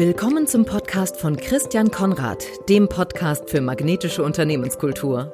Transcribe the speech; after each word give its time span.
Willkommen 0.00 0.46
zum 0.46 0.64
Podcast 0.64 1.18
von 1.18 1.36
Christian 1.36 1.90
Konrad, 1.90 2.42
dem 2.70 2.88
Podcast 2.88 3.50
für 3.50 3.60
magnetische 3.60 4.22
Unternehmenskultur. 4.22 5.30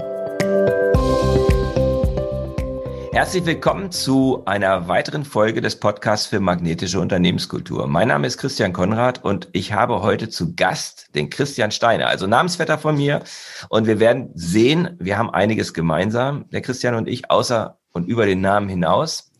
Herzlich 3.12 3.46
willkommen 3.46 3.92
zu 3.92 4.42
einer 4.44 4.88
weiteren 4.88 5.24
Folge 5.24 5.60
des 5.60 5.78
Podcasts 5.78 6.26
für 6.26 6.40
magnetische 6.40 6.98
Unternehmenskultur. 6.98 7.86
Mein 7.86 8.08
Name 8.08 8.26
ist 8.26 8.38
Christian 8.38 8.72
Konrad 8.72 9.22
und 9.22 9.48
ich 9.52 9.72
habe 9.72 10.02
heute 10.02 10.30
zu 10.30 10.56
Gast 10.56 11.14
den 11.14 11.30
Christian 11.30 11.70
Steiner, 11.70 12.08
also 12.08 12.26
Namensvetter 12.26 12.76
von 12.76 12.96
mir. 12.96 13.22
Und 13.68 13.86
wir 13.86 14.00
werden 14.00 14.32
sehen, 14.34 14.96
wir 14.98 15.16
haben 15.16 15.30
einiges 15.30 15.74
gemeinsam, 15.74 16.50
der 16.50 16.62
Christian 16.62 16.96
und 16.96 17.06
ich, 17.06 17.30
außer 17.30 17.78
und 17.92 18.08
über 18.08 18.26
den 18.26 18.40
Namen 18.40 18.68
hinaus. 18.68 19.30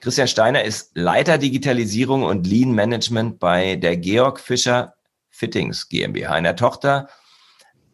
Christian 0.00 0.28
Steiner 0.28 0.64
ist 0.64 0.92
Leiter 0.94 1.36
Digitalisierung 1.36 2.22
und 2.22 2.46
Lean 2.46 2.72
Management 2.72 3.38
bei 3.38 3.76
der 3.76 3.98
Georg 3.98 4.40
Fischer 4.40 4.94
Fittings 5.28 5.88
GmbH, 5.88 6.32
einer 6.32 6.56
Tochter 6.56 7.08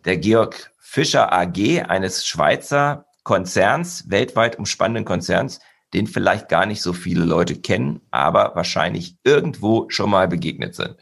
der 0.04 0.16
Georg 0.16 0.70
Fischer 0.78 1.32
AG, 1.32 1.82
eines 1.88 2.24
Schweizer 2.24 3.06
Konzerns, 3.24 4.08
weltweit 4.08 4.56
umspannenden 4.56 5.04
Konzerns, 5.04 5.58
den 5.94 6.06
vielleicht 6.06 6.48
gar 6.48 6.64
nicht 6.64 6.80
so 6.80 6.92
viele 6.92 7.24
Leute 7.24 7.56
kennen, 7.56 8.00
aber 8.12 8.54
wahrscheinlich 8.54 9.16
irgendwo 9.24 9.90
schon 9.90 10.10
mal 10.10 10.28
begegnet 10.28 10.76
sind. 10.76 10.96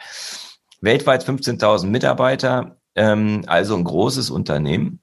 Weltweit 0.81 1.23
15.000 1.23 1.87
Mitarbeiter, 1.87 2.79
ähm, 2.95 3.43
also 3.47 3.77
ein 3.77 3.85
großes 3.85 4.31
Unternehmen. 4.31 5.01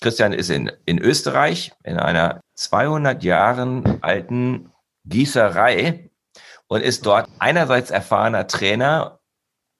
Christian 0.00 0.32
ist 0.32 0.50
in, 0.50 0.70
in 0.86 0.98
Österreich 0.98 1.72
in 1.82 1.96
einer 1.96 2.40
200 2.54 3.24
Jahren 3.24 4.00
alten 4.02 4.70
Gießerei 5.04 6.10
und 6.66 6.82
ist 6.82 7.06
dort 7.06 7.28
einerseits 7.38 7.90
erfahrener 7.90 8.46
Trainer, 8.46 9.20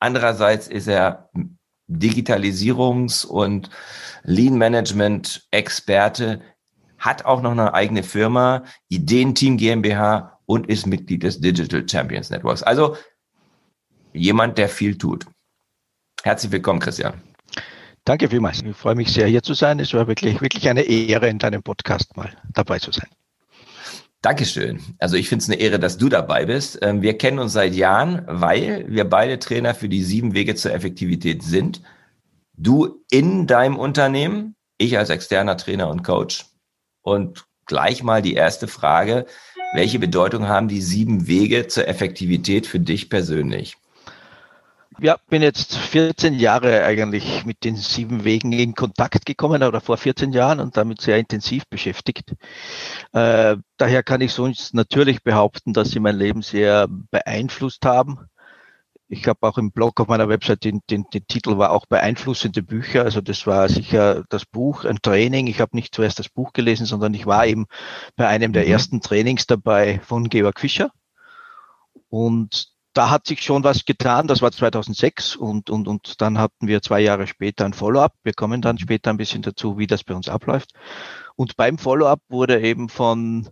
andererseits 0.00 0.68
ist 0.68 0.86
er 0.86 1.30
Digitalisierungs- 1.88 3.26
und 3.26 3.70
Lean-Management-Experte, 4.22 6.40
hat 6.98 7.24
auch 7.24 7.42
noch 7.42 7.52
eine 7.52 7.74
eigene 7.74 8.02
Firma, 8.02 8.64
Ideenteam 8.88 9.56
GmbH 9.56 10.38
und 10.46 10.68
ist 10.68 10.86
Mitglied 10.86 11.22
des 11.22 11.40
Digital 11.40 11.86
Champions 11.88 12.30
Networks. 12.30 12.62
Also 12.62 12.96
jemand, 14.12 14.58
der 14.58 14.68
viel 14.68 14.96
tut. 14.96 15.26
Herzlich 16.22 16.52
willkommen, 16.52 16.80
Christian. 16.80 17.20
Danke 18.04 18.28
vielmals. 18.28 18.62
Ich 18.62 18.76
freue 18.76 18.94
mich 18.94 19.12
sehr, 19.12 19.26
hier 19.26 19.42
zu 19.42 19.54
sein. 19.54 19.80
Es 19.80 19.94
war 19.94 20.06
wirklich, 20.06 20.40
wirklich 20.40 20.68
eine 20.68 20.82
Ehre, 20.82 21.28
in 21.28 21.38
deinem 21.38 21.62
Podcast 21.62 22.16
mal 22.16 22.30
dabei 22.52 22.78
zu 22.78 22.92
sein. 22.92 23.08
Dankeschön. 24.24 24.80
Also 24.98 25.16
ich 25.16 25.28
finde 25.28 25.42
es 25.42 25.50
eine 25.50 25.60
Ehre, 25.60 25.78
dass 25.78 25.98
du 25.98 26.08
dabei 26.08 26.46
bist. 26.46 26.78
Ähm, 26.80 27.02
wir 27.02 27.18
kennen 27.18 27.38
uns 27.38 27.52
seit 27.52 27.74
Jahren, 27.74 28.22
weil 28.26 28.86
wir 28.88 29.04
beide 29.04 29.38
Trainer 29.38 29.74
für 29.74 29.90
die 29.90 30.02
sieben 30.02 30.32
Wege 30.32 30.54
zur 30.54 30.72
Effektivität 30.72 31.42
sind. 31.42 31.82
Du 32.56 33.04
in 33.10 33.46
deinem 33.46 33.76
Unternehmen, 33.78 34.56
ich 34.78 34.96
als 34.96 35.10
externer 35.10 35.58
Trainer 35.58 35.90
und 35.90 36.04
Coach. 36.04 36.46
Und 37.02 37.44
gleich 37.66 38.02
mal 38.02 38.22
die 38.22 38.32
erste 38.32 38.66
Frage. 38.66 39.26
Welche 39.74 39.98
Bedeutung 39.98 40.48
haben 40.48 40.68
die 40.68 40.80
sieben 40.80 41.26
Wege 41.26 41.66
zur 41.66 41.86
Effektivität 41.86 42.66
für 42.66 42.80
dich 42.80 43.10
persönlich? 43.10 43.76
Ja, 45.00 45.18
bin 45.28 45.42
jetzt 45.42 45.76
14 45.76 46.34
Jahre 46.34 46.84
eigentlich 46.84 47.44
mit 47.44 47.64
den 47.64 47.74
sieben 47.74 48.24
Wegen 48.24 48.52
in 48.52 48.74
Kontakt 48.74 49.26
gekommen 49.26 49.62
oder 49.62 49.80
vor 49.80 49.96
14 49.96 50.32
Jahren 50.32 50.60
und 50.60 50.76
damit 50.76 51.00
sehr 51.00 51.18
intensiv 51.18 51.66
beschäftigt. 51.68 52.34
Äh, 53.12 53.56
daher 53.76 54.02
kann 54.02 54.20
ich 54.20 54.32
sonst 54.32 54.72
natürlich 54.72 55.22
behaupten, 55.22 55.72
dass 55.72 55.90
sie 55.90 56.00
mein 56.00 56.16
Leben 56.16 56.42
sehr 56.42 56.86
beeinflusst 56.88 57.84
haben. 57.84 58.18
Ich 59.08 59.26
habe 59.26 59.46
auch 59.46 59.58
im 59.58 59.72
Blog 59.72 60.00
auf 60.00 60.08
meiner 60.08 60.28
Website 60.28 60.64
den, 60.64 60.80
den, 60.88 61.04
den 61.12 61.26
Titel 61.26 61.58
war 61.58 61.72
auch 61.72 61.86
beeinflussende 61.86 62.62
Bücher. 62.62 63.02
Also 63.02 63.20
das 63.20 63.46
war 63.46 63.68
sicher 63.68 64.24
das 64.28 64.46
Buch, 64.46 64.84
ein 64.84 64.98
Training. 65.02 65.46
Ich 65.48 65.60
habe 65.60 65.76
nicht 65.76 65.94
zuerst 65.94 66.18
das 66.18 66.28
Buch 66.28 66.52
gelesen, 66.52 66.86
sondern 66.86 67.14
ich 67.14 67.26
war 67.26 67.46
eben 67.46 67.66
bei 68.16 68.28
einem 68.28 68.52
der 68.52 68.64
mhm. 68.64 68.70
ersten 68.70 69.00
Trainings 69.00 69.46
dabei 69.46 70.00
von 70.00 70.28
Georg 70.28 70.60
Fischer. 70.60 70.90
Und 72.08 72.73
da 72.94 73.10
hat 73.10 73.26
sich 73.26 73.42
schon 73.42 73.64
was 73.64 73.84
getan. 73.84 74.28
Das 74.28 74.40
war 74.40 74.52
2006 74.52 75.36
und, 75.36 75.68
und, 75.68 75.88
und 75.88 76.20
dann 76.20 76.38
hatten 76.38 76.68
wir 76.68 76.80
zwei 76.80 77.00
Jahre 77.00 77.26
später 77.26 77.64
ein 77.64 77.74
Follow-up. 77.74 78.14
Wir 78.22 78.32
kommen 78.32 78.62
dann 78.62 78.78
später 78.78 79.10
ein 79.10 79.16
bisschen 79.16 79.42
dazu, 79.42 79.76
wie 79.78 79.86
das 79.86 80.04
bei 80.04 80.14
uns 80.14 80.28
abläuft. 80.28 80.72
Und 81.36 81.56
beim 81.56 81.76
Follow-up 81.76 82.20
wurde 82.28 82.60
eben 82.60 82.88
von 82.88 83.48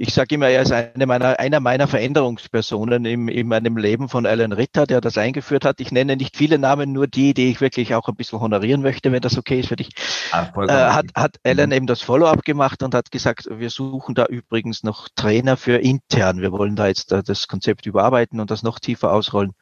ich 0.00 0.14
sage 0.14 0.36
immer, 0.36 0.48
er 0.48 0.62
ist 0.62 0.70
eine 0.70 1.06
meiner, 1.06 1.40
einer 1.40 1.58
meiner 1.58 1.88
Veränderungspersonen 1.88 3.04
im, 3.04 3.26
in 3.26 3.48
meinem 3.48 3.76
Leben 3.76 4.08
von 4.08 4.26
Alan 4.26 4.52
Ritter, 4.52 4.86
der 4.86 5.00
das 5.00 5.18
eingeführt 5.18 5.64
hat. 5.64 5.80
Ich 5.80 5.90
nenne 5.90 6.16
nicht 6.16 6.36
viele 6.36 6.56
Namen, 6.56 6.92
nur 6.92 7.08
die, 7.08 7.34
die 7.34 7.50
ich 7.50 7.60
wirklich 7.60 7.96
auch 7.96 8.08
ein 8.08 8.14
bisschen 8.14 8.38
honorieren 8.38 8.80
möchte, 8.80 9.10
wenn 9.10 9.22
das 9.22 9.36
okay 9.36 9.58
ist 9.58 9.68
für 9.68 9.76
dich. 9.76 9.90
Ah, 10.30 10.46
äh, 10.56 10.68
hat, 10.68 11.06
hat 11.16 11.40
Alan 11.42 11.70
mhm. 11.70 11.74
eben 11.74 11.86
das 11.88 12.00
Follow-up 12.02 12.44
gemacht 12.44 12.84
und 12.84 12.94
hat 12.94 13.10
gesagt, 13.10 13.48
wir 13.50 13.70
suchen 13.70 14.14
da 14.14 14.26
übrigens 14.26 14.84
noch 14.84 15.08
Trainer 15.16 15.56
für 15.56 15.78
intern. 15.78 16.40
Wir 16.42 16.52
wollen 16.52 16.76
da 16.76 16.86
jetzt 16.86 17.10
das 17.10 17.48
Konzept 17.48 17.84
überarbeiten 17.84 18.38
und 18.38 18.52
das 18.52 18.62
noch 18.62 18.78
tiefer 18.78 19.12
ausrollen 19.12 19.52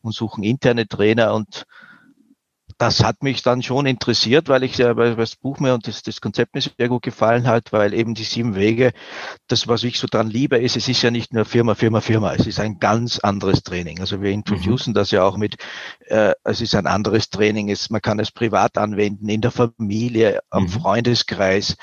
und 0.00 0.14
suchen 0.14 0.44
interne 0.44 0.88
Trainer 0.88 1.34
und 1.34 1.66
das 2.78 3.02
hat 3.02 3.22
mich 3.22 3.42
dann 3.42 3.62
schon 3.62 3.86
interessiert, 3.86 4.48
weil 4.48 4.62
ich 4.64 4.76
ja, 4.78 4.96
weil 4.96 5.16
das 5.16 5.36
Buch 5.36 5.58
mir 5.58 5.74
und 5.74 5.86
das, 5.86 6.02
das 6.02 6.20
Konzept 6.20 6.54
mir 6.54 6.60
sehr 6.60 6.88
gut 6.88 7.02
gefallen 7.02 7.46
hat, 7.46 7.72
weil 7.72 7.94
eben 7.94 8.14
die 8.14 8.24
sieben 8.24 8.54
Wege, 8.54 8.92
das, 9.48 9.68
was 9.68 9.84
ich 9.84 9.98
so 9.98 10.06
dran 10.10 10.28
liebe, 10.28 10.58
ist, 10.58 10.76
es 10.76 10.88
ist 10.88 11.02
ja 11.02 11.10
nicht 11.10 11.32
nur 11.32 11.44
Firma, 11.44 11.74
Firma, 11.74 12.00
Firma, 12.00 12.34
es 12.34 12.46
ist 12.46 12.60
ein 12.60 12.78
ganz 12.78 13.18
anderes 13.18 13.62
Training. 13.62 14.00
Also 14.00 14.22
wir 14.22 14.30
introducen 14.30 14.90
mhm. 14.90 14.94
das 14.94 15.10
ja 15.10 15.24
auch 15.24 15.36
mit, 15.36 15.56
äh, 16.06 16.32
es 16.44 16.60
ist 16.60 16.74
ein 16.74 16.86
anderes 16.86 17.30
Training, 17.30 17.70
es, 17.70 17.90
man 17.90 18.02
kann 18.02 18.18
es 18.18 18.30
privat 18.30 18.78
anwenden, 18.78 19.28
in 19.28 19.40
der 19.40 19.50
Familie, 19.50 20.40
am 20.50 20.64
mhm. 20.64 20.68
Freundeskreis, 20.68 21.76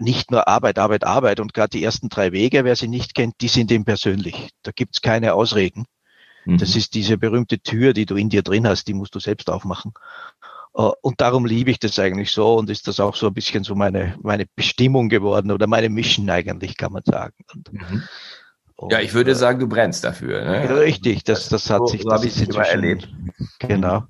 nicht 0.00 0.30
nur 0.30 0.48
Arbeit, 0.48 0.78
Arbeit, 0.78 1.04
Arbeit. 1.04 1.40
Und 1.40 1.54
gerade 1.54 1.70
die 1.70 1.84
ersten 1.84 2.08
drei 2.08 2.32
Wege, 2.32 2.64
wer 2.64 2.76
sie 2.76 2.88
nicht 2.88 3.14
kennt, 3.14 3.34
die 3.40 3.48
sind 3.48 3.70
ihm 3.70 3.84
persönlich. 3.84 4.50
Da 4.62 4.72
gibt's 4.74 5.00
keine 5.00 5.34
Ausreden. 5.34 5.84
Das 6.46 6.74
mhm. 6.74 6.78
ist 6.78 6.94
diese 6.94 7.18
berühmte 7.18 7.58
Tür, 7.58 7.92
die 7.92 8.06
du 8.06 8.16
in 8.16 8.28
dir 8.28 8.42
drin 8.42 8.66
hast, 8.66 8.86
die 8.86 8.94
musst 8.94 9.14
du 9.14 9.20
selbst 9.20 9.50
aufmachen. 9.50 9.92
Äh, 10.74 10.90
und 11.00 11.20
darum 11.20 11.46
liebe 11.46 11.70
ich 11.70 11.78
das 11.78 11.98
eigentlich 11.98 12.32
so 12.32 12.54
und 12.56 12.70
ist 12.70 12.88
das 12.88 13.00
auch 13.00 13.16
so 13.16 13.28
ein 13.28 13.34
bisschen 13.34 13.64
so 13.64 13.74
meine, 13.74 14.16
meine 14.22 14.46
Bestimmung 14.54 15.08
geworden 15.08 15.50
oder 15.50 15.66
meine 15.66 15.88
Mission 15.88 16.28
eigentlich, 16.28 16.76
kann 16.76 16.92
man 16.92 17.02
sagen. 17.04 17.34
Und, 17.54 17.72
mhm. 17.72 18.02
ja, 18.90 19.00
ich 19.00 19.14
würde 19.14 19.32
äh, 19.32 19.36
sagen, 19.36 19.60
du 19.60 19.68
brennst 19.68 20.04
dafür. 20.04 20.44
Ne? 20.44 20.80
Richtig, 20.80 21.24
das, 21.24 21.48
das 21.48 21.70
hat 21.70 21.80
so, 21.80 21.86
sich, 21.86 22.04
das 22.04 22.24
ist 22.24 22.40
immer 22.40 22.66
erlebt. 22.66 23.08
Genau. 23.60 24.04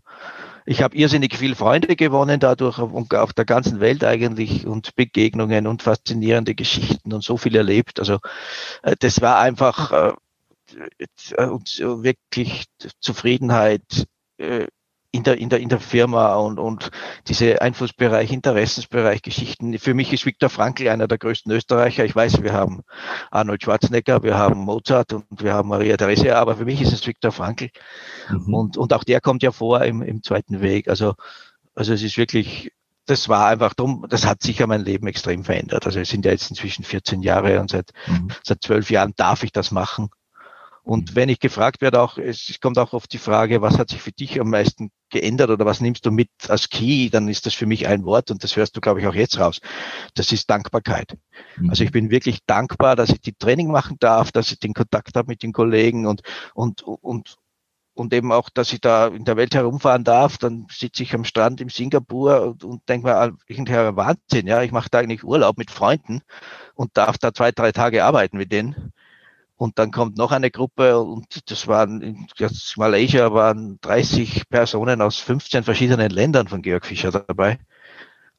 Ich 0.66 0.82
habe 0.82 0.96
irrsinnig 0.96 1.36
viele 1.36 1.56
Freunde 1.56 1.94
gewonnen 1.94 2.40
dadurch 2.40 2.78
auf 2.78 3.32
der 3.34 3.44
ganzen 3.44 3.80
Welt 3.80 4.02
eigentlich 4.02 4.66
und 4.66 4.94
Begegnungen 4.96 5.66
und 5.66 5.82
faszinierende 5.82 6.54
Geschichten 6.54 7.12
und 7.12 7.22
so 7.22 7.36
viel 7.36 7.54
erlebt. 7.54 8.00
Also 8.00 8.18
äh, 8.82 8.96
das 8.98 9.20
war 9.20 9.38
einfach 9.38 10.14
äh, 10.76 11.46
und 11.46 11.78
wirklich 11.78 12.64
Zufriedenheit 13.00 14.06
äh, 14.38 14.66
in 15.14 15.22
der, 15.22 15.38
in 15.38 15.48
der, 15.48 15.60
in 15.60 15.68
der 15.68 15.78
Firma 15.78 16.34
und, 16.34 16.58
und 16.58 16.90
diese 17.28 17.62
Einflussbereich, 17.62 18.32
Interessensbereich, 18.32 19.22
Geschichten. 19.22 19.78
Für 19.78 19.94
mich 19.94 20.12
ist 20.12 20.26
Viktor 20.26 20.50
Frankl 20.50 20.88
einer 20.88 21.06
der 21.06 21.18
größten 21.18 21.52
Österreicher. 21.52 22.04
Ich 22.04 22.16
weiß, 22.16 22.42
wir 22.42 22.52
haben 22.52 22.82
Arnold 23.30 23.62
Schwarzenegger, 23.62 24.24
wir 24.24 24.36
haben 24.36 24.58
Mozart 24.58 25.12
und 25.12 25.24
wir 25.30 25.54
haben 25.54 25.68
Maria 25.68 25.96
Theresia, 25.96 26.34
aber 26.34 26.56
für 26.56 26.64
mich 26.64 26.82
ist 26.82 26.92
es 26.92 27.06
Viktor 27.06 27.30
Frankl. 27.30 27.70
Mhm. 28.28 28.54
Und, 28.54 28.76
und 28.76 28.92
auch 28.92 29.04
der 29.04 29.20
kommt 29.20 29.44
ja 29.44 29.52
vor 29.52 29.82
im, 29.82 30.02
im 30.02 30.24
zweiten 30.24 30.60
Weg. 30.60 30.88
Also, 30.88 31.14
also 31.76 31.92
es 31.92 32.02
ist 32.02 32.18
wirklich, 32.18 32.72
das 33.06 33.28
war 33.28 33.46
einfach 33.46 33.74
drum, 33.74 34.06
das 34.08 34.26
hat 34.26 34.42
sicher 34.42 34.66
mein 34.66 34.80
Leben 34.80 35.06
extrem 35.06 35.44
verändert. 35.44 35.86
Also 35.86 36.00
es 36.00 36.08
sind 36.08 36.24
ja 36.24 36.32
jetzt 36.32 36.50
inzwischen 36.50 36.82
14 36.82 37.22
Jahre 37.22 37.60
und 37.60 37.70
seit, 37.70 37.92
mhm. 38.08 38.32
seit 38.42 38.64
zwölf 38.64 38.90
Jahren 38.90 39.12
darf 39.14 39.44
ich 39.44 39.52
das 39.52 39.70
machen. 39.70 40.10
Und 40.84 41.10
mhm. 41.10 41.16
wenn 41.16 41.28
ich 41.30 41.40
gefragt 41.40 41.80
werde, 41.80 42.00
auch, 42.00 42.18
es 42.18 42.58
kommt 42.60 42.78
auch 42.78 42.92
oft 42.92 43.12
die 43.12 43.18
Frage, 43.18 43.62
was 43.62 43.78
hat 43.78 43.88
sich 43.88 44.02
für 44.02 44.12
dich 44.12 44.38
am 44.40 44.50
meisten 44.50 44.90
geändert 45.10 45.50
oder 45.50 45.64
was 45.64 45.80
nimmst 45.80 46.04
du 46.04 46.10
mit 46.10 46.28
als 46.48 46.68
Key, 46.68 47.08
dann 47.08 47.26
ist 47.28 47.46
das 47.46 47.54
für 47.54 47.66
mich 47.66 47.88
ein 47.88 48.04
Wort 48.04 48.30
und 48.30 48.44
das 48.44 48.54
hörst 48.54 48.76
du, 48.76 48.80
glaube 48.80 49.00
ich, 49.00 49.06
auch 49.06 49.14
jetzt 49.14 49.38
raus. 49.38 49.60
Das 50.14 50.30
ist 50.30 50.50
Dankbarkeit. 50.50 51.16
Mhm. 51.56 51.70
Also 51.70 51.84
ich 51.84 51.90
bin 51.90 52.10
wirklich 52.10 52.40
dankbar, 52.46 52.96
dass 52.96 53.08
ich 53.08 53.20
die 53.20 53.32
Training 53.32 53.70
machen 53.70 53.96
darf, 53.98 54.30
dass 54.30 54.52
ich 54.52 54.58
den 54.58 54.74
Kontakt 54.74 55.16
habe 55.16 55.28
mit 55.28 55.42
den 55.42 55.52
Kollegen 55.52 56.06
und, 56.06 56.20
und, 56.52 56.82
und, 56.82 57.36
und 57.94 58.12
eben 58.12 58.30
auch, 58.30 58.50
dass 58.50 58.72
ich 58.74 58.80
da 58.82 59.06
in 59.06 59.24
der 59.24 59.38
Welt 59.38 59.54
herumfahren 59.54 60.04
darf, 60.04 60.36
dann 60.36 60.66
sitze 60.70 61.02
ich 61.02 61.14
am 61.14 61.24
Strand 61.24 61.62
in 61.62 61.70
Singapur 61.70 62.42
und, 62.42 62.62
und 62.62 62.86
denke 62.90 63.06
mir, 63.06 63.16
ah, 63.16 63.30
irgendein 63.46 63.96
Wahnsinn, 63.96 64.46
ja, 64.46 64.62
ich 64.62 64.72
mache 64.72 64.90
da 64.90 64.98
eigentlich 64.98 65.24
Urlaub 65.24 65.56
mit 65.56 65.70
Freunden 65.70 66.20
und 66.74 66.94
darf 66.98 67.16
da 67.16 67.32
zwei, 67.32 67.52
drei 67.52 67.72
Tage 67.72 68.04
arbeiten 68.04 68.36
mit 68.36 68.52
denen. 68.52 68.92
Und 69.56 69.78
dann 69.78 69.92
kommt 69.92 70.18
noch 70.18 70.32
eine 70.32 70.50
Gruppe 70.50 70.98
und 70.98 71.50
das 71.50 71.68
waren, 71.68 72.26
jetzt 72.36 72.76
Malaysia 72.76 73.32
waren 73.32 73.78
30 73.82 74.48
Personen 74.48 75.00
aus 75.00 75.18
15 75.18 75.62
verschiedenen 75.62 76.10
Ländern 76.10 76.48
von 76.48 76.60
Georg 76.60 76.84
Fischer 76.84 77.12
dabei. 77.12 77.58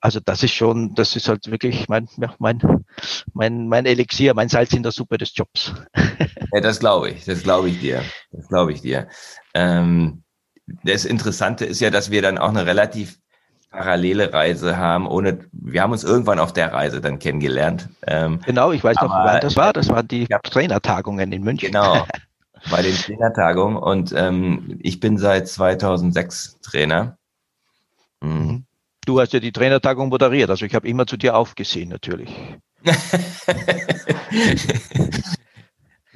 Also 0.01 0.19
das 0.19 0.44
ist 0.44 0.53
schon, 0.53 0.94
das 0.94 1.15
ist 1.15 1.29
halt 1.29 1.50
wirklich 1.50 1.88
mein, 1.88 2.07
mein, 2.38 2.59
mein, 3.33 3.67
mein 3.67 3.85
Elixier, 3.85 4.33
mein 4.33 4.50
Salz 4.50 4.73
in 4.73 4.83
der 4.83 4.91
Suppe 4.91 5.17
des 5.17 5.35
Jobs. 5.35 5.73
Ja, 6.53 6.62
das 6.62 6.79
glaube 6.79 7.09
ich, 7.09 7.25
das 7.25 7.44
glaube 7.44 7.69
ich 7.69 7.81
dir, 7.81 8.01
das 8.31 8.47
glaube 8.47 8.71
ich 8.71 8.79
dir. 8.79 9.09
Ähm, 9.53 10.23
das 10.83 11.03
Interessante 11.03 11.65
ist 11.65 11.81
ja, 11.81 11.89
dass 11.89 12.12
wir 12.12 12.21
dann 12.21 12.38
auch 12.38 12.47
eine 12.50 12.65
relativ 12.65 13.19
parallele 13.75 14.31
Reise 14.31 14.77
haben, 14.77 15.07
ohne, 15.07 15.39
wir 15.51 15.81
haben 15.81 15.92
uns 15.92 16.04
irgendwann 16.04 16.39
auf 16.39 16.54
der 16.54 16.72
Reise 16.72 17.01
dann 17.01 17.19
kennengelernt. 17.19 17.89
Ähm, 18.07 18.39
genau, 18.45 18.72
ich 18.72 18.83
weiß 18.83 18.98
noch, 19.01 19.10
wann 19.10 19.42
das 19.42 19.57
war. 19.57 19.74
Das 19.74 19.89
waren 19.89 20.07
die 20.07 20.27
ja, 20.30 20.39
Trainertagungen 20.39 21.31
in 21.31 21.44
München. 21.44 21.72
Genau, 21.72 22.06
bei 22.72 22.81
den 22.81 22.95
Trainertagungen. 22.95 23.77
Und 23.77 24.13
ähm, 24.16 24.80
ich 24.81 25.00
bin 25.00 25.18
seit 25.18 25.48
2006 25.48 26.60
Trainer. 26.62 27.18
Mhm. 28.22 28.30
mhm. 28.30 28.66
Du 29.06 29.22
hast 29.22 29.33
ja 29.33 29.39
die 29.39 29.51
Trainertagung 29.51 30.10
moderiert, 30.10 30.50
also 30.50 30.66
ich 30.66 30.74
habe 30.74 30.88
immer 30.88 31.06
zu 31.06 31.16
dir 31.16 31.36
aufgesehen 31.36 31.89
natürlich. 31.89 32.33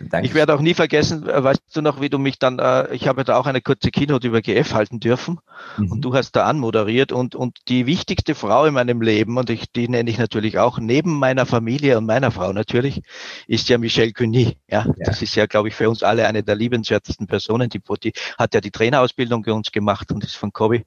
Danke. 0.09 0.27
Ich 0.27 0.33
werde 0.33 0.55
auch 0.55 0.61
nie 0.61 0.73
vergessen, 0.73 1.27
äh, 1.27 1.43
weißt 1.43 1.61
du 1.73 1.81
noch, 1.81 2.01
wie 2.01 2.09
du 2.09 2.17
mich 2.17 2.39
dann, 2.39 2.57
äh, 2.57 2.93
ich 2.93 3.07
habe 3.07 3.23
da 3.23 3.37
auch 3.37 3.45
eine 3.45 3.61
kurze 3.61 3.91
Keynote 3.91 4.27
über 4.27 4.41
GF 4.41 4.73
halten 4.73 4.99
dürfen 4.99 5.39
mhm. 5.77 5.91
und 5.91 6.01
du 6.01 6.13
hast 6.15 6.31
da 6.31 6.45
anmoderiert 6.45 7.11
und, 7.11 7.35
und 7.35 7.57
die 7.67 7.85
wichtigste 7.85 8.33
Frau 8.33 8.65
in 8.65 8.73
meinem 8.73 9.01
Leben, 9.01 9.37
und 9.37 9.49
ich, 9.49 9.71
die 9.71 9.87
nenne 9.87 10.09
ich 10.09 10.17
natürlich 10.17 10.57
auch, 10.57 10.79
neben 10.79 11.19
meiner 11.19 11.45
Familie 11.45 11.97
und 11.97 12.05
meiner 12.05 12.31
Frau 12.31 12.53
natürlich, 12.53 13.01
ist 13.45 13.69
ja 13.69 13.77
Michelle 13.77 14.11
Cuny. 14.11 14.57
Ja, 14.67 14.85
ja. 14.85 14.93
das 14.99 15.21
ist 15.21 15.35
ja, 15.35 15.45
glaube 15.45 15.67
ich, 15.67 15.75
für 15.75 15.89
uns 15.89 16.01
alle 16.01 16.27
eine 16.27 16.43
der 16.43 16.55
liebenswertesten 16.55 17.27
Personen. 17.27 17.69
Die, 17.69 17.81
die 18.03 18.13
hat 18.37 18.53
ja 18.53 18.61
die 18.61 18.71
Trainerausbildung 18.71 19.43
für 19.43 19.53
uns 19.53 19.71
gemacht 19.71 20.11
und 20.11 20.23
ist 20.23 20.35
von 20.35 20.51
Kobi. 20.51 20.85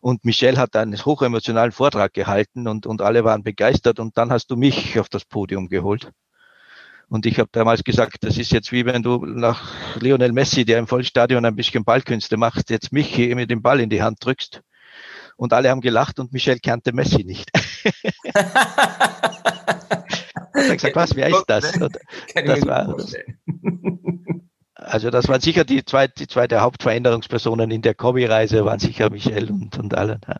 Und 0.00 0.24
Michelle 0.24 0.58
hat 0.58 0.76
einen 0.76 1.04
hochemotionalen 1.04 1.72
Vortrag 1.72 2.14
gehalten 2.14 2.68
und, 2.68 2.86
und 2.86 3.02
alle 3.02 3.24
waren 3.24 3.42
begeistert 3.42 3.98
und 3.98 4.16
dann 4.16 4.30
hast 4.30 4.50
du 4.50 4.56
mich 4.56 4.98
auf 4.98 5.08
das 5.08 5.24
Podium 5.24 5.68
geholt. 5.68 6.12
Und 7.10 7.26
ich 7.26 7.40
habe 7.40 7.48
damals 7.50 7.82
gesagt, 7.82 8.18
das 8.20 8.38
ist 8.38 8.52
jetzt 8.52 8.70
wie 8.70 8.86
wenn 8.86 9.02
du 9.02 9.26
nach 9.26 9.68
Lionel 10.00 10.30
Messi, 10.30 10.64
der 10.64 10.78
im 10.78 10.86
Vollstadion 10.86 11.44
ein 11.44 11.56
bisschen 11.56 11.84
Ballkünste 11.84 12.36
macht, 12.36 12.70
jetzt 12.70 12.92
mich 12.92 13.12
hier 13.12 13.34
mit 13.34 13.50
dem 13.50 13.62
Ball 13.62 13.80
in 13.80 13.90
die 13.90 14.00
Hand 14.00 14.24
drückst. 14.24 14.62
Und 15.36 15.52
alle 15.52 15.70
haben 15.70 15.80
gelacht 15.80 16.20
und 16.20 16.32
Michel 16.32 16.60
kannte 16.60 16.92
Messi 16.92 17.24
nicht. 17.24 17.50
ich 17.54 17.92
habe 20.54 20.76
gesagt, 20.76 20.94
was, 20.94 21.16
wer 21.16 21.30
ist 21.30 21.46
das? 21.48 21.72
Das 21.72 22.64
war, 22.64 22.96
also 24.74 25.10
das 25.10 25.26
waren 25.26 25.40
sicher 25.40 25.64
die 25.64 25.84
zwei, 25.84 26.06
die 26.06 26.28
zwei 26.28 26.46
der 26.46 26.60
Hauptveränderungspersonen 26.60 27.72
in 27.72 27.82
der 27.82 27.94
Kobi-Reise, 27.94 28.64
waren 28.64 28.78
sicher 28.78 29.10
Michel 29.10 29.50
und, 29.50 29.76
und 29.78 29.94
alle. 29.96 30.20
Ja. 30.28 30.36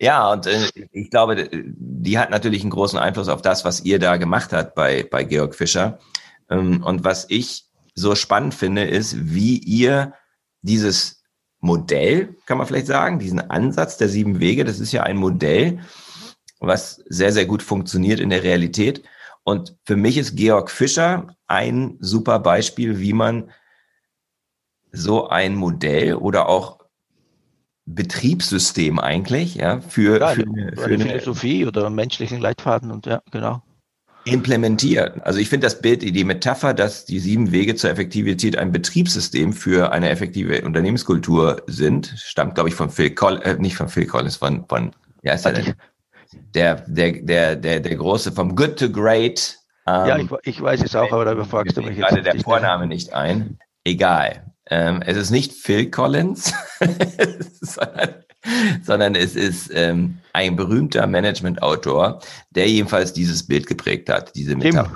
Ja, 0.00 0.32
und 0.32 0.46
äh, 0.46 0.68
ich 0.92 1.10
glaube, 1.10 1.48
die 1.52 2.18
hat 2.18 2.30
natürlich 2.30 2.62
einen 2.62 2.70
großen 2.70 2.98
Einfluss 2.98 3.28
auf 3.28 3.42
das, 3.42 3.64
was 3.64 3.84
ihr 3.84 3.98
da 3.98 4.16
gemacht 4.16 4.52
habt 4.52 4.74
bei, 4.74 5.06
bei 5.10 5.24
Georg 5.24 5.54
Fischer. 5.54 5.98
Ähm, 6.48 6.82
und 6.84 7.04
was 7.04 7.26
ich 7.28 7.64
so 7.94 8.14
spannend 8.14 8.54
finde, 8.54 8.84
ist, 8.84 9.34
wie 9.34 9.58
ihr 9.58 10.14
dieses 10.62 11.24
Modell, 11.60 12.36
kann 12.46 12.58
man 12.58 12.66
vielleicht 12.66 12.86
sagen, 12.86 13.18
diesen 13.18 13.40
Ansatz 13.50 13.96
der 13.96 14.08
sieben 14.08 14.38
Wege, 14.38 14.64
das 14.64 14.78
ist 14.78 14.92
ja 14.92 15.02
ein 15.02 15.16
Modell, 15.16 15.80
was 16.60 17.02
sehr, 17.08 17.32
sehr 17.32 17.46
gut 17.46 17.62
funktioniert 17.62 18.20
in 18.20 18.30
der 18.30 18.44
Realität. 18.44 19.02
Und 19.42 19.76
für 19.84 19.96
mich 19.96 20.16
ist 20.16 20.36
Georg 20.36 20.70
Fischer 20.70 21.34
ein 21.46 21.96
super 22.00 22.38
Beispiel, 22.38 23.00
wie 23.00 23.12
man 23.12 23.50
so 24.92 25.28
ein 25.28 25.56
Modell 25.56 26.14
oder 26.14 26.48
auch 26.48 26.77
Betriebssystem 27.94 28.98
eigentlich, 28.98 29.54
ja, 29.56 29.80
für, 29.80 30.20
ja, 30.20 30.28
für, 30.28 30.42
eine, 30.42 30.72
für 30.74 30.84
eine 30.84 30.98
Philosophie 30.98 31.66
oder 31.66 31.88
menschlichen 31.90 32.40
Leitfaden 32.40 32.90
und 32.90 33.06
ja, 33.06 33.22
genau. 33.30 33.62
Implementieren. 34.24 35.22
Also 35.22 35.38
ich 35.38 35.48
finde 35.48 35.66
das 35.66 35.80
Bild, 35.80 36.02
die 36.02 36.24
Metapher, 36.24 36.74
dass 36.74 37.06
die 37.06 37.18
sieben 37.18 37.50
Wege 37.50 37.76
zur 37.76 37.90
Effektivität 37.90 38.58
ein 38.58 38.72
Betriebssystem 38.72 39.54
für 39.54 39.90
eine 39.90 40.10
effektive 40.10 40.62
Unternehmenskultur 40.62 41.62
sind, 41.66 42.12
stammt, 42.16 42.54
glaube 42.54 42.68
ich, 42.68 42.74
von 42.74 42.90
Phil 42.90 43.14
Collins, 43.14 43.44
äh, 43.44 43.54
nicht 43.54 43.76
von 43.76 43.88
Phil 43.88 44.06
Collins, 44.06 44.36
von, 44.36 44.66
von, 44.68 44.92
ja, 45.22 45.32
ist 45.32 45.46
der? 45.46 45.74
Der, 46.54 46.74
der, 46.86 47.12
der, 47.22 47.56
der, 47.56 47.80
der 47.80 47.96
große, 47.96 48.32
vom 48.32 48.54
Good 48.54 48.78
to 48.78 48.90
Great. 48.90 49.56
Ähm, 49.86 50.06
ja, 50.06 50.18
ich, 50.18 50.30
ich 50.42 50.60
weiß 50.60 50.82
es 50.82 50.94
auch, 50.94 51.10
aber 51.10 51.24
da 51.24 51.44
fragst 51.44 51.78
du 51.78 51.80
mich 51.80 51.96
jetzt. 51.96 52.08
gerade 52.08 52.22
der 52.22 52.38
Vorname 52.40 52.86
nicht 52.86 53.14
ein. 53.14 53.58
Egal. 53.84 54.47
Ähm, 54.70 55.02
es 55.04 55.16
ist 55.16 55.30
nicht 55.30 55.52
Phil 55.52 55.90
Collins, 55.90 56.52
sondern, 57.60 58.14
sondern, 58.82 59.14
es 59.14 59.34
ist 59.34 59.70
ähm, 59.74 60.18
ein 60.32 60.56
berühmter 60.56 61.06
Management-Autor, 61.06 62.20
der 62.50 62.68
jedenfalls 62.68 63.12
dieses 63.12 63.46
Bild 63.46 63.66
geprägt 63.66 64.08
hat, 64.08 64.34
diese 64.34 64.56
Metapher. 64.56 64.90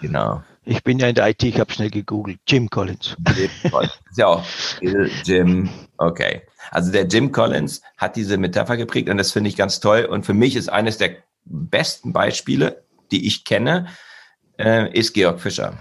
Genau. 0.00 0.42
Ich 0.64 0.82
bin 0.84 0.98
ja 0.98 1.08
in 1.08 1.14
der 1.14 1.28
IT, 1.28 1.42
ich 1.42 1.58
habe 1.58 1.72
schnell 1.72 1.88
gegoogelt. 1.88 2.40
Jim 2.46 2.68
Collins. 2.68 3.16
Jim 3.34 3.70
Collins. 3.70 3.98
Ja 4.16 4.26
auch 4.26 4.44
Jim. 5.24 5.70
Okay. 5.96 6.42
Also 6.70 6.92
der 6.92 7.06
Jim 7.06 7.32
Collins 7.32 7.80
hat 7.96 8.16
diese 8.16 8.36
Metapher 8.36 8.76
geprägt 8.76 9.08
und 9.08 9.16
das 9.16 9.32
finde 9.32 9.48
ich 9.48 9.56
ganz 9.56 9.80
toll. 9.80 10.04
Und 10.04 10.26
für 10.26 10.34
mich 10.34 10.56
ist 10.56 10.68
eines 10.68 10.98
der 10.98 11.16
besten 11.46 12.12
Beispiele, 12.12 12.84
die 13.10 13.26
ich 13.26 13.46
kenne, 13.46 13.86
äh, 14.58 14.92
ist 14.92 15.14
Georg 15.14 15.40
Fischer. 15.40 15.78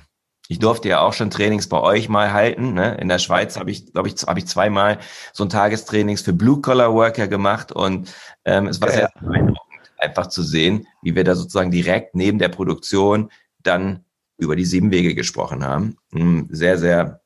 Ich 0.50 0.60
durfte 0.60 0.90
ja 0.90 1.02
auch 1.02 1.14
schon 1.14 1.30
Trainings 1.30 1.68
bei 1.68 1.80
euch 1.80 2.10
mal 2.10 2.32
halten. 2.32 2.74
Ne? 2.74 2.96
In 2.96 3.10
der 3.10 3.20
Schweiz 3.20 3.58
habe 3.58 3.72
ich, 3.72 3.92
glaube 3.92 4.08
ich, 4.08 4.16
habe 4.26 4.40
ich 4.40 4.48
zweimal 4.48 5.00
so 5.34 5.44
ein 5.44 5.50
Tagestrainings 5.50 6.22
für 6.22 6.34
Blue-Collar-Worker 6.34 7.28
gemacht 7.28 7.72
und 7.72 8.14
ähm, 8.46 8.68
es 8.68 8.80
war 8.80 8.90
ja, 8.90 8.96
sehr 8.96 9.12
beeindruckend, 9.20 9.92
einfach 9.98 10.28
zu 10.28 10.44
sehen, 10.44 10.88
wie 11.02 11.16
wir 11.16 11.24
da 11.24 11.36
sozusagen 11.36 11.72
direkt 11.72 12.16
neben 12.16 12.40
der 12.40 12.50
Produktion 12.50 13.30
dann 13.62 14.06
über 14.38 14.56
die 14.56 14.66
sieben 14.66 14.92
Wege 14.92 15.16
gesprochen 15.16 15.64
haben. 15.64 15.98
Hm, 16.14 16.48
sehr, 16.50 16.78
sehr, 16.78 17.22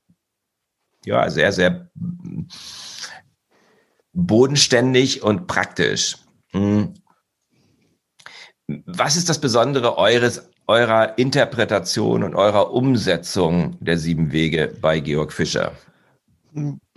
ja, 1.06 1.30
sehr, 1.30 1.52
sehr 1.52 1.92
bodenständig 4.14 5.22
und 5.24 5.48
praktisch. 5.48 6.18
Hm. 6.52 6.94
Was 8.86 9.18
ist 9.18 9.30
das 9.30 9.42
Besondere 9.42 9.98
eures 9.98 10.51
eurer 10.72 11.18
Interpretation 11.18 12.24
und 12.24 12.34
eurer 12.34 12.72
Umsetzung 12.72 13.76
der 13.82 13.98
sieben 13.98 14.32
Wege 14.32 14.74
bei 14.80 15.02
Georg 15.02 15.34
Fischer? 15.34 15.74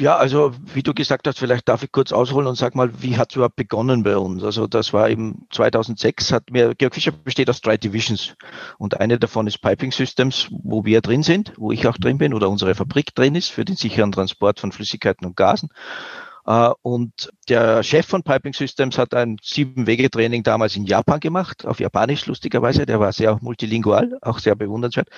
Ja, 0.00 0.16
also 0.16 0.52
wie 0.74 0.82
du 0.82 0.94
gesagt 0.94 1.26
hast, 1.26 1.38
vielleicht 1.38 1.68
darf 1.68 1.82
ich 1.82 1.90
kurz 1.90 2.12
ausholen 2.12 2.46
und 2.46 2.56
sag 2.56 2.74
mal, 2.74 3.02
wie 3.02 3.16
hat 3.16 3.30
es 3.30 3.36
überhaupt 3.36 3.56
begonnen 3.56 4.04
bei 4.04 4.16
uns? 4.16 4.42
Also 4.44 4.66
das 4.68 4.92
war 4.92 5.10
eben 5.10 5.46
2006, 5.50 6.32
hat 6.32 6.50
mir, 6.50 6.74
Georg 6.74 6.94
Fischer 6.94 7.12
besteht 7.12 7.50
aus 7.50 7.60
drei 7.60 7.76
Divisions 7.76 8.34
und 8.78 9.00
eine 9.00 9.18
davon 9.18 9.48
ist 9.48 9.58
Piping 9.58 9.92
Systems, 9.92 10.48
wo 10.50 10.84
wir 10.84 11.00
drin 11.00 11.24
sind, 11.24 11.52
wo 11.56 11.72
ich 11.72 11.86
auch 11.86 11.96
drin 11.96 12.18
bin 12.18 12.34
oder 12.34 12.48
unsere 12.48 12.74
Fabrik 12.74 13.14
drin 13.14 13.34
ist 13.34 13.50
für 13.50 13.64
den 13.64 13.76
sicheren 13.76 14.12
Transport 14.12 14.60
von 14.60 14.70
Flüssigkeiten 14.70 15.26
und 15.26 15.36
Gasen. 15.36 15.68
Äh, 16.46 16.70
und 16.82 17.30
der 17.48 17.82
Chef 17.82 18.06
von 18.06 18.22
Piping 18.22 18.52
Systems 18.52 18.98
hat 18.98 19.14
ein 19.14 19.36
Sieben-Wege-Training 19.42 20.42
damals 20.42 20.76
in 20.76 20.84
Japan 20.84 21.20
gemacht, 21.20 21.66
auf 21.66 21.80
Japanisch 21.80 22.26
lustigerweise. 22.26 22.86
Der 22.86 23.00
war 23.00 23.12
sehr 23.12 23.38
multilingual, 23.40 24.18
auch 24.22 24.38
sehr 24.38 24.54
bewundernswert. 24.54 25.08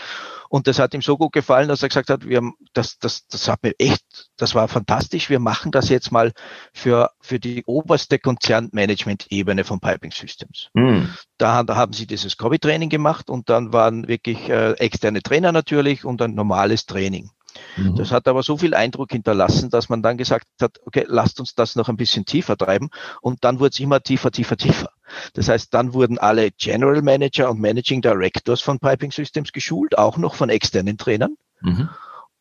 Und 0.49 0.67
das 0.67 0.79
hat 0.79 0.95
ihm 0.95 1.03
so 1.03 1.17
gut 1.17 1.33
gefallen, 1.33 1.69
dass 1.69 1.83
er 1.83 1.89
gesagt 1.89 2.11
hat, 2.11 2.27
wir, 2.27 2.43
das, 2.73 2.99
das, 2.99 3.27
das 3.27 3.49
hat 3.49 3.63
mir 3.63 3.75
echt, 3.79 4.05
das 4.37 4.55
war 4.55 4.69
fantastisch. 4.69 5.29
Wir 5.29 5.41
machen 5.41 5.73
das 5.73 5.89
jetzt 5.89 6.13
mal 6.13 6.33
für, 6.73 7.11
für 7.21 7.41
die 7.41 7.65
oberste 7.67 8.19
Konzernmanagement-Ebene 8.19 9.65
von 9.65 9.81
Piping 9.81 10.13
Systems. 10.13 10.71
Mhm. 10.75 11.11
Da, 11.39 11.63
da, 11.63 11.77
haben 11.77 11.93
sie 11.93 12.07
dieses 12.07 12.37
Covid-Training 12.37 12.89
gemacht 12.89 13.29
und 13.29 13.49
dann 13.51 13.73
waren 13.73 14.09
wirklich 14.09 14.49
äh, 14.49 14.73
externe 14.73 15.23
Trainer 15.23 15.53
natürlich 15.53 16.05
und 16.05 16.23
ein 16.23 16.35
normales 16.35 16.87
Training. 16.87 17.31
Mhm. 17.77 17.97
Das 17.97 18.13
hat 18.13 18.29
aber 18.29 18.43
so 18.43 18.57
viel 18.57 18.75
Eindruck 18.75 19.13
hinterlassen, 19.13 19.71
dass 19.71 19.89
man 19.89 20.03
dann 20.03 20.17
gesagt 20.17 20.47
hat, 20.61 20.79
okay, 20.85 21.05
lasst 21.07 21.41
uns 21.41 21.55
das 21.55 21.77
noch 21.77 21.89
ein 21.89 21.97
bisschen 21.97 22.25
tiefer 22.25 22.57
treiben. 22.57 22.89
Und 23.21 23.45
dann 23.45 23.59
wurde 23.59 23.71
es 23.71 23.81
immer 23.81 24.01
tiefer, 24.01 24.31
tiefer, 24.31 24.57
tiefer. 24.57 24.91
Das 25.35 25.49
heißt, 25.49 25.73
dann 25.73 25.93
wurden 25.93 26.19
alle 26.19 26.51
General 26.51 27.03
Manager 27.03 27.51
und 27.51 27.61
Managing 27.61 28.03
Directors 28.03 28.61
von 28.61 28.79
Piping 28.79 29.13
Systems 29.13 29.53
geschult, 29.53 29.99
auch 29.99 30.17
noch 30.17 30.35
von 30.35 30.49
externen 30.49 30.99
Trainern. 30.99 31.37
Mhm. 31.61 31.89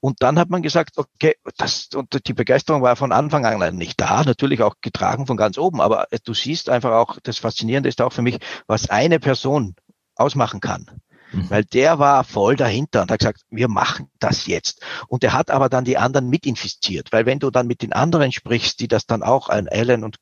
Und 0.05 0.21
dann 0.21 0.37
hat 0.37 0.51
man 0.51 0.61
gesagt, 0.61 0.97
okay, 0.97 1.35
das, 1.57 1.89
und 1.95 2.27
die 2.27 2.33
Begeisterung 2.33 2.83
war 2.83 2.95
von 2.95 3.11
Anfang 3.11 3.43
an 3.43 3.75
nicht 3.75 3.99
da, 3.99 4.23
natürlich 4.23 4.61
auch 4.61 4.75
getragen 4.79 5.25
von 5.25 5.35
ganz 5.35 5.57
oben, 5.57 5.81
aber 5.81 6.05
du 6.23 6.33
siehst 6.35 6.69
einfach 6.69 6.91
auch, 6.91 7.17
das 7.23 7.39
Faszinierende 7.39 7.89
ist 7.89 8.01
auch 8.01 8.13
für 8.13 8.21
mich, 8.21 8.37
was 8.67 8.89
eine 8.91 9.19
Person 9.19 9.75
ausmachen 10.15 10.59
kann. 10.59 11.01
Mhm. 11.35 11.49
Weil 11.49 11.65
der 11.65 11.99
war 11.99 12.23
voll 12.23 12.55
dahinter 12.55 13.01
und 13.01 13.11
hat 13.11 13.19
gesagt, 13.19 13.41
wir 13.49 13.67
machen 13.67 14.09
das 14.19 14.47
jetzt. 14.47 14.81
Und 15.07 15.23
er 15.23 15.33
hat 15.33 15.51
aber 15.51 15.69
dann 15.69 15.85
die 15.85 15.97
anderen 15.97 16.29
mitinfiziert, 16.29 17.11
weil 17.11 17.25
wenn 17.25 17.39
du 17.39 17.51
dann 17.51 17.67
mit 17.67 17.81
den 17.81 17.93
anderen 17.93 18.31
sprichst, 18.31 18.79
die 18.79 18.87
das 18.87 19.05
dann 19.05 19.21
auch, 19.21 19.49
ein 19.49 19.67
Alan 19.67 20.03
und, 20.03 20.19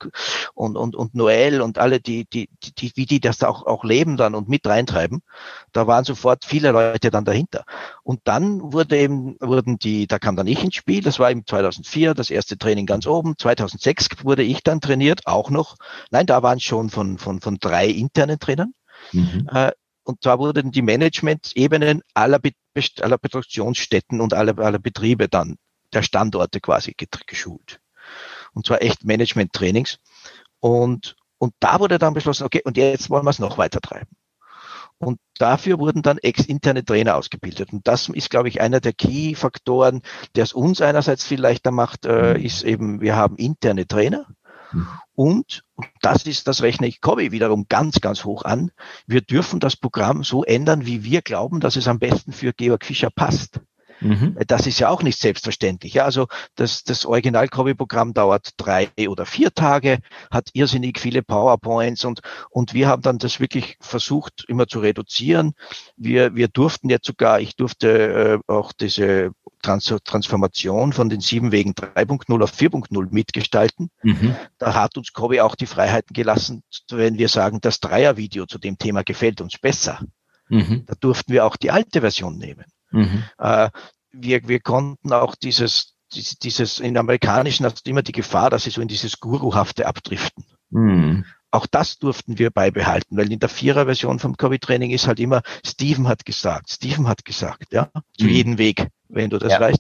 und, 0.54 0.76
und, 0.76 0.96
und 0.96 1.16
Noel 1.16 1.62
und 1.62 1.78
alle, 1.78 2.00
die, 2.00 2.26
die, 2.26 2.50
die, 2.78 2.92
wie 2.96 3.06
die 3.06 3.20
das 3.20 3.44
auch, 3.44 3.66
auch 3.66 3.84
leben 3.84 4.18
dann 4.18 4.36
und 4.36 4.50
mit 4.50 4.66
reintreiben, 4.66 5.22
da 5.72 5.88
waren 5.88 6.04
sofort 6.04 6.46
viele 6.46 6.72
Leute 6.72 7.12
dann 7.12 7.26
dahinter. 7.26 7.64
Und 8.04 8.22
dann 8.24 8.74
wurde 8.74 8.98
eben, 8.98 9.38
wurden 9.40 9.78
die, 9.78 10.08
da 10.08 10.20
kam 10.20 10.36
dann 10.36 10.48
ich 10.48 10.64
ins 10.64 10.76
Spiel, 10.76 11.02
das 11.02 11.20
war 11.20 11.30
im 11.30 11.46
2004, 11.46 12.14
das 12.14 12.30
erste 12.30 12.58
Training 12.58 12.86
ganz 12.86 13.06
oben. 13.06 13.36
2006 13.38 14.24
wurde 14.24 14.44
ich 14.44 14.64
dann 14.64 14.82
trainiert, 14.82 15.22
auch 15.26 15.50
noch. 15.50 15.76
Nein, 16.10 16.26
da 16.26 16.42
waren 16.44 16.58
es 16.58 16.64
schon 16.64 16.90
von, 16.90 17.18
von, 17.18 17.42
von 17.42 17.58
drei 17.60 17.88
internen 17.88 18.40
Trainern. 18.40 18.74
Mhm. 19.12 19.48
Äh, 19.52 19.72
und 20.04 20.22
zwar 20.24 20.40
wurden 20.40 20.72
die 20.72 20.82
Management-Ebenen 20.82 22.02
aller, 22.14 22.40
Be 22.40 22.52
aller 23.02 23.18
Produktionsstätten 23.18 24.22
und 24.22 24.34
aller, 24.34 24.58
aller 24.60 24.80
Betriebe 24.80 25.30
dann, 25.30 25.58
der 25.94 26.04
Standorte 26.04 26.60
quasi 26.60 26.96
geschult. 27.28 27.80
und 28.54 28.66
zwar 28.66 28.82
echt 28.82 29.04
Management-Trainings. 29.04 30.00
Und, 30.60 31.16
und 31.38 31.54
da 31.60 31.80
wurde 31.80 32.00
dann 32.00 32.14
beschlossen, 32.14 32.46
okay, 32.46 32.62
und 32.64 32.78
jetzt 32.78 33.10
wollen 33.10 33.26
wir 33.26 33.30
es 33.30 33.40
noch 33.40 33.58
weiter 33.58 33.82
treiben. 33.82 34.16
Und 34.98 35.20
dafür 35.38 35.80
wurden 35.80 36.02
dann 36.02 36.18
ex-interne 36.18 36.86
Trainer 36.86 37.16
ausgebildet. 37.16 37.74
Und 37.74 37.88
das 37.88 38.10
ist, 38.10 38.30
glaube 38.30 38.48
ich, 38.48 38.62
einer 38.62 38.80
der 38.80 38.94
Key-Faktoren, 38.94 40.02
der 40.36 40.44
es 40.44 40.54
uns 40.54 40.82
einerseits 40.82 41.26
viel 41.26 41.42
leichter 41.42 41.72
macht, 41.72 42.06
äh, 42.06 42.36
mhm. 42.36 42.46
ist 42.46 42.64
eben, 42.64 43.02
wir 43.02 43.16
haben 43.16 43.36
interne 43.36 43.88
Trainer. 43.88 44.28
Und, 45.16 45.64
und 45.76 45.88
das 46.02 46.26
ist, 46.26 46.48
das 46.48 46.62
rechne 46.62 46.88
ich 46.88 47.02
Kobi 47.02 47.32
wiederum 47.32 47.66
ganz, 47.70 48.02
ganz 48.02 48.24
hoch 48.24 48.44
an. 48.46 48.72
Wir 49.06 49.22
dürfen 49.22 49.60
das 49.60 49.76
Programm 49.76 50.24
so 50.24 50.44
ändern, 50.44 50.86
wie 50.86 51.04
wir 51.04 51.22
glauben, 51.22 51.60
dass 51.60 51.76
es 51.76 51.88
am 51.88 52.00
besten 52.00 52.34
für 52.34 52.54
Georg 52.54 52.86
Fischer 52.86 53.10
passt. 53.10 53.60
Mhm. 54.04 54.38
Das 54.48 54.68
ist 54.68 54.80
ja 54.80 54.90
auch 54.90 55.02
nicht 55.02 55.20
selbstverständlich. 55.20 55.94
Ja, 55.94 56.06
also 56.06 56.28
das, 56.56 56.84
das 56.84 57.06
original 57.06 57.48
programm 57.48 58.14
dauert 58.14 58.52
drei 58.58 58.90
oder 59.08 59.26
vier 59.26 59.54
Tage, 59.54 60.00
hat 60.30 60.50
irrsinnig 60.54 61.00
viele 61.00 61.24
PowerPoints 61.24 62.06
und, 62.06 62.22
und 62.50 62.74
wir 62.74 62.88
haben 62.88 63.02
dann 63.02 63.18
das 63.18 63.40
wirklich 63.40 63.78
versucht, 63.80 64.46
immer 64.48 64.68
zu 64.68 64.80
reduzieren. 64.80 65.54
Wir, 65.96 66.36
wir 66.36 66.48
durften 66.48 66.90
jetzt 66.90 67.08
sogar, 67.08 67.40
ich 67.40 67.56
durfte 67.56 68.42
äh, 68.48 68.52
auch 68.52 68.74
diese 68.74 69.32
Trans 69.62 69.94
Transformation 70.04 70.92
von 70.94 71.10
den 71.10 71.22
sieben 71.22 71.52
Wegen 71.52 71.72
3.0 71.72 72.44
auf 72.44 72.52
4.0 72.52 73.08
mitgestalten. 73.12 73.90
Mhm. 74.02 74.36
Da 74.58 74.74
hat 74.74 74.98
uns 74.98 75.14
Kobi 75.14 75.42
auch 75.42 75.56
die 75.56 75.66
Freiheiten 75.66 76.14
gelassen, 76.14 76.64
wenn 76.90 77.18
wir 77.18 77.30
sagen, 77.30 77.62
das 77.62 77.80
Dreiervideo 77.80 78.46
zu 78.46 78.60
dem 78.60 78.78
Thema 78.78 79.04
gefällt 79.04 79.40
uns 79.42 79.58
besser. 79.58 80.00
Mhm. 80.50 80.84
Da 80.86 80.96
durften 81.00 81.32
wir 81.32 81.46
auch 81.46 81.56
die 81.56 81.72
alte 81.72 82.02
Version 82.02 82.38
nehmen. 82.38 82.66
Mhm. 82.94 83.24
Äh, 83.38 83.70
wir, 84.12 84.48
wir 84.48 84.60
konnten 84.60 85.12
auch 85.12 85.36
dieses, 85.36 85.96
dieses, 86.14 86.80
in 86.80 86.98
amerikanischen 86.98 87.66
hast 87.66 87.86
du 87.86 87.90
immer 87.90 88.04
die 88.04 88.12
Gefahr, 88.12 88.50
dass 88.50 88.64
sie 88.64 88.70
so 88.70 88.82
in 88.82 88.88
dieses 88.88 89.20
Guruhafte 89.20 89.86
abdriften. 89.86 90.46
Mhm. 90.70 91.26
Auch 91.52 91.68
das 91.68 92.00
durften 92.00 92.40
wir 92.40 92.50
beibehalten, 92.50 93.18
weil 93.18 93.32
in 93.32 93.40
der 93.40 93.50
Vierer-Version 93.50 94.20
vom 94.20 94.38
Covid-Training 94.38 94.92
ist 94.92 95.08
halt 95.08 95.20
immer, 95.20 95.42
Steven 95.66 96.08
hat 96.08 96.26
gesagt, 96.26 96.72
Steven 96.72 97.08
hat 97.08 97.26
gesagt, 97.26 97.74
ja, 97.74 97.90
zu 98.18 98.26
mhm. 98.26 98.32
jedem 98.32 98.58
Weg, 98.58 98.88
wenn 99.10 99.30
du 99.30 99.38
das 99.38 99.54
ja. 99.54 99.60
weißt. 99.60 99.80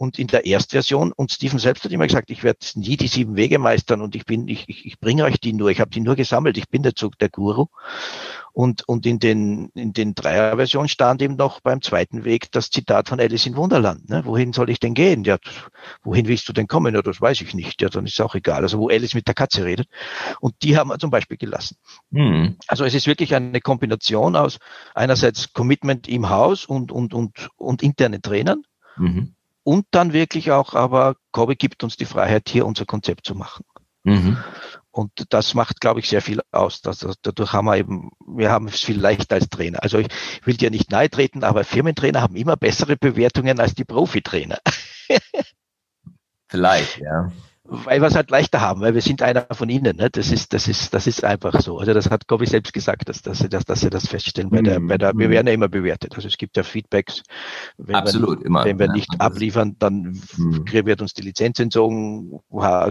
Und 0.00 0.18
in 0.18 0.28
der 0.28 0.46
Erstversion, 0.46 1.12
und 1.12 1.30
Steven 1.30 1.58
selbst 1.58 1.84
hat 1.84 1.92
immer 1.92 2.06
gesagt, 2.06 2.30
ich 2.30 2.42
werde 2.42 2.60
nie 2.74 2.96
die 2.96 3.06
sieben 3.06 3.36
Wege 3.36 3.58
meistern 3.58 4.00
und 4.00 4.16
ich 4.16 4.24
bin, 4.24 4.48
ich, 4.48 4.66
ich, 4.66 4.86
ich 4.86 4.98
bringe 4.98 5.24
euch 5.24 5.38
die 5.38 5.52
nur, 5.52 5.68
ich 5.68 5.78
habe 5.78 5.90
die 5.90 6.00
nur 6.00 6.16
gesammelt, 6.16 6.56
ich 6.56 6.70
bin 6.70 6.82
der 6.82 6.94
Zug 6.94 7.18
der 7.18 7.28
Guru. 7.28 7.66
Und, 8.54 8.88
und 8.88 9.04
in 9.04 9.18
den, 9.18 9.68
in 9.74 9.92
den 9.92 10.14
Dreier-Versionen 10.14 10.88
stand 10.88 11.20
eben 11.20 11.36
noch 11.36 11.60
beim 11.60 11.82
zweiten 11.82 12.24
Weg 12.24 12.50
das 12.50 12.70
Zitat 12.70 13.10
von 13.10 13.20
Alice 13.20 13.44
in 13.44 13.56
Wunderland. 13.56 14.08
Ne? 14.08 14.24
Wohin 14.24 14.54
soll 14.54 14.70
ich 14.70 14.80
denn 14.80 14.94
gehen? 14.94 15.22
Ja, 15.22 15.36
wohin 16.02 16.26
willst 16.28 16.48
du 16.48 16.54
denn 16.54 16.66
kommen? 16.66 16.94
Ja, 16.94 17.02
das 17.02 17.20
weiß 17.20 17.42
ich 17.42 17.52
nicht. 17.52 17.82
Ja, 17.82 17.90
dann 17.90 18.06
ist 18.06 18.18
auch 18.22 18.34
egal. 18.34 18.62
Also 18.62 18.78
wo 18.78 18.88
Alice 18.88 19.12
mit 19.12 19.28
der 19.28 19.34
Katze 19.34 19.66
redet. 19.66 19.86
Und 20.40 20.54
die 20.62 20.78
haben 20.78 20.88
wir 20.88 20.98
zum 20.98 21.10
Beispiel 21.10 21.36
gelassen. 21.36 21.76
Mhm. 22.08 22.56
Also 22.68 22.86
es 22.86 22.94
ist 22.94 23.06
wirklich 23.06 23.34
eine 23.34 23.60
Kombination 23.60 24.34
aus 24.34 24.60
einerseits 24.94 25.52
Commitment 25.52 26.08
im 26.08 26.30
Haus 26.30 26.64
und, 26.64 26.90
und, 26.90 27.12
und, 27.12 27.50
und 27.56 27.82
interne 27.82 28.22
Trainern. 28.22 28.62
Mhm. 28.96 29.34
Und 29.62 29.86
dann 29.90 30.12
wirklich 30.12 30.50
auch, 30.52 30.74
aber 30.74 31.16
Kobe 31.32 31.56
gibt 31.56 31.84
uns 31.84 31.96
die 31.96 32.06
Freiheit, 32.06 32.48
hier 32.48 32.66
unser 32.66 32.86
Konzept 32.86 33.26
zu 33.26 33.34
machen. 33.34 33.64
Mhm. 34.04 34.38
Und 34.90 35.12
das 35.28 35.54
macht, 35.54 35.80
glaube 35.80 36.00
ich, 36.00 36.08
sehr 36.08 36.22
viel 36.22 36.40
aus. 36.50 36.80
Das, 36.80 37.06
dadurch 37.22 37.52
haben 37.52 37.66
wir 37.66 37.76
eben, 37.76 38.10
wir 38.26 38.50
haben 38.50 38.68
es 38.68 38.80
viel 38.80 38.98
leichter 38.98 39.36
als 39.36 39.48
Trainer. 39.48 39.82
Also 39.82 39.98
ich 39.98 40.08
will 40.44 40.56
dir 40.56 40.70
nicht 40.70 40.90
nahe 40.90 41.10
treten, 41.10 41.44
aber 41.44 41.64
Firmentrainer 41.64 42.22
haben 42.22 42.34
immer 42.34 42.56
bessere 42.56 42.96
Bewertungen 42.96 43.60
als 43.60 43.74
die 43.74 43.84
Profitrainer. 43.84 44.58
Vielleicht, 46.48 46.98
ja 46.98 47.30
weil 47.70 48.00
wir 48.00 48.08
es 48.08 48.16
halt 48.16 48.30
leichter 48.30 48.60
haben, 48.60 48.80
weil 48.80 48.94
wir 48.94 49.00
sind 49.00 49.22
einer 49.22 49.46
von 49.52 49.68
ihnen. 49.68 49.96
Ne? 49.96 50.10
Das 50.10 50.32
ist, 50.32 50.52
das 50.52 50.66
ist, 50.66 50.92
das 50.92 51.06
ist 51.06 51.22
einfach 51.22 51.60
so. 51.60 51.78
Also 51.78 51.94
das 51.94 52.10
hat 52.10 52.26
Gobi 52.26 52.46
selbst 52.46 52.72
gesagt, 52.72 53.08
dass, 53.08 53.22
dass, 53.22 53.38
sie, 53.38 53.48
dass, 53.48 53.64
dass 53.64 53.80
sie 53.80 53.90
das 53.90 54.08
feststellen. 54.08 54.50
Bei 54.50 54.60
der, 54.60 54.80
bei 54.80 54.98
der, 54.98 55.16
wir 55.16 55.28
mhm. 55.28 55.32
werden 55.32 55.46
ja 55.46 55.52
immer 55.52 55.68
bewertet. 55.68 56.16
Also 56.16 56.26
es 56.26 56.36
gibt 56.36 56.56
ja 56.56 56.64
Feedbacks. 56.64 57.22
Wenn 57.78 57.94
Absolut, 57.94 58.40
wir, 58.40 58.46
immer. 58.46 58.64
Wenn 58.64 58.80
wir 58.80 58.86
ja, 58.86 58.92
nicht 58.92 59.08
abliefern, 59.20 59.76
dann 59.78 60.20
mhm. 60.36 60.64
wird 60.66 61.00
uns 61.00 61.14
die 61.14 61.22
Lizenz 61.22 61.60
entzogen. 61.60 62.40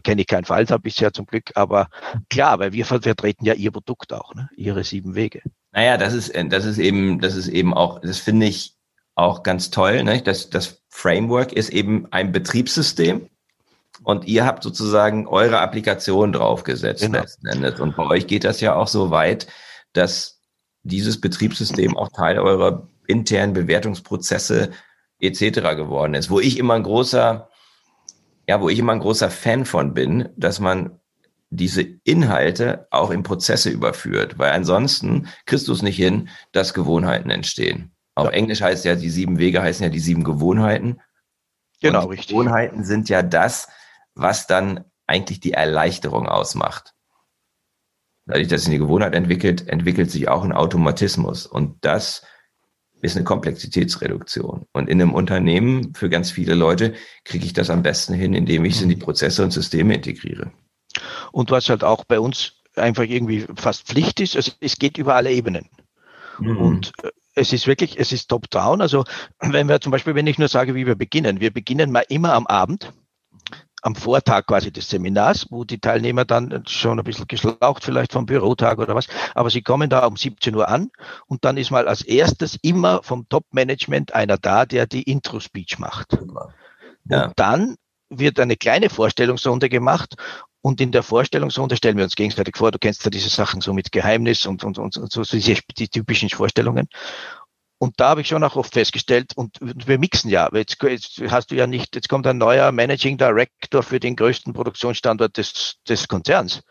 Kenne 0.03 0.21
ich 0.21 0.27
keinen 0.27 0.45
Fall 0.45 0.65
da 0.65 0.77
bisher 0.77 1.11
zum 1.11 1.25
Glück. 1.25 1.51
Aber 1.55 1.89
klar, 2.29 2.59
weil 2.59 2.71
wir 2.71 2.85
vertreten 2.85 3.45
ja 3.45 3.53
ihr 3.53 3.71
Produkt 3.71 4.13
auch, 4.13 4.33
ne? 4.33 4.49
ihre 4.55 4.85
sieben 4.85 5.13
Wege. 5.13 5.41
Naja, 5.73 5.97
das 5.97 6.13
ist, 6.13 6.33
das 6.49 6.65
ist 6.65 6.77
eben, 6.77 7.19
das 7.19 7.35
ist 7.35 7.49
eben 7.49 7.73
auch, 7.73 7.99
das 7.99 8.19
finde 8.19 8.45
ich 8.45 8.75
auch 9.15 9.43
ganz 9.43 9.71
toll. 9.71 10.03
Ne? 10.03 10.21
Das, 10.21 10.49
das 10.49 10.81
Framework 10.89 11.51
ist 11.51 11.69
eben 11.69 12.07
ein 12.11 12.31
Betriebssystem 12.31 13.27
und 14.03 14.25
ihr 14.25 14.45
habt 14.45 14.63
sozusagen 14.63 15.27
eure 15.27 15.59
Applikation 15.59 16.31
draufgesetzt 16.31 17.01
genau. 17.01 17.19
letzten 17.19 17.47
Endes. 17.47 17.79
Und 17.79 17.95
bei 17.95 18.05
euch 18.05 18.27
geht 18.27 18.43
das 18.43 18.61
ja 18.61 18.75
auch 18.75 18.87
so 18.87 19.11
weit, 19.11 19.47
dass 19.93 20.41
dieses 20.83 21.19
Betriebssystem 21.19 21.97
auch 21.97 22.09
Teil 22.09 22.39
eurer 22.39 22.87
internen 23.07 23.53
Bewertungsprozesse 23.53 24.71
etc. 25.19 25.75
geworden 25.75 26.13
ist. 26.13 26.29
Wo 26.29 26.39
ich 26.39 26.57
immer 26.57 26.75
ein 26.75 26.83
großer, 26.83 27.49
ja, 28.47 28.61
wo 28.61 28.69
ich 28.69 28.79
immer 28.79 28.93
ein 28.93 28.99
großer 28.99 29.29
Fan 29.29 29.65
von 29.65 29.93
bin, 29.93 30.29
dass 30.37 30.59
man 30.59 30.99
diese 31.49 31.81
Inhalte 32.03 32.87
auch 32.91 33.09
in 33.09 33.23
Prozesse 33.23 33.69
überführt, 33.69 34.37
weil 34.37 34.51
ansonsten 34.51 35.27
kriegst 35.45 35.67
du 35.67 35.73
es 35.73 35.81
nicht 35.81 35.97
hin, 35.97 36.29
dass 36.51 36.73
Gewohnheiten 36.73 37.31
entstehen. 37.31 37.91
Auf 38.15 38.27
ja. 38.27 38.33
Englisch 38.33 38.61
heißt 38.61 38.85
ja, 38.85 38.95
die 38.95 39.09
sieben 39.09 39.39
Wege 39.39 39.61
heißen 39.61 39.83
ja 39.83 39.89
die 39.89 39.99
sieben 39.99 40.23
Gewohnheiten. 40.23 40.99
Genau, 41.81 42.05
richtig. 42.05 42.29
Gewohnheiten 42.29 42.83
sind 42.83 43.09
ja 43.09 43.23
das, 43.23 43.67
was 44.21 44.47
dann 44.47 44.85
eigentlich 45.07 45.39
die 45.39 45.53
Erleichterung 45.53 46.27
ausmacht. 46.27 46.93
Dadurch, 48.25 48.47
dass 48.47 48.61
sich 48.61 48.69
eine 48.69 48.79
Gewohnheit 48.79 49.15
entwickelt, 49.15 49.67
entwickelt 49.67 50.11
sich 50.11 50.27
auch 50.27 50.43
ein 50.43 50.51
Automatismus. 50.51 51.47
Und 51.47 51.83
das 51.83 52.23
ist 53.01 53.15
eine 53.15 53.25
Komplexitätsreduktion. 53.25 54.65
Und 54.71 54.89
in 54.89 55.01
einem 55.01 55.13
Unternehmen 55.13 55.95
für 55.95 56.09
ganz 56.09 56.29
viele 56.29 56.53
Leute 56.53 56.93
kriege 57.23 57.45
ich 57.45 57.53
das 57.53 57.69
am 57.69 57.81
besten 57.81 58.13
hin, 58.13 58.33
indem 58.33 58.65
ich 58.65 58.75
es 58.75 58.81
in 58.81 58.89
die 58.89 58.97
Prozesse 58.97 59.43
und 59.43 59.51
Systeme 59.51 59.95
integriere. 59.95 60.51
Und 61.31 61.49
was 61.49 61.69
halt 61.69 61.83
auch 61.83 62.03
bei 62.05 62.19
uns 62.19 62.53
einfach 62.75 63.03
irgendwie 63.03 63.47
fast 63.55 63.87
Pflicht 63.87 64.19
ist, 64.19 64.35
also 64.35 64.51
es 64.59 64.77
geht 64.77 64.97
über 64.97 65.15
alle 65.15 65.31
Ebenen. 65.31 65.69
Mhm. 66.39 66.57
Und 66.57 66.91
äh, 67.03 67.09
es 67.35 67.53
ist 67.53 67.67
wirklich, 67.67 67.97
es 67.97 68.11
ist 68.11 68.27
top-down. 68.27 68.81
Also 68.81 69.05
wenn 69.39 69.69
wir 69.69 69.81
zum 69.81 69.91
Beispiel, 69.91 70.13
wenn 70.13 70.27
ich 70.27 70.37
nur 70.37 70.49
sage, 70.49 70.75
wie 70.75 70.85
wir 70.85 70.95
beginnen, 70.95 71.39
wir 71.39 71.51
beginnen 71.51 71.91
mal 71.91 72.05
immer 72.09 72.33
am 72.33 72.47
Abend 72.47 72.91
am 73.81 73.95
Vortag 73.95 74.45
quasi 74.45 74.71
des 74.71 74.89
Seminars, 74.89 75.47
wo 75.49 75.63
die 75.63 75.79
Teilnehmer 75.79 76.25
dann 76.25 76.63
schon 76.67 76.99
ein 76.99 77.03
bisschen 77.03 77.27
geschlaucht 77.27 77.83
vielleicht 77.83 78.13
vom 78.13 78.25
Bürotag 78.25 78.79
oder 78.79 78.95
was, 78.95 79.07
aber 79.35 79.49
sie 79.49 79.61
kommen 79.61 79.89
da 79.89 80.05
um 80.05 80.17
17 80.17 80.55
Uhr 80.55 80.67
an 80.67 80.89
und 81.27 81.45
dann 81.45 81.57
ist 81.57 81.71
mal 81.71 81.87
als 81.87 82.01
erstes 82.01 82.57
immer 82.61 83.01
vom 83.03 83.27
Top-Management 83.29 84.13
einer 84.13 84.37
da, 84.37 84.65
der 84.65 84.87
die 84.87 85.03
Intro-Speech 85.03 85.79
macht. 85.79 86.17
Ja. 87.05 87.25
Und 87.25 87.33
dann 87.37 87.75
wird 88.09 88.39
eine 88.39 88.57
kleine 88.57 88.89
Vorstellungsrunde 88.89 89.69
gemacht 89.69 90.15
und 90.61 90.81
in 90.81 90.91
der 90.91 91.03
Vorstellungsrunde 91.03 91.77
stellen 91.77 91.97
wir 91.97 92.03
uns 92.03 92.15
gegenseitig 92.15 92.57
vor, 92.57 92.71
du 92.71 92.79
kennst 92.79 93.05
ja 93.05 93.09
diese 93.09 93.29
Sachen 93.29 93.61
so 93.61 93.73
mit 93.73 93.91
Geheimnis 93.91 94.45
und, 94.45 94.63
und, 94.63 94.77
und 94.77 94.93
so, 94.93 95.23
so 95.23 95.37
diese, 95.37 95.55
die 95.77 95.87
typischen 95.87 96.29
Vorstellungen. 96.29 96.89
Und 97.79 97.99
da 97.99 98.09
habe 98.09 98.21
ich 98.21 98.27
schon 98.27 98.43
auch 98.43 98.57
oft 98.57 98.73
festgestellt, 98.73 99.31
und 99.35 99.57
wir 99.61 99.97
mixen 99.97 100.29
ja, 100.29 100.49
jetzt, 100.53 100.83
jetzt 100.83 101.21
hast 101.29 101.49
du 101.49 101.55
ja 101.55 101.65
nicht, 101.65 101.95
jetzt 101.95 102.09
kommt 102.09 102.27
ein 102.27 102.37
neuer 102.37 102.73
Managing 102.73 103.17
Director 103.17 103.83
für 103.83 104.01
den 104.01 104.17
größten 104.17 104.53
Produktionsstandort 104.53 105.37
des, 105.37 105.77
des 105.87 106.09
Konzerns. 106.09 106.61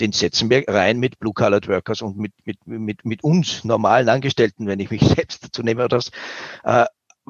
Den 0.00 0.10
setzen 0.10 0.50
wir 0.50 0.64
rein 0.66 0.98
mit 0.98 1.20
Blue-Colored 1.20 1.68
Workers 1.68 2.02
und 2.02 2.16
mit, 2.16 2.32
mit, 2.44 2.66
mit, 2.66 3.04
mit 3.04 3.22
uns 3.22 3.62
normalen 3.64 4.08
Angestellten, 4.08 4.66
wenn 4.66 4.80
ich 4.80 4.90
mich 4.90 5.02
selbst 5.16 5.44
dazu 5.44 5.62
nehme 5.62 5.84
oder 5.84 5.98
das. 5.98 6.10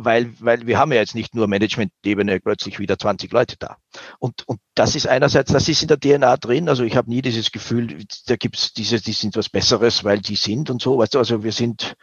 Weil, 0.03 0.33
weil 0.41 0.67
wir 0.67 0.79
haben 0.79 0.93
ja 0.93 0.99
jetzt 0.99 1.15
nicht 1.15 1.35
nur 1.35 1.47
Management-Ebene 1.47 2.41
plötzlich 2.41 2.79
wieder 2.79 2.99
20 2.99 3.33
Leute 3.33 3.57
da. 3.59 3.77
Und, 4.19 4.47
und 4.49 4.61
das 4.75 4.95
ist 4.95 5.07
einerseits, 5.07 5.53
das 5.53 5.69
ist 5.69 5.83
in 5.83 5.89
der 5.89 5.99
DNA 6.01 6.37
drin. 6.39 6.69
Also 6.69 6.85
ich 6.85 6.97
habe 6.97 7.11
nie 7.11 7.23
dieses 7.23 7.53
Gefühl, 7.53 7.99
da 8.27 8.37
gibt's 8.37 8.73
diese, 8.73 9.01
die 9.01 9.13
sind 9.13 9.37
was 9.37 9.49
Besseres, 9.49 10.05
weil 10.05 10.21
die 10.21 10.37
sind 10.37 10.71
und 10.71 10.81
so. 10.81 10.99
Weißt 10.99 11.15
du, 11.15 11.19
also 11.19 11.45
wir 11.45 11.53
sind, 11.53 11.97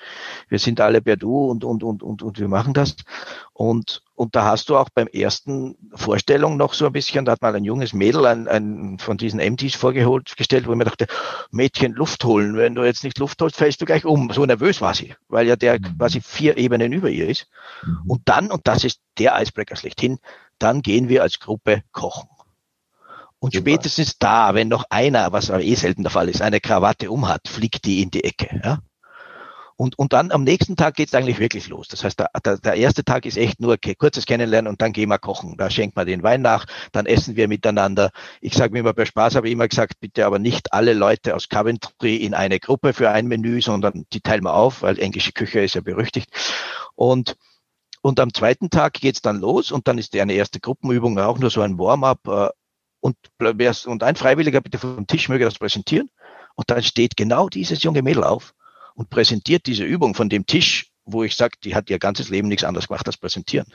wir 0.47 0.59
sind 0.59 0.79
alle 0.79 1.01
per 1.01 1.17
Du 1.17 1.49
und, 1.49 1.63
und, 1.63 1.83
und, 1.83 2.03
und, 2.03 2.21
und 2.21 2.39
wir 2.39 2.47
machen 2.47 2.73
das. 2.73 2.95
Und, 3.57 4.03
und 4.13 4.35
da 4.35 4.45
hast 4.45 4.69
du 4.69 4.77
auch 4.77 4.89
beim 4.93 5.07
ersten 5.07 5.75
Vorstellung 5.95 6.57
noch 6.57 6.75
so 6.75 6.85
ein 6.85 6.91
bisschen, 6.91 7.25
da 7.25 7.31
hat 7.31 7.41
mal 7.41 7.55
ein 7.55 7.63
junges 7.63 7.91
Mädel 7.91 8.27
ein, 8.27 8.47
ein 8.47 8.99
von 8.99 9.17
diesen 9.17 9.39
MTs 9.39 9.73
vorgeholt, 9.73 10.37
gestellt, 10.37 10.67
wo 10.67 10.73
ich 10.73 10.77
mir 10.77 10.83
dachte, 10.83 11.07
Mädchen, 11.49 11.93
Luft 11.93 12.23
holen. 12.23 12.55
Wenn 12.55 12.75
du 12.75 12.83
jetzt 12.83 13.03
nicht 13.03 13.17
Luft 13.17 13.41
holst, 13.41 13.55
fällst 13.55 13.81
du 13.81 13.85
gleich 13.85 14.05
um. 14.05 14.29
So 14.31 14.45
nervös 14.45 14.79
war 14.79 14.93
sie, 14.93 15.15
weil 15.27 15.47
ja 15.47 15.55
der 15.55 15.79
mhm. 15.79 15.97
quasi 15.97 16.21
vier 16.21 16.55
Ebenen 16.59 16.93
über 16.93 17.09
ihr 17.09 17.27
ist. 17.27 17.47
Mhm. 17.83 18.01
Und 18.05 18.21
dann, 18.25 18.51
und 18.51 18.67
das 18.67 18.83
ist 18.83 19.01
der 19.17 19.41
Icebreaker 19.41 19.75
schlechthin, 19.75 20.19
dann 20.59 20.83
gehen 20.83 21.09
wir 21.09 21.23
als 21.23 21.39
Gruppe 21.39 21.81
kochen. 21.91 22.29
Und 23.39 23.55
Super. 23.55 23.71
spätestens 23.71 24.19
da, 24.19 24.53
wenn 24.53 24.67
noch 24.67 24.83
einer, 24.91 25.31
was 25.31 25.49
aber 25.49 25.63
eh 25.63 25.73
selten 25.73 26.03
der 26.03 26.11
Fall 26.11 26.29
ist, 26.29 26.43
eine 26.43 26.59
Krawatte 26.59 27.09
umhat, 27.09 27.47
fliegt 27.47 27.85
die 27.85 28.03
in 28.03 28.11
die 28.11 28.23
Ecke. 28.23 28.61
Ja? 28.63 28.83
Und, 29.79 29.97
und 29.99 30.11
dann 30.11 30.31
am 30.31 30.43
nächsten 30.43 30.75
Tag 30.75 30.95
geht's 30.95 31.13
eigentlich 31.13 31.37
wirklich 31.37 31.67
los. 31.67 31.87
Das 31.87 32.03
heißt, 32.03 32.19
der, 32.19 32.31
der, 32.43 32.57
der 32.57 32.73
erste 32.73 33.05
Tag 33.05 33.27
ist 33.27 33.37
echt 33.37 33.59
nur 33.59 33.73
okay, 33.73 33.93
kurzes 33.93 34.25
Kennenlernen 34.25 34.71
und 34.71 34.81
dann 34.81 34.91
gehen 34.91 35.07
wir 35.07 35.19
kochen. 35.19 35.55
Da 35.55 35.69
schenkt 35.69 35.95
man 35.95 36.07
den 36.07 36.23
Wein 36.23 36.41
nach, 36.41 36.65
dann 36.91 37.05
essen 37.05 37.35
wir 37.35 37.47
miteinander. 37.47 38.09
Ich 38.41 38.55
sage 38.55 38.73
mir 38.73 38.79
immer 38.79 38.93
bei 38.93 39.05
Spaß, 39.05 39.35
habe 39.35 39.47
ich 39.47 39.53
immer 39.53 39.67
gesagt, 39.67 39.99
bitte 39.99 40.25
aber 40.25 40.39
nicht 40.39 40.73
alle 40.73 40.93
Leute 40.93 41.35
aus 41.35 41.47
Coventry 41.47 42.15
in 42.15 42.33
eine 42.33 42.59
Gruppe 42.59 42.93
für 42.93 43.11
ein 43.11 43.27
Menü, 43.27 43.61
sondern 43.61 44.05
die 44.13 44.21
teilen 44.21 44.43
wir 44.43 44.55
auf, 44.55 44.81
weil 44.81 44.97
englische 44.97 45.31
Küche 45.31 45.59
ist 45.59 45.75
ja 45.75 45.81
berüchtigt. 45.81 46.31
Und 46.95 47.37
und 48.01 48.19
am 48.19 48.33
zweiten 48.33 48.69
Tag 48.69 48.93
geht's 48.93 49.21
dann 49.21 49.41
los 49.41 49.71
und 49.71 49.87
dann 49.87 49.97
ist 49.97 50.15
eine 50.15 50.33
erste 50.33 50.59
Gruppenübung 50.59 51.19
auch 51.19 51.39
nur 51.39 51.49
so 51.49 51.61
ein 51.61 51.77
Warm-up. 51.77 52.27
Äh, 52.27 52.49
und, 52.99 53.17
und 53.85 54.03
ein 54.03 54.15
Freiwilliger 54.15 54.61
bitte 54.61 54.79
vom 54.79 55.05
Tisch 55.07 55.29
möge 55.29 55.45
das 55.45 55.59
präsentieren. 55.59 56.09
Und 56.55 56.69
dann 56.69 56.81
steht 56.83 57.15
genau 57.15 57.49
dieses 57.49 57.83
junge 57.83 58.01
Mädel 58.01 58.23
auf 58.23 58.53
und 58.97 59.11
präsentiert 59.11 59.67
diese 59.67 59.83
Übung 59.83 60.15
von 60.15 60.27
dem 60.27 60.45
Tisch, 60.45 60.91
wo 61.05 61.23
ich 61.23 61.35
sage, 61.35 61.55
die 61.63 61.75
hat 61.75 61.89
ihr 61.89 61.99
ganzes 61.99 62.29
Leben 62.29 62.47
nichts 62.47 62.63
anderes 62.63 62.87
gemacht 62.87 63.05
als 63.07 63.17
präsentieren. 63.17 63.71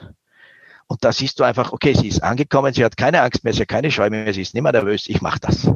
Und 0.85 1.03
da 1.05 1.13
siehst 1.13 1.39
du 1.39 1.45
einfach, 1.45 1.71
okay, 1.71 1.93
sie 1.93 2.09
ist 2.09 2.21
angekommen, 2.21 2.73
sie 2.73 2.83
hat 2.83 2.97
keine 2.97 3.21
Angst 3.21 3.43
mehr, 3.43 3.53
sie 3.53 3.61
hat 3.61 3.69
keine 3.69 3.89
Scheu 3.89 4.09
mehr, 4.09 4.33
sie 4.33 4.41
ist 4.41 4.53
nicht 4.53 4.61
mehr 4.61 4.73
nervös, 4.73 5.07
ich 5.07 5.21
mache 5.21 5.39
das. 5.39 5.71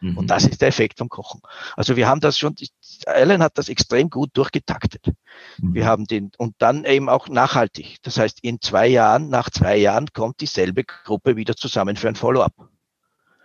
Mhm. 0.00 0.16
Und 0.16 0.28
das 0.28 0.44
ist 0.44 0.60
der 0.60 0.68
Effekt 0.68 0.98
vom 0.98 1.08
Kochen. 1.08 1.40
Also 1.76 1.96
wir 1.96 2.08
haben 2.08 2.20
das 2.20 2.38
schon, 2.38 2.54
Alan 3.06 3.42
hat 3.42 3.58
das 3.58 3.68
extrem 3.68 4.08
gut 4.08 4.30
durchgetaktet. 4.34 5.04
Mhm. 5.58 5.74
Wir 5.74 5.84
haben 5.84 6.06
den, 6.06 6.30
und 6.38 6.54
dann 6.58 6.84
eben 6.84 7.08
auch 7.08 7.28
nachhaltig. 7.28 7.96
Das 8.02 8.18
heißt, 8.18 8.38
in 8.42 8.60
zwei 8.60 8.86
Jahren, 8.86 9.30
nach 9.30 9.50
zwei 9.50 9.76
Jahren 9.76 10.06
kommt 10.12 10.40
dieselbe 10.40 10.84
Gruppe 10.84 11.34
wieder 11.34 11.56
zusammen 11.56 11.96
für 11.96 12.08
ein 12.08 12.14
Follow-up. 12.14 12.54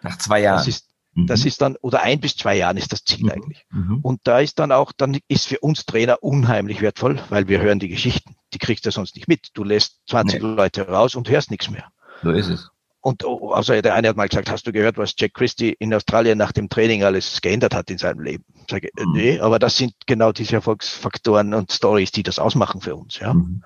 Nach 0.03 0.19
zwei 0.19 0.41
Jahren. 0.41 0.57
Das 0.57 0.67
ist, 0.67 0.86
das 1.25 1.41
mhm. 1.41 1.47
ist 1.47 1.61
dann, 1.61 1.75
oder 1.81 2.01
ein 2.03 2.19
bis 2.19 2.35
zwei 2.35 2.55
Jahren 2.55 2.77
ist 2.77 2.91
das 2.91 3.03
Ziel 3.03 3.25
mhm. 3.25 3.31
eigentlich. 3.31 3.65
Mhm. 3.71 3.99
Und 4.03 4.21
da 4.23 4.39
ist 4.39 4.59
dann 4.59 4.71
auch, 4.71 4.91
dann 4.95 5.17
ist 5.27 5.47
für 5.47 5.59
uns 5.59 5.85
Trainer 5.85 6.21
unheimlich 6.21 6.81
wertvoll, 6.81 7.19
weil 7.29 7.47
wir 7.47 7.59
hören 7.59 7.79
die 7.79 7.87
Geschichten. 7.87 8.35
Die 8.53 8.59
kriegst 8.59 8.85
du 8.85 8.91
sonst 8.91 9.15
nicht 9.15 9.27
mit. 9.27 9.49
Du 9.53 9.63
lässt 9.63 9.99
20 10.09 10.41
nee. 10.41 10.47
Leute 10.47 10.87
raus 10.87 11.15
und 11.15 11.29
hörst 11.29 11.49
nichts 11.49 11.69
mehr. 11.69 11.85
So 12.21 12.31
ist 12.31 12.49
es. 12.49 12.69
Und 13.01 13.23
oh, 13.23 13.51
also 13.51 13.79
der 13.79 13.95
eine 13.95 14.09
hat 14.09 14.17
mal 14.17 14.27
gesagt, 14.27 14.51
hast 14.51 14.67
du 14.67 14.71
gehört, 14.71 14.97
was 14.97 15.13
Jack 15.17 15.33
Christie 15.33 15.75
in 15.79 15.93
Australien 15.93 16.37
nach 16.37 16.51
dem 16.51 16.67
Training 16.67 17.03
alles 17.03 17.41
geändert 17.41 17.73
hat 17.73 17.89
in 17.89 17.97
seinem 17.97 18.19
Leben? 18.19 18.43
Ich 18.55 18.69
sage, 18.69 18.89
äh, 18.89 19.05
mhm. 19.05 19.11
nee, 19.13 19.39
aber 19.39 19.59
das 19.59 19.77
sind 19.77 19.93
genau 20.05 20.31
diese 20.31 20.55
Erfolgsfaktoren 20.55 21.53
und 21.53 21.71
Stories, 21.71 22.11
die 22.11 22.23
das 22.23 22.37
ausmachen 22.37 22.81
für 22.81 22.95
uns, 22.95 23.17
ja. 23.19 23.33
Mhm. 23.33 23.63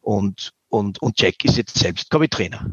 Und, 0.00 0.52
und, 0.68 1.02
und 1.02 1.20
Jack 1.20 1.44
ist 1.44 1.56
jetzt 1.56 1.78
selbst 1.78 2.12
Hobbytrainer. 2.14 2.70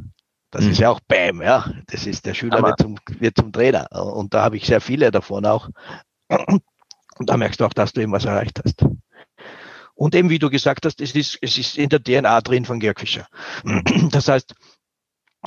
Das 0.54 0.66
mhm. 0.66 0.72
ist 0.72 0.80
ja 0.80 0.92
auch 0.92 1.00
Bam, 1.08 1.42
ja. 1.42 1.66
Das 1.88 2.06
ist 2.06 2.28
der 2.28 2.36
Schüler 2.36 2.62
wird 2.62 2.80
zum, 2.80 2.96
wird 3.20 3.36
zum 3.38 3.52
Trainer. 3.52 3.88
Und 3.92 4.36
da 4.36 4.44
habe 4.44 4.56
ich 4.56 4.68
sehr 4.68 4.82
viele 4.82 5.10
davon 5.10 5.48
auch. 5.48 5.68
Und 6.30 7.30
da 7.30 7.38
merkst 7.38 7.60
du 7.60 7.66
auch, 7.66 7.74
dass 7.74 7.92
du 7.94 8.02
eben 8.02 8.12
was 8.12 8.26
erreicht 8.26 8.62
hast. 8.64 8.86
Und 9.96 10.14
eben, 10.14 10.30
wie 10.30 10.38
du 10.38 10.52
gesagt 10.52 10.86
hast, 10.86 11.02
es 11.02 11.16
ist, 11.16 11.40
es 11.42 11.58
ist 11.58 11.78
in 11.78 11.90
der 11.90 12.04
DNA 12.04 12.42
drin 12.42 12.66
von 12.66 12.80
Georg 12.80 13.00
Fischer. 13.00 13.28
Das 14.12 14.28
heißt, 14.28 14.54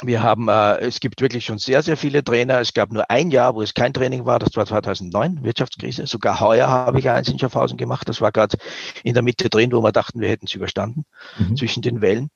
wir 0.02 0.24
haben, 0.24 0.48
äh, 0.48 0.78
es 0.78 0.98
gibt 0.98 1.20
wirklich 1.20 1.44
schon 1.44 1.58
sehr, 1.58 1.82
sehr 1.82 1.96
viele 1.96 2.24
Trainer. 2.24 2.60
Es 2.60 2.74
gab 2.74 2.90
nur 2.90 3.08
ein 3.08 3.30
Jahr, 3.30 3.54
wo 3.54 3.62
es 3.62 3.74
kein 3.74 3.94
Training 3.94 4.26
war. 4.26 4.40
Das 4.40 4.56
war 4.56 4.66
2009, 4.66 5.44
Wirtschaftskrise. 5.44 6.06
Sogar 6.08 6.40
heuer 6.40 6.68
habe 6.68 6.98
ich 6.98 7.08
eins 7.08 7.28
in 7.28 7.38
Schaffhausen 7.38 7.76
gemacht. 7.76 8.08
Das 8.08 8.20
war 8.20 8.32
gerade 8.32 8.58
in 9.04 9.14
der 9.14 9.22
Mitte 9.22 9.48
drin, 9.50 9.70
wo 9.70 9.82
wir 9.82 9.92
dachten, 9.92 10.20
wir 10.20 10.28
hätten 10.28 10.46
es 10.46 10.54
überstanden, 10.54 11.04
mhm. 11.38 11.56
zwischen 11.56 11.82
den 11.82 12.00
Wellen. 12.00 12.30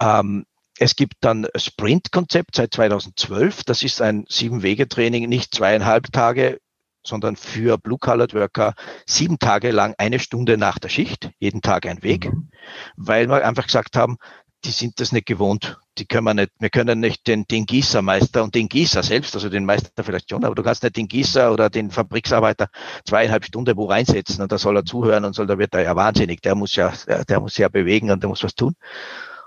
Ähm, 0.00 0.46
es 0.78 0.96
gibt 0.96 1.14
dann 1.20 1.46
Sprint-Konzept 1.54 2.56
seit 2.56 2.74
2012. 2.74 3.64
Das 3.64 3.82
ist 3.82 4.02
ein 4.02 4.24
Sieben-Wege-Training, 4.28 5.28
nicht 5.28 5.54
zweieinhalb 5.54 6.12
Tage, 6.12 6.58
sondern 7.06 7.36
für 7.36 7.78
Blue-Colored 7.78 8.34
Worker 8.34 8.74
sieben 9.06 9.38
Tage 9.38 9.70
lang 9.70 9.94
eine 9.98 10.18
Stunde 10.18 10.58
nach 10.58 10.78
der 10.78 10.88
Schicht, 10.88 11.30
jeden 11.38 11.62
Tag 11.62 11.86
ein 11.86 12.02
Weg, 12.02 12.32
mhm. 12.32 12.50
weil 12.96 13.28
wir 13.28 13.46
einfach 13.46 13.66
gesagt 13.66 13.96
haben, 13.96 14.16
die 14.64 14.70
sind 14.70 14.98
das 15.00 15.12
nicht 15.12 15.26
gewohnt. 15.26 15.78
Die 15.98 16.06
können 16.06 16.24
wir 16.24 16.34
nicht, 16.34 16.50
wir 16.58 16.70
können 16.70 16.98
nicht 16.98 17.26
den, 17.26 17.44
den 17.44 17.66
Gießermeister 17.66 18.42
und 18.42 18.54
den 18.54 18.68
Gießer 18.68 19.02
selbst, 19.02 19.34
also 19.34 19.48
den 19.48 19.64
Meister 19.64 20.02
vielleicht 20.02 20.30
schon, 20.30 20.44
aber 20.44 20.54
du 20.54 20.62
kannst 20.62 20.82
nicht 20.82 20.96
den 20.96 21.08
Gießer 21.08 21.52
oder 21.52 21.70
den 21.70 21.90
Fabriksarbeiter 21.90 22.68
zweieinhalb 23.06 23.44
Stunden 23.44 23.76
wo 23.76 23.84
reinsetzen 23.84 24.42
und 24.42 24.50
da 24.50 24.58
soll 24.58 24.76
er 24.76 24.84
zuhören 24.84 25.24
und 25.24 25.34
soll, 25.34 25.46
da 25.46 25.58
wird 25.58 25.74
er 25.74 25.82
ja 25.82 25.94
wahnsinnig. 25.94 26.42
Der 26.42 26.54
muss 26.54 26.74
ja, 26.74 26.92
der 27.28 27.40
muss 27.40 27.56
ja 27.56 27.68
bewegen 27.68 28.10
und 28.10 28.22
der 28.22 28.28
muss 28.28 28.42
was 28.42 28.54
tun. 28.54 28.74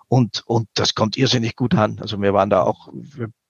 Und, 0.09 0.43
und 0.47 0.67
das 0.73 0.95
kommt 0.95 1.17
irrsinnig 1.17 1.55
gut 1.55 1.75
an. 1.75 1.99
Also 2.01 2.19
wir 2.19 2.33
waren 2.33 2.49
da 2.49 2.63
auch, 2.63 2.89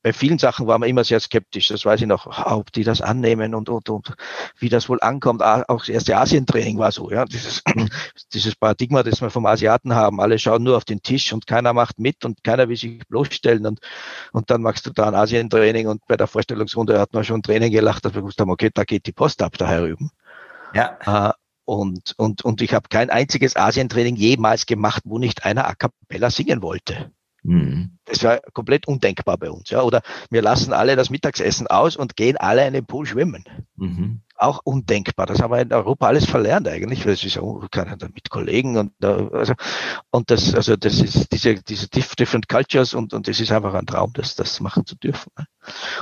bei 0.01 0.13
vielen 0.13 0.39
Sachen 0.39 0.67
waren 0.67 0.81
wir 0.81 0.87
immer 0.87 1.05
sehr 1.05 1.19
skeptisch. 1.21 1.69
Das 1.69 1.85
weiß 1.85 2.01
ich 2.01 2.07
noch, 2.07 2.27
ob 2.45 2.71
die 2.73 2.83
das 2.83 3.01
annehmen 3.01 3.55
und, 3.55 3.69
und, 3.69 3.89
und 3.89 4.13
wie 4.57 4.67
das 4.67 4.89
wohl 4.89 4.99
ankommt. 5.01 5.41
Auch 5.41 5.79
das 5.79 5.89
erste 5.89 6.17
Asientraining 6.17 6.77
war 6.77 6.91
so, 6.91 7.09
ja. 7.11 7.23
Dieses, 7.25 7.63
dieses 8.33 8.55
Paradigma, 8.55 9.03
das 9.03 9.21
wir 9.21 9.29
vom 9.29 9.45
Asiaten 9.45 9.95
haben. 9.95 10.19
Alle 10.19 10.37
schauen 10.37 10.63
nur 10.63 10.75
auf 10.75 10.85
den 10.85 11.01
Tisch 11.01 11.31
und 11.31 11.47
keiner 11.47 11.71
macht 11.71 11.97
mit 11.97 12.25
und 12.25 12.43
keiner 12.43 12.67
will 12.67 12.77
sich 12.77 12.99
bloßstellen 13.07 13.65
und, 13.65 13.79
und 14.33 14.49
dann 14.49 14.61
machst 14.61 14.85
du 14.85 14.91
da 14.91 15.07
ein 15.07 15.15
Asientraining 15.15 15.87
und 15.87 16.05
bei 16.07 16.17
der 16.17 16.27
Vorstellungsrunde 16.27 16.99
hat 16.99 17.13
man 17.13 17.23
schon 17.23 17.41
Tränen 17.41 17.71
gelacht, 17.71 18.03
dass 18.03 18.13
wir 18.13 18.21
gewusst 18.21 18.39
haben, 18.41 18.51
okay, 18.51 18.69
da 18.73 18.83
geht 18.83 19.05
die 19.05 19.13
Post 19.13 19.41
ab 19.41 19.57
da 19.57 19.67
herüben. 19.67 20.11
Ja. 20.73 21.33
Und, 21.69 22.15
und, 22.17 22.43
und 22.43 22.63
ich 22.63 22.73
habe 22.73 22.89
kein 22.89 23.11
einziges 23.11 23.55
Asientraining 23.55 24.15
jemals 24.15 24.65
gemacht, 24.65 25.03
wo 25.05 25.19
nicht 25.19 25.45
einer 25.45 25.67
a 25.67 25.75
cappella 25.75 26.31
singen 26.31 26.63
wollte. 26.63 27.11
Mhm. 27.43 27.99
Das 28.05 28.23
war 28.23 28.39
komplett 28.53 28.87
undenkbar 28.87 29.37
bei 29.37 29.51
uns. 29.51 29.69
Ja. 29.69 29.83
Oder 29.83 30.01
wir 30.31 30.41
lassen 30.41 30.73
alle 30.73 30.95
das 30.95 31.11
Mittagsessen 31.11 31.67
aus 31.67 31.95
und 31.95 32.15
gehen 32.15 32.37
alle 32.37 32.65
in 32.65 32.73
den 32.73 32.87
Pool 32.87 33.05
schwimmen. 33.05 33.43
Mhm. 33.75 34.21
Auch 34.35 34.61
undenkbar. 34.63 35.27
Das 35.27 35.43
haben 35.43 35.53
wir 35.53 35.61
in 35.61 35.71
Europa 35.71 36.07
alles 36.07 36.25
verlernt 36.25 36.67
eigentlich. 36.67 37.03
Das 37.03 37.23
ist 37.23 37.37
auch 37.37 37.61
mit 37.61 38.29
Kollegen 38.31 38.75
und 38.77 39.05
also 39.05 39.53
und 40.09 40.31
das 40.31 40.55
also 40.55 40.75
das 40.75 40.99
ist 40.99 41.31
diese 41.31 41.53
diese 41.61 41.87
different 41.87 42.49
cultures 42.49 42.95
und 42.95 43.13
und 43.13 43.27
das 43.27 43.39
ist 43.39 43.51
einfach 43.51 43.75
ein 43.75 43.85
Traum, 43.85 44.11
das 44.13 44.33
das 44.33 44.59
machen 44.59 44.87
zu 44.87 44.95
dürfen. 44.95 45.31
Ne. 45.37 45.45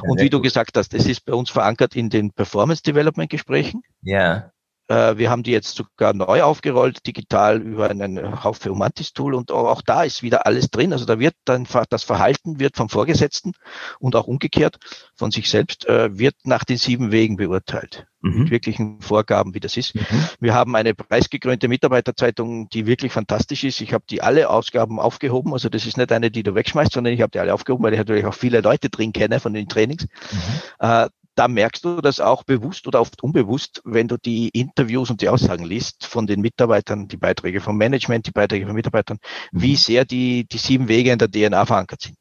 Und 0.04 0.22
wie 0.22 0.30
du 0.30 0.40
gesagt 0.40 0.78
hast, 0.78 0.94
das 0.94 1.08
ist 1.08 1.26
bei 1.26 1.34
uns 1.34 1.50
verankert 1.50 1.94
in 1.94 2.10
den 2.10 2.32
Performance 2.32 2.84
Development 2.84 3.30
Gesprächen. 3.30 3.82
Ja. 4.02 4.52
Äh, 4.88 5.18
wir 5.18 5.30
haben 5.30 5.44
die 5.44 5.52
jetzt 5.52 5.76
sogar 5.76 6.14
neu 6.14 6.44
aufgerollt, 6.44 7.06
digital 7.06 7.62
über 7.62 7.90
einen 7.90 8.44
Haufe 8.44 8.70
Humantis-Tool 8.70 9.34
und 9.34 9.52
auch 9.52 9.82
da 9.82 10.04
ist 10.04 10.24
wieder 10.24 10.46
alles 10.46 10.70
drin. 10.70 10.94
Also 10.94 11.06
da 11.06 11.20
wird 11.20 11.36
dann 11.46 11.68
das 11.90 12.04
Verhalten 12.04 12.60
wird 12.60 12.78
vom 12.78 12.90
Vorgesetzten 12.90 13.54
und 14.00 14.16
auch 14.16 14.28
umgekehrt 14.28 14.78
von 15.16 15.32
sich 15.32 15.50
selbst 15.50 15.88
äh, 15.88 16.18
wird 16.18 16.36
nach 16.44 16.64
den 16.64 16.78
sieben 16.78 17.12
Wegen 17.12 17.38
beurteilt. 17.38 18.08
Mhm. 18.22 18.44
Mit 18.44 18.52
wirklichen 18.52 19.02
Vorgaben, 19.02 19.54
wie 19.54 19.60
das 19.60 19.78
ist. 19.78 19.94
Mhm. 19.94 20.02
Wir 20.40 20.54
haben 20.54 20.76
eine 20.76 20.96
preisgekrönte 20.96 21.68
Mitarbeiterzeitung, 21.68 22.68
die 22.70 22.88
wirklich 22.88 23.12
fantastisch 23.12 23.64
ist. 23.64 23.82
Ich 23.82 23.94
habe 23.94 24.06
die 24.10 24.22
alle 24.22 24.50
Ausgaben 24.50 25.00
aufgehoben. 25.00 25.54
Also 25.54 25.70
das 25.70 25.86
ist 25.86 25.98
nicht 25.98 26.12
eine, 26.12 26.32
die 26.32 26.44
du 26.44 26.56
wegschmeißt, 26.56 26.94
sondern 26.94 27.14
ich 27.14 27.22
habe 27.22 27.32
die 27.32 27.40
alle 27.40 27.54
aufgehoben, 27.54 27.84
weil 27.84 27.94
ich 27.94 28.00
natürlich 28.00 28.26
auch 28.26 28.34
viele 28.34 28.62
Leute 28.62 28.90
drin 28.90 29.14
kenne 29.14 29.40
von 29.40 29.54
den 29.54 29.68
Trainings. 29.68 30.08
Mhm. 30.32 31.10
Da 31.38 31.48
merkst 31.48 31.86
du 31.86 32.02
das 32.02 32.20
auch 32.20 32.44
bewusst 32.44 32.88
oder 32.88 33.00
oft 33.00 33.22
unbewusst, 33.22 33.84
wenn 33.86 34.08
du 34.08 34.18
die 34.18 34.50
Interviews 34.50 35.12
und 35.12 35.22
die 35.22 35.30
Aussagen 35.30 35.66
liest 35.66 36.04
von 36.04 36.26
den 36.26 36.42
Mitarbeitern, 36.42 37.08
die 37.08 37.18
Beiträge 37.18 37.62
vom 37.62 37.78
Management, 37.78 38.26
die 38.26 38.32
Beiträge 38.32 38.66
von 38.66 38.74
Mitarbeitern, 38.74 39.20
wie 39.52 39.74
mhm. 39.74 39.78
sehr 39.78 40.04
die, 40.04 40.48
die 40.48 40.58
sieben 40.58 40.88
Wege 40.88 41.12
in 41.12 41.20
der 41.20 41.30
DNA 41.30 41.64
verankert 41.68 42.02
sind. 42.02 42.18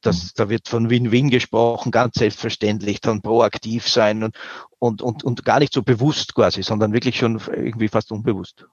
Das, 0.00 0.26
mhm. 0.26 0.30
da 0.36 0.48
wird 0.48 0.68
von 0.68 0.90
Win-Win 0.90 1.30
gesprochen, 1.30 1.90
ganz 1.90 2.14
selbstverständlich, 2.14 3.00
dann 3.00 3.20
proaktiv 3.20 3.88
sein 3.88 4.22
und, 4.22 4.36
und, 4.78 5.02
und, 5.02 5.24
und 5.24 5.44
gar 5.44 5.58
nicht 5.58 5.72
so 5.72 5.82
bewusst 5.82 6.36
quasi, 6.36 6.62
sondern 6.62 6.92
wirklich 6.92 7.18
schon 7.18 7.42
irgendwie 7.48 7.88
fast 7.88 8.12
unbewusst. 8.12 8.64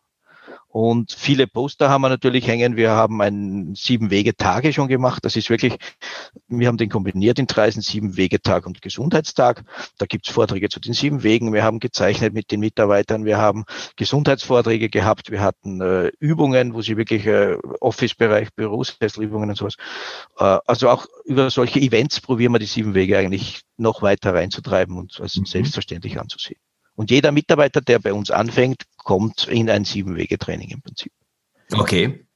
Und 0.72 1.12
viele 1.12 1.48
Poster 1.48 1.90
haben 1.90 2.02
wir 2.02 2.08
natürlich 2.08 2.48
hängen. 2.48 2.78
Wir 2.78 2.92
haben 2.92 3.22
ein 3.22 3.76
Sieben-Wege-Tage 3.76 4.72
schon 4.72 4.88
gemacht. 4.88 5.26
Das 5.26 5.36
ist 5.36 5.50
wirklich, 5.50 5.76
wir 6.48 6.68
haben 6.70 6.78
den 6.78 6.88
kombiniert 6.88 7.40
in 7.40 7.48
Dreisen, 7.48 7.82
Sieben-Wege-Tag 7.82 8.66
und 8.66 8.82
Gesundheitstag. 8.82 9.66
Da 9.98 10.06
gibt's 10.06 10.30
Vorträge 10.30 10.70
zu 10.70 10.80
den 10.80 10.94
sieben 10.94 11.24
Wegen. 11.24 11.52
Wir 11.52 11.66
haben 11.66 11.82
gezeichnet 11.82 12.34
mit 12.34 12.52
den 12.52 12.62
Mitarbeitern. 12.62 13.26
Wir 13.26 13.38
haben 13.38 13.66
Gesundheitsvorträge 13.98 14.90
gehabt. 14.90 15.30
Wir 15.30 15.42
hatten 15.42 15.82
äh, 15.82 16.12
Übungen, 16.20 16.74
wo 16.74 16.82
sie 16.82 16.96
wirklich 16.96 17.28
äh, 17.28 17.58
Office-Bereich, 17.82 18.54
Bürosässelübungen 18.56 19.50
und 19.50 19.58
sowas. 19.58 19.76
Äh, 20.38 20.58
also 20.66 20.90
auch 20.90 21.06
über 21.26 21.50
solche 21.50 21.82
Events 21.82 22.22
probieren 22.22 22.54
wir 22.54 22.60
die 22.60 22.66
sieben 22.66 22.94
Wege 22.94 23.18
eigentlich 23.18 23.64
noch 23.76 24.02
weiter 24.02 24.34
reinzutreiben 24.34 24.98
und 24.98 25.20
als 25.20 25.36
mhm. 25.36 25.46
selbstverständlich 25.46 26.18
anzusehen. 26.18 26.62
Und 27.02 27.10
jeder 27.10 27.32
Mitarbeiter, 27.32 27.82
der 27.82 27.98
bei 27.98 28.14
uns 28.14 28.30
anfängt, 28.30 28.84
kommt 28.98 29.48
in 29.48 29.72
ein 29.72 29.86
Sieben-Wege-Training 29.86 30.70
im 30.70 30.84
Prinzip. 30.84 31.12
Okay. 31.74 32.28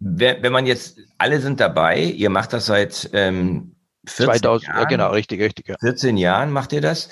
Wenn 0.00 0.50
man 0.50 0.66
jetzt, 0.66 0.98
alle 1.16 1.40
sind 1.40 1.60
dabei, 1.60 2.02
ihr 2.02 2.28
macht 2.28 2.52
das 2.52 2.66
seit 2.66 3.08
ähm, 3.12 3.76
14 4.04 4.40
2000, 4.40 4.66
Jahren. 4.66 4.80
Ja, 4.80 4.88
genau, 4.88 5.10
richtig, 5.12 5.40
richtig. 5.40 5.68
Ja. 5.68 5.76
14 5.78 6.16
Jahren 6.16 6.50
macht 6.50 6.72
ihr 6.72 6.80
das. 6.80 7.08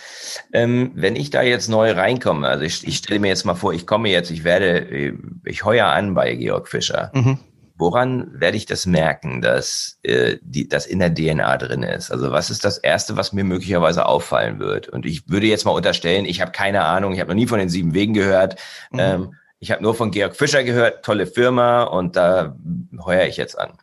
Ähm, 0.53 0.91
wenn 0.97 1.15
ich 1.15 1.31
da 1.31 1.43
jetzt 1.43 1.69
neu 1.69 1.93
reinkomme, 1.93 2.49
also 2.49 2.65
ich, 2.65 2.85
ich 2.85 2.97
stelle 2.97 3.21
mir 3.21 3.29
jetzt 3.29 3.45
mal 3.45 3.55
vor, 3.55 3.73
ich 3.73 3.87
komme 3.87 4.09
jetzt, 4.09 4.33
ich 4.33 4.43
werde, 4.43 4.91
äh, 4.91 5.13
ich 5.45 5.65
heuer 5.65 5.87
an 5.87 6.15
bei 6.15 6.35
Georg 6.35 6.67
Fischer. 6.67 7.13
Mhm. 7.15 7.39
Woran 7.79 8.41
werde 8.41 8.57
ich 8.57 8.65
das 8.65 8.87
merken, 8.87 9.43
dass 9.43 9.99
äh, 10.03 10.39
die, 10.41 10.67
das 10.67 10.87
in 10.87 10.99
der 10.99 11.15
DNA 11.15 11.59
drin 11.59 11.83
ist? 11.83 12.11
Also 12.11 12.31
was 12.33 12.49
ist 12.49 12.65
das 12.65 12.79
Erste, 12.79 13.17
was 13.17 13.33
mir 13.33 13.45
möglicherweise 13.45 14.07
auffallen 14.07 14.59
wird? 14.59 14.89
Und 14.89 15.05
ich 15.05 15.29
würde 15.29 15.47
jetzt 15.47 15.67
mal 15.67 15.73
unterstellen, 15.73 16.25
ich 16.25 16.41
habe 16.41 16.53
keine 16.53 16.85
Ahnung, 16.85 17.13
ich 17.13 17.21
habe 17.21 17.31
noch 17.31 17.37
nie 17.37 17.47
von 17.47 17.59
den 17.59 17.69
sieben 17.69 17.93
Wegen 17.93 18.15
gehört. 18.15 18.57
Mhm. 18.91 18.99
Ähm, 18.99 19.35
ich 19.59 19.71
habe 19.71 19.83
nur 19.83 19.95
von 19.95 20.11
Georg 20.11 20.37
Fischer 20.37 20.65
gehört, 20.65 21.05
tolle 21.05 21.27
Firma 21.27 21.85
und 21.85 22.17
da 22.17 22.57
heuere 23.05 23.27
ich 23.27 23.37
jetzt 23.37 23.59
an. 23.59 23.79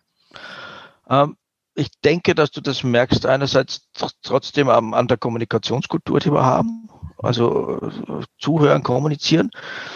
Ähm, 1.10 1.38
ich 1.76 1.90
denke, 2.04 2.36
dass 2.36 2.52
du 2.52 2.62
das 2.62 2.84
merkst, 2.84 3.26
einerseits 3.26 3.88
trotzdem 4.22 4.70
an 4.70 5.08
der 5.08 5.18
Kommunikationskultur, 5.18 6.20
die 6.20 6.32
wir 6.32 6.46
haben. 6.46 6.90
Also 7.24 7.92
zuhören, 8.38 8.84
kommunizieren, 8.84 9.50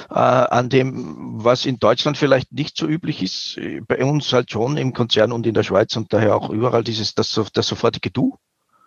äh, 0.09 0.13
an 0.13 0.69
dem, 0.69 1.43
was 1.43 1.65
in 1.65 1.77
Deutschland 1.79 2.17
vielleicht 2.17 2.51
nicht 2.51 2.77
so 2.77 2.87
üblich 2.87 3.21
ist, 3.21 3.59
bei 3.87 4.03
uns 4.03 4.31
halt 4.31 4.51
schon 4.51 4.77
im 4.77 4.93
Konzern 4.93 5.31
und 5.31 5.45
in 5.45 5.53
der 5.53 5.63
Schweiz 5.63 5.95
und 5.95 6.13
daher 6.13 6.35
auch 6.35 6.49
überall 6.49 6.83
dieses, 6.83 7.15
das, 7.15 7.39
das 7.53 7.67
sofortige 7.67 8.11
Du. 8.11 8.37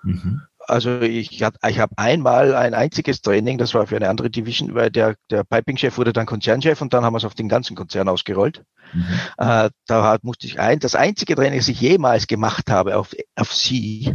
Mhm. 0.02 0.42
Also 0.66 1.00
ich, 1.00 1.32
ich 1.32 1.42
habe 1.42 1.92
einmal 1.96 2.54
ein 2.54 2.74
einziges 2.74 3.22
Training, 3.22 3.58
das 3.58 3.74
war 3.74 3.86
für 3.86 3.96
eine 3.96 4.08
andere 4.08 4.30
Division, 4.30 4.74
weil 4.74 4.90
der, 4.90 5.16
der 5.28 5.42
Piping-Chef 5.42 5.98
wurde 5.98 6.12
dann 6.12 6.26
Konzernchef 6.26 6.80
und 6.80 6.92
dann 6.92 7.04
haben 7.04 7.12
wir 7.12 7.18
es 7.18 7.24
auf 7.24 7.34
den 7.34 7.48
ganzen 7.48 7.74
Konzern 7.74 8.08
ausgerollt. 8.08 8.62
Mhm. 8.92 9.04
Äh, 9.38 9.70
da 9.86 10.18
musste 10.22 10.46
ich 10.46 10.60
ein, 10.60 10.78
das 10.78 10.94
einzige 10.94 11.34
Training, 11.34 11.58
das 11.58 11.68
ich 11.68 11.80
jemals 11.80 12.26
gemacht 12.26 12.70
habe 12.70 12.96
auf, 12.96 13.14
auf 13.34 13.52
Sie, 13.52 14.14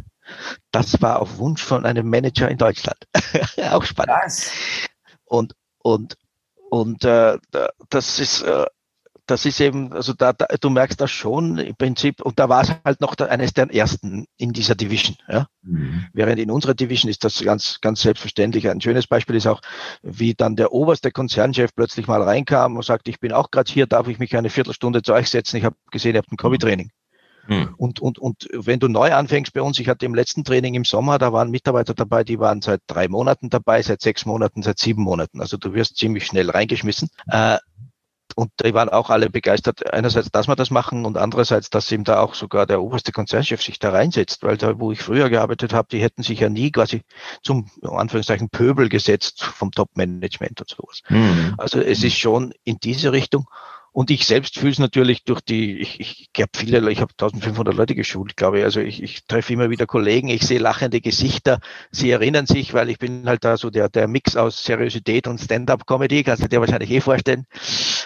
das 0.71 1.01
war 1.01 1.21
auf 1.21 1.37
Wunsch 1.37 1.63
von 1.63 1.85
einem 1.85 2.09
Manager 2.09 2.49
in 2.49 2.57
Deutschland. 2.57 2.97
Auch 3.71 3.83
spannend. 3.83 4.15
Was? 4.23 4.51
Und, 5.25 5.53
und, 5.79 6.17
und 6.69 7.03
äh, 7.03 7.37
das 7.89 8.19
ist, 8.19 8.41
äh, 8.41 8.65
das 9.25 9.45
ist 9.45 9.59
eben, 9.59 9.91
also 9.91 10.13
da, 10.13 10.33
da, 10.33 10.45
du 10.59 10.69
merkst 10.69 11.01
das 11.01 11.09
schon 11.09 11.57
im 11.57 11.75
Prinzip, 11.75 12.21
und 12.21 12.39
da 12.39 12.47
war 12.47 12.61
es 12.61 12.71
halt 12.83 13.01
noch 13.01 13.15
der, 13.15 13.31
eines 13.31 13.53
der 13.53 13.73
ersten 13.73 14.27
in 14.37 14.53
dieser 14.53 14.75
Division. 14.75 15.17
Ja? 15.27 15.47
Mhm. 15.63 16.05
Während 16.13 16.39
in 16.39 16.51
unserer 16.51 16.75
Division 16.75 17.09
ist 17.09 17.23
das 17.23 17.43
ganz, 17.43 17.79
ganz 17.81 18.01
selbstverständlich. 18.01 18.69
Ein 18.69 18.81
schönes 18.81 19.07
Beispiel 19.07 19.35
ist 19.35 19.47
auch, 19.47 19.61
wie 20.03 20.35
dann 20.35 20.55
der 20.55 20.71
oberste 20.71 21.11
Konzernchef 21.11 21.71
plötzlich 21.75 22.07
mal 22.07 22.21
reinkam 22.21 22.75
und 22.75 22.85
sagt, 22.85 23.07
ich 23.07 23.19
bin 23.19 23.31
auch 23.31 23.49
gerade 23.51 23.71
hier, 23.71 23.87
darf 23.87 24.07
ich 24.07 24.19
mich 24.19 24.35
eine 24.37 24.49
Viertelstunde 24.49 25.01
zu 25.01 25.13
euch 25.13 25.29
setzen? 25.29 25.57
Ich 25.57 25.65
habe 25.65 25.75
gesehen, 25.91 26.13
ihr 26.13 26.19
habt 26.19 26.31
ein 26.31 26.37
Covid-Training. 26.37 26.91
Mhm. 27.47 27.75
Und, 27.77 27.99
und, 27.99 28.19
und 28.19 28.47
wenn 28.53 28.79
du 28.79 28.87
neu 28.87 29.13
anfängst 29.13 29.53
bei 29.53 29.61
uns, 29.61 29.79
ich 29.79 29.87
hatte 29.87 30.05
im 30.05 30.15
letzten 30.15 30.43
Training 30.43 30.73
im 30.73 30.85
Sommer, 30.85 31.17
da 31.17 31.33
waren 31.33 31.51
Mitarbeiter 31.51 31.93
dabei, 31.93 32.23
die 32.23 32.39
waren 32.39 32.61
seit 32.61 32.81
drei 32.87 33.07
Monaten 33.07 33.49
dabei, 33.49 33.81
seit 33.81 34.01
sechs 34.01 34.25
Monaten, 34.25 34.63
seit 34.63 34.79
sieben 34.79 35.03
Monaten. 35.03 35.41
Also 35.41 35.57
du 35.57 35.73
wirst 35.73 35.97
ziemlich 35.97 36.25
schnell 36.25 36.49
reingeschmissen. 36.49 37.09
Äh, 37.27 37.57
und 38.35 38.51
die 38.63 38.73
waren 38.73 38.89
auch 38.89 39.09
alle 39.09 39.29
begeistert, 39.29 39.93
einerseits, 39.93 40.29
dass 40.29 40.47
wir 40.47 40.57
das 40.57 40.69
machen 40.69 41.05
und 41.05 41.17
andererseits, 41.17 41.69
dass 41.69 41.89
eben 41.91 42.03
da 42.03 42.19
auch 42.19 42.33
sogar 42.33 42.65
der 42.65 42.81
oberste 42.81 43.13
Konzernchef 43.13 43.61
sich 43.61 43.79
da 43.79 43.91
reinsetzt, 43.91 44.43
weil 44.43 44.57
da, 44.57 44.77
wo 44.77 44.91
ich 44.91 45.01
früher 45.01 45.29
gearbeitet 45.29 45.73
habe, 45.73 45.87
die 45.89 46.01
hätten 46.01 46.21
sich 46.21 46.41
ja 46.41 46.49
nie 46.49 46.69
quasi 46.69 47.03
zum, 47.43 47.69
Anführungszeichen, 47.81 48.49
Pöbel 48.49 48.89
gesetzt 48.89 49.43
vom 49.43 49.71
Top-Management 49.71 50.59
und 50.59 50.69
sowas. 50.69 51.01
Mhm. 51.07 51.55
Also 51.57 51.79
es 51.79 52.03
ist 52.03 52.17
schon 52.17 52.53
in 52.65 52.77
diese 52.77 53.13
Richtung. 53.13 53.45
Und 53.95 54.11
ich 54.11 54.25
selbst 54.25 54.59
fühle 54.59 54.73
es 54.73 54.79
natürlich 54.79 55.23
durch 55.23 55.39
die, 55.39 55.79
ich, 55.79 56.01
ich 56.01 56.33
glaube 56.33 56.49
viele, 56.53 56.91
ich 56.91 56.99
habe 56.99 57.13
1500 57.13 57.73
Leute 57.73 57.95
geschult, 57.95 58.35
glaube 58.35 58.59
ich. 58.59 58.65
Also 58.65 58.81
ich, 58.81 59.01
ich 59.01 59.25
treffe 59.25 59.53
immer 59.53 59.69
wieder 59.69 59.85
Kollegen, 59.85 60.27
ich 60.27 60.45
sehe 60.45 60.59
lachende 60.59 60.99
Gesichter. 60.99 61.59
Sie 61.91 62.11
erinnern 62.11 62.45
sich, 62.45 62.73
weil 62.73 62.89
ich 62.89 62.99
bin 62.99 63.25
halt 63.25 63.45
da 63.45 63.55
so 63.55 63.69
der, 63.69 63.87
der 63.87 64.09
Mix 64.09 64.35
aus 64.35 64.65
Seriosität 64.65 65.27
und 65.27 65.39
Stand-up-Comedy, 65.39 66.25
kannst 66.25 66.43
du 66.43 66.49
dir 66.49 66.59
wahrscheinlich 66.59 66.91
eh 66.91 66.99
vorstellen. 66.99 67.45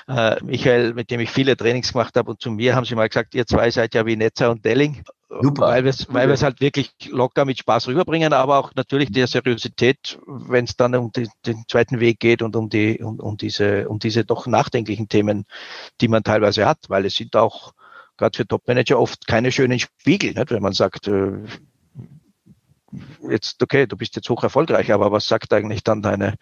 Äh, 0.08 0.36
Michael, 0.44 0.94
mit 0.94 1.10
dem 1.10 1.22
ich 1.22 1.32
viele 1.32 1.58
Trainings 1.58 1.92
gemacht 1.92 2.16
habe 2.18 2.30
und 2.30 2.40
zu 2.40 2.52
mir 2.52 2.76
haben 2.76 2.86
sie 2.86 2.94
mal 2.94 3.10
gesagt, 3.10 3.34
ihr 3.34 3.48
zwei 3.48 3.72
seid 3.72 3.96
ja 3.96 4.06
wie 4.06 4.16
Netzer 4.16 4.52
und 4.52 4.64
Delling. 4.64 5.04
Super. 5.30 5.68
Weil 5.68 5.84
wir 6.28 6.34
es 6.34 6.42
halt 6.42 6.60
wirklich 6.60 6.92
locker 7.10 7.46
mit 7.46 7.60
Spaß 7.60 7.88
rüberbringen, 7.88 8.34
aber 8.34 8.58
auch 8.58 8.74
natürlich 8.74 9.12
der 9.12 9.28
Seriosität, 9.28 10.18
wenn 10.26 10.66
es 10.66 10.76
dann 10.76 10.96
um 10.96 11.12
die, 11.12 11.30
den 11.46 11.66
zweiten 11.68 12.00
Weg 12.00 12.20
geht 12.20 12.42
und 12.42 12.56
um 12.56 12.70
die 12.70 13.00
um, 13.00 13.20
um 13.20 13.38
diese 13.38 13.88
um 13.90 14.00
diese 14.00 14.26
doch 14.26 14.48
nachdenklichen 14.48 15.08
Themen, 15.08 15.46
die 16.02 16.08
man 16.08 16.24
teilweise 16.24 16.66
hat, 16.66 16.80
weil 16.88 17.06
es 17.06 17.16
sind 17.16 17.36
auch 17.36 17.74
gerade 18.18 18.36
für 18.36 18.48
Topmanager 18.48 19.00
oft 19.00 19.28
keine 19.28 19.52
schönen 19.52 19.78
Spiegel, 19.78 20.34
nicht? 20.34 20.50
wenn 20.50 20.64
man 20.64 20.74
sagt, 20.74 21.08
äh, 21.08 21.34
jetzt 23.30 23.62
okay, 23.62 23.86
du 23.86 23.98
bist 23.98 24.16
jetzt 24.16 24.30
hoch 24.32 24.42
erfolgreich, 24.42 24.92
aber 24.92 25.12
was 25.12 25.28
sagt 25.28 25.54
eigentlich 25.54 25.84
dann 25.84 26.02
deine 26.02 26.38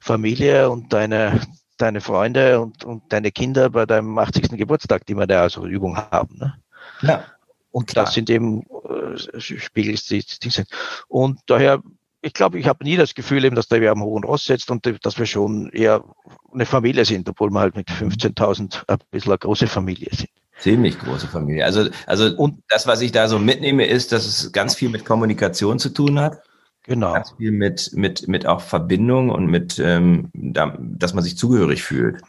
Familie 0.00 0.68
und 0.68 0.92
deine 0.92 1.40
deine 1.76 2.00
Freunde 2.00 2.60
und, 2.60 2.84
und 2.84 3.12
deine 3.12 3.30
Kinder 3.30 3.70
bei 3.70 3.86
deinem 3.86 4.18
80. 4.18 4.50
Geburtstag, 4.58 5.06
die 5.06 5.14
wir 5.14 5.26
da 5.26 5.42
also 5.42 5.64
Übung 5.66 5.96
haben. 5.96 6.38
Ne? 6.38 6.54
Ja. 7.02 7.24
Und 7.72 7.88
Klar. 7.88 8.04
das 8.04 8.14
sind 8.14 8.30
eben 8.30 8.62
äh, 8.62 9.40
Spiegel, 9.40 9.96
die, 9.96 10.24
die 10.42 10.50
sind. 10.50 10.68
Und 11.08 11.40
daher, 11.46 11.82
ich 12.20 12.34
glaube, 12.34 12.58
ich 12.58 12.68
habe 12.68 12.84
nie 12.84 12.96
das 12.96 13.14
Gefühl 13.14 13.44
eben, 13.44 13.56
dass 13.56 13.68
der 13.68 13.80
wir 13.80 13.90
am 13.90 14.02
hohen 14.02 14.24
Ross 14.24 14.44
setzt 14.44 14.70
und 14.70 14.86
dass 15.04 15.18
wir 15.18 15.26
schon 15.26 15.70
eher 15.70 16.04
eine 16.52 16.66
Familie 16.66 17.04
sind, 17.04 17.28
obwohl 17.28 17.50
wir 17.50 17.60
halt 17.60 17.74
mit 17.74 17.88
15.000 17.88 18.84
ein 18.86 18.98
bisschen 19.10 19.32
eine 19.32 19.38
große 19.38 19.66
Familie 19.66 20.08
sind. 20.12 20.30
Ziemlich 20.58 20.98
große 20.98 21.26
Familie. 21.26 21.64
Also, 21.64 21.88
also 22.06 22.36
und 22.36 22.62
das, 22.68 22.86
was 22.86 23.00
ich 23.00 23.10
da 23.10 23.26
so 23.26 23.38
mitnehme, 23.38 23.86
ist, 23.86 24.12
dass 24.12 24.26
es 24.26 24.52
ganz 24.52 24.76
viel 24.76 24.90
mit 24.90 25.04
Kommunikation 25.04 25.80
zu 25.80 25.88
tun 25.88 26.20
hat. 26.20 26.40
Genau. 26.84 27.14
Ganz 27.14 27.32
viel 27.36 27.52
mit, 27.52 27.90
mit, 27.94 28.28
mit 28.28 28.46
auch 28.46 28.60
Verbindung 28.60 29.30
und 29.30 29.46
mit, 29.46 29.78
ähm, 29.78 30.30
da, 30.34 30.76
dass 30.78 31.14
man 31.14 31.24
sich 31.24 31.38
zugehörig 31.38 31.82
fühlt. 31.82 32.20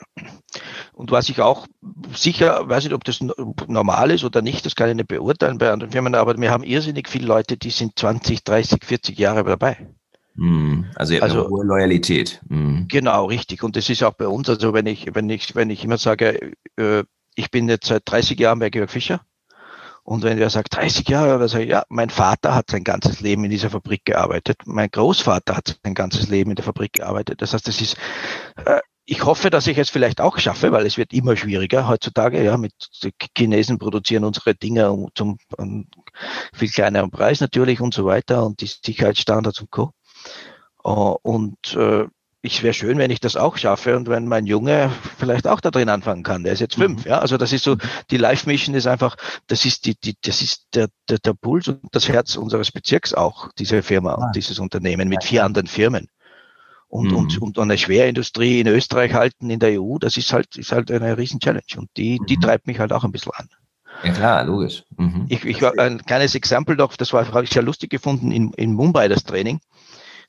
Und 0.94 1.12
was 1.12 1.30
ich 1.30 1.42
auch 1.42 1.68
sicher, 2.16 2.70
weiß 2.70 2.84
nicht, 2.84 2.94
ob 2.94 3.04
das 3.04 3.20
normal 3.68 4.12
ist 4.12 4.24
oder 4.24 4.42
nicht, 4.42 4.66
das 4.66 4.76
kann 4.76 4.90
ich 4.90 4.96
nicht 4.96 5.08
beurteilen 5.08 5.58
bei 5.58 5.72
anderen 5.72 5.92
Firmen, 5.92 6.16
aber 6.16 6.38
wir 6.38 6.52
haben 6.52 6.64
irrsinnig 6.64 7.10
viele 7.10 7.28
Leute, 7.28 7.58
die 7.58 7.72
sind 7.72 7.98
20, 7.98 8.44
30, 8.44 8.84
40 8.84 9.18
Jahre 9.18 9.44
dabei. 9.44 9.90
Hm, 10.36 10.86
also, 10.96 11.20
also 11.20 11.50
hohe 11.50 11.66
Loyalität. 11.66 12.42
Mhm. 12.48 12.88
Genau, 12.88 13.26
richtig. 13.26 13.64
Und 13.64 13.76
das 13.76 13.90
ist 13.90 14.04
auch 14.04 14.14
bei 14.14 14.28
uns. 14.28 14.50
Also 14.50 14.74
wenn 14.74 14.88
ich, 14.88 15.14
wenn 15.14 15.30
ich, 15.30 15.56
wenn 15.56 15.70
ich 15.70 15.84
immer 15.84 15.98
sage, 15.98 16.54
äh, 16.78 17.04
ich 17.36 17.52
bin 17.52 17.70
jetzt 17.70 17.88
seit 17.88 18.04
30 18.06 18.40
Jahren 18.40 18.60
bei 18.60 18.70
Georg 18.70 18.90
Fischer. 18.90 19.22
Und 20.04 20.24
wenn 20.24 20.38
der 20.38 20.50
sagt 20.50 20.76
30 20.76 21.08
Jahre, 21.08 21.40
dann 21.40 21.48
sage 21.48 21.64
ich, 21.64 21.70
ja, 21.70 21.84
mein 21.88 22.10
Vater 22.10 22.54
hat 22.54 22.70
sein 22.70 22.84
ganzes 22.84 23.22
Leben 23.22 23.46
in 23.46 23.52
dieser 23.52 23.70
Fabrik 23.70 24.04
gearbeitet. 24.04 24.58
Mein 24.66 24.92
Großvater 24.92 25.56
hat 25.56 25.80
sein 25.82 25.94
ganzes 25.94 26.28
Leben 26.28 26.52
in 26.52 26.56
der 26.56 26.66
Fabrik 26.66 26.94
gearbeitet. 26.94 27.42
Das 27.42 27.54
heißt, 27.54 27.68
das 27.68 27.80
ist, 27.80 27.96
äh, 28.66 28.82
ich 29.06 29.26
hoffe, 29.26 29.50
dass 29.50 29.68
ich 29.68 29.78
es 29.78 29.90
vielleicht 29.90 30.22
auch 30.22 30.38
schaffe, 30.38 30.72
weil 30.72 30.86
es 30.86 30.98
wird 30.98 31.14
immer 31.14 31.36
schwieriger 31.36 31.88
heutzutage. 31.88 32.44
Ja, 32.44 32.58
mit 32.58 32.74
Chinesen 33.38 33.78
produzieren 33.78 34.24
unsere 34.24 34.56
Dinge 34.56 35.08
zum 35.16 35.38
um, 35.58 35.88
viel 36.54 36.70
kleineren 36.70 37.12
Preis 37.12 37.42
natürlich 37.42 37.82
und 37.82 37.94
so 37.94 38.06
weiter 38.06 38.46
und 38.46 38.62
die 38.62 38.68
Sicherheitsstandards 38.68 39.60
und 39.62 39.72
Co. 39.72 39.92
Uh, 40.86 41.16
und 41.22 41.76
äh, 41.76 42.06
ich 42.42 42.62
wäre 42.62 42.74
schön, 42.74 42.98
wenn 42.98 43.10
ich 43.10 43.22
das 43.22 43.38
auch 43.38 43.56
schaffe 43.56 43.96
und 43.96 44.10
wenn 44.10 44.28
mein 44.28 44.46
Junge 44.46 44.92
vielleicht 45.18 45.48
auch 45.48 45.62
da 45.62 45.72
drin 45.72 45.88
anfangen 45.88 46.24
kann. 46.24 46.44
Der 46.44 46.52
ist 46.52 46.60
jetzt 46.60 46.76
fünf, 46.76 47.06
mhm. 47.06 47.12
ja. 47.12 47.20
Also 47.20 47.38
das 47.38 47.54
ist 47.54 47.64
so, 47.64 47.78
die 48.12 48.18
Life 48.18 48.48
Mission 48.50 48.76
ist 48.76 48.86
einfach, 48.86 49.16
das 49.48 49.64
ist 49.64 49.86
die, 49.86 49.96
die, 49.96 50.16
das 50.22 50.42
ist 50.42 50.68
der, 50.74 50.90
der, 51.10 51.20
der 51.20 51.34
Puls 51.34 51.70
und 51.70 51.80
das 51.94 52.10
Herz 52.10 52.36
unseres 52.36 52.72
Bezirks 52.72 53.14
auch, 53.14 53.50
diese 53.58 53.82
Firma 53.82 54.14
und 54.16 54.36
dieses 54.36 54.60
Unternehmen 54.60 55.08
mit 55.08 55.24
vier 55.24 55.46
anderen 55.46 55.68
Firmen 55.68 56.10
und, 56.94 57.12
mhm. 57.12 57.18
und, 57.18 57.40
und 57.40 57.58
eine 57.58 57.78
Schwerindustrie 57.80 58.60
in 58.60 58.68
Österreich 58.68 59.16
halten, 59.16 59.50
in 59.50 59.60
der 59.60 59.82
EU, 59.82 59.98
das 59.98 60.16
ist 60.16 60.32
halt, 60.32 60.56
ist 60.58 60.72
halt 60.72 60.92
eine 60.92 61.18
riesen 61.18 61.40
Challenge. 61.40 61.64
Und 61.78 61.90
die, 61.98 62.20
die 62.30 62.38
mhm. 62.38 62.42
treibt 62.42 62.68
mich 62.68 62.78
halt 62.78 62.94
auch 62.94 63.04
ein 63.04 63.12
bisschen 63.12 63.32
an. 63.36 63.50
Ja 64.04 64.12
klar, 64.12 64.44
logisch. 64.44 64.84
Mhm. 64.98 65.26
Ich, 65.28 65.44
ich 65.44 65.66
ein 65.80 66.06
kleines 66.06 66.36
Exempel 66.36 66.78
doch, 66.78 66.96
das 66.96 67.12
war, 67.12 67.28
habe 67.28 67.46
ich 67.46 67.50
sehr 67.50 67.64
lustig 67.64 67.90
gefunden, 67.90 68.32
in, 68.32 68.54
in 68.54 68.74
Mumbai 68.74 69.08
das 69.08 69.24
Training. 69.24 69.60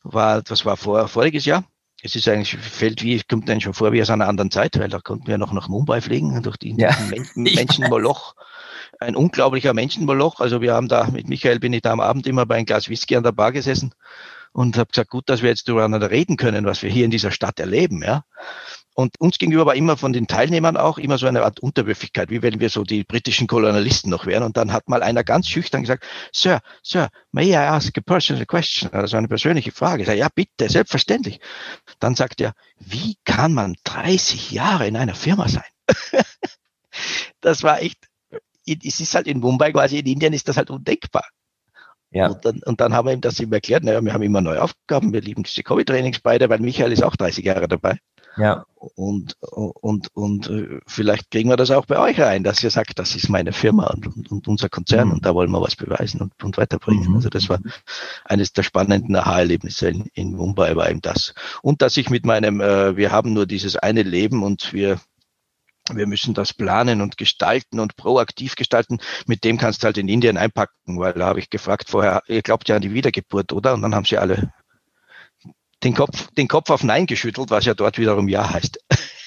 War, 0.05 0.40
das 0.40 0.64
war 0.64 0.79
vor, 0.79 1.07
voriges 1.07 1.44
Jahr. 1.44 1.64
Es 2.03 2.16
ist 2.16 2.29
eigentlich, 2.29 2.57
fällt 2.57 3.03
wie, 3.03 3.20
kommt 3.22 3.46
dann 3.46 3.61
schon 3.61 3.74
vor 3.74 3.92
wie 3.92 4.00
aus 4.00 4.09
einer 4.09 4.27
anderen 4.29 4.50
Zeit, 4.50 4.79
weil 4.79 4.88
da 4.88 5.00
konnten 5.00 5.27
wir 5.27 5.37
noch 5.37 5.53
nach 5.53 5.68
Mumbai 5.68 6.00
fliegen, 6.00 6.42
durch 6.42 6.57
die 6.57 6.74
ja. 6.79 6.96
Men 7.11 7.27
Menschenmoloch. 7.35 8.37
Ein 9.00 9.16
unglaublicher 9.16 9.74
Menschenmoloch. 9.74 10.40
Also 10.40 10.62
wir 10.62 10.72
haben 10.72 10.88
da, 10.88 11.09
mit 11.09 11.29
Michael 11.29 11.61
bin 11.61 11.74
ich 11.74 11.83
da 11.83 11.92
am 11.92 12.00
Abend 12.00 12.27
immer 12.27 12.46
bei 12.46 12.57
einem 12.57 12.64
Glas 12.64 12.88
Whisky 12.88 13.16
an 13.16 13.22
der 13.22 13.33
Bar 13.33 13.53
gesessen 13.53 13.92
und 14.55 14.79
habe 14.79 14.90
gesagt, 14.90 15.11
gut, 15.11 15.29
dass 15.29 15.43
wir 15.43 15.51
jetzt 15.51 15.69
darüber 15.69 16.11
reden 16.11 16.37
können, 16.37 16.64
was 16.64 16.83
wir 16.83 16.88
hier 16.88 17.05
in 17.05 17.11
dieser 17.11 17.33
Stadt 17.33 17.59
erleben, 17.59 18.03
ja. 18.03 18.25
Und 18.95 19.21
uns 19.21 19.38
gegenüber 19.38 19.67
war 19.67 19.75
immer 19.75 19.97
von 19.97 20.12
den 20.12 20.29
Teilnehmern 20.29 20.77
auch 20.77 20.99
immer 20.99 21.19
so 21.19 21.27
eine 21.27 21.43
Art 21.43 21.59
Unterwürfigkeit, 21.59 22.31
wie 22.31 22.43
wenn 22.43 22.61
wir 22.61 22.71
so 22.71 22.85
die 22.85 23.03
britischen 23.03 23.49
Kolonialisten 23.49 24.09
noch 24.09 24.25
wären. 24.25 24.45
Und 24.45 24.57
dann 24.57 24.73
hat 24.73 24.88
mal 24.88 25.03
einer 25.03 25.25
ganz 25.25 25.49
schüchtern 25.49 25.83
gesagt, 25.83 26.05
Sir, 26.33 26.61
Sir, 26.85 27.09
may 27.33 27.51
I 27.51 27.57
ask 27.57 27.99
a 27.99 28.01
personal 28.01 28.47
question? 28.47 28.93
Also 28.93 29.17
eine 29.17 29.27
persönliche 29.27 29.73
Frage. 29.73 30.05
Sage, 30.05 30.19
ja, 30.19 30.29
bitte, 30.33 30.69
selbstverständlich. 30.69 31.40
Dann 31.99 32.14
sagt 32.14 32.40
er, 32.40 32.55
wie 32.79 33.17
kann 33.25 33.53
man 33.53 33.75
30 33.83 34.53
Jahre 34.53 34.87
in 34.87 34.97
einer 34.97 35.17
Firma 35.17 35.49
sein? 35.49 35.64
das 37.40 37.64
war 37.64 37.83
echt, 37.83 37.99
es 38.64 39.01
ist 39.01 39.17
halt 39.17 39.27
in 39.27 39.40
Mumbai 39.40 39.73
quasi, 39.73 39.99
in 39.99 40.07
Indien 40.07 40.33
ist 40.33 40.47
das 40.47 40.57
halt 40.57 40.71
undenkbar. 40.71 41.25
Ja. 42.14 42.29
Und, 42.29 42.44
dann, 42.44 42.61
und 42.64 42.81
dann 42.81 42.94
haben 42.94 43.09
wir 43.09 43.12
ihm 43.12 43.20
das 43.20 43.40
ihm 43.40 43.53
erklärt, 43.53 43.83
naja, 43.83 44.00
wir 44.00 44.12
haben 44.12 44.22
immer 44.22 44.40
neue 44.40 44.62
Aufgaben, 44.62 45.12
wir 45.12 45.20
lieben 45.20 45.42
diese 45.42 45.64
Covid-Trainings 45.64 46.20
beide, 46.20 46.48
weil 46.48 46.61
Michael 46.61 46.92
ist 46.92 47.03
auch 47.03 47.16
30 47.16 47.44
Jahre 47.44 47.66
dabei. 47.66 47.98
Ja. 48.37 48.64
Und, 48.77 49.37
und, 49.40 50.09
und 50.14 50.50
äh, 50.50 50.81
vielleicht 50.87 51.31
kriegen 51.31 51.48
wir 51.48 51.57
das 51.57 51.70
auch 51.70 51.87
bei 51.87 51.98
euch 51.98 52.20
rein, 52.20 52.44
dass 52.44 52.62
ihr 52.62 52.70
sagt, 52.70 52.98
das 52.98 53.16
ist 53.16 53.29
meine 53.29 53.53
Firma 53.53 53.87
und, 53.87 54.07
und, 54.07 54.31
und 54.31 54.48
unser 54.48 54.68
Konzern 54.68 55.09
mhm. 55.09 55.14
und 55.14 55.27
da 55.27 55.35
wollen 55.35 55.50
wir 55.50 55.61
was 55.61 55.77
beweisen 55.77 56.20
und, 56.20 56.33
und 56.42 56.57
weiterbringen. 56.57 57.11
Mhm. 57.11 57.16
Also 57.16 57.31
das 57.31 57.48
war 57.48 57.59
eines 58.24 58.53
der 58.53 58.62
spannenden 58.62 59.16
Aha-Erlebnisse 59.16 59.88
in, 59.88 60.07
in 60.14 60.33
Mumbai 60.33 60.77
war 60.77 60.90
eben 60.90 61.00
das. 61.00 61.35
Und 61.62 61.83
dass 61.83 61.96
ich 61.96 62.11
mit 62.11 62.27
meinem, 62.27 62.61
äh, 62.61 62.96
wir 62.96 63.11
haben 63.11 63.33
nur 63.33 63.46
dieses 63.46 63.77
eine 63.77 64.03
Leben 64.03 64.42
und 64.42 64.72
wir 64.72 65.00
wir 65.92 66.07
müssen 66.07 66.35
das 66.35 66.55
planen 66.55 67.01
und 67.01 67.18
gestalten 67.18 67.81
und 67.81 67.97
proaktiv 67.97 68.57
gestalten. 68.57 68.99
Mit 69.27 69.44
dem 69.44 69.59
kannst 69.59 69.83
du 69.83 69.87
halt 69.87 69.99
in 69.99 70.09
Indien 70.09 70.37
einpacken, 70.37 70.99
weil 70.99 71.12
da 71.12 71.27
habe 71.27 71.40
ich 71.40 71.51
gefragt 71.51 71.90
vorher, 71.90 72.23
ihr 72.27 72.42
glaubt 72.42 72.68
ja 72.68 72.77
an 72.77 72.83
die 72.83 72.94
Wiedergeburt, 72.94 73.53
oder? 73.53 73.75
Und 73.75 73.83
dann 73.83 73.94
haben 73.94 74.07
sie 74.07 74.18
alle 74.18 74.53
den 75.83 75.94
Kopf, 75.94 76.29
den 76.33 76.49
Kopf 76.49 76.70
auf 76.70 76.83
Nein 76.83 77.07
geschüttelt, 77.07 77.51
was 77.51 77.66
ja 77.66 77.75
dort 77.75 77.99
wiederum 77.99 78.29
Ja 78.29 78.51
heißt. 78.51 78.79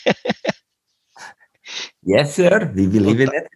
yes, 2.02 2.36
sir, 2.36 2.72
we 2.74 2.88
believe 2.88 3.22
in 3.22 3.30
it. 3.30 3.48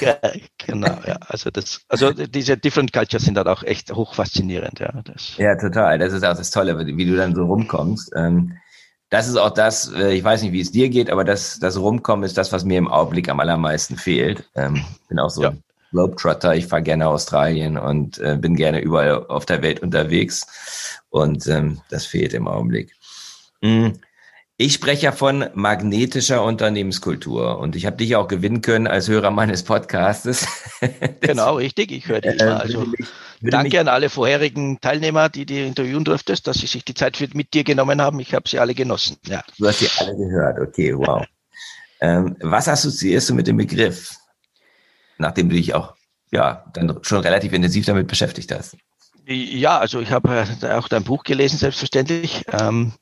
ja, 0.00 0.16
genau, 0.58 0.98
ja. 1.06 1.16
Also 1.26 1.50
das, 1.50 1.80
also 1.88 2.12
diese 2.12 2.58
Different 2.58 2.92
Cultures 2.92 3.24
sind 3.24 3.34
dann 3.34 3.48
auch 3.48 3.62
echt 3.62 3.90
hoch 3.92 4.14
faszinierend, 4.14 4.80
ja. 4.80 4.92
Das. 5.04 5.38
Ja, 5.38 5.56
total. 5.56 5.98
Das 5.98 6.12
ist 6.12 6.24
auch 6.24 6.36
das 6.36 6.50
Tolle, 6.50 6.78
wie 6.86 7.06
du 7.06 7.16
dann 7.16 7.34
so 7.34 7.46
rumkommst. 7.46 8.12
Ähm, 8.14 8.58
das 9.10 9.28
ist 9.28 9.36
auch 9.36 9.50
das, 9.50 9.92
äh, 9.92 10.14
ich 10.14 10.24
weiß 10.24 10.42
nicht, 10.42 10.52
wie 10.52 10.60
es 10.60 10.72
dir 10.72 10.88
geht, 10.88 11.10
aber 11.10 11.24
das, 11.24 11.58
das 11.58 11.76
Rumkommen 11.76 12.24
ist 12.24 12.38
das, 12.38 12.52
was 12.52 12.64
mir 12.64 12.78
im 12.78 12.88
Augenblick 12.88 13.28
am 13.28 13.40
allermeisten 13.40 13.96
fehlt. 13.96 14.48
Ähm, 14.54 14.84
bin 15.08 15.18
auch 15.18 15.30
so 15.30 15.42
ja. 15.42 15.52
Globetrotter, 15.90 16.54
ich 16.54 16.66
fahre 16.66 16.82
gerne 16.82 17.08
Australien 17.08 17.76
und 17.76 18.18
äh, 18.18 18.36
bin 18.40 18.54
gerne 18.54 18.80
überall 18.80 19.26
auf 19.26 19.46
der 19.46 19.62
Welt 19.62 19.80
unterwegs. 19.80 21.00
Und 21.10 21.46
ähm, 21.48 21.80
das 21.90 22.06
fehlt 22.06 22.32
im 22.34 22.46
Augenblick. 22.46 22.94
Mhm. 23.60 23.98
Ich 24.62 24.74
spreche 24.74 25.06
ja 25.06 25.12
von 25.12 25.46
magnetischer 25.54 26.44
Unternehmenskultur 26.44 27.58
und 27.58 27.76
ich 27.76 27.86
habe 27.86 27.96
dich 27.96 28.14
auch 28.14 28.28
gewinnen 28.28 28.60
können 28.60 28.86
als 28.86 29.08
Hörer 29.08 29.30
meines 29.30 29.62
Podcastes. 29.62 30.46
genau, 31.20 31.54
richtig. 31.54 31.90
Ich 31.90 32.06
höre 32.06 32.20
dich. 32.20 32.38
Äh, 32.42 32.44
also 32.44 32.84
danke 33.40 33.80
an 33.80 33.88
alle 33.88 34.10
vorherigen 34.10 34.78
Teilnehmer, 34.78 35.30
die 35.30 35.46
du 35.46 35.54
interviewen 35.54 36.04
durftest, 36.04 36.46
dass 36.46 36.58
sie 36.58 36.66
sich 36.66 36.84
die 36.84 36.92
Zeit 36.92 37.18
mit 37.32 37.54
dir 37.54 37.64
genommen 37.64 38.02
haben. 38.02 38.20
Ich 38.20 38.34
habe 38.34 38.46
sie 38.46 38.58
alle 38.58 38.74
genossen. 38.74 39.16
Ja. 39.24 39.42
Du 39.58 39.66
hast 39.66 39.78
sie 39.78 39.88
alle 39.96 40.14
gehört. 40.14 40.58
Okay, 40.60 40.94
wow. 40.94 41.24
ähm, 42.02 42.36
was 42.42 42.68
assoziierst 42.68 43.30
du 43.30 43.34
mit 43.34 43.46
dem 43.46 43.56
Begriff, 43.56 44.14
nachdem 45.16 45.48
du 45.48 45.56
dich 45.56 45.72
auch 45.72 45.94
ja 46.32 46.66
dann 46.74 46.98
schon 47.00 47.20
relativ 47.20 47.54
intensiv 47.54 47.86
damit 47.86 48.08
beschäftigt 48.08 48.52
hast? 48.52 48.76
Ja, 49.24 49.78
also 49.78 50.00
ich 50.00 50.10
habe 50.10 50.44
äh, 50.60 50.72
auch 50.72 50.88
dein 50.88 51.04
Buch 51.04 51.24
gelesen, 51.24 51.56
selbstverständlich. 51.56 52.44
Ähm, 52.52 52.92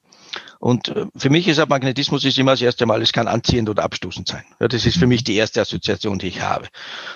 und 0.59 0.89
äh, 0.89 1.07
für 1.17 1.31
mich 1.31 1.47
ist 1.47 1.65
Magnetismus 1.69 2.25
ist 2.25 2.39
immer 2.39 2.53
das 2.53 2.63
erste 2.63 2.87
Mal, 2.87 3.01
es 3.03 3.13
kann 3.13 3.29
anziehend 3.29 3.69
oder 3.69 3.85
abstoßend 3.85 4.27
sein. 4.27 4.45
Ja, 4.59 4.69
das 4.69 4.87
ist 4.87 4.99
für 4.99 5.07
mich 5.07 5.23
die 5.23 5.37
erste 5.37 5.61
Assoziation, 5.61 6.19
die 6.19 6.29
ich 6.29 6.41
habe. 6.41 6.67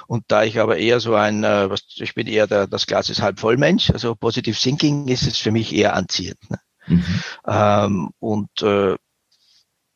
Und 0.07 0.24
da 0.28 0.44
ich 0.44 0.61
aber 0.61 0.76
eher 0.76 1.00
so 1.00 1.14
ein, 1.14 1.42
äh, 1.42 1.68
was, 1.68 1.83
ich 1.96 2.14
bin 2.14 2.28
eher 2.28 2.46
der, 2.46 2.66
das 2.66 2.87
Glas 2.87 3.11
ist 3.11 3.22
halb 3.22 3.40
voll 3.40 3.57
Mensch, 3.57 3.90
also 3.90 4.14
Positive 4.14 4.57
Thinking 4.57 5.09
ist 5.09 5.26
es 5.26 5.38
für 5.38 5.50
mich 5.50 5.74
eher 5.74 5.94
anziehend. 5.94 6.38
Ne? 6.50 6.59
Mhm. 6.87 7.05
Ähm, 7.46 8.11
und, 8.20 8.62
äh, 8.62 8.96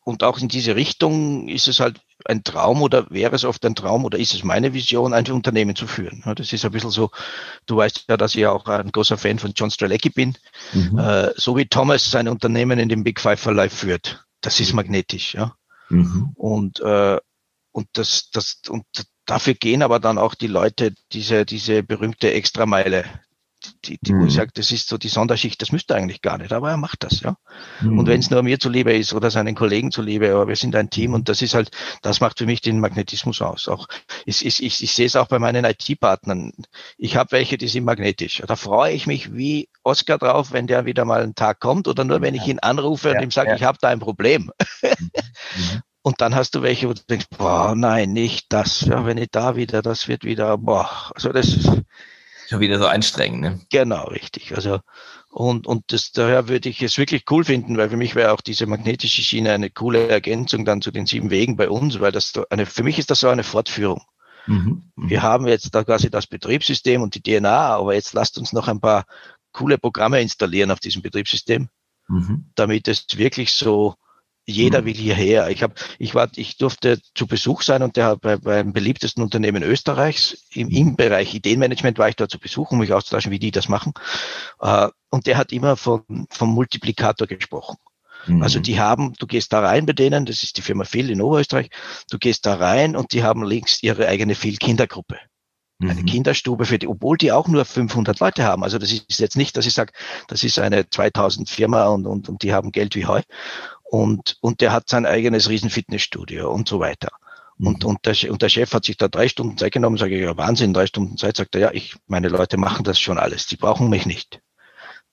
und 0.04 0.22
auch 0.22 0.38
in 0.38 0.48
diese 0.48 0.76
Richtung 0.76 1.48
ist 1.48 1.68
es 1.68 1.80
halt 1.80 2.00
ein 2.28 2.44
Traum 2.44 2.82
oder 2.82 3.06
wäre 3.10 3.34
es 3.34 3.44
oft 3.44 3.64
ein 3.64 3.74
Traum 3.74 4.04
oder 4.04 4.18
ist 4.18 4.34
es 4.34 4.44
meine 4.44 4.74
Vision, 4.74 5.12
ein 5.12 5.26
Unternehmen 5.30 5.76
zu 5.76 5.86
führen? 5.86 6.22
Das 6.36 6.52
ist 6.52 6.64
ein 6.64 6.70
bisschen 6.72 6.90
so, 6.90 7.10
du 7.66 7.76
weißt 7.76 8.04
ja, 8.08 8.16
dass 8.16 8.34
ich 8.34 8.46
auch 8.46 8.66
ein 8.66 8.92
großer 8.92 9.18
Fan 9.18 9.38
von 9.38 9.52
John 9.54 9.70
Strelecki 9.70 10.10
bin. 10.10 10.36
Mhm. 10.72 10.98
Äh, 10.98 11.32
so 11.36 11.56
wie 11.56 11.66
Thomas 11.66 12.10
sein 12.10 12.28
Unternehmen 12.28 12.78
in 12.78 12.88
dem 12.88 13.04
Big 13.04 13.20
Five 13.20 13.40
for 13.40 13.52
Life 13.52 13.76
führt. 13.76 14.24
Das 14.40 14.60
ist 14.60 14.72
magnetisch, 14.72 15.34
ja. 15.34 15.54
Mhm. 15.88 16.32
Und, 16.34 16.80
äh, 16.80 17.18
und 17.72 17.88
das, 17.92 18.30
das, 18.30 18.60
und 18.68 18.84
dafür 19.26 19.54
gehen 19.54 19.82
aber 19.82 20.00
dann 20.00 20.18
auch 20.18 20.34
die 20.34 20.46
Leute 20.46 20.94
diese, 21.12 21.44
diese 21.44 21.82
berühmte 21.82 22.32
Extrameile, 22.32 23.04
die, 23.84 23.98
die 24.00 24.12
mhm. 24.12 24.30
sagt, 24.30 24.58
das 24.58 24.70
ist 24.72 24.88
so 24.88 24.98
die 24.98 25.08
Sonderschicht, 25.08 25.60
das 25.60 25.72
müsste 25.72 25.94
eigentlich 25.94 26.22
gar 26.22 26.38
nicht, 26.38 26.52
aber 26.52 26.70
er 26.70 26.76
macht 26.76 27.04
das, 27.04 27.20
ja. 27.20 27.36
Mhm. 27.80 27.98
Und 27.98 28.06
wenn 28.06 28.20
es 28.20 28.30
nur 28.30 28.42
mir 28.42 28.58
zuliebe 28.58 28.92
ist 28.92 29.12
oder 29.12 29.30
seinen 29.30 29.54
Kollegen 29.54 29.90
zuliebe, 29.90 30.32
aber 30.32 30.48
wir 30.48 30.56
sind 30.56 30.76
ein 30.76 30.90
Team 30.90 31.14
und 31.14 31.28
das 31.28 31.42
ist 31.42 31.54
halt, 31.54 31.70
das 32.02 32.20
macht 32.20 32.38
für 32.38 32.46
mich 32.46 32.60
den 32.60 32.80
Magnetismus 32.80 33.42
aus. 33.42 33.68
Auch 33.68 33.88
ich, 34.24 34.44
ich, 34.44 34.62
ich, 34.62 34.82
ich 34.82 34.92
sehe 34.92 35.06
es 35.06 35.16
auch 35.16 35.28
bei 35.28 35.38
meinen 35.38 35.64
IT-Partnern. 35.64 36.52
Ich 36.98 37.16
habe 37.16 37.32
welche, 37.32 37.58
die 37.58 37.68
sind 37.68 37.84
magnetisch. 37.84 38.42
Da 38.46 38.56
freue 38.56 38.92
ich 38.92 39.06
mich 39.06 39.34
wie 39.34 39.68
Oscar 39.82 40.18
drauf, 40.18 40.52
wenn 40.52 40.66
der 40.66 40.86
wieder 40.86 41.04
mal 41.04 41.22
einen 41.22 41.34
Tag 41.34 41.60
kommt 41.60 41.88
oder 41.88 42.04
nur 42.04 42.20
wenn 42.20 42.34
ich 42.34 42.46
ihn 42.46 42.58
anrufe 42.58 43.10
ja, 43.10 43.16
und 43.16 43.22
ihm 43.22 43.30
sage, 43.30 43.50
ja. 43.50 43.56
ich 43.56 43.62
habe 43.62 43.78
da 43.80 43.88
ein 43.88 44.00
Problem. 44.00 44.50
Mhm. 44.82 44.90
mhm. 45.00 45.82
Und 46.06 46.20
dann 46.20 46.36
hast 46.36 46.54
du 46.54 46.62
welche, 46.62 46.88
wo 46.88 46.92
du 46.92 47.02
denkst, 47.10 47.26
boah, 47.36 47.74
nein, 47.74 48.12
nicht 48.12 48.52
das. 48.52 48.82
Ja, 48.82 49.04
wenn 49.06 49.18
ich 49.18 49.28
da 49.32 49.56
wieder, 49.56 49.82
das 49.82 50.06
wird 50.06 50.22
wieder, 50.22 50.56
boah, 50.56 50.88
also 51.12 51.32
das 51.32 51.48
ist, 51.48 51.68
Schon 52.48 52.60
wieder 52.60 52.78
so 52.78 52.86
anstrengend, 52.86 53.40
ne? 53.40 53.60
Genau, 53.70 54.04
richtig. 54.04 54.54
Also, 54.54 54.80
und, 55.30 55.66
und 55.66 55.92
das, 55.92 56.12
daher 56.12 56.48
würde 56.48 56.68
ich 56.68 56.80
es 56.80 56.96
wirklich 56.96 57.24
cool 57.30 57.44
finden, 57.44 57.76
weil 57.76 57.90
für 57.90 57.96
mich 57.96 58.14
wäre 58.14 58.32
auch 58.32 58.40
diese 58.40 58.66
magnetische 58.66 59.22
Schiene 59.22 59.52
eine 59.52 59.68
coole 59.68 60.08
Ergänzung 60.08 60.64
dann 60.64 60.80
zu 60.80 60.92
den 60.92 61.06
sieben 61.06 61.30
Wegen 61.30 61.56
bei 61.56 61.68
uns, 61.68 61.98
weil 61.98 62.12
das 62.12 62.32
eine, 62.50 62.64
für 62.64 62.84
mich 62.84 62.98
ist 62.98 63.10
das 63.10 63.20
so 63.20 63.28
eine 63.28 63.44
Fortführung. 63.44 64.02
Mhm. 64.46 64.84
mhm. 64.94 65.10
Wir 65.10 65.22
haben 65.22 65.46
jetzt 65.48 65.74
da 65.74 65.82
quasi 65.82 66.08
das 66.08 66.26
Betriebssystem 66.28 67.02
und 67.02 67.16
die 67.16 67.22
DNA, 67.22 67.76
aber 67.76 67.94
jetzt 67.94 68.12
lasst 68.12 68.38
uns 68.38 68.52
noch 68.52 68.68
ein 68.68 68.80
paar 68.80 69.06
coole 69.52 69.76
Programme 69.76 70.20
installieren 70.20 70.70
auf 70.70 70.80
diesem 70.80 71.02
Betriebssystem, 71.02 71.68
mhm. 72.08 72.50
damit 72.54 72.86
es 72.86 73.06
wirklich 73.16 73.52
so 73.52 73.96
jeder 74.46 74.82
mhm. 74.82 74.86
will 74.86 74.94
hierher. 74.94 75.50
Ich 75.50 75.62
habe, 75.62 75.74
ich 75.98 76.14
war, 76.14 76.30
ich 76.36 76.56
durfte 76.56 77.00
zu 77.14 77.26
Besuch 77.26 77.62
sein 77.62 77.82
und 77.82 77.96
der 77.96 78.16
bei, 78.16 78.36
beim 78.36 78.72
beliebtesten 78.72 79.22
Unternehmen 79.22 79.62
Österreichs 79.62 80.46
im, 80.52 80.70
im. 80.70 80.96
Bereich 80.96 81.34
Ideenmanagement 81.34 81.98
war 81.98 82.08
ich 82.08 82.16
dort 82.16 82.30
zu 82.30 82.38
Besuch, 82.38 82.70
um 82.70 82.78
mich 82.78 82.92
auszutauschen, 82.92 83.32
wie 83.32 83.38
die 83.38 83.50
das 83.50 83.68
machen. 83.68 83.92
Uh, 84.62 84.88
und 85.10 85.26
der 85.26 85.36
hat 85.36 85.52
immer 85.52 85.76
von, 85.76 86.26
vom 86.30 86.54
Multiplikator 86.54 87.26
gesprochen. 87.26 87.76
Mhm. 88.26 88.42
Also 88.42 88.60
die 88.60 88.78
haben, 88.78 89.12
du 89.18 89.26
gehst 89.26 89.52
da 89.52 89.60
rein 89.60 89.84
bei 89.84 89.92
denen, 89.92 90.24
das 90.26 90.42
ist 90.42 90.56
die 90.56 90.62
Firma 90.62 90.84
Phil 90.84 91.10
in 91.10 91.20
Oberösterreich, 91.20 91.70
du 92.10 92.18
gehst 92.18 92.46
da 92.46 92.54
rein 92.54 92.96
und 92.96 93.12
die 93.12 93.22
haben 93.22 93.44
links 93.44 93.82
ihre 93.82 94.08
eigene 94.08 94.34
Phil 94.34 94.56
Kindergruppe. 94.56 95.18
Mhm. 95.78 95.90
Eine 95.90 96.04
Kinderstube 96.04 96.64
für 96.64 96.78
die, 96.78 96.88
obwohl 96.88 97.18
die 97.18 97.32
auch 97.32 97.48
nur 97.48 97.64
500 97.64 98.18
Leute 98.20 98.44
haben. 98.44 98.62
Also 98.62 98.78
das 98.78 98.92
ist 98.92 99.20
jetzt 99.20 99.36
nicht, 99.36 99.56
dass 99.56 99.66
ich 99.66 99.74
sage, 99.74 99.92
das 100.28 100.42
ist 100.42 100.58
eine 100.58 100.88
2000 100.88 101.50
Firma 101.50 101.86
und, 101.86 102.06
und, 102.06 102.28
und 102.28 102.42
die 102.42 102.52
haben 102.52 102.72
Geld 102.72 102.94
wie 102.94 103.06
Heu 103.06 103.20
und, 103.90 104.36
und 104.40 104.60
der 104.60 104.72
hat 104.72 104.88
sein 104.88 105.06
eigenes 105.06 105.48
Riesenfitnessstudio 105.48 106.50
und 106.50 106.68
so 106.68 106.80
weiter. 106.80 107.10
Und, 107.58 107.84
mhm. 107.84 107.90
und, 107.90 108.06
der, 108.06 108.30
und 108.30 108.42
der 108.42 108.48
Chef 108.48 108.72
hat 108.72 108.84
sich 108.84 108.96
da 108.96 109.08
drei 109.08 109.28
Stunden 109.28 109.56
Zeit 109.56 109.72
genommen, 109.72 109.96
sage 109.96 110.16
ich, 110.16 110.22
ja 110.22 110.36
Wahnsinn, 110.36 110.74
drei 110.74 110.86
Stunden 110.86 111.16
Zeit, 111.16 111.36
sagt 111.36 111.54
er, 111.54 111.60
ja, 111.60 111.70
ich, 111.72 111.96
meine 112.06 112.28
Leute 112.28 112.56
machen 112.56 112.84
das 112.84 113.00
schon 113.00 113.18
alles, 113.18 113.46
die 113.46 113.56
brauchen 113.56 113.88
mich 113.88 114.06
nicht. 114.06 114.40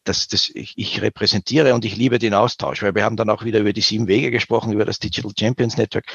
Das, 0.04 0.28
das, 0.28 0.50
ich, 0.50 0.78
ich 0.78 1.02
repräsentiere 1.02 1.74
und 1.74 1.86
ich 1.86 1.96
liebe 1.96 2.20
den 2.20 2.34
Austausch, 2.34 2.84
weil 2.84 2.94
wir 2.94 3.06
haben 3.06 3.16
dann 3.16 3.30
auch 3.30 3.46
wieder 3.46 3.60
über 3.60 3.72
die 3.72 3.82
sieben 3.82 4.08
Wege 4.08 4.32
gesprochen, 4.32 4.74
über 4.74 4.84
das 4.84 5.00
Digital 5.00 5.32
Champions 5.38 5.78
Network. 5.78 6.06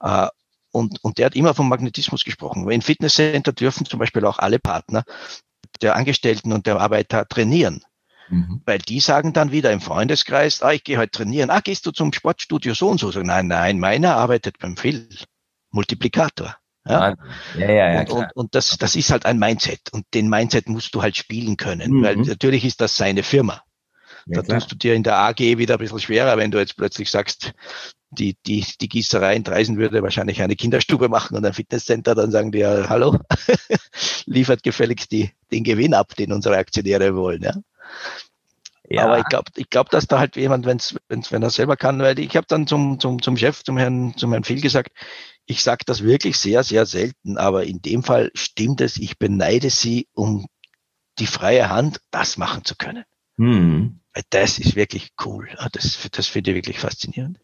Äh, 0.00 0.28
und, 0.72 1.02
und 1.02 1.18
der 1.18 1.26
hat 1.26 1.34
immer 1.34 1.54
vom 1.54 1.68
Magnetismus 1.68 2.24
gesprochen. 2.24 2.70
In 2.70 2.82
Fitnesscenter 2.82 3.52
dürfen 3.52 3.86
zum 3.86 3.98
Beispiel 3.98 4.24
auch 4.26 4.38
alle 4.38 4.58
Partner 4.58 5.04
der 5.80 5.96
Angestellten 5.96 6.52
und 6.52 6.66
der 6.66 6.78
Arbeiter 6.78 7.26
trainieren. 7.26 7.82
Mhm. 8.30 8.62
Weil 8.64 8.78
die 8.78 9.00
sagen 9.00 9.32
dann 9.32 9.52
wieder 9.52 9.72
im 9.72 9.80
Freundeskreis, 9.80 10.62
ah, 10.62 10.72
ich 10.72 10.84
gehe 10.84 10.98
heute 10.98 11.10
trainieren. 11.10 11.50
Ah, 11.50 11.60
gehst 11.60 11.84
du 11.86 11.90
zum 11.90 12.12
Sportstudio 12.12 12.74
so 12.74 12.88
und 12.88 13.00
so? 13.00 13.10
so 13.10 13.20
nein, 13.20 13.48
nein, 13.48 13.78
meiner 13.78 14.16
arbeitet 14.16 14.58
beim 14.58 14.76
Phil. 14.76 15.08
Multiplikator. 15.72 16.56
Ja, 16.86 17.14
ja, 17.58 17.70
ja, 17.70 17.92
ja 17.92 18.00
und, 18.00 18.10
und, 18.10 18.26
und, 18.34 18.54
das, 18.54 18.76
das 18.78 18.96
ist 18.96 19.10
halt 19.10 19.26
ein 19.26 19.38
Mindset. 19.38 19.92
Und 19.92 20.06
den 20.14 20.28
Mindset 20.28 20.68
musst 20.68 20.94
du 20.94 21.02
halt 21.02 21.16
spielen 21.16 21.56
können, 21.56 21.92
mhm. 21.92 22.02
weil 22.02 22.16
natürlich 22.16 22.64
ist 22.64 22.80
das 22.80 22.96
seine 22.96 23.22
Firma. 23.22 23.62
Ja, 24.26 24.36
da 24.36 24.42
klar. 24.42 24.58
tust 24.58 24.72
du 24.72 24.76
dir 24.76 24.94
in 24.94 25.02
der 25.02 25.16
AG 25.16 25.38
wieder 25.38 25.74
ein 25.74 25.78
bisschen 25.78 26.00
schwerer, 26.00 26.36
wenn 26.36 26.50
du 26.50 26.58
jetzt 26.58 26.76
plötzlich 26.76 27.10
sagst, 27.10 27.52
die, 28.10 28.36
die, 28.46 28.64
die 28.80 28.88
Gießerei 28.88 29.36
in 29.36 29.44
Dreisen 29.44 29.78
würde 29.78 30.02
wahrscheinlich 30.02 30.42
eine 30.42 30.56
Kinderstube 30.56 31.08
machen 31.08 31.36
und 31.36 31.44
ein 31.44 31.52
Fitnesscenter, 31.52 32.14
dann 32.14 32.30
sagen 32.30 32.50
die 32.50 32.58
ja, 32.58 32.88
hallo, 32.88 33.18
liefert 34.26 34.62
gefälligst 34.62 35.12
die, 35.12 35.30
den 35.52 35.64
Gewinn 35.64 35.94
ab, 35.94 36.16
den 36.16 36.32
unsere 36.32 36.56
Aktionäre 36.56 37.14
wollen. 37.14 37.42
Ja? 37.42 37.54
Ja. 38.88 39.04
Aber 39.04 39.18
ich 39.18 39.24
glaube, 39.26 39.50
ich 39.54 39.70
glaub, 39.70 39.88
dass 39.90 40.08
da 40.08 40.18
halt 40.18 40.34
jemand, 40.34 40.66
wenn's, 40.66 40.96
wenn's, 41.08 41.30
wenn 41.30 41.42
er 41.42 41.50
selber 41.50 41.76
kann, 41.76 42.00
weil 42.00 42.18
ich 42.18 42.36
habe 42.36 42.46
dann 42.48 42.66
zum, 42.66 42.98
zum, 42.98 43.22
zum 43.22 43.36
Chef, 43.36 43.62
zum 43.62 43.78
Herrn, 43.78 44.16
zum 44.16 44.32
Herrn 44.32 44.42
Phil 44.42 44.60
gesagt, 44.60 44.90
ich 45.46 45.62
sage 45.62 45.84
das 45.86 46.02
wirklich 46.02 46.38
sehr, 46.38 46.64
sehr 46.64 46.86
selten, 46.86 47.38
aber 47.38 47.64
in 47.64 47.80
dem 47.82 48.02
Fall 48.02 48.32
stimmt 48.34 48.80
es, 48.80 48.96
ich 48.96 49.18
beneide 49.18 49.70
sie 49.70 50.08
um 50.12 50.46
die 51.20 51.26
freie 51.26 51.68
Hand, 51.68 52.00
das 52.10 52.36
machen 52.36 52.64
zu 52.64 52.74
können. 52.74 53.04
Hm. 53.36 54.00
Das 54.30 54.58
ist 54.58 54.74
wirklich 54.74 55.12
cool. 55.24 55.48
Das, 55.72 56.08
das 56.10 56.26
finde 56.26 56.50
ich 56.50 56.56
wirklich 56.56 56.80
faszinierend. 56.80 57.38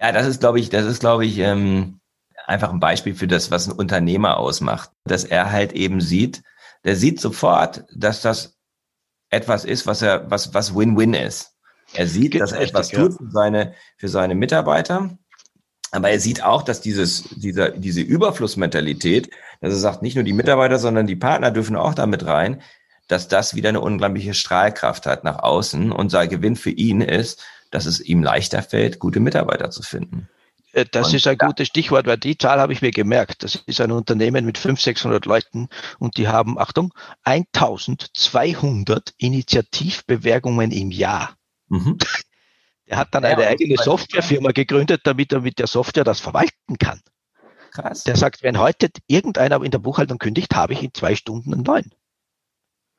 Ja, 0.00 0.12
das 0.12 0.26
ist, 0.26 0.40
glaube 0.40 0.60
ich, 0.60 0.70
das 0.70 0.86
ist, 0.86 1.00
glaube 1.00 1.26
ich, 1.26 1.38
ähm, 1.38 2.00
einfach 2.46 2.72
ein 2.72 2.80
Beispiel 2.80 3.14
für 3.14 3.28
das, 3.28 3.50
was 3.50 3.68
ein 3.68 3.72
Unternehmer 3.72 4.38
ausmacht. 4.38 4.90
Dass 5.04 5.24
er 5.24 5.52
halt 5.52 5.72
eben 5.72 6.00
sieht, 6.00 6.42
der 6.84 6.96
sieht 6.96 7.20
sofort, 7.20 7.84
dass 7.94 8.22
das 8.22 8.58
etwas 9.30 9.64
ist, 9.64 9.86
was 9.86 10.02
er, 10.02 10.30
was, 10.30 10.52
was 10.54 10.74
Win-Win 10.74 11.14
ist. 11.14 11.54
Er 11.94 12.06
sieht, 12.06 12.40
dass 12.40 12.52
er 12.52 12.60
etwas 12.60 12.88
tut 12.88 13.14
für 13.14 13.30
seine, 13.30 13.74
für 13.96 14.08
seine 14.08 14.34
Mitarbeiter. 14.34 15.18
Aber 15.92 16.10
er 16.10 16.20
sieht 16.20 16.44
auch, 16.44 16.62
dass 16.62 16.80
dieses, 16.80 17.24
dieser, 17.36 17.70
diese 17.70 18.00
Überflussmentalität, 18.00 19.30
dass 19.60 19.72
er 19.72 19.78
sagt, 19.78 20.02
nicht 20.02 20.14
nur 20.14 20.24
die 20.24 20.32
Mitarbeiter, 20.32 20.78
sondern 20.78 21.06
die 21.06 21.16
Partner 21.16 21.50
dürfen 21.50 21.74
auch 21.74 21.94
damit 21.94 22.26
rein, 22.26 22.62
dass 23.08 23.26
das 23.26 23.56
wieder 23.56 23.70
eine 23.70 23.80
unglaubliche 23.80 24.34
Strahlkraft 24.34 25.06
hat 25.06 25.24
nach 25.24 25.40
außen. 25.40 25.90
Und 25.90 26.10
sein 26.10 26.28
Gewinn 26.28 26.54
für 26.54 26.70
ihn 26.70 27.00
ist, 27.00 27.42
dass 27.72 27.86
es 27.86 28.00
ihm 28.00 28.22
leichter 28.22 28.62
fällt, 28.62 29.00
gute 29.00 29.18
Mitarbeiter 29.18 29.70
zu 29.70 29.82
finden. 29.82 30.28
Äh, 30.72 30.86
das 30.90 31.08
und 31.08 31.14
ist 31.14 31.26
ein 31.26 31.38
gutes 31.38 31.68
Stichwort, 31.68 32.06
weil 32.06 32.18
die 32.18 32.38
Zahl 32.38 32.60
habe 32.60 32.72
ich 32.72 32.82
mir 32.82 32.90
gemerkt. 32.90 33.42
Das 33.42 33.56
ist 33.66 33.80
ein 33.80 33.92
Unternehmen 33.92 34.44
mit 34.44 34.58
500, 34.58 34.82
600 34.82 35.26
Leuten 35.26 35.68
und 35.98 36.16
die 36.16 36.28
haben, 36.28 36.58
Achtung, 36.58 36.92
1200 37.24 39.14
Initiativbewerbungen 39.18 40.70
im 40.70 40.90
Jahr. 40.90 41.36
Mhm. 41.68 41.98
Er 42.86 42.98
hat 42.98 43.14
dann 43.14 43.22
ja, 43.22 43.30
eine 43.30 43.46
eigene 43.46 43.76
Softwarefirma 43.76 44.50
gegründet, 44.50 45.02
damit 45.04 45.32
er 45.32 45.40
mit 45.40 45.58
der 45.60 45.68
Software 45.68 46.04
das 46.04 46.18
verwalten 46.20 46.76
kann. 46.78 47.00
Krass. 47.70 48.02
Der 48.02 48.16
sagt, 48.16 48.42
wenn 48.42 48.58
heute 48.58 48.88
irgendeiner 49.06 49.62
in 49.62 49.70
der 49.70 49.78
Buchhaltung 49.78 50.18
kündigt, 50.18 50.56
habe 50.56 50.72
ich 50.72 50.82
in 50.82 50.92
zwei 50.92 51.14
Stunden 51.14 51.54
einen 51.54 51.62
neuen. 51.62 51.94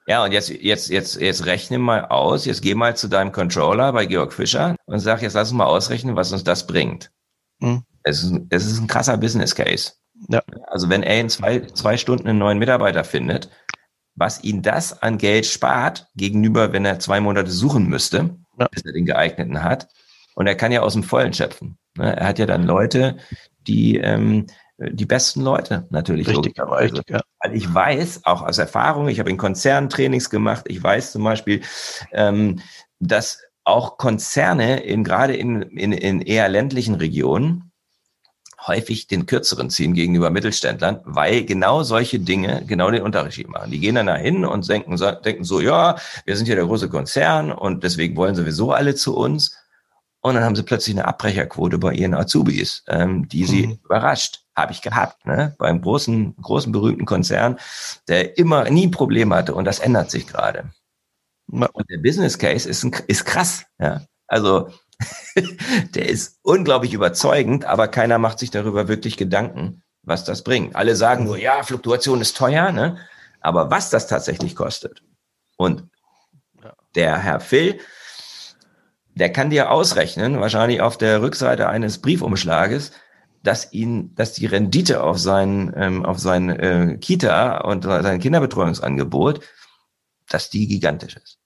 Ja, 0.08 0.24
und 0.24 0.32
jetzt, 0.32 0.50
jetzt, 0.50 0.90
jetzt, 0.90 1.20
jetzt 1.20 1.46
rechne 1.46 1.78
mal 1.78 2.06
aus, 2.06 2.46
jetzt 2.46 2.62
geh 2.62 2.74
mal 2.74 2.96
zu 2.96 3.08
deinem 3.08 3.32
Controller 3.32 3.92
bei 3.92 4.06
Georg 4.06 4.34
Fischer 4.34 4.76
und 4.86 5.00
sag, 5.00 5.22
jetzt 5.22 5.34
lass 5.34 5.50
uns 5.50 5.58
mal 5.58 5.66
ausrechnen, 5.66 6.16
was 6.16 6.32
uns 6.32 6.44
das 6.44 6.66
bringt. 6.66 7.12
Mhm. 7.62 7.84
Es, 8.04 8.24
ist, 8.24 8.34
es 8.50 8.66
ist 8.66 8.80
ein 8.80 8.88
krasser 8.88 9.18
Business 9.18 9.56
Case. 9.56 9.94
Ja. 10.28 10.42
Also 10.68 10.90
wenn 10.90 11.04
er 11.04 11.20
in 11.20 11.30
zwei, 11.30 11.62
zwei 11.62 11.98
Stunden 11.98 12.28
einen 12.28 12.40
neuen 12.40 12.60
Mitarbeiter 12.60 13.04
findet, 13.04 13.50
was 14.16 14.44
ihn 14.44 14.62
das 14.62 15.02
an 15.02 15.18
Geld 15.18 15.46
spart, 15.46 16.08
gegenüber, 16.16 16.74
wenn 16.74 16.86
er 16.86 17.00
zwei 17.00 17.20
Monate 17.20 17.50
suchen 17.50 17.88
müsste, 17.88 18.36
ja. 18.60 18.68
bis 18.68 18.84
er 18.84 18.92
den 18.92 19.06
geeigneten 19.06 19.64
hat. 19.64 19.88
Und 20.36 20.48
er 20.48 20.56
kann 20.56 20.72
ja 20.72 20.82
aus 20.82 20.94
dem 20.94 21.04
Vollen 21.04 21.34
schöpfen. 21.34 21.78
Ne? 21.98 22.16
Er 22.18 22.28
hat 22.28 22.40
ja 22.40 22.46
dann 22.46 22.64
Leute, 22.64 23.18
die 23.68 23.98
ähm, 23.98 24.48
die 24.90 25.06
besten 25.06 25.42
Leute 25.42 25.88
natürlich. 25.92 26.28
Richtig, 26.28 26.60
richtig 26.60 27.10
ja. 27.10 27.22
Weil 27.40 27.56
ich 27.56 27.72
weiß, 27.72 28.22
auch 28.26 28.42
aus 28.42 28.58
Erfahrung, 28.58 29.08
ich 29.08 29.20
habe 29.20 29.30
in 29.30 29.38
Konzernen 29.38 29.90
Trainings 29.90 30.30
gemacht, 30.30 30.66
ich 30.68 30.82
weiß 30.82 31.12
zum 31.12 31.24
Beispiel, 31.24 31.62
ähm, 32.12 32.60
dass 33.00 33.42
auch 33.64 33.98
Konzerne 33.98 34.82
in 34.82 35.04
gerade 35.04 35.36
in, 35.36 35.62
in, 35.62 35.92
in 35.92 36.22
eher 36.22 36.50
ländlichen 36.50 36.96
Regionen 36.96 37.72
häufig 38.68 39.08
den 39.08 39.26
kürzeren 39.26 39.70
ziehen 39.70 39.94
gegenüber 39.94 40.30
Mittelständlern, 40.30 41.02
weil 41.04 41.46
genau 41.46 41.84
solche 41.84 42.20
Dinge 42.20 42.64
genau 42.66 42.92
den 42.92 43.04
Unterschied 43.04 43.50
machen. 43.50 43.72
Die 43.72 43.80
gehen 43.80 43.96
dann 43.96 44.06
dahin 44.08 44.46
und 44.46 44.70
denken, 44.70 44.96
denken 45.24 45.44
so, 45.44 45.60
ja, 45.60 45.96
wir 46.26 46.38
sind 46.38 46.48
ja 46.48 46.56
der 46.56 46.66
große 46.66 46.90
Konzern 46.90 47.52
und 47.52 47.84
deswegen 47.84 48.16
wollen 48.16 48.36
sowieso 48.36 48.72
alle 48.72 48.96
zu 48.96 49.16
uns. 49.16 49.58
Und 50.24 50.36
dann 50.36 50.44
haben 50.44 50.56
sie 50.56 50.62
plötzlich 50.62 50.96
eine 50.96 51.08
Abbrecherquote 51.08 51.80
bei 51.80 51.94
ihren 51.94 52.14
Azubis, 52.14 52.84
ähm, 52.88 53.28
die 53.28 53.46
sie 53.46 53.68
mhm. 53.68 53.80
überrascht. 53.84 54.42
Habe 54.56 54.74
ich 54.74 54.82
gehabt, 54.84 55.26
ne? 55.26 55.56
Beim 55.58 55.82
großen, 55.82 56.36
großen 56.36 56.72
berühmten 56.72 57.06
Konzern, 57.06 57.58
der 58.08 58.38
immer 58.38 58.70
nie 58.70 58.88
ein 58.88 58.92
Problem 58.92 59.34
hatte 59.34 59.56
und 59.56 59.66
das 59.66 59.80
ändert 59.80 60.12
sich 60.12 60.28
gerade. 60.28 60.70
Und 61.52 61.90
der 61.90 61.98
Business 61.98 62.38
Case 62.38 62.68
ist, 62.68 62.84
ein, 62.84 62.96
ist 63.08 63.26
krass, 63.26 63.66
ja. 63.80 64.02
Also 64.28 64.70
der 65.96 66.10
ist 66.10 66.40
unglaublich 66.42 66.94
überzeugend, 66.94 67.66
aber 67.66 67.88
keiner 67.88 68.18
macht 68.18 68.40
sich 68.40 68.52
darüber 68.52 68.88
wirklich 68.88 69.18
Gedanken, 69.18 69.84
was 70.04 70.24
das 70.24 70.44
bringt. 70.44 70.76
Alle 70.76 70.96
sagen 70.96 71.26
nur, 71.26 71.38
ja, 71.38 71.64
Fluktuation 71.64 72.22
ist 72.22 72.38
teuer, 72.38 72.72
ne? 72.72 72.98
Aber 73.42 73.72
was 73.72 73.90
das 73.90 74.08
tatsächlich 74.08 74.56
kostet. 74.56 75.04
Und 75.58 75.90
der 76.96 77.18
Herr 77.18 77.40
Phil, 77.40 77.80
der 79.16 79.32
kann 79.32 79.50
dir 79.50 79.72
ausrechnen, 79.72 80.40
wahrscheinlich 80.40 80.82
auf 80.82 80.98
der 80.98 81.22
Rückseite 81.22 81.68
eines 81.68 82.00
Briefumschlages, 82.00 82.92
dass 83.44 83.74
ihn, 83.74 84.14
dass 84.16 84.34
die 84.34 84.46
Rendite 84.46 85.04
auf 85.04 85.20
sein, 85.20 85.74
ähm, 85.76 86.06
auf 86.06 86.20
sein 86.20 86.50
äh, 86.50 86.98
Kita 87.00 87.62
und 87.62 87.84
sein 87.84 88.20
Kinderbetreuungsangebot, 88.20 89.42
dass 90.30 90.50
die 90.50 90.68
gigantisch 90.68 91.18
ist. 91.18 91.41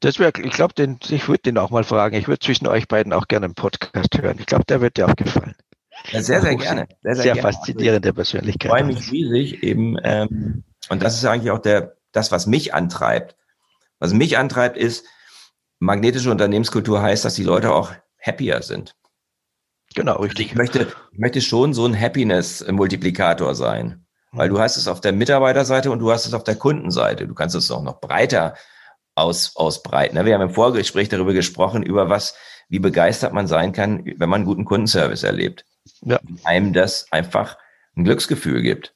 Das 0.00 0.18
wäre, 0.18 0.32
ich 0.42 0.52
glaube, 0.52 0.74
den, 0.74 0.98
ich 1.08 1.28
würde 1.28 1.42
den 1.42 1.58
auch 1.58 1.70
mal 1.70 1.84
fragen. 1.84 2.16
Ich 2.16 2.28
würde 2.28 2.40
zwischen 2.40 2.66
euch 2.66 2.88
beiden 2.88 3.12
auch 3.12 3.28
gerne 3.28 3.46
einen 3.46 3.54
Podcast 3.54 4.18
hören. 4.20 4.38
Ich 4.38 4.46
glaube, 4.46 4.64
der 4.64 4.80
wird 4.80 4.96
dir 4.96 5.08
auch 5.08 5.16
gefallen. 5.16 5.54
Ja, 6.10 6.22
sehr, 6.22 6.40
sehr 6.40 6.56
gerne. 6.56 6.86
Sehr, 7.02 7.14
sehr, 7.14 7.22
sehr 7.22 7.34
gerne. 7.34 7.42
faszinierende 7.42 8.12
Persönlichkeit. 8.12 8.64
Ich 8.64 8.70
freue 8.70 8.84
mich 8.84 9.12
riesig 9.12 9.62
eben. 9.62 9.96
Ähm, 10.02 10.64
und 10.88 11.02
das 11.02 11.14
ist 11.14 11.24
eigentlich 11.24 11.50
auch 11.50 11.58
der, 11.60 11.96
das, 12.12 12.32
was 12.32 12.46
mich 12.46 12.74
antreibt. 12.74 13.36
Was 13.98 14.12
mich 14.12 14.38
antreibt, 14.38 14.76
ist, 14.76 15.06
magnetische 15.78 16.30
Unternehmenskultur 16.30 17.02
heißt, 17.02 17.24
dass 17.24 17.34
die 17.34 17.44
Leute 17.44 17.72
auch 17.72 17.92
happier 18.20 18.62
sind. 18.62 18.96
Genau, 19.94 20.16
richtig. 20.16 20.46
Ich 20.46 20.54
möchte, 20.54 20.92
ich 21.12 21.18
möchte 21.18 21.40
schon 21.40 21.74
so 21.74 21.84
ein 21.86 21.98
Happiness-Multiplikator 21.98 23.54
sein. 23.54 24.06
Weil 24.32 24.48
du 24.48 24.58
hast 24.58 24.76
es 24.76 24.88
auf 24.88 25.00
der 25.00 25.12
Mitarbeiterseite 25.12 25.90
und 25.90 25.98
du 25.98 26.10
hast 26.10 26.26
es 26.26 26.34
auf 26.34 26.44
der 26.44 26.56
Kundenseite. 26.56 27.26
Du 27.26 27.34
kannst 27.34 27.54
es 27.54 27.70
auch 27.70 27.82
noch 27.82 28.00
breiter 28.00 28.54
aus, 29.14 29.56
ausbreiten. 29.56 30.24
Wir 30.24 30.34
haben 30.34 30.42
im 30.42 30.54
Vorgespräch 30.54 31.10
darüber 31.10 31.34
gesprochen, 31.34 31.82
über 31.82 32.08
was, 32.08 32.34
wie 32.68 32.78
begeistert 32.78 33.34
man 33.34 33.46
sein 33.46 33.72
kann, 33.72 34.04
wenn 34.04 34.28
man 34.28 34.40
einen 34.40 34.46
guten 34.46 34.64
Kundenservice 34.64 35.22
erlebt. 35.22 35.66
Ja. 36.00 36.18
Einem 36.44 36.72
das 36.72 37.06
einfach 37.10 37.58
ein 37.94 38.04
Glücksgefühl 38.04 38.62
gibt. 38.62 38.94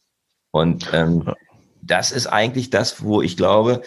Und 0.52 0.88
ähm, 0.94 1.24
ja. 1.26 1.34
das 1.82 2.12
ist 2.12 2.26
eigentlich 2.28 2.70
das, 2.70 3.02
wo 3.02 3.20
ich 3.20 3.36
glaube, 3.36 3.82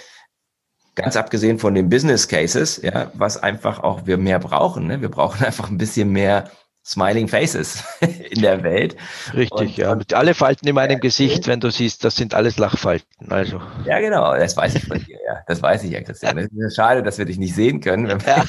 ganz 0.93 1.15
abgesehen 1.15 1.57
von 1.57 1.73
den 1.73 1.89
Business 1.89 2.27
Cases, 2.27 2.81
ja, 2.83 3.11
was 3.15 3.37
einfach 3.37 3.79
auch 3.79 4.05
wir 4.05 4.17
mehr 4.17 4.37
brauchen. 4.37 4.85
Ne? 4.85 5.01
Wir 5.01 5.09
brauchen 5.09 5.43
einfach 5.45 5.69
ein 5.69 5.79
bisschen 5.79 6.11
mehr 6.11 6.51
Smiling 6.89 7.27
Faces 7.27 7.83
in 8.31 8.41
der 8.41 8.63
Welt. 8.63 8.95
Richtig, 9.35 9.59
und, 9.59 9.77
ja. 9.77 9.93
Mit 9.93 10.13
alle 10.13 10.33
Falten 10.33 10.67
in 10.67 10.73
meinem 10.73 10.99
Gesicht, 10.99 11.45
wenn 11.47 11.59
du 11.59 11.69
siehst, 11.69 12.03
das 12.03 12.15
sind 12.15 12.33
alles 12.33 12.57
Lachfalten. 12.57 13.31
Also. 13.31 13.61
Ja, 13.85 13.99
genau, 13.99 14.35
das 14.35 14.57
weiß 14.57 14.73
ich 14.73 14.85
von 14.85 14.97
dir, 14.97 15.19
ja. 15.23 15.41
Das 15.47 15.61
weiß 15.61 15.83
ich 15.83 15.91
ja, 15.91 16.01
Christian. 16.01 16.37
Es 16.39 16.49
ist 16.51 16.75
schade, 16.75 17.03
dass 17.03 17.19
wir 17.19 17.25
dich 17.25 17.37
nicht 17.37 17.53
sehen 17.53 17.79
können, 17.79 18.07
ja. 18.25 18.43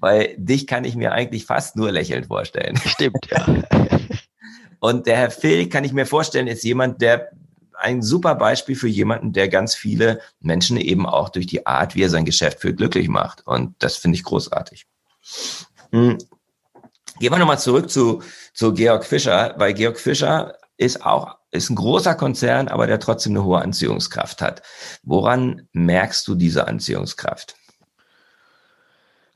weil 0.00 0.34
dich 0.36 0.66
kann 0.66 0.84
ich 0.84 0.96
mir 0.96 1.12
eigentlich 1.12 1.46
fast 1.46 1.76
nur 1.76 1.92
lächelnd 1.92 2.26
vorstellen. 2.26 2.76
Stimmt, 2.76 3.28
ja. 3.30 3.46
Und 4.80 5.06
der 5.06 5.16
Herr 5.16 5.30
Phil 5.30 5.68
kann 5.68 5.84
ich 5.84 5.92
mir 5.92 6.06
vorstellen, 6.06 6.48
ist 6.48 6.64
jemand, 6.64 7.00
der 7.02 7.30
ein 7.78 8.02
super 8.02 8.34
Beispiel 8.34 8.74
für 8.74 8.88
jemanden, 8.88 9.32
der 9.32 9.48
ganz 9.48 9.76
viele 9.76 10.20
Menschen 10.40 10.76
eben 10.76 11.06
auch 11.06 11.28
durch 11.28 11.46
die 11.46 11.66
Art, 11.66 11.94
wie 11.94 12.02
er 12.02 12.10
sein 12.10 12.24
Geschäft 12.24 12.60
führt, 12.60 12.78
glücklich 12.78 13.08
macht. 13.08 13.46
Und 13.46 13.76
das 13.78 13.96
finde 13.96 14.16
ich 14.16 14.24
großartig. 14.24 14.86
Gehen 17.18 17.32
wir 17.32 17.38
nochmal 17.38 17.58
zurück 17.58 17.90
zu, 17.90 18.22
zu 18.54 18.72
Georg 18.72 19.04
Fischer, 19.04 19.54
weil 19.58 19.74
Georg 19.74 19.98
Fischer 19.98 20.56
ist 20.76 21.04
auch, 21.04 21.36
ist 21.50 21.70
ein 21.70 21.76
großer 21.76 22.14
Konzern, 22.14 22.68
aber 22.68 22.86
der 22.86 22.98
trotzdem 22.98 23.32
eine 23.32 23.44
hohe 23.44 23.60
Anziehungskraft 23.60 24.40
hat. 24.42 24.62
Woran 25.02 25.68
merkst 25.72 26.26
du 26.26 26.34
diese 26.34 26.66
Anziehungskraft? 26.66 27.56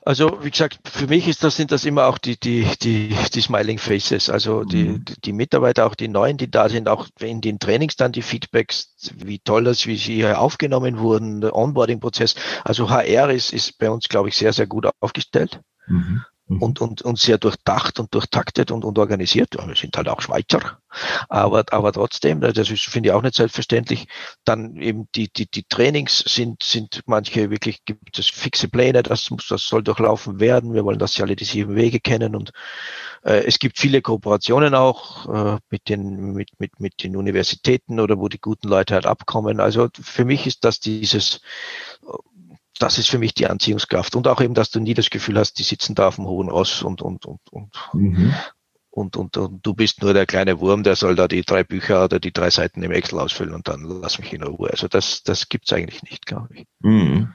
Also 0.07 0.41
wie 0.41 0.51
gesagt, 0.51 0.79
für 0.89 1.07
mich 1.07 1.27
ist 1.27 1.43
das, 1.43 1.57
sind 1.57 1.69
das 1.73 1.83
immer 1.83 2.05
auch 2.05 2.17
die, 2.17 2.39
die, 2.39 2.65
die, 2.81 3.13
die 3.33 3.41
Smiling 3.41 3.77
Faces, 3.77 4.29
also 4.29 4.63
die, 4.63 4.85
mhm. 4.85 5.05
die 5.25 5.33
Mitarbeiter, 5.33 5.85
auch 5.85 5.95
die 5.95 6.07
Neuen, 6.07 6.37
die 6.37 6.49
da 6.49 6.69
sind, 6.69 6.87
auch 6.87 7.09
in 7.19 7.41
den 7.41 7.59
Trainings 7.59 7.97
dann 7.97 8.13
die 8.13 8.21
Feedbacks, 8.21 8.95
wie 9.15 9.39
toll 9.39 9.65
das, 9.65 9.85
wie 9.85 9.97
sie 9.97 10.15
hier 10.15 10.39
aufgenommen 10.39 10.99
wurden, 10.99 11.41
der 11.41 11.53
Onboarding-Prozess. 11.53 12.35
Also 12.63 12.89
HR 12.89 13.31
ist, 13.31 13.51
ist 13.51 13.77
bei 13.79 13.89
uns, 13.89 14.07
glaube 14.07 14.29
ich, 14.29 14.37
sehr, 14.37 14.53
sehr 14.53 14.65
gut 14.65 14.87
aufgestellt. 15.01 15.59
Mhm. 15.87 16.23
Mhm. 16.49 16.61
und, 16.61 16.81
und, 16.81 17.01
und 17.01 17.19
sehr 17.19 17.37
durchdacht 17.37 17.99
und 17.99 18.13
durchtaktet 18.13 18.71
und, 18.71 18.85
und 18.85 18.97
organisiert. 18.97 19.55
wir 19.55 19.75
sind 19.75 19.97
halt 19.97 20.07
auch 20.07 20.21
Schweizer, 20.21 20.79
aber, 21.27 21.65
aber 21.71 21.91
trotzdem, 21.91 22.39
das 22.39 22.69
ist, 22.69 22.85
finde 22.85 23.09
ich 23.09 23.13
auch 23.13 23.21
nicht 23.21 23.35
selbstverständlich. 23.35 24.07
Dann 24.45 24.77
eben 24.77 25.09
die, 25.13 25.27
die, 25.31 25.47
die 25.47 25.63
Trainings 25.63 26.19
sind, 26.19 26.63
sind 26.63 27.01
manche 27.05 27.49
wirklich, 27.49 27.83
gibt 27.83 28.17
es 28.17 28.27
fixe 28.27 28.69
Pläne, 28.69 29.03
das 29.03 29.29
muss, 29.29 29.47
das 29.49 29.67
soll 29.67 29.83
durchlaufen 29.83 30.39
werden. 30.39 30.73
Wir 30.73 30.85
wollen, 30.85 30.99
dass 30.99 31.15
sie 31.15 31.21
alle 31.21 31.35
die 31.35 31.43
sieben 31.43 31.75
Wege 31.75 31.99
kennen 31.99 32.33
und 32.33 32.53
äh, 33.23 33.43
es 33.45 33.59
gibt 33.59 33.77
viele 33.77 34.01
Kooperationen 34.01 34.73
auch 34.73 35.55
äh, 35.55 35.59
mit 35.69 35.89
den, 35.89 36.31
mit, 36.31 36.51
mit, 36.59 36.79
mit 36.79 37.03
den 37.03 37.17
Universitäten 37.17 37.99
oder 37.99 38.19
wo 38.19 38.29
die 38.29 38.39
guten 38.39 38.69
Leute 38.69 38.93
halt 38.93 39.05
abkommen. 39.05 39.59
Also 39.59 39.89
für 39.99 40.23
mich 40.23 40.47
ist 40.47 40.63
das 40.63 40.79
dieses, 40.79 41.41
das 42.79 42.97
ist 42.97 43.09
für 43.09 43.17
mich 43.17 43.33
die 43.33 43.47
Anziehungskraft. 43.47 44.15
Und 44.15 44.27
auch 44.27 44.41
eben, 44.41 44.53
dass 44.53 44.71
du 44.71 44.79
nie 44.79 44.93
das 44.93 45.09
Gefühl 45.09 45.37
hast, 45.37 45.59
die 45.59 45.63
sitzen 45.63 45.95
da 45.95 46.07
auf 46.07 46.15
dem 46.15 46.25
hohen 46.25 46.49
Ross 46.49 46.81
und, 46.81 47.01
und, 47.01 47.25
und, 47.25 47.41
und, 47.51 47.73
mhm. 47.93 48.33
und, 48.89 49.15
und, 49.15 49.37
und, 49.37 49.65
du 49.65 49.73
bist 49.73 50.01
nur 50.01 50.13
der 50.13 50.25
kleine 50.25 50.59
Wurm, 50.59 50.83
der 50.83 50.95
soll 50.95 51.15
da 51.15 51.27
die 51.27 51.43
drei 51.43 51.63
Bücher 51.63 52.05
oder 52.05 52.19
die 52.19 52.33
drei 52.33 52.49
Seiten 52.49 52.83
im 52.83 52.91
Excel 52.91 53.19
ausfüllen 53.19 53.53
und 53.53 53.67
dann 53.67 53.83
lass 53.83 54.19
mich 54.19 54.33
in 54.33 54.43
Ruhe. 54.43 54.69
Also 54.69 54.87
das, 54.87 55.23
das 55.23 55.49
gibt's 55.49 55.73
eigentlich 55.73 56.03
nicht, 56.03 56.25
glaube 56.25 56.49
ich. 56.55 56.65
Mhm. 56.79 57.33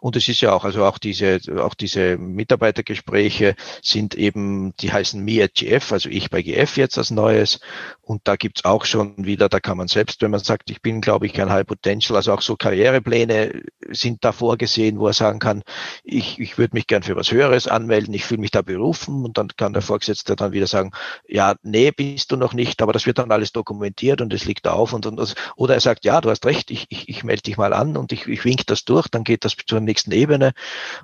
Und 0.00 0.16
es 0.16 0.28
ist 0.28 0.40
ja 0.40 0.52
auch, 0.52 0.64
also 0.64 0.84
auch 0.84 0.98
diese, 0.98 1.40
auch 1.58 1.74
diese 1.74 2.16
Mitarbeitergespräche 2.18 3.54
sind 3.82 4.14
eben, 4.14 4.74
die 4.80 4.92
heißen 4.92 5.22
Me 5.22 5.42
at 5.42 5.54
GF, 5.54 5.92
also 5.92 6.08
ich 6.08 6.30
bei 6.30 6.42
GF 6.42 6.76
jetzt 6.76 6.98
als 6.98 7.10
Neues. 7.10 7.60
Und 8.00 8.22
da 8.24 8.36
gibt's 8.36 8.64
auch 8.64 8.84
schon 8.84 9.24
wieder, 9.24 9.48
da 9.48 9.60
kann 9.60 9.76
man 9.76 9.88
selbst, 9.88 10.22
wenn 10.22 10.30
man 10.30 10.40
sagt, 10.40 10.70
ich 10.70 10.82
bin, 10.82 11.00
glaube 11.00 11.26
ich, 11.26 11.32
kein 11.32 11.50
High 11.50 11.66
Potential, 11.66 12.16
also 12.16 12.32
auch 12.32 12.42
so 12.42 12.56
Karrierepläne 12.56 13.62
sind 13.90 14.24
da 14.24 14.32
vorgesehen, 14.32 14.98
wo 14.98 15.06
er 15.06 15.12
sagen 15.12 15.38
kann, 15.38 15.62
ich, 16.04 16.38
ich 16.38 16.58
würde 16.58 16.74
mich 16.74 16.86
gern 16.86 17.02
für 17.02 17.16
was 17.16 17.30
Höheres 17.30 17.68
anmelden, 17.68 18.14
ich 18.14 18.24
fühle 18.24 18.40
mich 18.40 18.50
da 18.50 18.62
berufen 18.62 19.24
und 19.24 19.38
dann 19.38 19.48
kann 19.56 19.72
der 19.72 19.82
Vorgesetzte 19.82 20.36
dann 20.36 20.52
wieder 20.52 20.66
sagen, 20.66 20.92
ja, 21.26 21.54
nee, 21.62 21.90
bist 21.90 22.32
du 22.32 22.36
noch 22.36 22.54
nicht, 22.54 22.82
aber 22.82 22.92
das 22.92 23.06
wird 23.06 23.18
dann 23.18 23.30
alles 23.30 23.52
dokumentiert 23.52 24.20
und 24.20 24.32
es 24.32 24.44
liegt 24.44 24.66
auf 24.66 24.92
und, 24.92 25.06
und 25.06 25.34
oder 25.56 25.74
er 25.74 25.80
sagt, 25.80 26.04
ja, 26.04 26.20
du 26.20 26.30
hast 26.30 26.44
recht, 26.46 26.70
ich, 26.70 26.86
ich, 26.88 27.08
ich 27.08 27.24
melde 27.24 27.42
dich 27.42 27.56
mal 27.56 27.72
an 27.72 27.96
und 27.96 28.12
ich, 28.12 28.26
ich 28.26 28.44
wink 28.44 28.66
das 28.66 28.84
durch, 28.84 29.08
dann 29.08 29.24
geht 29.24 29.44
das 29.44 29.54
zu 29.72 29.80
nächsten 29.80 30.12
Ebene. 30.12 30.52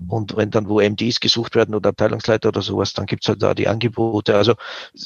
Und 0.07 0.37
wenn 0.37 0.51
dann 0.51 0.69
wo 0.69 0.81
MDs 0.81 1.21
gesucht 1.21 1.55
werden 1.55 1.75
oder 1.75 1.91
Abteilungsleiter 1.91 2.49
oder 2.49 2.63
sowas, 2.63 2.93
dann 2.93 3.07
gibt's 3.07 3.29
halt 3.29 3.43
da 3.43 3.55
die 3.55 3.69
Angebote. 3.69 4.37
Also 4.37 4.55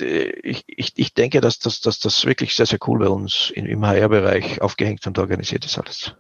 äh, 0.00 0.30
ich, 0.42 0.64
ich, 0.66 0.92
ich 0.96 1.14
denke, 1.14 1.40
dass 1.40 1.58
das, 1.58 1.80
dass 1.80 1.98
das 1.98 2.24
wirklich 2.24 2.54
sehr, 2.54 2.66
sehr 2.66 2.78
cool 2.86 2.98
bei 2.98 3.08
uns 3.08 3.52
im 3.54 3.86
HR-Bereich 3.86 4.60
aufgehängt 4.60 5.06
und 5.06 5.18
organisiert 5.18 5.64
ist 5.64 5.78
alles. 5.78 6.14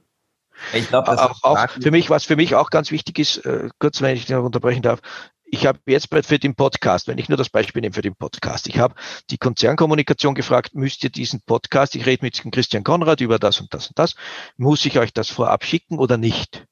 Ich 0.72 0.88
glaube, 0.88 1.10
auch, 1.10 1.42
auch 1.42 1.70
für 1.70 1.90
mich, 1.90 2.08
was 2.08 2.24
für 2.24 2.36
mich 2.36 2.54
auch 2.54 2.70
ganz 2.70 2.92
wichtig 2.92 3.18
ist, 3.18 3.38
äh, 3.38 3.68
kurz, 3.80 4.00
wenn 4.00 4.16
ich 4.16 4.28
noch 4.28 4.44
unterbrechen 4.44 4.82
darf, 4.82 5.00
ich 5.44 5.66
habe 5.66 5.78
jetzt 5.86 6.08
für 6.10 6.38
den 6.38 6.54
Podcast, 6.54 7.08
wenn 7.08 7.18
ich 7.18 7.28
nur 7.28 7.36
das 7.36 7.50
Beispiel 7.50 7.82
nehme 7.82 7.92
für 7.92 8.00
den 8.00 8.14
Podcast, 8.14 8.68
ich 8.68 8.78
habe 8.78 8.94
die 9.28 9.36
Konzernkommunikation 9.36 10.34
gefragt, 10.34 10.74
müsst 10.74 11.04
ihr 11.04 11.10
diesen 11.10 11.42
Podcast, 11.42 11.94
ich 11.94 12.06
rede 12.06 12.24
mit 12.24 12.42
Christian 12.50 12.84
Konrad 12.84 13.20
über 13.20 13.38
das 13.38 13.60
und 13.60 13.74
das 13.74 13.88
und 13.88 13.98
das, 13.98 14.14
muss 14.56 14.86
ich 14.86 14.98
euch 14.98 15.12
das 15.12 15.28
vorab 15.28 15.64
schicken 15.64 15.98
oder 15.98 16.16
nicht? 16.16 16.64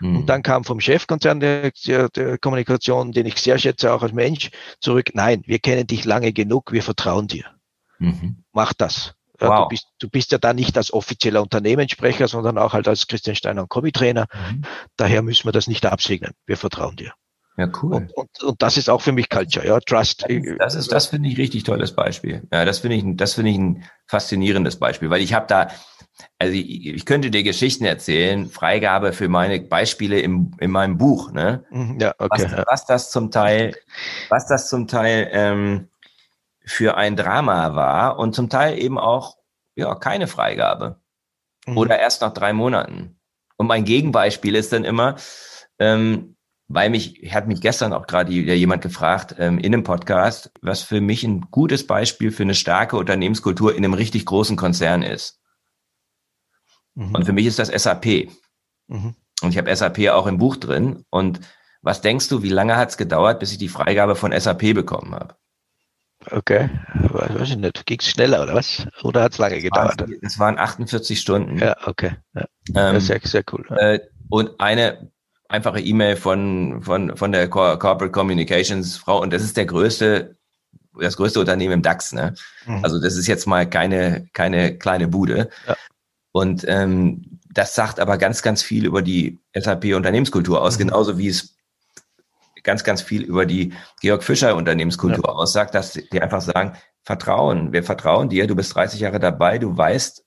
Mhm. 0.00 0.16
Und 0.18 0.26
dann 0.26 0.42
kam 0.42 0.64
vom 0.64 0.80
Chefkonzern 0.80 1.40
der, 1.40 1.72
der, 1.86 2.38
Kommunikation, 2.38 3.12
den 3.12 3.26
ich 3.26 3.36
sehr 3.36 3.58
schätze, 3.58 3.92
auch 3.92 4.02
als 4.02 4.12
Mensch, 4.12 4.50
zurück, 4.80 5.10
nein, 5.14 5.42
wir 5.46 5.58
kennen 5.58 5.86
dich 5.86 6.04
lange 6.04 6.32
genug, 6.32 6.72
wir 6.72 6.82
vertrauen 6.82 7.26
dir. 7.26 7.44
Mhm. 7.98 8.44
Mach 8.52 8.72
das. 8.72 9.14
Wow. 9.40 9.64
Du, 9.64 9.68
bist, 9.68 9.86
du 10.00 10.08
bist 10.08 10.32
ja 10.32 10.38
da 10.38 10.52
nicht 10.52 10.76
als 10.76 10.92
offizieller 10.92 11.42
Unternehmenssprecher, 11.42 12.26
sondern 12.26 12.58
auch 12.58 12.72
halt 12.72 12.88
als 12.88 13.06
Christian 13.06 13.36
Steiner 13.36 13.62
und 13.62 13.68
Kombi-Trainer. 13.68 14.26
Mhm. 14.32 14.62
Daher 14.96 15.22
müssen 15.22 15.46
wir 15.46 15.52
das 15.52 15.68
nicht 15.68 15.86
absegnen. 15.86 16.32
Wir 16.46 16.56
vertrauen 16.56 16.96
dir. 16.96 17.12
Ja, 17.58 17.68
cool. 17.82 17.92
Und, 17.92 18.12
und, 18.14 18.42
und 18.44 18.62
das 18.62 18.76
ist 18.76 18.88
auch 18.88 19.00
für 19.00 19.10
mich 19.10 19.28
Culture, 19.28 19.66
ja, 19.66 19.80
Trust. 19.80 20.24
Das 20.58 20.76
ist, 20.76 20.92
das 20.92 21.08
finde 21.08 21.28
ich 21.28 21.38
richtig 21.38 21.64
tolles 21.64 21.92
Beispiel. 21.92 22.46
Ja, 22.52 22.64
das 22.64 22.78
finde 22.78 22.96
ich, 22.96 23.04
das 23.16 23.34
finde 23.34 23.50
ich 23.50 23.58
ein 23.58 23.84
faszinierendes 24.06 24.78
Beispiel, 24.78 25.10
weil 25.10 25.22
ich 25.22 25.34
habe 25.34 25.48
da, 25.48 25.68
also 26.38 26.54
ich, 26.54 26.86
ich 26.86 27.04
könnte 27.04 27.32
dir 27.32 27.42
Geschichten 27.42 27.84
erzählen, 27.84 28.48
Freigabe 28.48 29.12
für 29.12 29.28
meine 29.28 29.60
Beispiele 29.60 30.20
im, 30.20 30.52
in 30.60 30.70
meinem 30.70 30.98
Buch, 30.98 31.32
ne? 31.32 31.64
Mhm, 31.70 31.98
ja, 32.00 32.14
okay. 32.18 32.46
Was, 32.48 32.66
was 32.68 32.86
das 32.86 33.10
zum 33.10 33.32
Teil, 33.32 33.74
was 34.28 34.46
das 34.46 34.68
zum 34.68 34.86
Teil 34.86 35.28
ähm, 35.32 35.88
für 36.64 36.96
ein 36.96 37.16
Drama 37.16 37.74
war 37.74 38.20
und 38.20 38.36
zum 38.36 38.48
Teil 38.48 38.78
eben 38.78 38.98
auch 38.98 39.36
ja 39.74 39.92
keine 39.96 40.28
Freigabe 40.28 41.00
mhm. 41.66 41.76
oder 41.76 41.98
erst 41.98 42.22
nach 42.22 42.32
drei 42.32 42.52
Monaten. 42.52 43.18
Und 43.56 43.66
mein 43.66 43.84
Gegenbeispiel 43.84 44.54
ist 44.54 44.72
dann 44.72 44.84
immer, 44.84 45.16
ähm, 45.80 46.36
weil 46.68 46.90
mich, 46.90 47.32
hat 47.32 47.48
mich 47.48 47.60
gestern 47.62 47.94
auch 47.94 48.06
gerade 48.06 48.30
jemand 48.30 48.82
gefragt 48.82 49.34
ähm, 49.38 49.58
in 49.58 49.72
einem 49.72 49.84
Podcast, 49.84 50.52
was 50.60 50.82
für 50.82 51.00
mich 51.00 51.24
ein 51.24 51.50
gutes 51.50 51.86
Beispiel 51.86 52.30
für 52.30 52.42
eine 52.42 52.54
starke 52.54 52.96
Unternehmenskultur 52.96 53.74
in 53.74 53.84
einem 53.84 53.94
richtig 53.94 54.26
großen 54.26 54.56
Konzern 54.56 55.02
ist. 55.02 55.40
Mhm. 56.94 57.14
Und 57.14 57.24
für 57.24 57.32
mich 57.32 57.46
ist 57.46 57.58
das 57.58 57.68
SAP. 57.68 58.30
Mhm. 58.88 59.14
Und 59.40 59.50
ich 59.50 59.56
habe 59.56 59.74
SAP 59.74 60.08
auch 60.10 60.26
im 60.26 60.36
Buch 60.36 60.56
drin. 60.56 61.04
Und 61.10 61.40
was 61.80 62.02
denkst 62.02 62.28
du, 62.28 62.42
wie 62.42 62.50
lange 62.50 62.76
hat 62.76 62.90
es 62.90 62.96
gedauert, 62.98 63.40
bis 63.40 63.52
ich 63.52 63.58
die 63.58 63.68
Freigabe 63.68 64.14
von 64.14 64.38
SAP 64.38 64.74
bekommen 64.74 65.14
habe? 65.14 65.36
Okay, 66.30 66.68
weiß 66.94 67.50
ich 67.50 67.56
nicht. 67.56 67.86
Ging 67.86 68.00
es 68.00 68.08
schneller 68.08 68.42
oder 68.42 68.54
was? 68.54 68.86
Oder 69.04 69.22
hat 69.22 69.32
es 69.32 69.38
lange 69.38 69.60
gedauert? 69.60 70.04
Es 70.20 70.38
waren 70.38 70.58
48 70.58 71.18
Stunden. 71.18 71.58
Ja, 71.58 71.76
okay. 71.86 72.16
Ja. 72.34 72.46
Ähm, 72.74 73.00
sehr, 73.00 73.20
sehr 73.22 73.44
cool. 73.52 73.64
Äh, 73.78 74.00
und 74.28 74.60
eine 74.60 75.10
einfache 75.48 75.80
E-Mail 75.80 76.16
von, 76.16 76.82
von, 76.82 77.16
von 77.16 77.32
der 77.32 77.48
Corporate 77.48 78.10
Communications 78.10 78.96
Frau 78.96 79.20
und 79.22 79.32
das 79.32 79.42
ist 79.42 79.56
der 79.56 79.66
größte, 79.66 80.36
das 81.00 81.16
größte 81.16 81.40
Unternehmen 81.40 81.74
im 81.74 81.82
DAX. 81.82 82.12
Ne? 82.12 82.34
Mhm. 82.66 82.84
Also 82.84 83.00
das 83.00 83.16
ist 83.16 83.26
jetzt 83.26 83.46
mal 83.46 83.68
keine, 83.68 84.28
keine 84.34 84.76
kleine 84.76 85.08
Bude. 85.08 85.48
Ja. 85.66 85.76
Und 86.32 86.64
ähm, 86.68 87.40
das 87.50 87.74
sagt 87.74 87.98
aber 87.98 88.18
ganz, 88.18 88.42
ganz 88.42 88.62
viel 88.62 88.84
über 88.84 89.02
die 89.02 89.38
SAP-Unternehmenskultur 89.54 90.60
aus, 90.60 90.78
mhm. 90.78 90.88
genauso 90.88 91.18
wie 91.18 91.28
es 91.28 91.56
ganz, 92.62 92.84
ganz 92.84 93.00
viel 93.00 93.22
über 93.22 93.46
die 93.46 93.72
Georg 94.00 94.22
Fischer 94.22 94.54
Unternehmenskultur 94.54 95.24
ja. 95.26 95.32
aussagt, 95.32 95.74
dass 95.74 95.92
die 95.92 96.20
einfach 96.20 96.42
sagen, 96.42 96.76
Vertrauen, 97.02 97.72
wir 97.72 97.82
vertrauen 97.82 98.28
dir, 98.28 98.46
du 98.46 98.54
bist 98.54 98.74
30 98.74 99.00
Jahre 99.00 99.18
dabei, 99.18 99.56
du 99.56 99.74
weißt, 99.74 100.24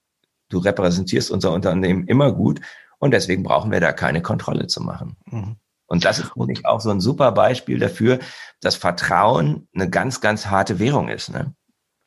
du 0.48 0.58
repräsentierst 0.58 1.30
unser 1.30 1.52
Unternehmen 1.52 2.08
immer 2.08 2.32
gut 2.32 2.60
und 3.02 3.10
deswegen 3.10 3.42
brauchen 3.42 3.72
wir 3.72 3.80
da 3.80 3.90
keine 3.92 4.22
Kontrolle 4.22 4.68
zu 4.68 4.80
machen. 4.80 5.16
Mhm. 5.26 5.56
Und 5.86 6.04
das 6.04 6.20
ist 6.20 6.32
finde 6.34 6.52
ich 6.52 6.64
auch 6.64 6.80
so 6.80 6.90
ein 6.90 7.00
super 7.00 7.32
Beispiel 7.32 7.80
dafür, 7.80 8.20
dass 8.60 8.76
Vertrauen 8.76 9.66
eine 9.74 9.90
ganz, 9.90 10.20
ganz 10.20 10.46
harte 10.46 10.78
Währung 10.78 11.08
ist. 11.08 11.28
Ne? 11.28 11.52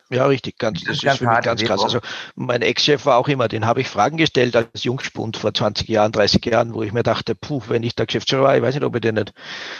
Ja, 0.10 0.26
richtig, 0.28 0.58
ganz, 0.58 0.84
das, 0.86 1.00
das 1.00 1.14
ist 1.14 1.20
für 1.20 1.28
mich 1.28 1.42
ganz 1.42 1.62
krass. 1.64 1.84
Also 1.84 2.00
mein 2.36 2.62
Ex-Chef 2.62 3.06
war 3.06 3.18
auch 3.18 3.28
immer, 3.28 3.50
den 3.50 3.66
habe 3.66 3.82
ich 3.82 3.90
Fragen 3.90 4.16
gestellt 4.16 4.56
als 4.56 4.86
Jungspund 4.86 5.36
vor 5.36 5.54
20 5.54 5.90
Jahren, 5.90 6.14
30 6.14 6.46
Jahren, 6.46 6.74
wo 6.74 6.82
ich 6.84 6.94
mir 6.94 7.04
dachte, 7.04 7.36
puh, 7.36 7.62
wenn 7.68 7.84
ich 7.84 7.96
der 7.96 8.06
Geschäftsführer 8.06 8.44
war, 8.44 8.56
ich 8.56 8.62
weiß 8.62 8.76
nicht, 8.76 8.86
ob 8.86 8.96
ich 8.96 9.02
den 9.02 9.16
nicht 9.16 9.34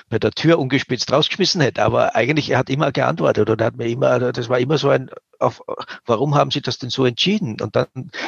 bei 0.10 0.20
der 0.20 0.32
Tür 0.32 0.60
ungespitzt 0.60 1.14
rausgeschmissen 1.14 1.62
hätte, 1.62 1.82
aber 1.82 2.14
eigentlich, 2.14 2.50
er 2.50 2.58
hat 2.58 2.70
immer 2.70 2.92
geantwortet 2.92 3.50
und 3.50 3.62
er 3.62 3.68
hat 3.68 3.78
mir 3.78 3.88
immer, 3.88 4.34
das 4.34 4.50
war 4.50 4.60
immer 4.60 4.78
so 4.78 4.90
ein, 4.90 5.10
auf, 5.40 5.62
warum 6.06 6.36
haben 6.36 6.52
Sie 6.52 6.62
das 6.62 6.78
denn 6.78 6.90
so 6.90 7.06
entschieden? 7.06 7.58
Und 7.62 7.76
dann, 7.76 7.88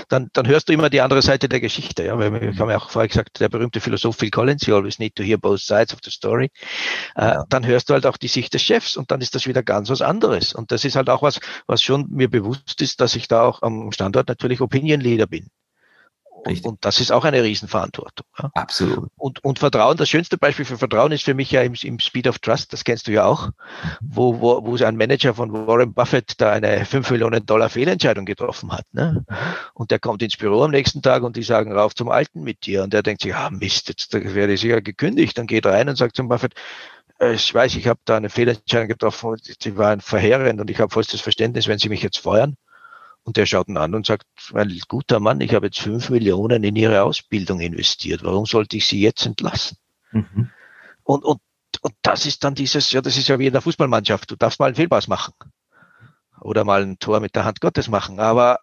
dann, 0.10 0.30
dann 0.34 0.48
hörst 0.48 0.70
du 0.70 0.74
immer 0.74 0.90
die 0.90 1.02
andere 1.02 1.22
Seite 1.22 1.50
der 1.50 1.60
Geschichte, 1.60 2.06
ja, 2.06 2.18
weil 2.18 2.44
ich 2.44 2.60
habe 2.60 2.72
ja 2.72 2.78
auch 2.78 2.90
vorher 2.90 3.08
gesagt, 3.08 3.40
der 3.40 3.50
berühmte 3.50 3.82
Philosoph 3.82 4.16
Phil 4.18 4.30
Collins, 4.30 4.66
you 4.66 4.76
always 4.76 5.00
need 5.00 5.16
to 5.16 5.24
hear 5.24 5.38
both 5.38 5.60
sides 5.60 5.94
of 5.94 6.00
the 6.04 6.12
story. 6.12 6.52
Äh, 7.16 7.38
dann 7.50 7.66
hörst 7.66 7.90
du 7.90 7.94
halt 7.94 8.06
auch 8.06 8.18
die 8.18 8.28
Sicht 8.28 8.54
des 8.54 8.62
Chefs 8.62 8.98
und 8.98 9.12
dann 9.12 9.22
ist 9.22 9.36
das 9.36 9.48
wieder 9.48 9.64
ganz 9.64 9.90
was 9.90 10.02
anderes. 10.02 10.54
Und 10.54 10.72
das 10.72 10.86
ist 10.86 10.96
halt 10.96 11.10
auch 11.10 11.22
was, 11.22 11.40
was 11.66 11.82
schon 11.82 12.08
mir 12.10 12.30
bewusst 12.30 12.82
ist, 12.82 13.02
dass 13.02 13.16
ich 13.16 13.28
da 13.28 13.44
auch 13.44 13.62
am 13.62 13.92
Standort 13.92 14.28
natürlich 14.28 14.62
Opinion 14.62 15.02
Leader 15.02 15.28
bin. 15.28 15.50
Und, 16.48 16.66
und, 16.66 16.86
das 16.86 17.00
ist 17.00 17.12
auch 17.12 17.26
eine 17.26 17.44
Riesenverantwortung. 17.44 18.26
Ja. 18.38 18.52
Absolut. 18.54 19.10
Und, 19.16 19.44
und 19.44 19.60
Vertrauen, 19.60 19.98
das 19.98 20.10
schönste 20.10 20.38
Beispiel 20.38 20.66
für 20.66 20.78
Vertrauen 20.78 21.12
ist 21.12 21.24
für 21.24 21.34
mich 21.34 21.52
ja 21.52 21.62
im, 21.62 21.74
im 21.82 22.00
Speed 22.00 22.28
of 22.28 22.40
Trust, 22.40 22.74
das 22.74 22.84
kennst 22.84 23.08
du 23.08 23.12
ja 23.12 23.26
auch, 23.26 23.50
wo, 24.02 24.40
wo, 24.40 24.66
wo 24.66 24.84
ein 24.84 24.98
Manager 24.98 25.34
von 25.34 25.52
Warren 25.52 25.94
Buffett 25.94 26.40
da 26.40 26.52
eine 26.52 26.86
5 26.86 27.12
Millionen 27.12 27.46
Dollar 27.46 27.70
Fehlentscheidung 27.70 28.26
getroffen 28.26 28.72
hat. 28.72 28.86
Ne? 28.92 29.26
Und 29.74 29.92
der 29.92 30.00
kommt 30.00 30.22
ins 30.22 30.38
Büro 30.38 30.64
am 30.64 30.72
nächsten 30.72 31.02
Tag 31.02 31.24
und 31.24 31.36
die 31.36 31.44
sagen, 31.44 31.72
rauf 31.72 31.96
zum 31.96 32.10
Alten 32.10 32.44
mit 32.44 32.66
dir. 32.66 32.84
Und 32.84 32.94
der 32.94 33.04
denkt 33.04 33.22
sich, 33.22 33.36
ah 33.36 33.50
Mist, 33.50 33.90
jetzt 33.90 34.14
werde 34.14 34.54
ich 34.54 34.62
sicher 34.62 34.82
gekündigt. 34.82 35.38
Dann 35.38 35.48
geht 35.48 35.66
er 35.66 35.74
rein 35.74 35.90
und 35.90 35.98
sagt 35.98 36.16
zum 36.16 36.28
Buffett, 36.28 36.54
äh, 37.20 37.34
ich 37.34 37.54
weiß, 37.54 37.76
ich 37.76 37.88
habe 37.88 38.00
da 38.06 38.18
eine 38.18 38.30
Fehlentscheidung 38.30 38.88
getroffen, 38.88 39.36
sie 39.42 39.78
waren 39.78 40.02
verheerend 40.02 40.62
und 40.62 40.70
ich 40.70 40.80
habe 40.80 40.92
vollstes 40.92 41.22
Verständnis, 41.22 41.68
wenn 41.68 41.80
Sie 41.80 41.90
mich 41.90 42.02
jetzt 42.02 42.20
feuern. 42.20 42.56
Und 43.28 43.36
der 43.36 43.46
schaut 43.46 43.68
ihn 43.68 43.76
an 43.76 43.94
und 43.94 44.06
sagt, 44.06 44.26
mein 44.54 44.74
guter 44.88 45.20
Mann, 45.20 45.42
ich 45.42 45.54
habe 45.54 45.66
jetzt 45.66 45.80
fünf 45.80 46.10
Millionen 46.10 46.64
in 46.64 46.78
Ihre 46.78 47.04
Ausbildung 47.04 47.60
investiert. 47.60 48.24
Warum 48.24 48.46
sollte 48.46 48.78
ich 48.78 48.88
Sie 48.88 49.02
jetzt 49.02 49.26
entlassen? 49.26 49.78
Mhm. 50.14 50.50
Und, 51.04 51.26
und, 51.26 51.42
und 51.82 51.94
das 52.04 52.26
ist 52.26 52.46
dann 52.46 52.56
dieses, 52.56 52.90
ja, 52.94 53.02
das 53.02 53.18
ist 53.18 53.28
ja 53.28 53.38
wie 53.38 53.48
in 53.48 53.52
der 53.52 53.62
Fußballmannschaft. 53.62 54.32
Du 54.32 54.38
darfst 54.38 54.62
mal 54.62 54.68
einen 54.68 54.76
Fehlpass 54.76 55.10
machen. 55.10 55.34
Oder 56.40 56.64
mal 56.64 56.84
ein 56.84 57.00
Tor 57.00 57.20
mit 57.20 57.36
der 57.36 57.44
Hand 57.44 57.60
Gottes 57.60 57.90
machen. 57.90 58.22
Aber, 58.22 58.62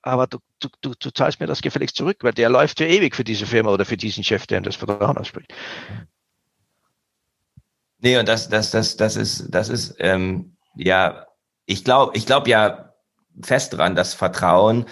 aber 0.00 0.26
du, 0.26 0.38
du, 0.58 0.70
du, 0.80 0.94
du 0.98 1.10
zahlst 1.10 1.38
mir 1.38 1.46
das 1.46 1.60
gefälligst 1.60 1.96
zurück, 1.96 2.16
weil 2.22 2.32
der 2.32 2.48
läuft 2.48 2.80
ja 2.80 2.86
ewig 2.86 3.14
für 3.14 3.24
diese 3.24 3.44
Firma 3.44 3.72
oder 3.72 3.84
für 3.84 3.98
diesen 3.98 4.24
Chef, 4.24 4.46
der 4.46 4.62
ihm 4.62 4.64
das 4.64 4.76
Vertrauen 4.76 5.18
ausspricht. 5.18 5.52
Nee, 7.98 8.16
und 8.16 8.26
das, 8.26 8.48
das, 8.48 8.70
das, 8.70 8.96
das 8.96 9.16
ist, 9.16 9.50
das 9.50 9.68
ist, 9.68 9.96
ähm, 9.98 10.56
ja, 10.76 11.26
ich 11.66 11.84
glaube, 11.84 12.16
ich 12.16 12.24
glaube 12.24 12.48
ja 12.48 12.89
fest 13.42 13.74
dran, 13.74 13.94
dass 13.94 14.14
Vertrauen 14.14 14.86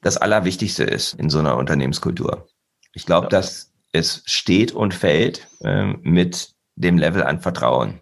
das 0.00 0.16
Allerwichtigste 0.16 0.84
ist 0.84 1.14
in 1.14 1.30
so 1.30 1.38
einer 1.38 1.56
Unternehmenskultur. 1.56 2.48
Ich 2.92 3.06
glaube, 3.06 3.26
ja. 3.26 3.30
dass 3.30 3.72
es 3.92 4.22
steht 4.26 4.72
und 4.72 4.94
fällt 4.94 5.48
ähm, 5.62 6.00
mit 6.02 6.54
dem 6.76 6.96
Level 6.96 7.22
an 7.22 7.40
Vertrauen. 7.40 8.00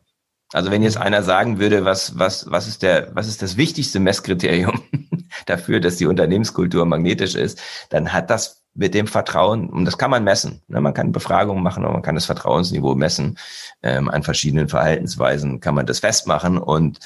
Also 0.53 0.71
wenn 0.71 0.83
jetzt 0.83 0.97
einer 0.97 1.23
sagen 1.23 1.59
würde, 1.59 1.85
was, 1.85 2.19
was, 2.19 2.51
was 2.51 2.69
ist 2.69 2.83
der, 2.83 3.15
was 3.15 3.29
ist 3.29 3.43
das 3.43 3.57
wichtigste 3.57 4.01
Messkriterium 4.01 4.83
dafür, 5.47 5.81
dass 5.81 5.97
die 5.97 6.07
Unternehmenskultur 6.07 6.87
magnetisch 6.87 7.35
ist, 7.35 7.61
dann 7.91 8.13
hat 8.13 8.31
das 8.31 8.63
mit 8.75 8.95
dem 8.95 9.09
Vertrauen, 9.09 9.69
und 9.69 9.85
das 9.85 9.99
kann 9.99 10.11
man 10.11 10.25
messen. 10.25 10.63
Ne? 10.69 10.81
Man 10.81 10.95
kann 10.95 11.13
Befragungen 11.13 11.63
machen 11.63 11.85
und 11.85 11.93
man 11.93 12.03
kann 12.03 12.15
das 12.15 12.27
Vertrauensniveau 12.27 12.95
messen. 12.95 13.37
Ähm, 13.83 14.09
an 14.09 14.23
verschiedenen 14.23 14.69
Verhaltensweisen 14.69 15.61
kann 15.61 15.75
man 15.75 15.85
das 15.85 15.99
festmachen 15.99 16.59
und 16.59 17.01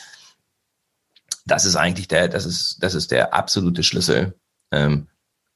das 1.47 1.64
ist 1.64 1.76
eigentlich 1.76 2.09
der, 2.09 2.28
das 2.28 2.47
ist, 2.47 2.78
das 2.80 2.95
ist 2.95 3.11
der 3.11 3.34
absolute 3.34 3.82
Schlüssel. 3.82 4.34
Ähm, 4.70 5.09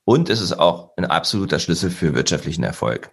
und 0.05 0.31
es 0.31 0.41
ist 0.41 0.59
auch 0.59 0.93
ein 0.97 1.05
absoluter 1.05 1.59
Schlüssel 1.59 1.91
für 1.91 2.15
wirtschaftlichen 2.15 2.63
Erfolg. 2.63 3.13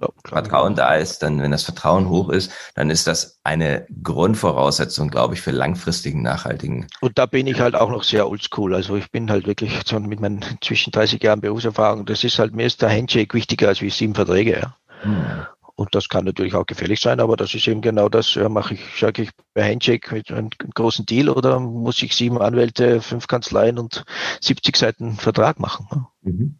Ja, 0.00 0.08
Vertrauen 0.24 0.76
da 0.76 0.94
ist, 0.94 1.22
dann, 1.24 1.42
wenn 1.42 1.50
das 1.50 1.64
Vertrauen 1.64 2.08
hoch 2.08 2.28
ist, 2.28 2.52
dann 2.76 2.88
ist 2.88 3.08
das 3.08 3.40
eine 3.42 3.86
Grundvoraussetzung, 4.02 5.10
glaube 5.10 5.34
ich, 5.34 5.40
für 5.40 5.50
langfristigen, 5.50 6.22
nachhaltigen. 6.22 6.86
Und 7.00 7.18
da 7.18 7.26
bin 7.26 7.48
ich 7.48 7.60
halt 7.60 7.74
auch 7.74 7.90
noch 7.90 8.04
sehr 8.04 8.28
oldschool. 8.28 8.74
Also 8.74 8.94
ich 8.96 9.10
bin 9.10 9.30
halt 9.30 9.46
wirklich 9.46 9.72
schon 9.88 10.06
mit 10.06 10.20
meinen 10.20 10.44
zwischen 10.60 10.92
30 10.92 11.22
Jahren 11.22 11.40
Berufserfahrung, 11.40 12.06
das 12.06 12.22
ist 12.22 12.38
halt, 12.38 12.54
mir 12.54 12.66
ist 12.66 12.80
der 12.80 12.90
Handshake 12.90 13.34
wichtiger 13.34 13.68
als 13.68 13.80
wie 13.80 13.90
sieben 13.90 14.14
Verträge. 14.14 14.60
Ja. 14.60 14.76
Hm. 15.02 15.46
Und 15.78 15.94
das 15.94 16.08
kann 16.08 16.24
natürlich 16.24 16.56
auch 16.56 16.66
gefährlich 16.66 16.98
sein, 16.98 17.20
aber 17.20 17.36
das 17.36 17.54
ist 17.54 17.68
eben 17.68 17.80
genau 17.82 18.08
das, 18.08 18.34
ja, 18.34 18.48
mache 18.48 18.74
ich, 18.74 18.80
sage 18.98 19.22
ich 19.22 19.30
bei 19.54 19.62
Handshake 19.62 20.12
mit 20.12 20.28
einem 20.32 20.50
großen 20.74 21.06
Deal 21.06 21.28
oder 21.28 21.60
muss 21.60 22.02
ich 22.02 22.16
sieben 22.16 22.42
Anwälte, 22.42 23.00
fünf 23.00 23.28
Kanzleien 23.28 23.78
und 23.78 24.04
70 24.40 24.76
Seiten 24.76 25.14
Vertrag 25.14 25.60
machen? 25.60 26.08
Mhm. 26.22 26.58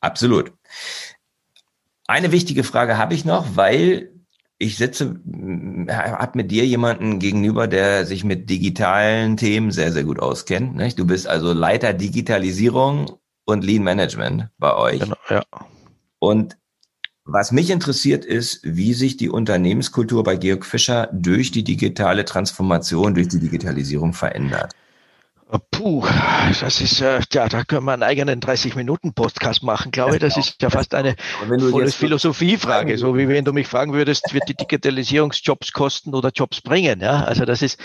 Absolut. 0.00 0.52
eine 2.06 2.32
wichtige 2.32 2.64
Frage 2.64 2.98
habe 2.98 3.14
ich 3.14 3.24
noch, 3.24 3.56
weil 3.56 4.10
ich 4.58 4.76
sitze, 4.76 5.18
habe 5.88 6.32
mit 6.34 6.50
dir 6.50 6.66
jemanden 6.66 7.18
gegenüber, 7.18 7.66
der 7.66 8.04
sich 8.04 8.24
mit 8.24 8.50
digitalen 8.50 9.38
Themen 9.38 9.70
sehr, 9.70 9.90
sehr 9.90 10.04
gut 10.04 10.20
auskennt. 10.20 10.76
Nicht? 10.76 10.98
Du 10.98 11.06
bist 11.06 11.26
also 11.26 11.54
Leiter 11.54 11.94
Digitalisierung 11.94 13.10
und 13.46 13.64
Lean 13.64 13.82
Management 13.82 14.50
bei 14.58 14.76
euch. 14.76 15.00
Genau, 15.00 15.16
ja. 15.30 15.42
Und 16.18 16.59
was 17.24 17.52
mich 17.52 17.70
interessiert 17.70 18.24
ist, 18.24 18.60
wie 18.64 18.94
sich 18.94 19.16
die 19.16 19.28
Unternehmenskultur 19.28 20.24
bei 20.24 20.36
Georg 20.36 20.64
Fischer 20.64 21.08
durch 21.12 21.50
die 21.50 21.64
digitale 21.64 22.24
Transformation, 22.24 23.14
durch 23.14 23.28
die 23.28 23.40
Digitalisierung 23.40 24.12
verändert. 24.12 24.72
Puh, 25.70 26.06
das 26.60 26.80
ist, 26.80 27.00
äh, 27.00 27.20
ja, 27.32 27.48
da 27.48 27.64
können 27.64 27.84
wir 27.84 27.92
einen 27.92 28.04
eigenen 28.04 28.40
30-Minuten-Podcast 28.40 29.64
machen, 29.64 29.90
glaube 29.90 30.14
ich. 30.14 30.20
Das 30.20 30.36
ist 30.36 30.62
ja 30.62 30.70
fast 30.70 30.94
eine 30.94 31.16
volle 31.48 31.90
Philosophiefrage. 31.90 32.96
So 32.98 33.16
wie 33.16 33.26
wenn 33.28 33.44
du 33.44 33.52
mich 33.52 33.66
fragen 33.66 33.92
würdest, 33.92 34.32
wird 34.32 34.48
die 34.48 34.54
Digitalisierungsjobs 34.54 35.72
kosten 35.72 36.14
oder 36.14 36.30
Jobs 36.32 36.60
bringen? 36.60 37.00
Ja, 37.00 37.24
also 37.24 37.44
das 37.46 37.62
ist 37.62 37.80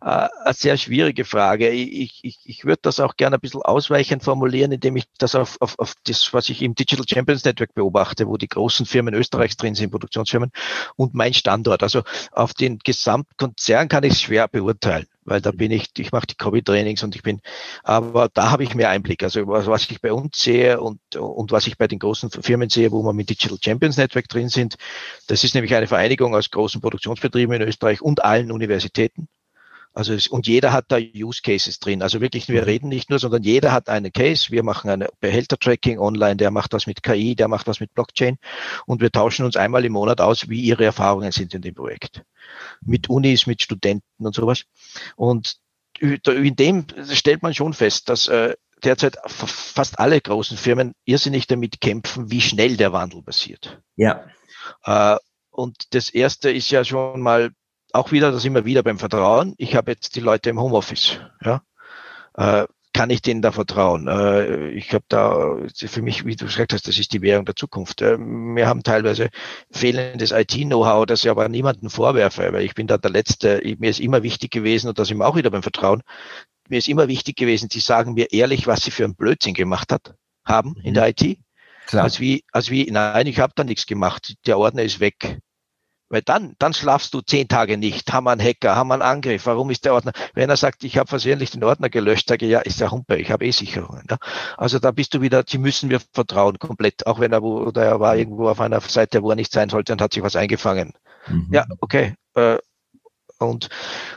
äh, 0.00 0.06
eine 0.06 0.54
sehr 0.54 0.76
schwierige 0.78 1.24
Frage. 1.24 1.68
Ich, 1.68 2.24
ich, 2.24 2.40
ich 2.44 2.64
würde 2.64 2.80
das 2.82 2.98
auch 2.98 3.16
gerne 3.16 3.36
ein 3.36 3.40
bisschen 3.40 3.62
ausweichend 3.62 4.24
formulieren, 4.24 4.72
indem 4.72 4.96
ich 4.96 5.04
das 5.18 5.36
auf, 5.36 5.58
auf, 5.60 5.78
auf 5.78 5.94
das, 6.06 6.32
was 6.32 6.48
ich 6.48 6.60
im 6.60 6.74
Digital 6.74 7.04
Champions 7.08 7.44
Network 7.44 7.72
beobachte, 7.74 8.26
wo 8.26 8.36
die 8.36 8.48
großen 8.48 8.84
Firmen 8.84 9.14
Österreichs 9.14 9.56
drin 9.56 9.76
sind, 9.76 9.92
Produktionsfirmen, 9.92 10.50
und 10.96 11.14
mein 11.14 11.34
Standort. 11.34 11.84
Also 11.84 12.02
auf 12.32 12.52
den 12.52 12.78
Gesamtkonzern 12.78 13.88
kann 13.88 14.02
ich 14.02 14.14
es 14.14 14.22
schwer 14.22 14.48
beurteilen 14.48 15.06
weil 15.26 15.40
da 15.40 15.50
bin 15.50 15.70
ich, 15.70 15.90
ich 15.98 16.12
mache 16.12 16.26
die 16.26 16.36
Covid-Trainings 16.36 17.02
und 17.02 17.14
ich 17.14 17.22
bin, 17.22 17.40
aber 17.82 18.28
da 18.32 18.50
habe 18.50 18.64
ich 18.64 18.74
mehr 18.74 18.90
Einblick. 18.90 19.22
Also 19.22 19.46
was 19.46 19.90
ich 19.90 20.00
bei 20.00 20.12
uns 20.12 20.40
sehe 20.40 20.80
und, 20.80 21.00
und 21.16 21.52
was 21.52 21.66
ich 21.66 21.76
bei 21.76 21.88
den 21.88 21.98
großen 21.98 22.30
Firmen 22.30 22.70
sehe, 22.70 22.92
wo 22.92 23.02
wir 23.02 23.12
mit 23.12 23.30
Digital 23.30 23.58
Champions 23.62 23.96
Network 23.96 24.28
drin 24.28 24.48
sind, 24.48 24.76
das 25.26 25.44
ist 25.44 25.54
nämlich 25.54 25.74
eine 25.74 25.86
Vereinigung 25.86 26.34
aus 26.34 26.50
großen 26.50 26.80
Produktionsbetrieben 26.80 27.54
in 27.54 27.62
Österreich 27.62 28.00
und 28.00 28.24
allen 28.24 28.52
Universitäten. 28.52 29.28
Also 29.96 30.12
es, 30.12 30.28
und 30.28 30.46
jeder 30.46 30.74
hat 30.74 30.84
da 30.88 30.98
Use 30.98 31.40
Cases 31.42 31.78
drin. 31.78 32.02
Also 32.02 32.20
wirklich, 32.20 32.50
wir 32.50 32.60
mhm. 32.60 32.66
reden 32.66 32.88
nicht 32.90 33.08
nur, 33.08 33.18
sondern 33.18 33.42
jeder 33.42 33.72
hat 33.72 33.88
einen 33.88 34.12
Case. 34.12 34.50
Wir 34.50 34.62
machen 34.62 34.90
eine 34.90 35.08
Behälter-Tracking 35.20 35.98
online, 35.98 36.36
der 36.36 36.50
macht 36.50 36.74
was 36.74 36.86
mit 36.86 37.02
KI, 37.02 37.34
der 37.34 37.48
macht 37.48 37.66
was 37.66 37.80
mit 37.80 37.94
Blockchain 37.94 38.36
und 38.84 39.00
wir 39.00 39.10
tauschen 39.10 39.46
uns 39.46 39.56
einmal 39.56 39.86
im 39.86 39.94
Monat 39.94 40.20
aus, 40.20 40.50
wie 40.50 40.60
ihre 40.60 40.84
Erfahrungen 40.84 41.32
sind 41.32 41.54
in 41.54 41.62
dem 41.62 41.74
Projekt. 41.74 42.22
Mit 42.82 43.08
Unis, 43.08 43.46
mit 43.46 43.62
Studenten 43.62 44.02
und 44.18 44.34
sowas. 44.34 44.64
Und 45.16 45.56
in 45.98 46.56
dem 46.56 46.84
stellt 47.10 47.42
man 47.42 47.54
schon 47.54 47.72
fest, 47.72 48.10
dass 48.10 48.28
äh, 48.28 48.54
derzeit 48.84 49.16
fast 49.24 49.98
alle 49.98 50.20
großen 50.20 50.58
Firmen 50.58 50.92
irrsinnig 51.06 51.46
damit 51.46 51.80
kämpfen, 51.80 52.30
wie 52.30 52.42
schnell 52.42 52.76
der 52.76 52.92
Wandel 52.92 53.22
passiert. 53.22 53.80
Ja. 53.94 54.26
Äh, 54.84 55.16
und 55.48 55.94
das 55.94 56.10
erste 56.10 56.50
ist 56.50 56.70
ja 56.70 56.84
schon 56.84 57.22
mal 57.22 57.52
auch 57.92 58.12
wieder, 58.12 58.32
das 58.32 58.44
immer 58.44 58.64
wieder 58.64 58.82
beim 58.82 58.98
Vertrauen. 58.98 59.54
Ich 59.58 59.76
habe 59.76 59.90
jetzt 59.92 60.16
die 60.16 60.20
Leute 60.20 60.50
im 60.50 60.60
Homeoffice. 60.60 61.20
Ja? 61.42 61.62
Äh, 62.34 62.66
kann 62.92 63.10
ich 63.10 63.20
denen 63.20 63.42
da 63.42 63.52
vertrauen? 63.52 64.08
Äh, 64.08 64.70
ich 64.70 64.92
habe 64.94 65.04
da 65.08 65.58
für 65.74 66.00
mich, 66.02 66.24
wie 66.24 66.34
du 66.34 66.46
gesagt 66.46 66.72
hast, 66.72 66.88
das 66.88 66.98
ist 66.98 67.12
die 67.12 67.20
Währung 67.20 67.44
der 67.44 67.54
Zukunft. 67.54 68.00
Äh, 68.00 68.16
wir 68.18 68.66
haben 68.66 68.82
teilweise 68.82 69.28
fehlendes 69.70 70.32
IT-Know-how, 70.32 71.04
das 71.04 71.22
ich 71.22 71.30
aber 71.30 71.48
niemanden 71.48 71.90
vorwerfe, 71.90 72.52
weil 72.52 72.64
ich 72.64 72.74
bin 72.74 72.86
da 72.86 72.96
der 72.96 73.10
Letzte. 73.10 73.60
Mir 73.78 73.90
ist 73.90 74.00
immer 74.00 74.22
wichtig 74.22 74.50
gewesen, 74.50 74.88
und 74.88 74.98
das 74.98 75.10
immer 75.10 75.26
auch 75.26 75.36
wieder 75.36 75.50
beim 75.50 75.62
Vertrauen, 75.62 76.02
mir 76.68 76.78
ist 76.78 76.88
immer 76.88 77.06
wichtig 77.08 77.36
gewesen, 77.36 77.68
sie 77.70 77.80
sagen 77.80 78.14
mir 78.14 78.32
ehrlich, 78.32 78.66
was 78.66 78.82
sie 78.82 78.90
für 78.90 79.04
einen 79.04 79.14
Blödsinn 79.14 79.54
gemacht 79.54 79.92
hat, 79.92 80.14
haben 80.44 80.70
mhm. 80.70 80.82
in 80.82 80.94
der 80.94 81.08
IT. 81.08 81.38
Klar. 81.86 82.04
Als 82.04 82.18
wie, 82.18 82.44
als 82.50 82.70
wie, 82.70 82.90
nein, 82.90 83.26
ich 83.26 83.38
habe 83.38 83.52
da 83.54 83.62
nichts 83.62 83.86
gemacht. 83.86 84.34
Der 84.46 84.58
Ordner 84.58 84.82
ist 84.82 85.00
weg. 85.00 85.38
Weil 86.08 86.22
dann, 86.22 86.54
dann 86.58 86.72
schlafst 86.72 87.14
du 87.14 87.20
zehn 87.20 87.48
Tage 87.48 87.76
nicht. 87.76 88.12
Haben 88.12 88.24
wir 88.24 88.30
einen 88.30 88.40
Hacker, 88.40 88.76
haben 88.76 88.88
wir 88.88 88.94
einen 88.94 89.02
Angriff, 89.02 89.46
warum 89.46 89.70
ist 89.70 89.84
der 89.84 89.94
Ordner? 89.94 90.12
Wenn 90.34 90.48
er 90.48 90.56
sagt, 90.56 90.84
ich 90.84 90.98
habe 90.98 91.08
versehentlich 91.08 91.50
den 91.50 91.64
Ordner 91.64 91.90
gelöscht, 91.90 92.28
sage 92.28 92.46
ich, 92.46 92.52
ja, 92.52 92.60
ist 92.60 92.80
der 92.80 92.92
Humpe, 92.92 93.16
ich 93.16 93.30
habe 93.30 93.44
eh 93.44 93.50
Sicherungen. 93.50 94.04
Ja? 94.08 94.18
Also 94.56 94.78
da 94.78 94.92
bist 94.92 95.14
du 95.14 95.20
wieder, 95.20 95.44
sie 95.46 95.58
müssen 95.58 95.88
mir 95.88 96.00
vertrauen, 96.12 96.58
komplett, 96.58 97.06
auch 97.06 97.18
wenn 97.18 97.32
er 97.32 97.42
wo, 97.42 97.58
oder 97.58 97.84
er 97.84 98.00
war 98.00 98.16
irgendwo 98.16 98.48
auf 98.48 98.60
einer 98.60 98.80
Seite, 98.80 99.22
wo 99.22 99.30
er 99.30 99.36
nicht 99.36 99.52
sein 99.52 99.68
sollte 99.68 99.92
und 99.92 100.00
hat 100.00 100.12
sich 100.12 100.22
was 100.22 100.36
eingefangen. 100.36 100.92
Mhm. 101.26 101.48
Ja, 101.50 101.66
okay. 101.80 102.14
Äh, 102.34 102.58
und 103.38 103.68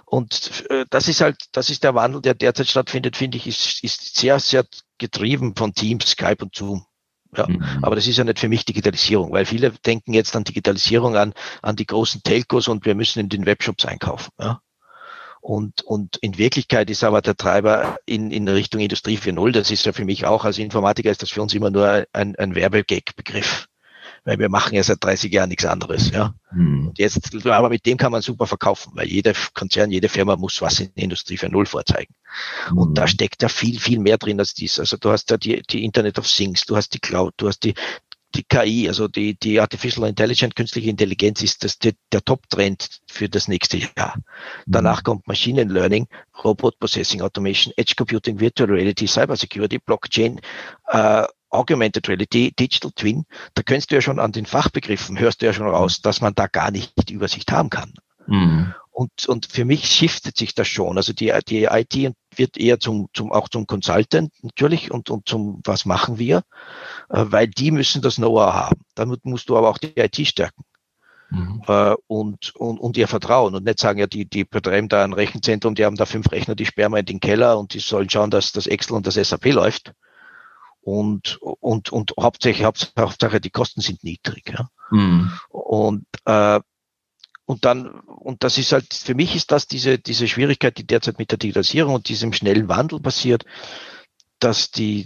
und 0.05 0.63
äh, 0.69 0.85
das 0.89 1.07
ist 1.07 1.21
halt, 1.21 1.37
das 1.51 1.69
ist 1.69 1.83
der 1.83 1.93
Wandel, 1.93 2.21
der 2.21 2.33
derzeit 2.33 2.67
stattfindet, 2.67 3.15
finde 3.15 3.37
ich, 3.37 3.47
ist, 3.47 3.83
ist 3.83 4.17
sehr, 4.17 4.39
sehr 4.39 4.65
getrieben 4.97 5.55
von 5.55 5.73
Teams, 5.73 6.07
Skype 6.11 6.43
und 6.43 6.55
Zoom. 6.55 6.85
Ja, 7.35 7.47
mhm. 7.47 7.63
aber 7.81 7.95
das 7.95 8.07
ist 8.07 8.17
ja 8.17 8.23
nicht 8.23 8.39
für 8.39 8.49
mich 8.49 8.65
Digitalisierung, 8.65 9.31
weil 9.31 9.45
viele 9.45 9.71
denken 9.71 10.13
jetzt 10.13 10.35
an 10.35 10.43
Digitalisierung 10.43 11.15
an, 11.15 11.33
an 11.61 11.75
die 11.75 11.85
großen 11.85 12.23
Telcos 12.23 12.67
und 12.67 12.85
wir 12.85 12.95
müssen 12.95 13.19
in 13.19 13.29
den 13.29 13.45
Webshops 13.45 13.85
einkaufen. 13.85 14.31
Ja. 14.39 14.61
Und, 15.41 15.83
und 15.83 16.17
in 16.17 16.37
Wirklichkeit 16.37 16.89
ist 16.89 17.03
aber 17.03 17.21
der 17.21 17.37
Treiber 17.37 17.97
in, 18.05 18.31
in 18.31 18.47
Richtung 18.47 18.81
Industrie 18.81 19.17
4.0, 19.17 19.51
das 19.51 19.71
ist 19.71 19.85
ja 19.85 19.93
für 19.93 20.05
mich 20.05 20.25
auch 20.25 20.43
als 20.43 20.57
Informatiker, 20.57 21.11
ist 21.11 21.21
das 21.21 21.29
für 21.29 21.41
uns 21.41 21.53
immer 21.53 21.69
nur 21.69 22.05
ein, 22.13 22.35
ein 22.35 22.55
Werbegag-Begriff 22.55 23.67
weil 24.25 24.39
wir 24.39 24.49
machen 24.49 24.75
ja 24.75 24.83
seit 24.83 25.03
30 25.03 25.31
Jahren 25.31 25.49
nichts 25.49 25.65
anderes. 25.65 26.11
Ja. 26.11 26.33
Mhm. 26.51 26.89
Und 26.89 26.99
jetzt, 26.99 27.45
aber 27.45 27.69
mit 27.69 27.85
dem 27.85 27.97
kann 27.97 28.11
man 28.11 28.21
super 28.21 28.47
verkaufen, 28.47 28.91
weil 28.95 29.07
jeder 29.07 29.33
Konzern, 29.53 29.91
jede 29.91 30.09
Firma 30.09 30.35
muss 30.35 30.61
was 30.61 30.79
in 30.79 30.93
der 30.95 31.03
Industrie 31.03 31.37
für 31.37 31.49
Null 31.49 31.65
vorzeigen. 31.65 32.13
Mhm. 32.71 32.77
Und 32.77 32.97
da 32.97 33.07
steckt 33.07 33.41
ja 33.41 33.49
viel, 33.49 33.79
viel 33.79 33.99
mehr 33.99 34.17
drin 34.17 34.39
als 34.39 34.53
dies. 34.53 34.79
Also 34.79 34.97
du 34.97 35.11
hast 35.11 35.29
ja 35.31 35.37
die, 35.37 35.61
die 35.63 35.83
Internet 35.83 36.19
of 36.19 36.27
Things, 36.27 36.65
du 36.65 36.75
hast 36.75 36.93
die 36.93 36.99
Cloud, 36.99 37.33
du 37.37 37.47
hast 37.47 37.63
die, 37.63 37.73
die 38.35 38.43
KI, 38.43 38.87
also 38.87 39.07
die, 39.07 39.37
die 39.39 39.59
Artificial 39.59 40.07
Intelligence, 40.07 40.53
künstliche 40.53 40.89
Intelligenz 40.89 41.41
ist 41.41 41.63
das, 41.63 41.79
der, 41.79 41.93
der 42.11 42.23
Top-Trend 42.23 43.01
für 43.07 43.27
das 43.27 43.47
nächste 43.47 43.77
Jahr. 43.77 44.15
Danach 44.67 44.99
mhm. 44.99 45.03
kommt 45.03 45.27
Machine 45.27 45.63
Learning, 45.63 46.07
Robot 46.43 46.77
Processing 46.79 47.21
Automation, 47.21 47.73
Edge 47.75 47.93
Computing, 47.97 48.39
Virtual 48.39 48.69
Reality, 48.69 49.07
Cyber 49.07 49.35
Security, 49.35 49.79
Blockchain, 49.79 50.39
äh, 50.87 51.25
Augmented 51.49 52.07
Reality, 52.07 52.51
Digital 52.51 52.91
Twin, 52.95 53.25
da 53.53 53.63
könntest 53.63 53.91
du 53.91 53.95
ja 53.95 54.01
schon 54.01 54.19
an 54.19 54.31
den 54.31 54.45
Fachbegriffen, 54.45 55.19
hörst 55.19 55.41
du 55.41 55.47
ja 55.47 55.53
schon 55.53 55.67
raus, 55.67 56.01
dass 56.01 56.21
man 56.21 56.35
da 56.35 56.47
gar 56.47 56.71
nicht 56.71 56.93
die 57.09 57.13
Übersicht 57.13 57.51
haben 57.51 57.69
kann. 57.69 57.93
Mhm. 58.27 58.73
Und, 58.91 59.27
und 59.27 59.45
für 59.45 59.63
mich 59.63 59.85
shiftet 59.85 60.37
sich 60.37 60.53
das 60.53 60.67
schon. 60.67 60.97
Also 60.97 61.13
die, 61.13 61.33
die 61.47 61.63
IT 61.63 62.13
wird 62.35 62.57
eher 62.57 62.79
zum, 62.79 63.07
zum, 63.13 63.31
auch 63.31 63.47
zum 63.47 63.65
Consultant 63.65 64.31
natürlich 64.41 64.91
und, 64.91 65.09
und 65.09 65.27
zum, 65.27 65.61
was 65.63 65.85
machen 65.85 66.19
wir, 66.19 66.43
äh, 67.09 67.25
weil 67.29 67.47
die 67.47 67.71
müssen 67.71 68.01
das 68.01 68.15
Know-how 68.15 68.53
haben. 68.53 68.81
Damit 68.95 69.25
musst 69.25 69.49
du 69.49 69.57
aber 69.57 69.69
auch 69.69 69.77
die 69.77 69.97
IT 69.97 70.17
stärken. 70.27 70.63
Mhm. 71.29 71.61
Äh, 71.67 71.95
und, 72.07 72.53
und, 72.55 72.77
und 72.79 72.97
ihr 72.97 73.07
vertrauen 73.07 73.55
und 73.55 73.63
nicht 73.63 73.79
sagen, 73.79 73.99
ja, 73.99 74.07
die, 74.07 74.25
die 74.25 74.43
betreiben 74.43 74.89
da 74.89 75.03
ein 75.03 75.13
Rechenzentrum, 75.13 75.75
die 75.75 75.85
haben 75.85 75.95
da 75.95 76.05
fünf 76.05 76.31
Rechner, 76.31 76.55
die 76.55 76.65
sperren 76.65 76.91
wir 76.91 76.99
in 76.99 77.05
den 77.05 77.19
Keller 77.19 77.57
und 77.57 77.73
die 77.73 77.79
sollen 77.79 78.09
schauen, 78.09 78.31
dass 78.31 78.51
das 78.51 78.67
Excel 78.67 78.97
und 78.97 79.07
das 79.07 79.15
SAP 79.15 79.45
läuft 79.53 79.93
und, 80.89 81.37
und, 81.41 81.91
und 81.91 82.13
hauptsächlich, 82.19 82.65
Hauptsache 82.65 83.39
die 83.39 83.51
Kosten 83.51 83.81
sind 83.81 84.03
niedrig. 84.03 84.51
Ja. 84.51 84.69
Mhm. 84.89 85.31
Und, 85.49 86.05
äh, 86.25 86.59
und 87.45 87.65
dann, 87.65 87.87
und 87.87 88.43
das 88.43 88.57
ist 88.57 88.71
halt, 88.71 88.93
für 88.93 89.15
mich 89.15 89.35
ist 89.35 89.51
das 89.51 89.67
diese, 89.67 89.99
diese 89.99 90.27
Schwierigkeit, 90.27 90.77
die 90.77 90.85
derzeit 90.85 91.19
mit 91.19 91.31
der 91.31 91.37
Digitalisierung 91.37 91.95
und 91.95 92.09
diesem 92.09 92.33
schnellen 92.33 92.69
Wandel 92.69 92.99
passiert, 92.99 93.45
dass 94.39 94.71
die, 94.71 95.05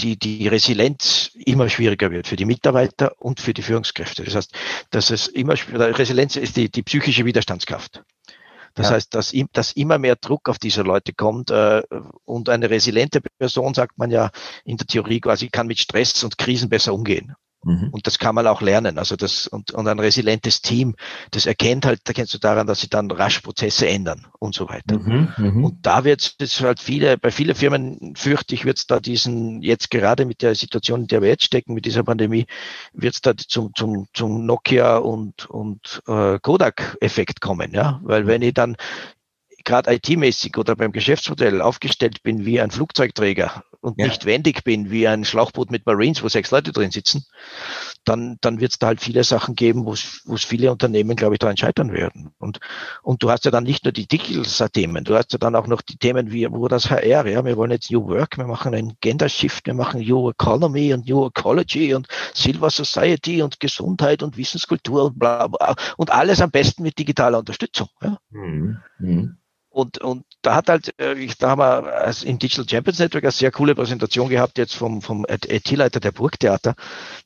die, 0.00 0.18
die, 0.18 0.48
Resilienz 0.48 1.30
immer 1.34 1.68
schwieriger 1.68 2.10
wird 2.10 2.26
für 2.26 2.36
die 2.36 2.44
Mitarbeiter 2.44 3.14
und 3.18 3.40
für 3.40 3.54
die 3.54 3.62
Führungskräfte. 3.62 4.24
Das 4.24 4.34
heißt, 4.34 4.52
dass 4.90 5.10
es 5.10 5.28
immer, 5.28 5.54
Resilienz 5.54 6.36
ist 6.36 6.56
die, 6.56 6.68
die 6.68 6.82
psychische 6.82 7.24
Widerstandskraft. 7.24 8.02
Das 8.74 8.88
ja. 8.88 8.96
heißt, 8.96 9.14
dass, 9.14 9.32
dass 9.52 9.72
immer 9.72 9.98
mehr 9.98 10.16
Druck 10.16 10.48
auf 10.48 10.58
diese 10.58 10.82
Leute 10.82 11.12
kommt 11.12 11.50
äh, 11.50 11.82
und 12.24 12.48
eine 12.48 12.70
resiliente 12.70 13.20
Person, 13.38 13.74
sagt 13.74 13.98
man 13.98 14.10
ja 14.10 14.30
in 14.64 14.76
der 14.76 14.86
Theorie 14.86 15.20
quasi, 15.20 15.48
kann 15.48 15.66
mit 15.66 15.78
Stress 15.78 16.24
und 16.24 16.38
Krisen 16.38 16.68
besser 16.68 16.94
umgehen. 16.94 17.34
Mhm. 17.64 17.88
Und 17.90 18.06
das 18.06 18.18
kann 18.18 18.34
man 18.34 18.46
auch 18.46 18.60
lernen. 18.60 18.98
Also 18.98 19.16
das, 19.16 19.46
und, 19.46 19.70
und 19.72 19.86
ein 19.86 19.98
resilientes 19.98 20.62
Team, 20.62 20.96
das 21.30 21.46
erkennt 21.46 21.86
halt, 21.86 22.00
da 22.04 22.12
kennst 22.12 22.34
du 22.34 22.38
daran, 22.38 22.66
dass 22.66 22.80
sie 22.80 22.88
dann 22.88 23.10
rasch 23.10 23.40
Prozesse 23.40 23.88
ändern 23.88 24.26
und 24.38 24.54
so 24.54 24.68
weiter. 24.68 24.98
Mhm, 24.98 25.32
mhm. 25.36 25.64
und 25.64 25.86
da 25.86 26.04
wird 26.04 26.34
es 26.38 26.60
halt 26.60 26.80
viele, 26.80 27.18
bei 27.18 27.30
vielen 27.30 27.54
Firmen 27.54 28.14
fürchte 28.16 28.54
ich, 28.54 28.64
wird 28.64 28.78
es 28.78 28.86
da 28.86 29.00
diesen, 29.00 29.62
jetzt 29.62 29.90
gerade 29.90 30.24
mit 30.24 30.42
der 30.42 30.54
Situation, 30.54 31.02
in 31.02 31.06
der 31.06 31.22
wir 31.22 31.28
jetzt 31.28 31.44
stecken, 31.44 31.74
mit 31.74 31.84
dieser 31.84 32.02
Pandemie, 32.02 32.46
wird 32.92 33.14
es 33.14 33.20
da 33.20 33.36
zum, 33.36 33.74
zum, 33.74 34.06
zum 34.12 34.44
Nokia 34.44 34.96
und, 34.96 35.48
und 35.48 36.02
äh, 36.06 36.38
Kodak-Effekt 36.40 37.40
kommen, 37.40 37.72
ja. 37.72 38.00
Weil 38.02 38.26
wenn 38.26 38.42
ich 38.42 38.54
dann 38.54 38.76
gerade 39.64 39.94
IT-mäßig 39.94 40.56
oder 40.58 40.76
beim 40.76 40.92
Geschäftsmodell 40.92 41.60
aufgestellt 41.60 42.22
bin 42.22 42.44
wie 42.44 42.60
ein 42.60 42.70
Flugzeugträger 42.70 43.64
und 43.82 43.98
ja. 43.98 44.06
nicht 44.06 44.24
wendig 44.24 44.62
bin 44.64 44.90
wie 44.90 45.08
ein 45.08 45.24
Schlauchboot 45.24 45.70
mit 45.70 45.86
Marines, 45.86 46.22
wo 46.22 46.28
sechs 46.28 46.52
Leute 46.52 46.72
drin 46.72 46.92
sitzen, 46.92 47.26
dann, 48.04 48.38
dann 48.40 48.60
wird 48.60 48.72
es 48.72 48.78
da 48.78 48.88
halt 48.88 49.00
viele 49.00 49.24
Sachen 49.24 49.56
geben, 49.56 49.84
wo 49.84 49.92
es 49.92 50.44
viele 50.44 50.70
Unternehmen, 50.70 51.16
glaube 51.16 51.34
ich, 51.34 51.40
daran 51.40 51.56
scheitern 51.56 51.92
werden. 51.92 52.30
Und, 52.38 52.60
und 53.02 53.22
du 53.22 53.30
hast 53.30 53.44
ja 53.44 53.50
dann 53.50 53.64
nicht 53.64 53.84
nur 53.84 53.92
die 53.92 54.06
Digital-Themen, 54.06 55.04
du 55.04 55.16
hast 55.16 55.32
ja 55.32 55.38
dann 55.38 55.56
auch 55.56 55.66
noch 55.66 55.82
die 55.82 55.96
Themen 55.96 56.30
wie 56.30 56.48
wo 56.50 56.68
das 56.68 56.90
HR, 56.90 57.26
ja, 57.26 57.44
wir 57.44 57.56
wollen 57.56 57.72
jetzt 57.72 57.90
New 57.90 58.06
Work, 58.06 58.38
wir 58.38 58.46
machen 58.46 58.74
einen 58.74 58.96
Gender 59.00 59.28
Shift, 59.28 59.66
wir 59.66 59.74
machen 59.74 60.00
New 60.00 60.30
Economy 60.30 60.94
und 60.94 61.08
New 61.08 61.26
Ecology 61.26 61.94
und 61.94 62.06
Silver 62.34 62.70
Society 62.70 63.42
und 63.42 63.58
Gesundheit 63.58 64.22
und 64.22 64.36
Wissenskultur 64.36 65.06
und 65.06 65.18
bla 65.18 65.48
bla 65.48 65.74
und 65.96 66.10
alles 66.10 66.40
am 66.40 66.50
besten 66.50 66.84
mit 66.84 66.98
digitaler 66.98 67.38
Unterstützung. 67.38 67.88
Ja. 68.00 68.18
Mhm. 68.30 68.78
Mhm. 68.98 69.38
Und, 69.72 69.98
und 70.02 70.26
da 70.42 70.54
hat 70.54 70.68
halt, 70.68 70.94
äh, 71.00 71.14
ich, 71.14 71.38
da 71.38 71.50
haben 71.50 71.60
wir 71.60 72.14
im 72.24 72.38
Digital 72.38 72.68
Champions 72.68 72.98
Network 72.98 73.24
eine 73.24 73.32
sehr 73.32 73.50
coole 73.50 73.74
Präsentation 73.74 74.28
gehabt 74.28 74.58
jetzt 74.58 74.74
vom, 74.74 75.00
vom 75.00 75.24
IT-Leiter 75.26 75.98
der 75.98 76.12
Burgtheater. 76.12 76.74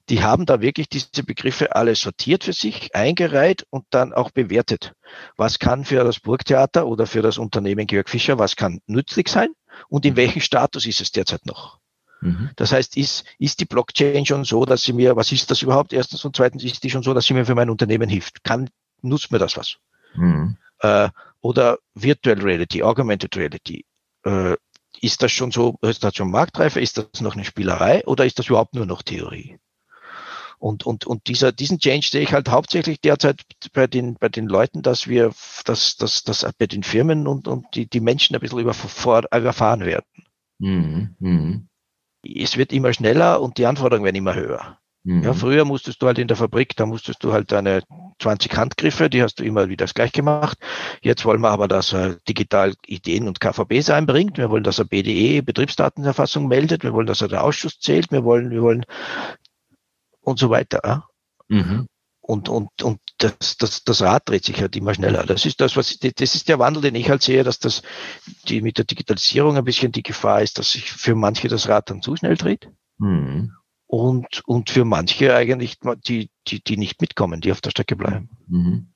Die 0.08 0.22
haben 0.22 0.46
da 0.46 0.60
wirklich 0.60 0.88
diese 0.88 1.24
Begriffe 1.24 1.74
alle 1.74 1.96
sortiert 1.96 2.44
für 2.44 2.52
sich, 2.52 2.94
eingereiht 2.94 3.66
und 3.70 3.84
dann 3.90 4.12
auch 4.12 4.30
bewertet. 4.30 4.92
Was 5.36 5.58
kann 5.58 5.84
für 5.84 6.04
das 6.04 6.20
Burgtheater 6.20 6.86
oder 6.86 7.06
für 7.06 7.20
das 7.20 7.36
Unternehmen 7.36 7.88
Georg 7.88 8.08
Fischer, 8.08 8.38
was 8.38 8.54
kann 8.54 8.80
nützlich 8.86 9.28
sein 9.28 9.48
und 9.88 10.06
in 10.06 10.14
welchem 10.14 10.40
Status 10.40 10.86
ist 10.86 11.00
es 11.00 11.10
derzeit 11.10 11.46
noch? 11.46 11.80
Mhm. 12.20 12.50
Das 12.54 12.70
heißt, 12.70 12.96
ist, 12.96 13.24
ist 13.40 13.58
die 13.58 13.64
Blockchain 13.64 14.24
schon 14.24 14.44
so, 14.44 14.64
dass 14.64 14.82
sie 14.82 14.92
mir, 14.92 15.16
was 15.16 15.32
ist 15.32 15.50
das 15.50 15.62
überhaupt? 15.62 15.92
Erstens 15.92 16.24
und 16.24 16.36
zweitens, 16.36 16.62
ist 16.62 16.84
die 16.84 16.90
schon 16.90 17.02
so, 17.02 17.12
dass 17.12 17.24
sie 17.26 17.34
mir 17.34 17.44
für 17.44 17.56
mein 17.56 17.70
Unternehmen 17.70 18.08
hilft? 18.08 18.44
Kann, 18.44 18.70
nutzt 19.02 19.32
mir 19.32 19.38
das 19.38 19.56
was? 19.56 19.78
Mhm. 20.14 20.56
Äh, 20.78 21.08
oder 21.46 21.78
Virtual 21.94 22.40
Reality, 22.40 22.82
Augmented 22.82 23.36
Reality. 23.36 23.84
Äh, 24.24 24.56
ist 25.00 25.22
das 25.22 25.30
schon 25.30 25.52
so, 25.52 25.76
ist 25.82 26.02
das 26.02 26.16
schon 26.16 26.30
Marktreife? 26.30 26.80
Ist 26.80 26.98
das 26.98 27.20
noch 27.20 27.34
eine 27.34 27.44
Spielerei 27.44 28.04
oder 28.04 28.26
ist 28.26 28.40
das 28.40 28.48
überhaupt 28.48 28.74
nur 28.74 28.84
noch 28.84 29.02
Theorie? 29.02 29.56
Und, 30.58 30.84
und, 30.84 31.06
und 31.06 31.28
dieser, 31.28 31.52
diesen 31.52 31.78
Change 31.78 32.08
sehe 32.08 32.22
ich 32.22 32.32
halt 32.32 32.48
hauptsächlich 32.48 33.00
derzeit 33.00 33.42
bei 33.72 33.86
den, 33.86 34.14
bei 34.14 34.28
den 34.28 34.48
Leuten, 34.48 34.82
dass 34.82 35.06
wir, 35.06 35.32
dass, 35.64 35.96
dass, 35.96 36.24
dass 36.24 36.50
bei 36.58 36.66
den 36.66 36.82
Firmen 36.82 37.28
und, 37.28 37.46
und 37.46 37.66
die, 37.74 37.86
die 37.88 38.00
Menschen 38.00 38.34
ein 38.34 38.40
bisschen 38.40 38.58
überfahren 38.58 39.84
werden. 39.84 40.24
Mhm. 40.58 41.14
Mhm. 41.20 41.68
Es 42.24 42.56
wird 42.56 42.72
immer 42.72 42.92
schneller 42.92 43.40
und 43.40 43.58
die 43.58 43.66
Anforderungen 43.66 44.04
werden 44.04 44.16
immer 44.16 44.34
höher. 44.34 44.80
Mhm. 45.06 45.22
Ja, 45.22 45.34
früher 45.34 45.64
musstest 45.64 46.02
du 46.02 46.08
halt 46.08 46.18
in 46.18 46.26
der 46.26 46.36
Fabrik, 46.36 46.74
da 46.74 46.84
musstest 46.84 47.22
du 47.22 47.32
halt 47.32 47.52
deine 47.52 47.84
20 48.18 48.56
Handgriffe, 48.56 49.08
die 49.08 49.22
hast 49.22 49.38
du 49.38 49.44
immer 49.44 49.68
wieder 49.68 49.86
gleich 49.86 50.10
gemacht. 50.10 50.58
Jetzt 51.00 51.24
wollen 51.24 51.40
wir 51.42 51.50
aber, 51.50 51.68
dass 51.68 51.92
er 51.92 52.16
digital 52.28 52.74
Ideen 52.84 53.28
und 53.28 53.38
KVBs 53.38 53.90
einbringt. 53.90 54.36
Wir 54.36 54.50
wollen, 54.50 54.64
dass 54.64 54.80
er 54.80 54.84
BDE, 54.84 55.42
Betriebsdatenerfassung 55.42 56.48
meldet. 56.48 56.82
Wir 56.82 56.92
wollen, 56.92 57.06
dass 57.06 57.20
er 57.20 57.28
der 57.28 57.44
Ausschuss 57.44 57.78
zählt. 57.78 58.10
Wir 58.10 58.24
wollen, 58.24 58.50
wir 58.50 58.62
wollen 58.62 58.84
und 60.22 60.40
so 60.40 60.50
weiter. 60.50 60.80
Ja? 60.84 61.04
Mhm. 61.46 61.86
Und, 62.20 62.48
und, 62.48 62.82
und 62.82 62.98
das, 63.18 63.58
das, 63.58 63.84
das 63.84 64.02
Rad 64.02 64.28
dreht 64.28 64.44
sich 64.44 64.60
halt 64.60 64.74
immer 64.74 64.92
schneller. 64.92 65.24
Das 65.24 65.46
ist 65.46 65.60
das, 65.60 65.76
was, 65.76 66.00
das 66.00 66.34
ist 66.34 66.48
der 66.48 66.58
Wandel, 66.58 66.82
den 66.82 66.96
ich 66.96 67.08
halt 67.08 67.22
sehe, 67.22 67.44
dass 67.44 67.60
das, 67.60 67.82
die 68.48 68.60
mit 68.60 68.78
der 68.78 68.84
Digitalisierung 68.84 69.56
ein 69.56 69.64
bisschen 69.64 69.92
die 69.92 70.02
Gefahr 70.02 70.42
ist, 70.42 70.58
dass 70.58 70.72
sich 70.72 70.90
für 70.90 71.14
manche 71.14 71.46
das 71.46 71.68
Rad 71.68 71.90
dann 71.90 72.02
zu 72.02 72.16
schnell 72.16 72.36
dreht. 72.36 72.68
Mhm 72.98 73.52
und, 73.86 74.42
und 74.46 74.70
für 74.70 74.84
manche 74.84 75.34
eigentlich, 75.34 75.78
die, 76.06 76.30
die, 76.48 76.62
die 76.62 76.76
nicht 76.76 77.00
mitkommen, 77.00 77.40
die 77.40 77.52
auf 77.52 77.60
der 77.60 77.70
Strecke 77.70 77.96
bleiben. 77.96 78.28
Mhm. 78.48 78.88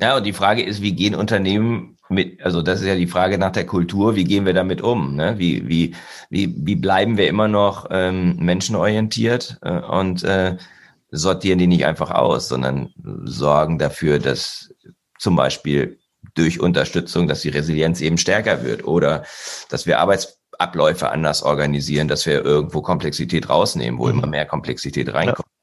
Ja, 0.00 0.16
und 0.16 0.24
die 0.24 0.32
Frage 0.32 0.62
ist, 0.62 0.80
wie 0.80 0.92
gehen 0.92 1.14
Unternehmen 1.14 1.98
mit, 2.08 2.40
also 2.42 2.62
das 2.62 2.80
ist 2.80 2.86
ja 2.86 2.94
die 2.94 3.08
Frage 3.08 3.36
nach 3.36 3.52
der 3.52 3.66
Kultur, 3.66 4.14
wie 4.16 4.24
gehen 4.24 4.46
wir 4.46 4.54
damit 4.54 4.80
um? 4.80 5.16
Ne? 5.16 5.38
Wie, 5.38 5.68
wie, 5.68 5.94
wie, 6.30 6.54
wie 6.56 6.76
bleiben 6.76 7.16
wir 7.16 7.28
immer 7.28 7.48
noch 7.48 7.88
ähm, 7.90 8.36
menschenorientiert 8.36 9.58
äh, 9.62 9.80
und 9.80 10.22
äh, 10.22 10.56
sortieren 11.10 11.58
die 11.58 11.66
nicht 11.66 11.84
einfach 11.84 12.10
aus, 12.10 12.48
sondern 12.48 12.92
sorgen 13.24 13.78
dafür, 13.78 14.18
dass 14.18 14.72
zum 15.18 15.36
Beispiel 15.36 15.98
durch 16.34 16.60
Unterstützung, 16.60 17.26
dass 17.26 17.40
die 17.40 17.48
Resilienz 17.48 18.00
eben 18.00 18.18
stärker 18.18 18.62
wird 18.62 18.84
oder 18.84 19.24
dass 19.68 19.86
wir 19.86 19.98
Arbeits 19.98 20.37
Abläufe 20.58 21.10
anders 21.10 21.42
organisieren, 21.42 22.08
dass 22.08 22.26
wir 22.26 22.44
irgendwo 22.44 22.82
Komplexität 22.82 23.48
rausnehmen, 23.48 23.98
wo 23.98 24.06
mhm. 24.06 24.18
immer 24.18 24.26
mehr 24.26 24.46
Komplexität 24.46 25.12
reinkommt. 25.12 25.48
Ja. 25.48 25.58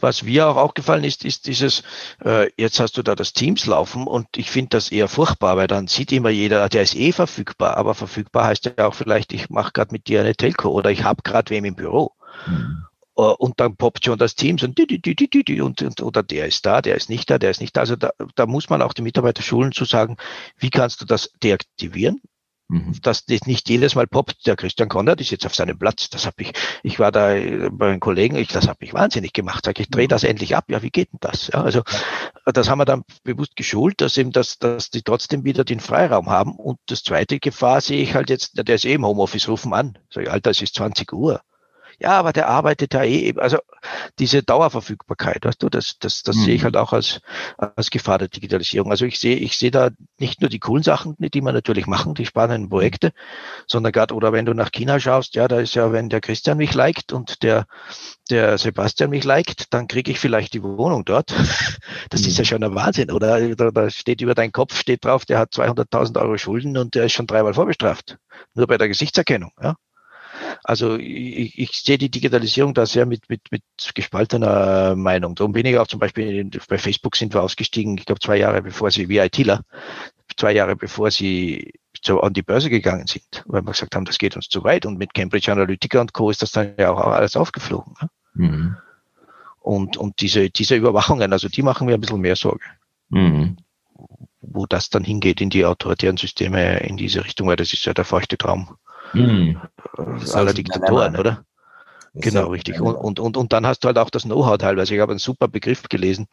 Was 0.00 0.22
mir 0.22 0.48
auch 0.48 0.56
aufgefallen 0.56 1.04
ist, 1.04 1.24
ist 1.24 1.46
dieses, 1.46 1.82
äh, 2.24 2.50
jetzt 2.56 2.80
hast 2.80 2.96
du 2.96 3.02
da 3.02 3.14
das 3.14 3.32
Teams 3.32 3.66
laufen 3.66 4.06
und 4.06 4.26
ich 4.36 4.50
finde 4.50 4.70
das 4.70 4.90
eher 4.90 5.08
furchtbar, 5.08 5.56
weil 5.56 5.66
dann 5.66 5.86
sieht 5.86 6.12
immer 6.12 6.30
jeder, 6.30 6.68
der 6.68 6.82
ist 6.82 6.96
eh 6.96 7.12
verfügbar, 7.12 7.76
aber 7.76 7.94
verfügbar 7.94 8.46
heißt 8.46 8.72
ja 8.76 8.86
auch 8.86 8.94
vielleicht, 8.94 9.32
ich 9.32 9.50
mache 9.50 9.72
gerade 9.72 9.92
mit 9.92 10.08
dir 10.08 10.20
eine 10.20 10.34
Telco 10.34 10.70
oder 10.70 10.90
ich 10.90 11.04
habe 11.04 11.22
gerade 11.22 11.50
wem 11.50 11.64
im 11.64 11.76
Büro. 11.76 12.12
Mhm. 12.46 12.86
Uh, 13.14 13.34
und 13.38 13.60
dann 13.60 13.76
poppt 13.76 14.06
schon 14.06 14.18
das 14.18 14.36
Team 14.36 14.56
und, 14.62 14.80
und, 14.80 15.82
und, 15.82 16.02
oder 16.02 16.22
der 16.22 16.46
ist 16.46 16.64
da, 16.64 16.80
der 16.80 16.96
ist 16.96 17.10
nicht 17.10 17.28
da, 17.28 17.36
der 17.36 17.50
ist 17.50 17.60
nicht 17.60 17.76
da. 17.76 17.80
Also 17.80 17.94
da, 17.94 18.12
da 18.34 18.46
muss 18.46 18.70
man 18.70 18.80
auch 18.80 18.94
die 18.94 19.02
Mitarbeiter 19.02 19.42
schulen 19.42 19.72
zu 19.72 19.84
sagen, 19.84 20.16
wie 20.56 20.70
kannst 20.70 21.02
du 21.02 21.04
das 21.04 21.30
deaktivieren? 21.42 22.22
Mhm. 22.72 22.94
Dass 23.02 23.26
das 23.26 23.42
nicht 23.42 23.68
jedes 23.68 23.94
Mal 23.96 24.06
poppt, 24.06 24.46
der 24.46 24.56
Christian 24.56 24.88
Konrad 24.88 25.20
ist 25.20 25.30
jetzt 25.30 25.44
auf 25.44 25.54
seinem 25.54 25.78
Platz. 25.78 26.08
Das 26.08 26.24
habe 26.24 26.36
ich, 26.38 26.52
ich 26.82 26.98
war 26.98 27.12
da 27.12 27.34
bei 27.70 27.90
den 27.90 28.00
Kollegen, 28.00 28.36
ich, 28.36 28.48
das 28.48 28.66
habe 28.66 28.82
ich 28.82 28.94
wahnsinnig 28.94 29.34
gemacht. 29.34 29.66
Sag 29.66 29.78
ich, 29.78 29.90
drehe 29.90 30.08
das 30.08 30.24
endlich 30.24 30.56
ab. 30.56 30.64
Ja, 30.68 30.82
wie 30.82 30.88
geht 30.88 31.12
denn 31.12 31.18
das? 31.20 31.48
Ja, 31.48 31.62
also 31.62 31.82
das 32.46 32.70
haben 32.70 32.78
wir 32.78 32.86
dann 32.86 33.02
bewusst 33.24 33.56
geschult, 33.56 34.00
dass 34.00 34.16
eben 34.16 34.32
das, 34.32 34.58
dass 34.58 34.88
die 34.88 35.02
trotzdem 35.02 35.44
wieder 35.44 35.64
den 35.64 35.80
Freiraum 35.80 36.30
haben. 36.30 36.56
Und 36.56 36.78
das 36.86 37.02
zweite 37.02 37.40
Gefahr 37.40 37.82
sehe 37.82 38.02
ich 38.02 38.14
halt 38.14 38.30
jetzt, 38.30 38.56
der 38.56 38.74
ist 38.74 38.86
eh 38.86 38.94
im 38.94 39.04
Homeoffice, 39.04 39.48
rufen 39.48 39.74
an. 39.74 39.98
Sag 40.08 40.22
ich, 40.24 40.30
Alter, 40.30 40.50
es 40.50 40.62
ist 40.62 40.74
20 40.76 41.12
Uhr 41.12 41.42
ja, 42.02 42.18
aber 42.18 42.32
der 42.32 42.48
arbeitet 42.48 42.94
ja 42.94 43.04
eh, 43.04 43.34
also 43.36 43.58
diese 44.18 44.42
Dauerverfügbarkeit, 44.42 45.44
weißt 45.44 45.62
du, 45.62 45.68
das, 45.68 45.98
das, 45.98 46.22
das 46.22 46.36
mhm. 46.36 46.40
sehe 46.40 46.54
ich 46.54 46.62
mhm. 46.62 46.64
halt 46.66 46.76
auch 46.76 46.92
als, 46.92 47.20
als 47.58 47.90
Gefahr 47.90 48.18
der 48.18 48.28
Digitalisierung. 48.28 48.90
Also 48.90 49.04
ich 49.04 49.18
sehe, 49.18 49.36
ich 49.36 49.56
sehe 49.56 49.70
da 49.70 49.90
nicht 50.18 50.40
nur 50.40 50.50
die 50.50 50.58
coolen 50.58 50.82
Sachen, 50.82 51.14
die 51.18 51.40
man 51.40 51.54
natürlich 51.54 51.86
machen, 51.86 52.14
die 52.14 52.26
spannenden 52.26 52.68
Projekte, 52.68 53.12
sondern 53.66 53.92
gerade, 53.92 54.14
oder 54.14 54.32
wenn 54.32 54.46
du 54.46 54.54
nach 54.54 54.72
China 54.72 54.98
schaust, 54.98 55.34
ja, 55.36 55.46
da 55.48 55.60
ist 55.60 55.74
ja, 55.74 55.92
wenn 55.92 56.08
der 56.08 56.20
Christian 56.20 56.58
mich 56.58 56.74
liked 56.74 57.12
und 57.12 57.42
der, 57.42 57.66
der 58.30 58.58
Sebastian 58.58 59.10
mich 59.10 59.24
liked, 59.24 59.72
dann 59.72 59.86
kriege 59.86 60.10
ich 60.10 60.18
vielleicht 60.18 60.54
die 60.54 60.62
Wohnung 60.62 61.04
dort. 61.04 61.32
Das 62.10 62.22
mhm. 62.22 62.28
ist 62.28 62.38
ja 62.38 62.42
mhm. 62.42 62.46
schon 62.46 62.64
ein 62.64 62.74
Wahnsinn, 62.74 63.10
oder? 63.10 63.54
Da, 63.54 63.70
da 63.70 63.90
steht 63.90 64.20
über 64.20 64.34
deinen 64.34 64.52
Kopf, 64.52 64.76
steht 64.76 65.04
drauf, 65.04 65.24
der 65.24 65.38
hat 65.38 65.52
200.000 65.52 66.20
Euro 66.20 66.36
Schulden 66.36 66.76
und 66.76 66.94
der 66.94 67.04
ist 67.04 67.12
schon 67.12 67.26
dreimal 67.26 67.54
vorbestraft. 67.54 68.18
Nur 68.54 68.66
bei 68.66 68.78
der 68.78 68.88
Gesichtserkennung, 68.88 69.52
ja. 69.62 69.76
Also 70.64 70.96
ich, 70.96 71.58
ich 71.58 71.72
sehe 71.82 71.98
die 71.98 72.10
Digitalisierung 72.10 72.72
da 72.72 72.86
sehr 72.86 73.04
mit, 73.04 73.28
mit, 73.28 73.40
mit 73.50 73.62
gespaltener 73.94 74.94
Meinung. 74.94 75.34
Darum 75.34 75.52
bin 75.52 75.66
ich 75.66 75.76
auch 75.78 75.88
zum 75.88 75.98
Beispiel 75.98 76.48
bei 76.68 76.78
Facebook 76.78 77.16
sind 77.16 77.34
wir 77.34 77.42
ausgestiegen, 77.42 77.98
ich 77.98 78.06
glaube 78.06 78.20
zwei 78.20 78.36
Jahre 78.36 78.62
bevor 78.62 78.90
sie 78.90 79.08
wie 79.08 79.18
ITler, 79.18 79.62
zwei 80.36 80.52
Jahre 80.52 80.76
bevor 80.76 81.10
sie 81.10 81.72
so 82.04 82.20
an 82.20 82.32
die 82.32 82.42
Börse 82.42 82.70
gegangen 82.70 83.06
sind, 83.06 83.44
weil 83.46 83.62
wir 83.62 83.72
gesagt 83.72 83.94
haben, 83.94 84.04
das 84.04 84.18
geht 84.18 84.36
uns 84.36 84.48
zu 84.48 84.64
weit. 84.64 84.86
Und 84.86 84.98
mit 84.98 85.14
Cambridge 85.14 85.50
Analytica 85.50 86.00
und 86.00 86.12
Co. 86.12 86.30
ist 86.30 86.42
das 86.42 86.52
dann 86.52 86.74
ja 86.78 86.90
auch 86.90 86.98
alles 86.98 87.36
aufgeflogen. 87.36 87.94
Ne? 88.00 88.08
Mhm. 88.34 88.76
Und, 89.60 89.96
und 89.96 90.20
diese, 90.20 90.50
diese 90.50 90.74
Überwachungen, 90.74 91.32
also 91.32 91.48
die 91.48 91.62
machen 91.62 91.86
mir 91.86 91.94
ein 91.94 92.00
bisschen 92.00 92.20
mehr 92.20 92.36
Sorge. 92.36 92.64
Mhm. 93.10 93.56
Wo 94.40 94.66
das 94.66 94.90
dann 94.90 95.04
hingeht 95.04 95.40
in 95.40 95.50
die 95.50 95.64
autoritären 95.64 96.16
Systeme 96.16 96.80
in 96.80 96.96
diese 96.96 97.24
Richtung, 97.24 97.46
weil 97.46 97.56
das 97.56 97.72
ist 97.72 97.84
ja 97.84 97.94
der 97.94 98.04
feuchte 98.04 98.36
Traum 98.36 98.76
hm. 99.12 99.60
aller 100.32 100.54
Diktatoren, 100.54 101.16
oder? 101.16 101.44
Genau, 102.14 102.48
richtig. 102.48 102.78
Und, 102.78 102.94
und, 102.94 103.18
und, 103.20 103.38
und 103.38 103.52
dann 103.54 103.66
hast 103.66 103.80
du 103.80 103.86
halt 103.86 103.96
auch 103.96 104.10
das 104.10 104.24
Know-how 104.24 104.58
teilweise. 104.58 104.94
Ich 104.94 105.00
habe 105.00 105.12
einen 105.12 105.18
super 105.18 105.48
Begriff 105.48 105.88
gelesen, 105.88 106.26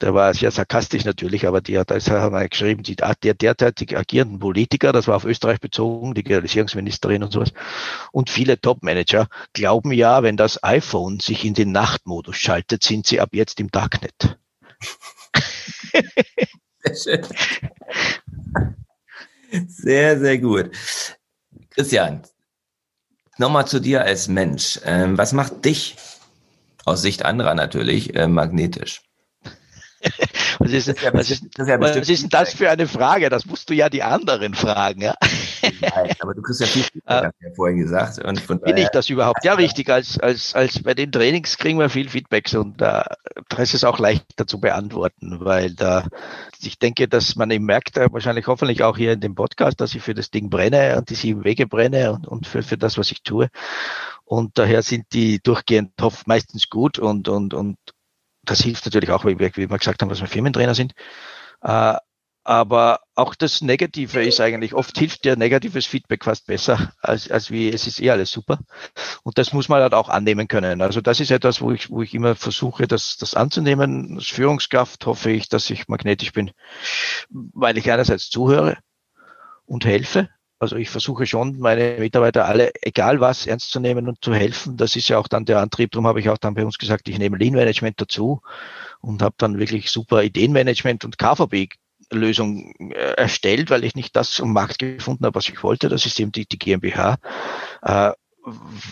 der 0.00 0.14
war 0.14 0.32
sehr 0.32 0.50
sarkastisch 0.50 1.04
natürlich, 1.04 1.46
aber 1.46 1.60
die 1.60 1.78
hat, 1.78 1.90
das 1.90 2.10
haben 2.10 2.34
wir 2.34 2.48
geschrieben, 2.48 2.82
die, 2.82 2.96
der 2.96 3.34
derzeitig 3.34 3.98
agierenden 3.98 4.38
Politiker, 4.38 4.92
das 4.92 5.08
war 5.08 5.16
auf 5.16 5.26
Österreich 5.26 5.60
bezogen, 5.60 6.14
die 6.14 6.22
Digitalisierungsministerin 6.22 7.22
und 7.22 7.32
sowas, 7.32 7.52
und 8.12 8.30
viele 8.30 8.58
Top-Manager 8.58 9.28
glauben 9.52 9.92
ja, 9.92 10.22
wenn 10.22 10.38
das 10.38 10.62
iPhone 10.64 11.20
sich 11.20 11.44
in 11.44 11.52
den 11.52 11.70
Nachtmodus 11.70 12.36
schaltet, 12.36 12.82
sind 12.82 13.06
sie 13.06 13.20
ab 13.20 13.30
jetzt 13.32 13.60
im 13.60 13.70
Darknet. 13.70 14.38
Sehr 16.82 16.94
schön. 16.94 17.26
Sehr, 19.68 20.18
sehr 20.18 20.38
gut. 20.38 20.70
Christian, 21.76 22.22
nochmal 23.36 23.66
zu 23.66 23.80
dir 23.80 24.02
als 24.02 24.28
Mensch. 24.28 24.80
Ähm, 24.84 25.18
was 25.18 25.34
macht 25.34 25.64
dich 25.64 25.96
aus 26.86 27.02
Sicht 27.02 27.24
anderer 27.24 27.54
natürlich 27.54 28.16
äh, 28.16 28.28
magnetisch? 28.28 29.02
was 30.58 30.70
ist, 30.70 30.88
was, 31.12 31.30
ist, 31.30 31.44
was 31.58 32.08
ist 32.08 32.22
denn 32.22 32.30
das 32.30 32.54
für 32.54 32.70
eine 32.70 32.88
Frage? 32.88 33.28
Das 33.28 33.44
musst 33.44 33.68
du 33.68 33.74
ja 33.74 33.90
die 33.90 34.02
anderen 34.02 34.54
fragen. 34.54 35.02
Ja? 35.02 35.16
Nein, 35.80 36.12
aber 36.20 36.34
du 36.34 36.42
kriegst 36.42 36.60
ja 36.60 36.66
viel 36.66 36.82
Feedback, 36.92 37.24
hast 37.24 37.34
du 37.40 37.46
ja 37.46 37.54
vorhin 37.54 37.78
gesagt. 37.78 38.24
Und 38.24 38.40
von 38.40 38.60
Bin 38.60 38.76
ich 38.76 38.88
das 38.88 39.08
überhaupt? 39.08 39.44
Ja, 39.44 39.54
richtig. 39.54 39.88
Als, 39.90 40.18
als, 40.18 40.54
als 40.54 40.82
bei 40.82 40.94
den 40.94 41.12
Trainings 41.12 41.58
kriegen 41.58 41.78
wir 41.78 41.88
viel 41.88 42.08
Feedbacks 42.08 42.54
und 42.54 42.80
da, 42.80 43.06
da 43.48 43.62
ist 43.62 43.74
es 43.74 43.84
auch 43.84 43.98
leichter 43.98 44.46
zu 44.46 44.60
beantworten, 44.60 45.38
weil 45.40 45.74
da, 45.74 46.06
ich 46.60 46.78
denke, 46.78 47.08
dass 47.08 47.36
man 47.36 47.50
eben 47.50 47.64
merkt, 47.64 47.96
äh, 47.96 48.08
wahrscheinlich 48.12 48.46
hoffentlich 48.46 48.82
auch 48.82 48.96
hier 48.96 49.12
in 49.12 49.20
dem 49.20 49.34
Podcast, 49.34 49.80
dass 49.80 49.94
ich 49.94 50.02
für 50.02 50.14
das 50.14 50.30
Ding 50.30 50.50
brenne 50.50 50.96
und 50.96 51.10
die 51.10 51.14
sieben 51.14 51.44
Wege 51.44 51.66
brenne 51.66 52.12
und, 52.12 52.26
und 52.26 52.46
für, 52.46 52.62
für 52.62 52.78
das, 52.78 52.98
was 52.98 53.10
ich 53.10 53.22
tue. 53.22 53.48
Und 54.24 54.58
daher 54.58 54.82
sind 54.82 55.06
die 55.12 55.40
durchgehend 55.40 55.92
meistens 56.26 56.68
gut 56.68 56.98
und, 56.98 57.28
und, 57.28 57.54
und 57.54 57.76
das 58.42 58.60
hilft 58.60 58.84
natürlich 58.84 59.10
auch, 59.10 59.24
wie 59.24 59.38
wir, 59.38 59.50
wie 59.56 59.70
wir 59.70 59.78
gesagt 59.78 60.02
haben, 60.02 60.08
dass 60.08 60.20
wir 60.20 60.28
Firmentrainer 60.28 60.74
sind. 60.74 60.94
Äh, 61.62 61.96
aber 62.46 63.00
auch 63.16 63.34
das 63.34 63.60
Negative 63.60 64.22
ist 64.22 64.40
eigentlich, 64.40 64.72
oft 64.72 64.96
hilft 64.96 65.24
dir 65.24 65.34
negatives 65.34 65.84
Feedback 65.84 66.22
fast 66.22 66.46
besser, 66.46 66.92
als, 67.00 67.28
als 67.28 67.50
wie 67.50 67.68
es 67.70 67.88
ist 67.88 68.00
eh 68.00 68.10
alles 68.10 68.30
super. 68.30 68.60
Und 69.24 69.36
das 69.36 69.52
muss 69.52 69.68
man 69.68 69.82
halt 69.82 69.94
auch 69.94 70.08
annehmen 70.08 70.46
können. 70.46 70.80
Also 70.80 71.00
das 71.00 71.18
ist 71.18 71.32
etwas, 71.32 71.60
wo 71.60 71.72
ich, 71.72 71.90
wo 71.90 72.02
ich 72.02 72.14
immer 72.14 72.36
versuche, 72.36 72.86
das, 72.86 73.16
das 73.16 73.34
anzunehmen. 73.34 74.14
Als 74.14 74.28
Führungskraft 74.28 75.04
hoffe 75.06 75.32
ich, 75.32 75.48
dass 75.48 75.68
ich 75.70 75.88
magnetisch 75.88 76.32
bin, 76.32 76.52
weil 77.30 77.76
ich 77.78 77.90
einerseits 77.90 78.30
zuhöre 78.30 78.78
und 79.64 79.84
helfe. 79.84 80.28
Also 80.60 80.76
ich 80.76 80.88
versuche 80.88 81.26
schon, 81.26 81.58
meine 81.58 81.96
Mitarbeiter 81.98 82.44
alle, 82.44 82.70
egal 82.80 83.18
was, 83.18 83.48
ernst 83.48 83.72
zu 83.72 83.80
nehmen 83.80 84.06
und 84.06 84.24
zu 84.24 84.32
helfen. 84.32 84.76
Das 84.76 84.94
ist 84.94 85.08
ja 85.08 85.18
auch 85.18 85.26
dann 85.26 85.46
der 85.46 85.58
Antrieb. 85.58 85.90
Darum 85.90 86.06
habe 86.06 86.20
ich 86.20 86.28
auch 86.28 86.38
dann 86.38 86.54
bei 86.54 86.64
uns 86.64 86.78
gesagt, 86.78 87.08
ich 87.08 87.18
nehme 87.18 87.38
Lean 87.38 87.54
Management 87.54 88.00
dazu 88.00 88.40
und 89.00 89.20
habe 89.20 89.34
dann 89.36 89.58
wirklich 89.58 89.90
super 89.90 90.22
Ideenmanagement 90.22 91.04
und 91.04 91.18
KVB 91.18 91.74
Lösung 92.10 92.72
äh, 92.78 93.14
erstellt, 93.14 93.70
weil 93.70 93.84
ich 93.84 93.94
nicht 93.94 94.16
das 94.16 94.40
am 94.40 94.52
Markt 94.52 94.78
gefunden 94.78 95.24
habe, 95.24 95.34
was 95.34 95.48
ich 95.48 95.62
wollte. 95.62 95.88
Das 95.88 96.06
ist 96.06 96.18
eben 96.20 96.32
die, 96.32 96.46
die 96.46 96.58
GmbH, 96.58 97.16
äh, 97.82 98.12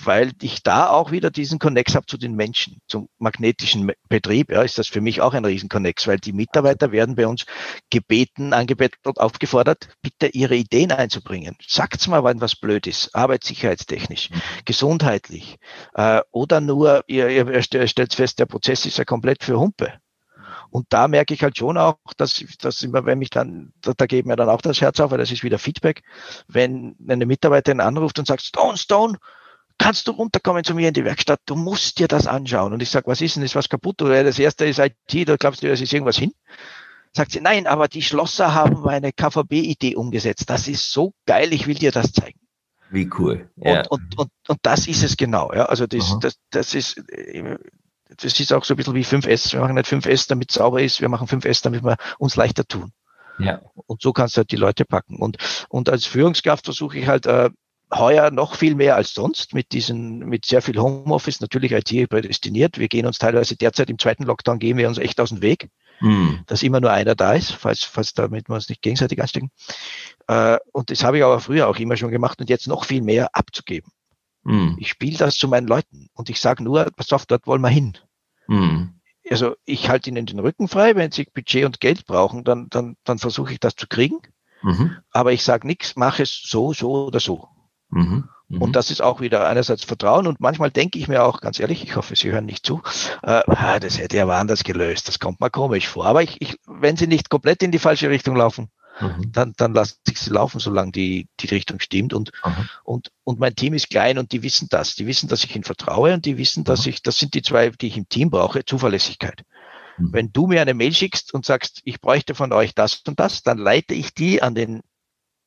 weil 0.05 0.33
ich 0.43 0.65
da 0.65 0.89
auch 0.89 1.12
wieder 1.12 1.31
diesen 1.31 1.61
Connex 1.61 1.95
habe 1.95 2.07
zu 2.07 2.17
den 2.17 2.35
Menschen, 2.35 2.79
zum 2.89 3.09
magnetischen 3.19 3.93
Betrieb. 4.09 4.51
Ja, 4.51 4.62
ist 4.62 4.79
das 4.79 4.89
für 4.89 5.01
mich 5.01 5.21
auch 5.21 5.33
ein 5.33 5.45
Riesenconnex, 5.45 6.09
weil 6.09 6.19
die 6.19 6.33
Mitarbeiter 6.33 6.91
werden 6.91 7.15
bei 7.15 7.27
uns 7.27 7.47
gebeten, 7.89 8.53
angebettelt, 8.53 9.19
aufgefordert, 9.19 9.89
bitte 10.03 10.27
ihre 10.27 10.57
Ideen 10.57 10.91
einzubringen. 10.91 11.57
Sagt's 11.67 12.09
mal, 12.09 12.25
wenn 12.25 12.41
was 12.41 12.57
blöd 12.57 12.89
ist, 12.89 13.15
arbeitssicherheitstechnisch, 13.15 14.31
mhm. 14.31 14.43
gesundheitlich, 14.65 15.57
äh, 15.95 16.21
oder 16.33 16.61
nur, 16.61 17.05
ihr, 17.07 17.29
ihr 17.29 17.62
stellt 17.62 18.15
fest, 18.15 18.41
der 18.41 18.47
Prozess 18.47 18.87
ist 18.87 18.99
ja 18.99 19.05
komplett 19.05 19.45
für 19.45 19.59
Humpe. 19.59 19.93
Und 20.75 20.87
da 20.89 21.07
merke 21.07 21.33
ich 21.35 21.45
halt 21.45 21.57
schon 21.57 21.79
auch, 21.79 21.99
dass, 22.16 22.45
dass 22.61 22.83
immer, 22.83 23.07
wenn 23.07 23.20
mich 23.20 23.31
dann, 23.31 23.72
da, 23.81 23.93
da 23.97 24.07
geht 24.07 24.27
mir 24.27 24.35
dann 24.35 24.49
auch 24.49 24.61
das 24.61 24.81
Herz 24.81 24.99
auf, 24.99 25.12
weil 25.12 25.18
das 25.18 25.31
ist 25.31 25.45
wieder 25.45 25.61
Feedback, 25.61 26.03
wenn 26.49 26.97
eine 27.09 27.27
Mitarbeiterin 27.27 27.81
anruft 27.81 28.18
und 28.18 28.27
sagt, 28.27 28.43
Stone, 28.43 28.77
Stone, 28.77 29.18
kannst 29.79 30.09
du 30.09 30.11
runterkommen 30.11 30.64
zu 30.64 30.75
mir 30.75 30.89
in 30.89 30.95
die 30.95 31.05
Werkstatt, 31.05 31.39
du 31.47 31.55
musst 31.55 32.01
dir 32.01 32.09
das 32.09 32.27
anschauen. 32.27 32.72
Und 32.72 32.83
ich 32.83 32.91
sage, 32.91 33.07
was 33.07 33.20
ist 33.20 33.37
denn, 33.37 33.45
ist 33.45 33.55
was 33.55 33.68
kaputt? 33.68 34.03
Oder 34.03 34.25
das 34.25 34.41
erste 34.41 34.64
ist 34.64 34.81
IT, 34.81 35.29
da 35.29 35.37
glaubst 35.37 35.62
du, 35.62 35.70
es 35.70 35.81
ist 35.81 35.93
irgendwas 35.93 36.18
hin? 36.18 36.33
Sagt 37.12 37.31
sie, 37.31 37.41
nein, 37.41 37.68
aber 37.68 37.87
die 37.87 38.03
Schlosser 38.03 38.53
haben 38.53 38.81
meine 38.81 39.12
KVB-Idee 39.12 39.95
umgesetzt. 39.95 40.51
Das 40.51 40.66
ist 40.66 40.91
so 40.91 41.14
geil, 41.25 41.53
ich 41.53 41.68
will 41.68 41.77
dir 41.77 41.93
das 41.93 42.12
zeigen. 42.12 42.41
Wie 42.91 43.09
cool. 43.16 43.49
Ja. 43.59 43.83
Und, 43.91 43.93
und, 43.93 44.18
und, 44.18 44.31
und 44.49 44.59
das 44.62 44.89
ist 44.89 45.05
es 45.05 45.16
genau. 45.16 45.53
Ja. 45.53 45.66
Also 45.66 45.87
das, 45.87 46.18
das, 46.18 46.35
das 46.51 46.75
ist, 46.75 47.01
das 48.09 48.39
ist 48.39 48.53
auch 48.53 48.65
so 48.65 48.75
ein 48.75 48.77
bisschen 48.77 48.95
wie 48.95 49.05
5S. 49.05 49.53
Wir 49.53 49.61
machen 49.61 49.75
nicht 49.75 49.89
5S, 49.89 50.29
damit 50.29 50.51
es 50.51 50.57
sauber 50.57 50.83
ist, 50.83 51.01
wir 51.01 51.09
machen 51.09 51.27
5S, 51.27 51.63
damit 51.63 51.85
wir 51.85 51.97
uns 52.19 52.37
leichter 52.37 52.67
tun. 52.67 52.93
Ja. 53.39 53.61
Und 53.87 54.03
so 54.03 54.13
kannst 54.13 54.37
du 54.37 54.39
halt 54.39 54.53
die 54.53 54.57
Leute 54.57 54.85
packen. 54.85 55.17
Und, 55.17 55.39
und 55.69 55.89
als 55.89 56.05
Führungskraft 56.05 56.65
versuche 56.65 56.99
ich 56.99 57.07
halt 57.07 57.27
äh, 57.27 57.51
heuer 57.93 58.31
noch 58.31 58.55
viel 58.55 58.75
mehr 58.75 58.97
als 58.97 59.15
sonst 59.15 59.55
mit 59.55 59.73
diesen, 59.73 60.21
mit 60.21 60.45
sehr 60.45 60.63
viel 60.63 60.79
Homeoffice, 60.79 61.41
natürlich 61.41 61.73
IT 61.73 62.09
prädestiniert. 62.09 62.79
Wir 62.79 62.89
gehen 62.89 63.07
uns 63.07 63.19
teilweise 63.19 63.57
derzeit 63.57 63.91
im 63.91 63.99
zweiten 63.99 64.25
Lockdown 64.25 64.59
gehen 64.59 64.77
wir 64.77 64.89
uns 64.89 64.99
echt 64.99 65.21
aus 65.21 65.31
dem 65.31 65.43
Weg, 65.43 65.69
mhm. 66.01 66.41
dass 66.47 66.63
immer 66.63 66.81
nur 66.81 66.93
einer 66.93 67.15
da 67.15 67.35
ist, 67.35 67.53
falls, 67.53 67.85
falls 67.85 68.15
damit 68.15 68.49
wir 68.49 68.55
uns 68.55 68.69
nicht 68.69 68.83
gegenseitig 68.83 69.21
anstecken. 69.21 69.51
Äh, 70.29 70.59
und 70.73 70.91
das 70.91 71.05
habe 71.05 71.19
ich 71.19 71.25
aber 71.25 71.41
früher 71.41 71.69
auch 71.69 71.77
immer 71.77 71.97
schon 71.97 72.11
gemacht 72.11 72.41
und 72.41 72.49
jetzt 72.49 72.67
noch 72.67 72.85
viel 72.85 73.03
mehr 73.03 73.29
abzugeben. 73.33 73.91
Mhm. 74.45 74.76
Ich 74.78 74.88
spiele 74.88 75.16
das 75.16 75.36
zu 75.36 75.49
meinen 75.49 75.66
Leuten 75.66 76.09
und 76.14 76.30
ich 76.30 76.40
sage 76.40 76.62
nur, 76.62 76.84
pass 76.97 77.12
auf, 77.12 77.26
dort 77.26 77.47
wollen 77.47 77.62
wir 77.62 77.68
hin. 77.68 77.97
Mhm. 78.47 79.01
Also 79.28 79.57
ich 79.64 79.88
halte 79.88 80.11
ihnen 80.11 80.26
den 80.26 80.38
Rücken 80.38 80.68
frei, 80.68 80.95
wenn 80.97 81.11
sie 81.11 81.26
Budget 81.32 81.64
und 81.64 81.80
Geld 81.80 82.07
brauchen, 82.07 82.45
dann, 82.45 82.68
dann, 82.68 82.97
dann 83.05 83.18
versuche 83.18 83.53
ich 83.53 83.61
das 83.61 83.74
zu 83.74 83.86
kriegen. 83.86 84.20
Mhm. 84.62 84.97
Aber 85.11 85.32
ich 85.32 85.42
sage 85.42 85.66
nichts, 85.66 85.97
mache 85.97 86.22
es 86.22 86.42
so, 86.42 86.72
so 86.72 87.07
oder 87.07 87.20
so. 87.20 87.49
Mhm. 87.88 88.28
Mhm. 88.49 88.62
Und 88.62 88.76
das 88.76 88.90
ist 88.90 89.03
auch 89.03 89.20
wieder 89.20 89.49
einerseits 89.49 89.84
Vertrauen 89.84 90.26
und 90.26 90.40
manchmal 90.40 90.70
denke 90.70 90.99
ich 90.99 91.09
mir 91.09 91.24
auch, 91.24 91.40
ganz 91.40 91.59
ehrlich, 91.59 91.82
ich 91.82 91.97
hoffe, 91.97 92.14
Sie 92.14 92.30
hören 92.30 92.45
nicht 92.45 92.66
zu, 92.66 92.82
äh, 93.22 93.42
ah, 93.47 93.80
das 93.80 93.99
hätte 93.99 94.16
ja 94.18 94.28
anders 94.28 94.64
gelöst, 94.64 95.09
das 95.09 95.18
kommt 95.18 95.40
mir 95.40 95.51
komisch 95.51 95.88
vor. 95.88 96.07
Aber 96.07 96.22
ich, 96.22 96.40
ich, 96.40 96.59
wenn 96.66 96.97
Sie 96.97 97.07
nicht 97.07 97.30
komplett 97.30 97.62
in 97.62 97.72
die 97.72 97.78
falsche 97.78 98.11
Richtung 98.11 98.36
laufen, 98.36 98.68
mhm. 99.01 99.32
dann, 99.32 99.53
dann 99.57 99.74
lasse 99.74 99.97
ich 100.09 100.18
sie 100.18 100.30
laufen, 100.30 100.61
solange 100.61 100.92
die, 100.92 101.28
die 101.40 101.47
Richtung 101.47 101.80
stimmt. 101.80 102.12
Und, 102.12 102.32
mhm. 102.45 102.68
und, 102.84 103.11
und 103.24 103.40
mein 103.40 103.55
Team 103.55 103.74
ist 103.74 103.90
klein 103.90 104.18
und 104.18 104.32
die 104.32 104.42
wissen 104.42 104.68
das. 104.70 104.95
Die 104.95 105.07
wissen, 105.07 105.28
dass 105.28 105.45
ich 105.45 105.55
ihnen 105.55 105.64
vertraue 105.64 106.14
und 106.14 106.24
die 106.24 106.38
wissen, 106.38 106.64
dass 106.64 106.84
mhm. 106.84 106.90
ich, 106.90 107.03
das 107.03 107.18
sind 107.18 107.34
die 107.34 107.42
zwei, 107.42 107.70
die 107.70 107.88
ich 107.88 107.97
im 107.97 108.09
Team 108.09 108.30
brauche, 108.30 108.64
Zuverlässigkeit. 108.64 109.42
Mhm. 109.99 110.12
Wenn 110.12 110.32
du 110.32 110.47
mir 110.47 110.61
eine 110.61 110.74
Mail 110.74 110.92
schickst 110.92 111.34
und 111.34 111.45
sagst, 111.45 111.80
ich 111.84 112.01
bräuchte 112.01 112.34
von 112.34 112.53
euch 112.53 112.74
das 112.74 113.03
und 113.07 113.20
das, 113.20 113.42
dann 113.42 113.59
leite 113.59 113.95
ich 113.95 114.14
die 114.14 114.42
an 114.42 114.55
den 114.55 114.80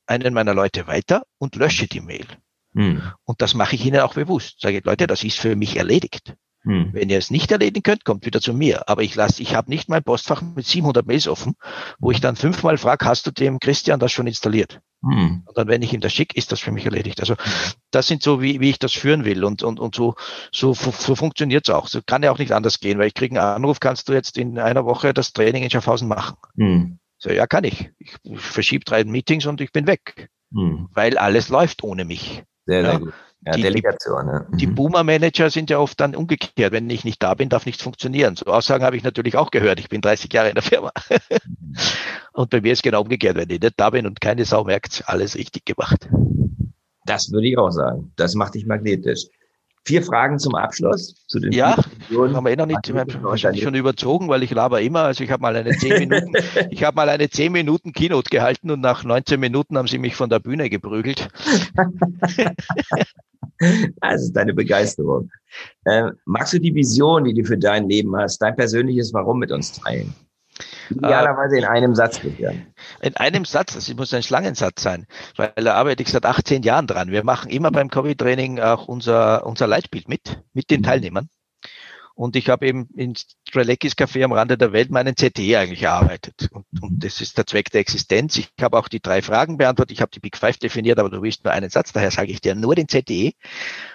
einen 0.05 0.33
meiner 0.33 0.53
Leute 0.53 0.87
weiter 0.87 1.23
und 1.37 1.55
lösche 1.55 1.87
die 1.87 2.01
Mail. 2.01 2.25
Mhm. 2.73 3.01
Und 3.23 3.41
das 3.41 3.53
mache 3.53 3.75
ich 3.75 3.85
ihnen 3.85 3.99
auch 3.99 4.13
bewusst. 4.13 4.61
Sage, 4.61 4.81
Leute, 4.83 5.07
das 5.07 5.23
ist 5.23 5.39
für 5.39 5.55
mich 5.55 5.77
erledigt. 5.77 6.35
Hm. 6.67 6.89
Wenn 6.91 7.09
ihr 7.09 7.17
es 7.17 7.31
nicht 7.31 7.49
erledigen 7.49 7.81
könnt, 7.81 8.03
kommt 8.03 8.25
wieder 8.25 8.41
zu 8.41 8.53
mir. 8.53 8.89
Aber 8.89 9.01
ich 9.01 9.15
lasse, 9.15 9.41
ich 9.41 9.55
habe 9.55 9.69
nicht 9.69 9.87
mein 9.87 10.03
Postfach 10.03 10.41
mit 10.41 10.65
700 10.65 11.07
Mails 11.07 11.29
offen, 11.29 11.53
wo 11.97 12.11
ich 12.11 12.19
dann 12.19 12.35
fünfmal 12.35 12.77
frage, 12.77 13.05
hast 13.05 13.25
du 13.25 13.31
dem 13.31 13.59
Christian 13.59 14.01
das 14.01 14.11
schon 14.11 14.27
installiert? 14.27 14.81
Hm. 15.01 15.43
Und 15.45 15.57
dann, 15.57 15.69
wenn 15.69 15.81
ich 15.81 15.93
ihm 15.93 16.01
das 16.01 16.11
schicke, 16.11 16.35
ist 16.35 16.51
das 16.51 16.59
für 16.59 16.73
mich 16.73 16.83
erledigt. 16.83 17.21
Also 17.21 17.35
das 17.91 18.07
sind 18.07 18.21
so, 18.21 18.41
wie, 18.41 18.59
wie 18.59 18.69
ich 18.69 18.79
das 18.79 18.91
führen 18.91 19.23
will. 19.23 19.45
Und, 19.45 19.63
und, 19.63 19.79
und 19.79 19.95
so, 19.95 20.15
so, 20.51 20.73
so 20.73 21.15
funktioniert 21.15 21.69
es 21.69 21.73
auch. 21.73 21.87
So 21.87 22.01
kann 22.05 22.21
ja 22.21 22.31
auch 22.31 22.39
nicht 22.39 22.51
anders 22.51 22.81
gehen, 22.81 22.99
weil 22.99 23.07
ich 23.07 23.13
kriege 23.13 23.41
einen 23.41 23.55
Anruf, 23.55 23.79
kannst 23.79 24.09
du 24.09 24.13
jetzt 24.13 24.37
in 24.37 24.59
einer 24.59 24.83
Woche 24.83 25.13
das 25.13 25.31
Training 25.31 25.63
in 25.63 25.69
Schaffhausen 25.69 26.09
machen? 26.09 26.35
Hm. 26.57 26.99
So, 27.17 27.29
ja, 27.29 27.47
kann 27.47 27.63
ich. 27.63 27.91
Ich, 27.97 28.13
ich 28.23 28.39
verschiebe 28.41 28.83
drei 28.83 29.05
Meetings 29.05 29.45
und 29.45 29.61
ich 29.61 29.71
bin 29.71 29.87
weg. 29.87 30.29
Hm. 30.53 30.89
Weil 30.93 31.17
alles 31.17 31.47
läuft 31.47 31.83
ohne 31.83 32.03
mich. 32.03 32.43
Sehr, 32.65 32.81
ja. 32.81 32.91
sehr 32.91 32.99
gut. 32.99 33.13
Ja, 33.45 33.53
die, 33.53 33.61
Delegation. 33.61 34.45
Die 34.55 34.67
mhm. 34.67 34.75
Boomer-Manager 34.75 35.49
sind 35.49 35.69
ja 35.69 35.79
oft 35.79 35.99
dann 35.99 36.15
umgekehrt. 36.15 36.71
Wenn 36.71 36.89
ich 36.89 37.05
nicht 37.05 37.21
da 37.21 37.33
bin, 37.33 37.49
darf 37.49 37.65
nichts 37.65 37.83
funktionieren. 37.83 38.35
So 38.35 38.45
Aussagen 38.47 38.83
habe 38.83 38.97
ich 38.97 39.03
natürlich 39.03 39.37
auch 39.37 39.51
gehört. 39.51 39.79
Ich 39.79 39.89
bin 39.89 40.01
30 40.01 40.31
Jahre 40.33 40.49
in 40.49 40.55
der 40.55 40.63
Firma. 40.63 40.91
Mhm. 41.09 41.75
und 42.33 42.49
bei 42.49 42.61
mir 42.61 42.73
ist 42.73 42.83
genau 42.83 43.01
umgekehrt. 43.01 43.37
Wenn 43.37 43.49
ich 43.49 43.61
nicht 43.61 43.79
da 43.79 43.89
bin 43.89 44.05
und 44.07 44.19
keine 44.21 44.45
Sau 44.45 44.63
merkt, 44.63 45.03
alles 45.05 45.35
richtig 45.35 45.65
gemacht. 45.65 46.09
Das 47.05 47.31
würde 47.31 47.47
ich 47.47 47.57
auch 47.57 47.71
sagen. 47.71 48.11
Das 48.17 48.35
macht 48.35 48.55
dich 48.55 48.65
magnetisch. 48.65 49.27
Vier 49.87 50.03
Fragen 50.03 50.37
zum 50.37 50.53
Abschluss. 50.53 51.15
Zu 51.27 51.39
den 51.39 51.53
ja, 51.53 51.77
haben 51.77 52.45
wir 52.45 52.51
eh 52.51 52.57
noch 52.57 52.65
nicht, 52.65 52.93
wahrscheinlich 52.93 53.63
schon 53.63 53.73
überzogen, 53.73 54.27
weil 54.27 54.43
ich 54.43 54.51
laber 54.51 54.81
immer. 54.81 55.03
Also 55.03 55.23
ich 55.23 55.31
habe 55.31 55.41
mal 55.41 55.55
eine 55.55 55.77
zehn 55.77 55.99
Minuten, 55.99 56.33
ich 56.71 56.83
habe 56.83 56.95
mal 56.95 57.07
eine 57.07 57.29
zehn 57.29 57.53
Minuten 57.53 57.93
Keynote 57.93 58.29
gehalten 58.29 58.69
und 58.69 58.81
nach 58.81 59.05
19 59.05 59.39
Minuten 59.39 59.77
haben 59.77 59.87
sie 59.87 59.97
mich 59.97 60.13
von 60.13 60.29
der 60.29 60.39
Bühne 60.39 60.69
geprügelt. 60.69 61.29
das 64.01 64.23
ist 64.23 64.33
deine 64.33 64.53
Begeisterung. 64.53 65.29
Äh, 65.85 66.11
magst 66.25 66.53
du 66.53 66.59
die 66.59 66.73
Vision, 66.73 67.23
die 67.23 67.33
du 67.33 67.43
für 67.43 67.57
dein 67.57 67.89
Leben 67.89 68.15
hast, 68.15 68.39
dein 68.39 68.55
persönliches 68.55 69.13
Warum 69.13 69.39
mit 69.39 69.51
uns 69.51 69.73
teilen? 69.73 70.13
Idealerweise 70.89 71.57
in 71.57 71.65
einem 71.65 71.95
Satz, 71.95 72.19
Christian. 72.19 72.65
In 73.01 73.15
einem 73.17 73.45
Satz, 73.45 73.73
das 73.73 73.93
muss 73.93 74.13
ein 74.13 74.23
Schlangensatz 74.23 74.81
sein, 74.81 75.05
weil 75.35 75.51
da 75.55 75.75
arbeite 75.75 76.01
ich 76.01 76.09
seit 76.09 76.25
18 76.25 76.63
Jahren 76.63 76.87
dran. 76.87 77.11
Wir 77.11 77.23
machen 77.23 77.51
immer 77.51 77.71
beim 77.71 77.89
Covid-Training 77.89 78.59
auch 78.59 78.87
unser, 78.87 79.45
unser 79.45 79.67
Leitbild 79.67 80.09
mit, 80.09 80.41
mit 80.53 80.71
den 80.71 80.81
mhm. 80.81 80.85
Teilnehmern. 80.85 81.29
Und 82.17 82.35
ich 82.35 82.49
habe 82.49 82.65
eben 82.65 82.89
in 82.95 83.13
Strelekis 83.47 83.93
Café 83.93 84.23
am 84.23 84.31
Rande 84.31 84.57
der 84.57 84.73
Welt 84.73 84.89
meinen 84.89 85.13
CT 85.13 85.37
eigentlich 85.55 85.83
erarbeitet. 85.83 86.49
Und, 86.51 86.65
und 86.81 86.93
mhm. 86.93 86.99
das 86.99 87.21
ist 87.21 87.37
der 87.37 87.45
Zweck 87.45 87.69
der 87.69 87.81
Existenz. 87.81 88.37
Ich 88.37 88.49
habe 88.59 88.75
auch 88.79 88.87
die 88.87 88.99
drei 88.99 89.21
Fragen 89.21 89.57
beantwortet. 89.57 89.91
Ich 89.91 90.01
habe 90.01 90.09
die 90.09 90.19
Big 90.19 90.35
Five 90.35 90.57
definiert, 90.57 90.97
aber 90.97 91.11
du 91.11 91.21
willst 91.21 91.43
nur 91.43 91.53
einen 91.53 91.69
Satz, 91.69 91.93
daher 91.93 92.09
sage 92.09 92.31
ich 92.31 92.41
dir 92.41 92.55
nur 92.55 92.73
den 92.73 92.87
CTE. 92.87 93.33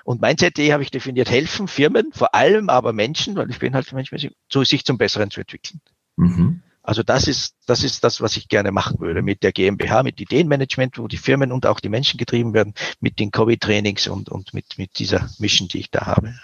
Und 0.04 0.20
mein 0.20 0.36
CTE 0.36 0.72
habe 0.72 0.84
ich 0.84 0.92
definiert, 0.92 1.30
helfen 1.30 1.66
Firmen, 1.66 2.12
vor 2.12 2.32
allem 2.32 2.68
aber 2.68 2.92
Menschen, 2.92 3.34
weil 3.34 3.50
ich 3.50 3.58
bin 3.58 3.74
halt 3.74 3.92
Mensch, 3.92 4.12
so 4.48 4.62
sich 4.62 4.84
zum 4.84 4.98
Besseren 4.98 5.32
zu 5.32 5.40
entwickeln. 5.40 5.80
Mhm. 6.14 6.62
Also 6.84 7.02
das 7.02 7.26
ist, 7.26 7.56
das 7.66 7.82
ist 7.82 8.04
das, 8.04 8.20
was 8.20 8.36
ich 8.36 8.46
gerne 8.46 8.70
machen 8.70 9.00
würde 9.00 9.22
mit 9.22 9.42
der 9.42 9.50
GmbH, 9.50 10.04
mit 10.04 10.20
Ideenmanagement, 10.20 10.96
wo 10.96 11.08
die 11.08 11.16
Firmen 11.16 11.50
und 11.50 11.66
auch 11.66 11.80
die 11.80 11.88
Menschen 11.88 12.18
getrieben 12.18 12.54
werden, 12.54 12.74
mit 13.00 13.18
den 13.18 13.32
Covid-Trainings 13.32 14.06
und, 14.06 14.28
und 14.28 14.54
mit, 14.54 14.78
mit 14.78 15.00
dieser 15.00 15.28
Mission, 15.40 15.66
die 15.66 15.80
ich 15.80 15.90
da 15.90 16.06
habe. 16.06 16.36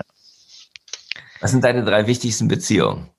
Was 1.40 1.50
sind 1.50 1.64
deine 1.64 1.84
drei 1.84 2.06
wichtigsten 2.06 2.48
Beziehungen? 2.48 3.10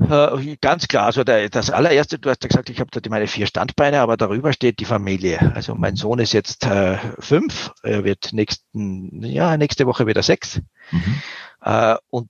Äh, 0.00 0.56
ganz 0.60 0.86
klar, 0.86 1.06
also 1.06 1.24
der, 1.24 1.48
das 1.48 1.70
allererste, 1.70 2.20
du 2.20 2.30
hast 2.30 2.44
ja 2.44 2.48
gesagt, 2.48 2.70
ich 2.70 2.78
habe 2.78 2.90
da 2.92 3.00
meine 3.10 3.26
vier 3.26 3.46
Standbeine, 3.46 4.00
aber 4.00 4.16
darüber 4.16 4.52
steht 4.52 4.78
die 4.78 4.84
Familie. 4.84 5.52
Also 5.56 5.74
mein 5.74 5.96
Sohn 5.96 6.20
ist 6.20 6.32
jetzt 6.32 6.64
äh, 6.66 6.98
fünf, 7.18 7.72
er 7.82 8.04
wird 8.04 8.32
nächsten, 8.32 9.24
ja, 9.24 9.56
nächste 9.56 9.86
Woche 9.86 10.06
wieder 10.06 10.22
sechs. 10.22 10.60
Mhm. 10.92 11.22
Äh, 11.62 11.96
und 12.10 12.28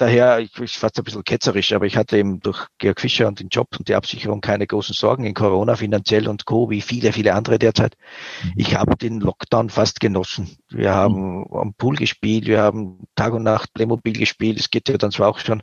daher, 0.00 0.40
ich, 0.40 0.58
ich 0.58 0.78
fast 0.78 0.98
ein 0.98 1.04
bisschen 1.04 1.24
ketzerisch, 1.24 1.72
aber 1.72 1.86
ich 1.86 1.96
hatte 1.96 2.18
eben 2.18 2.40
durch 2.40 2.66
Georg 2.78 3.00
Fischer 3.00 3.28
und 3.28 3.40
den 3.40 3.48
Job 3.48 3.68
und 3.78 3.88
die 3.88 3.94
Absicherung 3.94 4.40
keine 4.40 4.66
großen 4.66 4.94
Sorgen 4.94 5.24
in 5.24 5.34
Corona 5.34 5.76
finanziell 5.76 6.28
und 6.28 6.46
Co., 6.46 6.70
wie 6.70 6.80
viele, 6.80 7.12
viele 7.12 7.34
andere 7.34 7.58
derzeit. 7.58 7.96
Mhm. 8.42 8.52
Ich 8.56 8.74
habe 8.76 8.96
den 8.96 9.20
Lockdown 9.20 9.70
fast 9.70 10.00
genossen. 10.00 10.56
Wir 10.68 10.94
haben 10.94 11.40
mhm. 11.40 11.46
am 11.52 11.74
Pool 11.74 11.96
gespielt, 11.96 12.46
wir 12.46 12.62
haben 12.62 13.06
Tag 13.14 13.32
und 13.32 13.42
Nacht 13.42 13.72
Playmobil 13.74 14.14
gespielt. 14.14 14.58
Es 14.58 14.70
geht 14.70 14.88
ja 14.88 14.96
dann 14.96 15.10
zwar 15.10 15.28
auch 15.28 15.38
schon, 15.38 15.62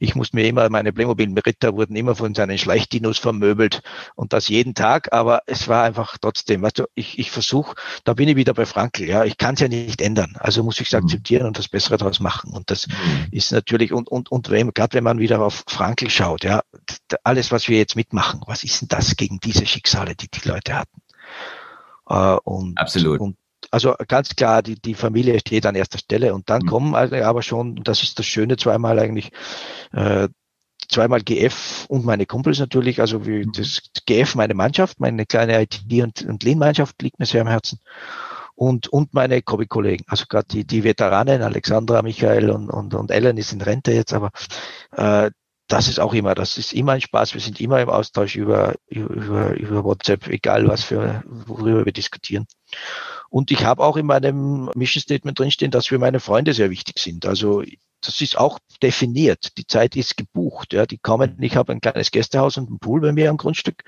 ich 0.00 0.14
musste 0.14 0.36
mir 0.36 0.46
immer, 0.46 0.68
meine 0.70 0.92
Playmobil-Ritter 0.92 1.74
wurden 1.74 1.96
immer 1.96 2.14
von 2.14 2.34
seinen 2.34 2.58
Schleichdinos 2.58 3.18
vermöbelt 3.18 3.82
und 4.14 4.32
das 4.32 4.48
jeden 4.48 4.74
Tag, 4.74 5.12
aber 5.12 5.42
es 5.46 5.68
war 5.68 5.84
einfach 5.84 6.18
trotzdem, 6.20 6.62
weißt 6.62 6.80
du, 6.80 6.84
ich, 6.94 7.18
ich 7.18 7.30
versuche, 7.30 7.74
da 8.04 8.14
bin 8.14 8.28
ich 8.28 8.36
wieder 8.36 8.54
bei 8.54 8.66
Frankl, 8.66 9.04
ja, 9.04 9.24
ich 9.24 9.38
kann 9.38 9.54
es 9.54 9.60
ja 9.60 9.68
nicht 9.68 10.00
ändern. 10.00 10.34
Also 10.38 10.62
muss 10.62 10.80
ich 10.80 10.88
es 10.88 10.92
mhm. 10.92 11.04
akzeptieren 11.04 11.46
und 11.46 11.58
das 11.58 11.68
Bessere 11.68 11.96
daraus 11.96 12.20
machen. 12.20 12.52
Und 12.52 12.70
das 12.70 12.86
ist 13.30 13.52
natürlich 13.52 13.77
natürlich, 13.78 13.92
und, 13.92 14.08
und, 14.08 14.30
und 14.30 14.50
wenn, 14.50 14.72
gerade 14.74 14.94
wenn 14.94 15.04
man 15.04 15.18
wieder 15.18 15.40
auf 15.40 15.64
Frankl 15.68 16.10
schaut, 16.10 16.44
ja, 16.44 16.62
alles, 17.22 17.52
was 17.52 17.68
wir 17.68 17.78
jetzt 17.78 17.96
mitmachen, 17.96 18.40
was 18.46 18.64
ist 18.64 18.80
denn 18.80 18.88
das 18.88 19.16
gegen 19.16 19.38
diese 19.40 19.66
Schicksale, 19.66 20.14
die 20.14 20.28
die 20.28 20.48
Leute 20.48 20.74
hatten? 20.74 21.00
Äh, 22.08 22.38
und, 22.44 22.78
Absolut. 22.78 23.20
Und 23.20 23.36
also 23.70 23.94
ganz 24.08 24.34
klar, 24.34 24.62
die, 24.62 24.80
die 24.80 24.94
Familie 24.94 25.38
steht 25.40 25.66
an 25.66 25.74
erster 25.74 25.98
Stelle 25.98 26.34
und 26.34 26.48
dann 26.48 26.62
mhm. 26.62 26.66
kommen 26.66 26.94
aber 26.94 27.42
schon, 27.42 27.76
das 27.84 28.02
ist 28.02 28.18
das 28.18 28.26
Schöne, 28.26 28.56
zweimal 28.56 28.98
eigentlich, 28.98 29.30
äh, 29.92 30.28
zweimal 30.88 31.20
GF 31.20 31.84
und 31.88 32.04
meine 32.04 32.24
Kumpels 32.24 32.58
natürlich, 32.58 33.00
also 33.00 33.26
wie 33.26 33.44
mhm. 33.44 33.52
das 33.52 33.82
GF, 34.06 34.34
meine 34.36 34.54
Mannschaft, 34.54 35.00
meine 35.00 35.26
kleine 35.26 35.60
IT- 35.60 36.02
und, 36.02 36.22
und 36.22 36.42
Lean-Mannschaft 36.42 37.00
liegt 37.02 37.18
mir 37.18 37.26
sehr 37.26 37.42
am 37.42 37.48
Herzen 37.48 37.78
und, 38.58 38.88
und 38.88 39.14
meine 39.14 39.40
Hobby-Kollegen, 39.48 40.04
also 40.08 40.24
gerade 40.28 40.48
die, 40.48 40.66
die 40.66 40.82
Veteranen, 40.82 41.42
Alexandra, 41.42 42.02
Michael 42.02 42.50
und, 42.50 42.68
und, 42.68 42.92
und 42.92 43.12
Ellen 43.12 43.36
ist 43.36 43.52
in 43.52 43.60
Rente 43.60 43.92
jetzt, 43.92 44.12
aber 44.12 44.30
äh, 44.96 45.30
das 45.68 45.86
ist 45.86 46.00
auch 46.00 46.12
immer, 46.12 46.34
das 46.34 46.58
ist 46.58 46.72
immer 46.72 46.92
ein 46.92 47.00
Spaß. 47.00 47.34
Wir 47.34 47.40
sind 47.40 47.60
immer 47.60 47.80
im 47.80 47.90
Austausch 47.90 48.34
über, 48.34 48.74
über, 48.88 49.54
über 49.54 49.84
WhatsApp, 49.84 50.26
egal 50.26 50.66
was 50.66 50.82
für, 50.82 51.22
worüber 51.26 51.84
wir 51.84 51.92
diskutieren. 51.92 52.46
Und 53.28 53.50
ich 53.50 53.64
habe 53.64 53.84
auch 53.84 53.96
in 53.96 54.06
meinem 54.06 54.70
Mission 54.74 55.02
Statement 55.02 55.38
drinstehen, 55.38 55.70
dass 55.70 55.86
für 55.86 55.98
meine 55.98 56.18
Freunde 56.18 56.54
sehr 56.54 56.70
wichtig 56.70 56.98
sind. 56.98 57.26
Also 57.26 57.62
das 58.00 58.20
ist 58.20 58.38
auch 58.38 58.58
definiert. 58.82 59.58
Die 59.58 59.66
Zeit 59.66 59.94
ist 59.94 60.16
gebucht. 60.16 60.72
Ja, 60.72 60.86
die 60.86 60.98
kommen, 60.98 61.36
ich 61.40 61.54
habe 61.54 61.72
ein 61.72 61.80
kleines 61.80 62.10
Gästehaus 62.10 62.56
und 62.56 62.68
einen 62.68 62.78
Pool 62.78 63.02
bei 63.02 63.12
mir 63.12 63.30
am 63.30 63.36
Grundstück. 63.36 63.84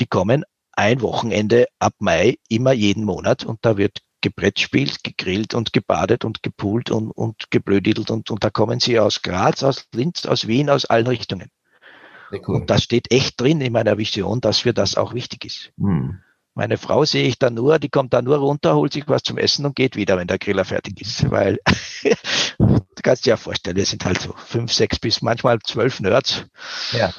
Die 0.00 0.06
kommen 0.06 0.44
ein 0.72 1.00
Wochenende 1.00 1.66
ab 1.78 1.94
Mai 1.98 2.38
immer 2.48 2.72
jeden 2.72 3.04
Monat 3.04 3.44
und 3.44 3.58
da 3.62 3.76
wird 3.76 4.00
gebrettspielt, 4.22 5.02
gegrillt 5.04 5.54
und 5.54 5.72
gebadet 5.72 6.24
und 6.24 6.42
gepoolt 6.42 6.90
und, 6.90 7.10
und 7.10 7.50
geblödelt 7.50 8.10
und, 8.10 8.30
und 8.30 8.44
da 8.44 8.50
kommen 8.50 8.80
sie 8.80 8.98
aus 8.98 9.22
Graz, 9.22 9.62
aus 9.62 9.88
Linz, 9.92 10.26
aus 10.26 10.46
Wien, 10.46 10.70
aus 10.70 10.84
allen 10.84 11.06
Richtungen. 11.08 11.50
Cool. 12.32 12.56
Und 12.56 12.70
das 12.70 12.82
steht 12.82 13.10
echt 13.12 13.38
drin 13.40 13.60
in 13.60 13.72
meiner 13.72 13.98
Vision, 13.98 14.40
dass 14.40 14.60
für 14.60 14.72
das 14.72 14.96
auch 14.96 15.12
wichtig 15.12 15.44
ist. 15.44 15.72
Hm. 15.78 16.20
Meine 16.54 16.76
Frau 16.76 17.04
sehe 17.04 17.26
ich 17.26 17.38
dann 17.38 17.54
nur, 17.54 17.78
die 17.78 17.88
kommt 17.88 18.12
dann 18.12 18.24
nur 18.24 18.36
runter, 18.36 18.74
holt 18.74 18.92
sich 18.92 19.04
was 19.06 19.22
zum 19.22 19.38
Essen 19.38 19.64
und 19.64 19.74
geht 19.74 19.96
wieder, 19.96 20.16
wenn 20.18 20.28
der 20.28 20.38
Griller 20.38 20.64
fertig 20.64 21.00
ist. 21.00 21.30
Weil 21.30 21.58
du 22.58 23.02
kannst 23.02 23.24
dir 23.24 23.30
ja 23.30 23.36
vorstellen, 23.36 23.76
wir 23.76 23.86
sind 23.86 24.04
halt 24.04 24.20
so 24.20 24.34
fünf, 24.36 24.72
sechs 24.72 24.98
bis 24.98 25.22
manchmal 25.22 25.58
zwölf 25.60 26.00
Nerds. 26.00 26.44
Ja. 26.92 27.12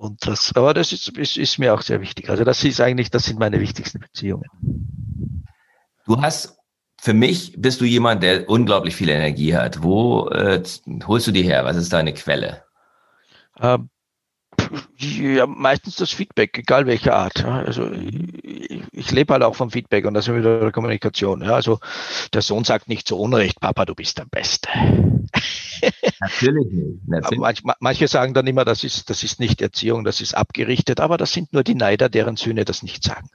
Und 0.00 0.26
das, 0.26 0.56
aber 0.56 0.72
das 0.72 0.92
ist, 0.92 1.10
ist, 1.18 1.36
ist 1.36 1.58
mir 1.58 1.74
auch 1.74 1.82
sehr 1.82 2.00
wichtig. 2.00 2.30
Also 2.30 2.42
das 2.42 2.64
ist 2.64 2.80
eigentlich, 2.80 3.10
das 3.10 3.24
sind 3.24 3.38
meine 3.38 3.60
wichtigsten 3.60 4.00
Beziehungen. 4.00 4.46
Du 6.06 6.22
hast, 6.22 6.56
für 6.98 7.12
mich 7.12 7.52
bist 7.58 7.82
du 7.82 7.84
jemand, 7.84 8.22
der 8.22 8.48
unglaublich 8.48 8.96
viel 8.96 9.10
Energie 9.10 9.54
hat. 9.54 9.82
Wo 9.82 10.30
äh, 10.30 10.62
holst 11.06 11.26
du 11.26 11.32
die 11.32 11.42
her? 11.42 11.66
Was 11.66 11.76
ist 11.76 11.92
deine 11.92 12.14
Quelle? 12.14 12.64
Ähm, 13.60 13.90
ja, 14.98 15.46
meistens 15.46 15.96
das 15.96 16.10
Feedback, 16.10 16.56
egal 16.58 16.86
welcher 16.86 17.14
Art. 17.16 17.44
Also 17.44 17.90
ich, 17.90 18.82
ich 18.92 19.10
lebe 19.10 19.32
halt 19.32 19.42
auch 19.42 19.54
vom 19.54 19.70
Feedback 19.70 20.06
und 20.06 20.14
das 20.14 20.28
ist 20.28 20.34
wieder 20.34 20.60
der 20.60 20.72
Kommunikation. 20.72 21.42
Ja. 21.42 21.54
Also 21.54 21.78
der 22.32 22.42
Sohn 22.42 22.64
sagt 22.64 22.88
nicht 22.88 23.08
zu 23.08 23.18
Unrecht, 23.18 23.60
Papa, 23.60 23.84
du 23.84 23.94
bist 23.94 24.18
der 24.18 24.26
Beste. 24.26 24.68
Natürlich 26.20 26.72
nicht. 26.72 26.98
Natürlich. 27.06 27.40
Manch, 27.40 27.62
manche 27.80 28.08
sagen 28.08 28.34
dann 28.34 28.46
immer, 28.46 28.64
das 28.64 28.84
ist, 28.84 29.10
das 29.10 29.22
ist 29.22 29.40
nicht 29.40 29.60
Erziehung, 29.62 30.04
das 30.04 30.20
ist 30.20 30.34
abgerichtet, 30.34 31.00
aber 31.00 31.16
das 31.16 31.32
sind 31.32 31.52
nur 31.52 31.64
die 31.64 31.74
Neider, 31.74 32.08
deren 32.08 32.36
Söhne 32.36 32.64
das 32.64 32.82
nicht 32.82 33.02
sagen. 33.02 33.28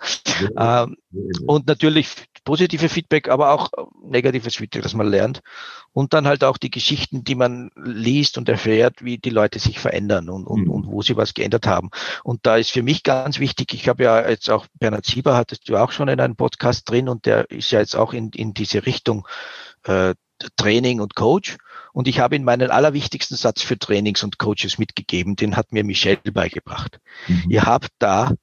Ja, 0.55 0.83
ähm, 0.83 0.97
und 1.45 1.67
natürlich 1.67 2.07
positive 2.43 2.89
Feedback, 2.89 3.27
aber 3.27 3.51
auch 3.51 3.69
negatives 4.03 4.55
Feedback, 4.55 4.83
das 4.83 4.93
man 4.93 5.07
lernt. 5.07 5.41
Und 5.91 6.13
dann 6.13 6.27
halt 6.27 6.43
auch 6.43 6.57
die 6.57 6.69
Geschichten, 6.69 7.23
die 7.23 7.35
man 7.35 7.71
liest 7.75 8.37
und 8.37 8.47
erfährt, 8.49 9.03
wie 9.03 9.17
die 9.17 9.29
Leute 9.29 9.59
sich 9.59 9.79
verändern 9.79 10.29
und, 10.29 10.45
und, 10.45 10.65
mhm. 10.65 10.71
und 10.71 10.87
wo 10.87 11.01
sie 11.01 11.17
was 11.17 11.33
geändert 11.33 11.67
haben. 11.67 11.89
Und 12.23 12.45
da 12.45 12.57
ist 12.57 12.71
für 12.71 12.83
mich 12.83 13.03
ganz 13.03 13.39
wichtig, 13.39 13.73
ich 13.73 13.87
habe 13.87 14.03
ja 14.03 14.29
jetzt 14.29 14.49
auch, 14.49 14.67
Bernhard 14.75 15.05
Sieber 15.05 15.35
hattest 15.35 15.67
du 15.67 15.77
auch 15.77 15.91
schon 15.91 16.07
in 16.07 16.19
einem 16.19 16.35
Podcast 16.35 16.89
drin 16.89 17.09
und 17.09 17.25
der 17.25 17.49
ist 17.49 17.71
ja 17.71 17.79
jetzt 17.79 17.95
auch 17.95 18.13
in, 18.13 18.29
in 18.29 18.53
diese 18.53 18.85
Richtung 18.85 19.27
äh, 19.83 20.13
Training 20.57 20.99
und 20.99 21.15
Coach. 21.15 21.57
Und 21.93 22.09
ich 22.09 22.19
habe 22.19 22.35
in 22.35 22.43
meinen 22.43 22.71
allerwichtigsten 22.71 23.37
Satz 23.37 23.61
für 23.61 23.79
Trainings 23.79 24.21
und 24.23 24.37
Coaches 24.37 24.77
mitgegeben, 24.77 25.37
den 25.37 25.55
hat 25.55 25.71
mir 25.71 25.85
Michelle 25.85 26.19
beigebracht. 26.33 26.99
Mhm. 27.27 27.45
Ihr 27.49 27.63
habt 27.63 27.89
da 27.99 28.33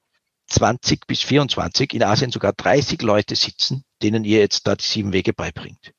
20 0.52 1.06
bis 1.06 1.20
24, 1.22 1.94
in 1.94 2.02
Asien 2.02 2.30
sogar 2.30 2.52
30 2.52 3.02
Leute 3.02 3.34
sitzen, 3.34 3.84
denen 4.02 4.24
ihr 4.24 4.38
jetzt 4.38 4.66
da 4.66 4.76
die 4.76 4.84
sieben 4.84 5.12
Wege 5.12 5.32
beibringt. 5.32 5.92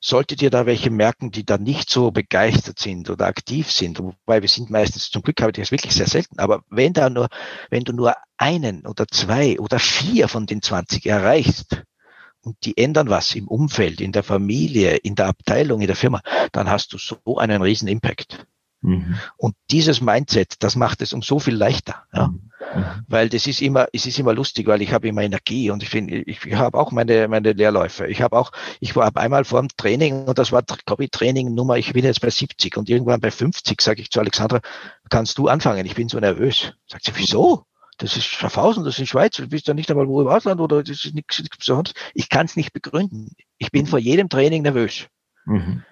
Solltet 0.00 0.42
ihr 0.42 0.50
da 0.50 0.66
welche 0.66 0.90
merken, 0.90 1.30
die 1.30 1.46
da 1.46 1.56
nicht 1.56 1.88
so 1.88 2.10
begeistert 2.10 2.78
sind 2.78 3.08
oder 3.08 3.26
aktiv 3.26 3.70
sind, 3.70 3.98
wobei 4.00 4.42
wir 4.42 4.48
sind 4.48 4.68
meistens, 4.68 5.10
zum 5.10 5.22
Glück 5.22 5.40
habe 5.40 5.52
ich 5.52 5.56
das 5.56 5.70
wirklich 5.70 5.94
sehr 5.94 6.08
selten, 6.08 6.38
aber 6.38 6.62
wenn 6.68 6.92
da 6.92 7.08
nur, 7.08 7.28
wenn 7.70 7.84
du 7.84 7.92
nur 7.92 8.14
einen 8.36 8.84
oder 8.86 9.06
zwei 9.08 9.58
oder 9.58 9.78
vier 9.78 10.28
von 10.28 10.44
den 10.46 10.60
20 10.60 11.06
erreichst, 11.06 11.82
und 12.44 12.56
die 12.64 12.76
ändern 12.76 13.08
was 13.08 13.34
im 13.34 13.48
Umfeld, 13.48 14.00
in 14.00 14.12
der 14.12 14.22
Familie, 14.22 14.96
in 14.96 15.14
der 15.14 15.28
Abteilung, 15.28 15.80
in 15.80 15.86
der 15.86 15.96
Firma, 15.96 16.20
dann 16.52 16.68
hast 16.68 16.92
du 16.92 16.98
so 16.98 17.38
einen 17.38 17.62
riesen 17.62 17.88
Impact. 17.88 18.46
Mhm. 18.84 19.18
Und 19.38 19.54
dieses 19.70 20.02
Mindset, 20.02 20.62
das 20.62 20.76
macht 20.76 21.00
es 21.00 21.14
um 21.14 21.22
so 21.22 21.38
viel 21.38 21.54
leichter. 21.54 22.04
Ja. 22.12 22.28
Mhm. 22.28 22.50
mhm. 22.74 22.84
Weil 23.08 23.28
das 23.30 23.46
ist 23.46 23.62
immer, 23.62 23.86
es 23.94 24.04
ist 24.04 24.18
immer 24.18 24.34
lustig, 24.34 24.66
weil 24.66 24.82
ich 24.82 24.92
habe 24.92 25.08
immer 25.08 25.22
Energie 25.22 25.70
und 25.70 25.82
ich 25.82 25.88
finde, 25.88 26.16
ich, 26.16 26.44
ich 26.44 26.54
habe 26.54 26.78
auch 26.78 26.92
meine, 26.92 27.26
meine 27.28 27.52
Lehrläufe. 27.52 28.06
Ich 28.06 28.20
habe 28.20 28.36
auch, 28.36 28.52
ich 28.80 28.94
war 28.94 29.16
einmal 29.16 29.44
vor 29.44 29.60
dem 29.60 29.70
Training 29.74 30.26
und 30.26 30.38
das 30.38 30.52
war 30.52 30.62
Copy-Training 30.62 31.54
Nummer, 31.54 31.78
ich 31.78 31.94
bin 31.94 32.04
jetzt 32.04 32.20
bei 32.20 32.28
70 32.28 32.76
und 32.76 32.90
irgendwann 32.90 33.20
bei 33.20 33.30
50 33.30 33.80
sage 33.80 34.02
ich 34.02 34.10
zu 34.10 34.20
Alexandra, 34.20 34.60
kannst 35.08 35.38
du 35.38 35.48
anfangen? 35.48 35.86
Ich 35.86 35.94
bin 35.94 36.10
so 36.10 36.20
nervös. 36.20 36.74
Sagt 36.86 37.04
sie, 37.06 37.12
wieso? 37.14 37.64
Das 37.96 38.16
ist 38.16 38.26
Schaffhausen, 38.26 38.84
das 38.84 38.98
ist 38.98 39.08
Schweiz, 39.08 39.36
du 39.36 39.48
bist 39.48 39.68
ja 39.68 39.72
nicht 39.72 39.88
einmal 39.90 40.08
wo 40.08 40.20
im 40.20 40.28
Ausland 40.28 40.60
oder 40.60 40.82
das 40.82 41.04
ist 41.04 41.14
nichts, 41.14 41.38
nichts 41.38 41.56
Besonderes. 41.56 41.94
Ich 42.12 42.28
kann 42.28 42.44
es 42.44 42.56
nicht 42.56 42.72
begründen. 42.72 43.30
Ich 43.56 43.70
bin 43.70 43.86
vor 43.86 44.00
jedem 44.00 44.28
Training 44.28 44.62
nervös. 44.62 45.06
Mhm. 45.46 45.84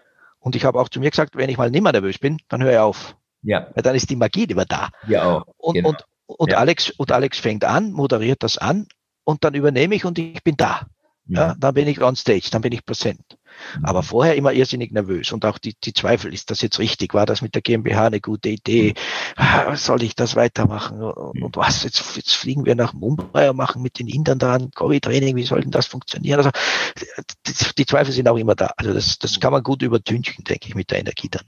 Und 0.43 0.57
ich 0.57 0.65
habe 0.65 0.81
auch 0.81 0.89
zu 0.89 0.99
mir 0.99 1.11
gesagt, 1.11 1.37
wenn 1.37 1.49
ich 1.49 1.57
mal 1.57 1.71
nicht 1.71 1.83
mehr 1.83 1.93
nervös 1.93 2.19
bin, 2.19 2.39
dann 2.49 2.63
höre 2.63 2.73
ich 2.73 2.79
auf. 2.79 3.17
Ja. 3.43 3.69
Weil 3.75 3.83
dann 3.83 3.95
ist 3.95 4.11
die 4.11 4.17
Magie 4.17 4.45
immer 4.45 4.65
da. 4.65 4.91
Ja, 5.07 5.25
auch. 5.25 5.47
Und, 5.57 5.75
genau. 5.75 5.91
und, 5.91 6.05
und, 6.27 6.51
ja. 6.51 6.59
Alex, 6.59 6.91
und 6.91 7.13
Alex 7.13 7.39
fängt 7.39 7.65
an, 7.65 7.93
moderiert 7.93 8.43
das 8.43 8.59
an 8.59 8.87
und 9.25 9.45
dann 9.45 9.55
übernehme 9.55 9.95
ich 9.95 10.05
und 10.05 10.19
ich 10.19 10.43
bin 10.43 10.57
da. 10.57 10.87
Ja. 11.27 11.49
ja 11.49 11.55
dann 11.59 11.75
bin 11.75 11.87
ich 11.87 12.03
on 12.03 12.17
stage, 12.17 12.49
dann 12.51 12.63
bin 12.63 12.73
ich 12.73 12.85
präsent. 12.85 13.39
Mhm. 13.79 13.85
Aber 13.85 14.03
vorher 14.03 14.37
immer 14.37 14.53
irrsinnig 14.53 14.93
nervös 14.93 15.33
und 15.33 15.45
auch 15.45 15.59
die, 15.59 15.75
die 15.83 15.93
Zweifel, 15.93 16.33
ist 16.33 16.51
das 16.51 16.61
jetzt 16.61 16.79
richtig? 16.79 17.15
War 17.15 17.27
das 17.27 17.43
mit 17.43 17.55
der 17.55 17.63
GmbH 17.63 18.07
eine 18.07 18.21
gute 18.21 18.49
Idee? 18.49 18.95
Mhm. 19.37 19.43
Ah, 19.43 19.77
soll 19.77 20.03
ich 20.03 20.15
das 20.15 20.37
weitermachen? 20.37 21.03
Und, 21.03 21.37
mhm. 21.37 21.43
und 21.45 21.57
was? 21.57 21.85
Jetzt, 21.85 22.17
jetzt 22.17 22.35
fliegen 22.35 22.65
wir 22.65 22.75
nach 22.75 22.93
Mumbai 22.93 23.51
und 23.51 23.57
machen 23.57 23.83
mit 23.83 23.99
den 23.99 24.09
Indern 24.09 24.39
da 24.39 24.55
ein 24.55 24.71
Covid-Training. 24.71 25.37
Wie 25.37 25.45
soll 25.45 25.63
denn 25.63 25.71
das 25.71 25.87
funktionieren? 25.87 26.39
Also, 26.39 26.51
die, 27.47 27.75
die, 27.79 27.87
Zweifel 27.87 28.13
sind 28.13 28.29
auch 28.29 28.37
immer 28.37 28.55
da. 28.55 28.73
Also 28.77 28.93
das, 28.93 29.19
das 29.19 29.41
kann 29.41 29.53
man 29.53 29.63
gut 29.63 29.83
übertünchen, 29.83 30.45
denke 30.45 30.69
ich, 30.69 30.75
mit 30.75 30.91
der 30.91 31.01
Energie 31.01 31.29
dann. 31.29 31.45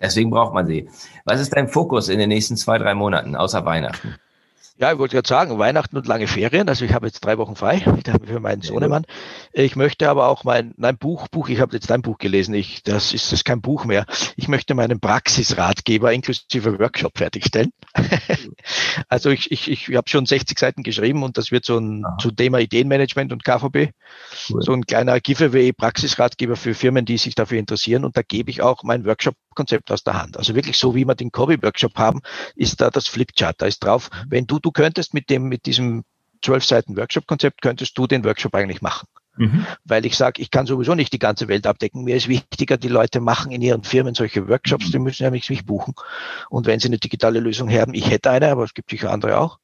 Deswegen 0.00 0.30
braucht 0.30 0.54
man 0.54 0.66
sie. 0.66 0.88
Was 1.24 1.40
ist 1.40 1.54
dein 1.54 1.68
Fokus 1.68 2.08
in 2.08 2.18
den 2.18 2.28
nächsten 2.28 2.56
zwei, 2.56 2.78
drei 2.78 2.94
Monaten, 2.94 3.34
außer 3.34 3.64
Weihnachten? 3.64 4.14
Ja, 4.80 4.92
ich 4.92 4.98
wollte 4.98 5.16
gerade 5.16 5.28
sagen, 5.28 5.58
Weihnachten 5.58 5.96
und 5.96 6.06
lange 6.06 6.28
Ferien. 6.28 6.68
Also 6.68 6.84
ich 6.84 6.94
habe 6.94 7.06
jetzt 7.06 7.24
drei 7.24 7.36
Wochen 7.36 7.56
frei 7.56 7.80
für 8.24 8.38
meinen 8.38 8.62
Sohnemann. 8.62 9.06
Ich 9.52 9.74
möchte 9.74 10.08
aber 10.08 10.28
auch 10.28 10.44
mein, 10.44 10.72
mein 10.76 10.96
Buch, 10.96 11.26
Buch, 11.26 11.48
ich 11.48 11.60
habe 11.60 11.74
jetzt 11.74 11.90
dein 11.90 12.00
Buch 12.00 12.18
gelesen. 12.18 12.54
Ich, 12.54 12.84
das 12.84 13.12
ist 13.12 13.26
das 13.32 13.40
ist 13.40 13.44
kein 13.44 13.60
Buch 13.60 13.84
mehr. 13.84 14.06
Ich 14.36 14.46
möchte 14.46 14.74
meinen 14.74 15.00
Praxisratgeber 15.00 16.12
inklusive 16.12 16.78
Workshop 16.78 17.18
fertigstellen. 17.18 17.72
also 19.08 19.30
ich, 19.30 19.50
ich, 19.50 19.68
ich 19.68 19.96
habe 19.96 20.08
schon 20.08 20.26
60 20.26 20.56
Seiten 20.56 20.84
geschrieben 20.84 21.24
und 21.24 21.38
das 21.38 21.50
wird 21.50 21.64
so 21.64 21.78
ein 21.78 22.04
Aha. 22.04 22.16
zu 22.18 22.30
Thema 22.30 22.60
Ideenmanagement 22.60 23.32
und 23.32 23.44
KVB. 23.44 23.90
Cool. 24.48 24.62
So 24.62 24.72
ein 24.72 24.86
kleiner 24.86 25.18
Giveaway 25.18 25.72
Praxisratgeber 25.72 26.54
für 26.54 26.74
Firmen, 26.74 27.04
die 27.04 27.18
sich 27.18 27.34
dafür 27.34 27.58
interessieren. 27.58 28.04
Und 28.04 28.16
da 28.16 28.22
gebe 28.22 28.52
ich 28.52 28.62
auch 28.62 28.84
mein 28.84 29.04
Workshop-Konzept 29.04 29.90
aus 29.90 30.04
der 30.04 30.22
Hand. 30.22 30.36
Also 30.36 30.54
wirklich 30.54 30.78
so, 30.78 30.94
wie 30.94 31.04
wir 31.04 31.16
den 31.16 31.32
Kobi-Workshop 31.32 31.96
haben, 31.96 32.20
ist 32.54 32.80
da 32.80 32.90
das 32.90 33.08
Flipchart. 33.08 33.56
Da 33.60 33.66
ist 33.66 33.80
drauf, 33.80 34.10
mhm. 34.12 34.26
wenn 34.30 34.46
du, 34.46 34.60
du 34.68 34.72
könntest 34.72 35.14
mit 35.14 35.30
dem, 35.30 35.44
mit 35.44 35.64
diesem 35.64 36.04
zwölf 36.42 36.62
Seiten 36.62 36.96
Workshop-Konzept, 36.96 37.62
könntest 37.62 37.96
du 37.96 38.06
den 38.06 38.22
Workshop 38.24 38.54
eigentlich 38.54 38.82
machen. 38.82 39.08
Mhm. 39.36 39.66
Weil 39.84 40.04
ich 40.04 40.16
sage, 40.16 40.42
ich 40.42 40.50
kann 40.50 40.66
sowieso 40.66 40.94
nicht 40.94 41.12
die 41.12 41.18
ganze 41.18 41.48
Welt 41.48 41.66
abdecken. 41.66 42.04
Mir 42.04 42.16
ist 42.16 42.28
wichtiger, 42.28 42.76
die 42.76 42.88
Leute 42.88 43.20
machen 43.20 43.50
in 43.50 43.62
ihren 43.62 43.82
Firmen 43.82 44.14
solche 44.14 44.46
Workshops, 44.46 44.90
die 44.90 44.98
müssen 44.98 45.22
ja 45.22 45.30
mich 45.30 45.64
buchen. 45.64 45.94
Und 46.50 46.66
wenn 46.66 46.80
sie 46.80 46.88
eine 46.88 46.98
digitale 46.98 47.40
Lösung 47.40 47.70
haben, 47.70 47.94
ich 47.94 48.10
hätte 48.10 48.30
eine, 48.30 48.50
aber 48.50 48.64
es 48.64 48.74
gibt 48.74 48.90
sicher 48.90 49.10
andere 49.10 49.38
auch. 49.40 49.58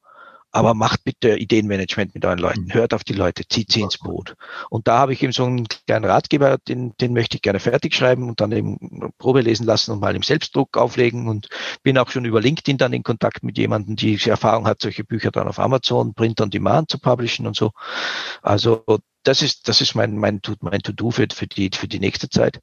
Aber 0.55 0.73
macht 0.73 1.03
bitte 1.03 1.37
Ideenmanagement 1.37 2.15
mit 2.15 2.23
euren 2.23 2.39
Leuten. 2.39 2.61
Mhm. 2.61 2.73
Hört 2.73 2.93
auf 2.93 3.03
die 3.03 3.13
Leute, 3.13 3.43
zieht 3.45 3.73
sie 3.73 3.81
ins 3.81 3.97
Boot. 3.97 4.35
Und 4.69 4.87
da 4.87 4.99
habe 4.99 5.11
ich 5.11 5.21
eben 5.21 5.33
so 5.33 5.43
einen 5.43 5.67
kleinen 5.67 6.05
Ratgeber, 6.05 6.57
den, 6.57 6.95
den 7.01 7.11
möchte 7.11 7.35
ich 7.35 7.41
gerne 7.41 7.59
fertig 7.59 7.93
schreiben 7.93 8.29
und 8.29 8.39
dann 8.39 8.53
eben 8.53 9.11
Probe 9.17 9.41
lesen 9.41 9.65
lassen 9.65 9.91
und 9.91 9.99
mal 9.99 10.15
im 10.15 10.23
Selbstdruck 10.23 10.77
auflegen 10.77 11.27
und 11.27 11.49
bin 11.83 11.97
auch 11.97 12.09
schon 12.09 12.23
über 12.23 12.39
LinkedIn 12.39 12.77
dann 12.77 12.93
in 12.93 13.03
Kontakt 13.03 13.43
mit 13.43 13.57
jemandem, 13.57 13.97
die 13.97 14.17
Erfahrung 14.29 14.65
hat, 14.65 14.81
solche 14.81 15.03
Bücher 15.03 15.29
dann 15.29 15.49
auf 15.49 15.59
Amazon, 15.59 16.13
Print 16.13 16.39
on 16.39 16.49
Demand 16.49 16.89
zu 16.89 16.99
publishen 16.99 17.47
und 17.47 17.57
so. 17.57 17.71
Also 18.41 18.85
das 19.23 19.41
ist, 19.41 19.67
das 19.67 19.81
ist 19.81 19.93
mein, 19.93 20.15
mein, 20.15 20.39
mein 20.61 20.81
To-Do 20.81 21.11
für, 21.11 21.27
für, 21.33 21.47
die, 21.47 21.69
für 21.73 21.89
die 21.89 21.99
nächste 21.99 22.29
Zeit. 22.29 22.61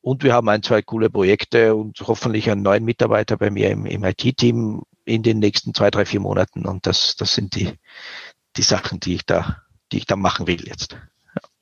Und 0.00 0.24
wir 0.24 0.32
haben 0.34 0.48
ein, 0.48 0.64
zwei 0.64 0.82
coole 0.82 1.08
Projekte 1.08 1.76
und 1.76 2.00
hoffentlich 2.00 2.50
einen 2.50 2.62
neuen 2.62 2.84
Mitarbeiter 2.84 3.36
bei 3.36 3.50
mir 3.50 3.70
im, 3.70 3.86
im 3.86 4.02
IT-Team 4.02 4.82
in 5.04 5.22
den 5.22 5.38
nächsten 5.38 5.74
zwei, 5.74 5.90
drei, 5.90 6.04
vier 6.04 6.20
Monaten. 6.20 6.66
Und 6.66 6.86
das, 6.86 7.16
das 7.16 7.34
sind 7.34 7.54
die, 7.54 7.72
die 8.56 8.62
Sachen, 8.62 9.00
die 9.00 9.16
ich 9.16 9.26
da, 9.26 9.62
die 9.90 9.98
ich 9.98 10.06
da 10.06 10.16
machen 10.16 10.46
will 10.46 10.66
jetzt. 10.66 10.96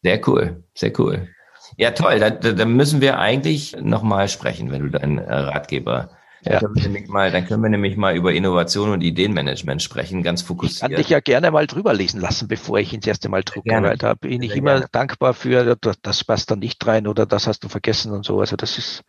Sehr 0.02 0.26
cool, 0.28 0.64
sehr 0.74 0.92
cool. 0.98 1.28
Ja, 1.76 1.92
toll. 1.92 2.18
Da, 2.18 2.30
da 2.30 2.64
müssen 2.64 3.00
wir 3.00 3.18
eigentlich 3.18 3.76
nochmal 3.80 4.28
sprechen, 4.28 4.70
wenn 4.70 4.82
du 4.82 4.98
deinen 4.98 5.18
äh, 5.18 5.32
Ratgeber 5.32 6.10
ja. 6.44 6.58
Dann, 6.58 6.74
können 6.74 6.94
wir 6.94 7.08
mal, 7.08 7.30
dann 7.30 7.46
können 7.46 7.62
wir 7.62 7.68
nämlich 7.68 7.96
mal 7.96 8.16
über 8.16 8.32
Innovation 8.32 8.90
und 8.90 9.02
Ideenmanagement 9.02 9.82
sprechen, 9.82 10.22
ganz 10.22 10.40
fokussiert. 10.40 10.74
Ich 10.76 10.80
kann 10.80 10.96
dich 10.96 11.08
ja 11.10 11.20
gerne 11.20 11.50
mal 11.50 11.66
drüber 11.66 11.92
lesen 11.92 12.20
lassen, 12.20 12.48
bevor 12.48 12.78
ich 12.78 12.92
ihn 12.94 13.00
das 13.00 13.08
erste 13.08 13.28
Mal 13.28 13.42
drucke, 13.42 13.70
weil 13.70 13.98
da 13.98 14.14
bin 14.14 14.42
ich 14.42 14.56
immer 14.56 14.72
gerne. 14.72 14.86
dankbar 14.90 15.34
für, 15.34 15.76
das 15.76 16.24
passt 16.24 16.50
da 16.50 16.56
nicht 16.56 16.84
rein 16.86 17.06
oder 17.06 17.26
das 17.26 17.46
hast 17.46 17.62
du 17.64 17.68
vergessen 17.68 18.12
und 18.12 18.24
so. 18.24 18.40
Also 18.40 18.56
das 18.56 18.78
ist 18.78 19.02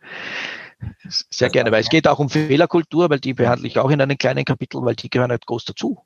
sehr 1.08 1.50
gerne, 1.50 1.72
weil 1.72 1.80
es 1.80 1.88
geht 1.88 2.08
auch 2.08 2.18
um 2.18 2.30
Fehlerkultur, 2.30 3.10
weil 3.10 3.20
die 3.20 3.34
behandle 3.34 3.66
ich 3.66 3.78
auch 3.78 3.90
in 3.90 4.00
einem 4.00 4.18
kleinen 4.18 4.44
Kapitel, 4.44 4.82
weil 4.82 4.96
die 4.96 5.10
gehören 5.10 5.30
halt 5.30 5.46
groß 5.46 5.64
dazu. 5.64 6.04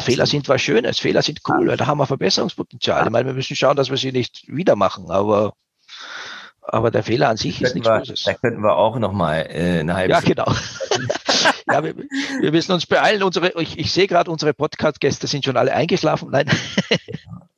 Fehler 0.00 0.26
sind 0.26 0.48
was 0.48 0.62
Schönes, 0.62 1.00
Fehler 1.00 1.20
sind 1.20 1.40
cool, 1.48 1.66
weil 1.66 1.76
da 1.76 1.86
haben 1.86 1.98
wir 1.98 2.06
Verbesserungspotenzial. 2.06 3.04
Ich 3.04 3.10
meine, 3.10 3.26
wir 3.26 3.34
müssen 3.34 3.56
schauen, 3.56 3.76
dass 3.76 3.90
wir 3.90 3.96
sie 3.96 4.12
nicht 4.12 4.44
wieder 4.46 4.76
machen, 4.76 5.10
aber 5.10 5.54
aber 6.62 6.92
der 6.92 7.02
Fehler 7.02 7.28
an 7.28 7.36
sich 7.36 7.60
ist 7.60 7.74
nichts 7.74 7.88
wir, 7.88 7.98
Böses. 7.98 8.22
Da 8.22 8.34
könnten 8.34 8.62
wir 8.62 8.76
auch 8.76 8.96
noch 8.98 9.12
mal 9.12 9.46
äh, 9.50 9.80
eine 9.80 9.94
halbe 9.94 10.12
Ja, 10.12 10.20
Stunde 10.20 10.44
genau. 10.44 10.56
ja, 11.72 11.82
wir, 11.82 11.96
wir, 11.96 12.52
müssen 12.52 12.72
uns 12.72 12.86
beeilen. 12.86 13.24
Unsere, 13.24 13.60
ich, 13.60 13.78
ich 13.78 13.90
sehe 13.90 14.06
gerade, 14.06 14.30
unsere 14.30 14.54
Podcast-Gäste 14.54 15.26
sind 15.26 15.44
schon 15.44 15.56
alle 15.56 15.72
eingeschlafen. 15.72 16.30
Nein. 16.30 16.48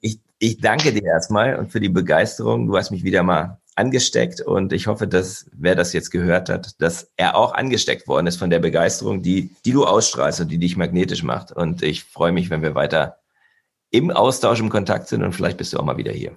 ich, 0.01 0.19
ich 0.39 0.61
danke 0.61 0.93
dir 0.93 1.05
erstmal 1.05 1.57
und 1.57 1.71
für 1.71 1.81
die 1.81 1.91
Begeisterung. 1.91 2.67
Du 2.67 2.77
hast 2.77 2.91
mich 2.91 3.05
wieder 3.05 3.23
mal 3.23 3.61
angesteckt 3.75 4.41
und 4.41 4.73
ich 4.73 4.87
hoffe, 4.87 5.09
dass 5.09 5.47
wer 5.53 5.75
das 5.75 5.93
jetzt 5.93 6.11
gehört 6.11 6.49
hat, 6.49 6.81
dass 6.81 7.11
er 7.17 7.37
auch 7.37 7.55
angesteckt 7.55 8.07
worden 8.07 8.27
ist 8.27 8.37
von 8.37 8.51
der 8.51 8.59
Begeisterung, 8.59 9.23
die, 9.23 9.51
die 9.65 9.73
du 9.73 9.85
ausstrahlst 9.85 10.41
und 10.41 10.49
die 10.49 10.59
dich 10.59 10.77
magnetisch 10.77 11.23
macht. 11.23 11.53
Und 11.53 11.83
ich 11.83 12.05
freue 12.05 12.33
mich, 12.33 12.51
wenn 12.51 12.63
wir 12.63 12.75
weiter 12.75 13.19
im 13.91 14.11
Austausch, 14.11 14.61
im 14.61 14.69
Kontakt 14.69 15.09
sind 15.09 15.23
und 15.23 15.33
vielleicht 15.33 15.59
bist 15.59 15.73
du 15.73 15.79
auch 15.79 15.85
mal 15.85 15.97
wieder 15.97 16.13
hier. 16.13 16.33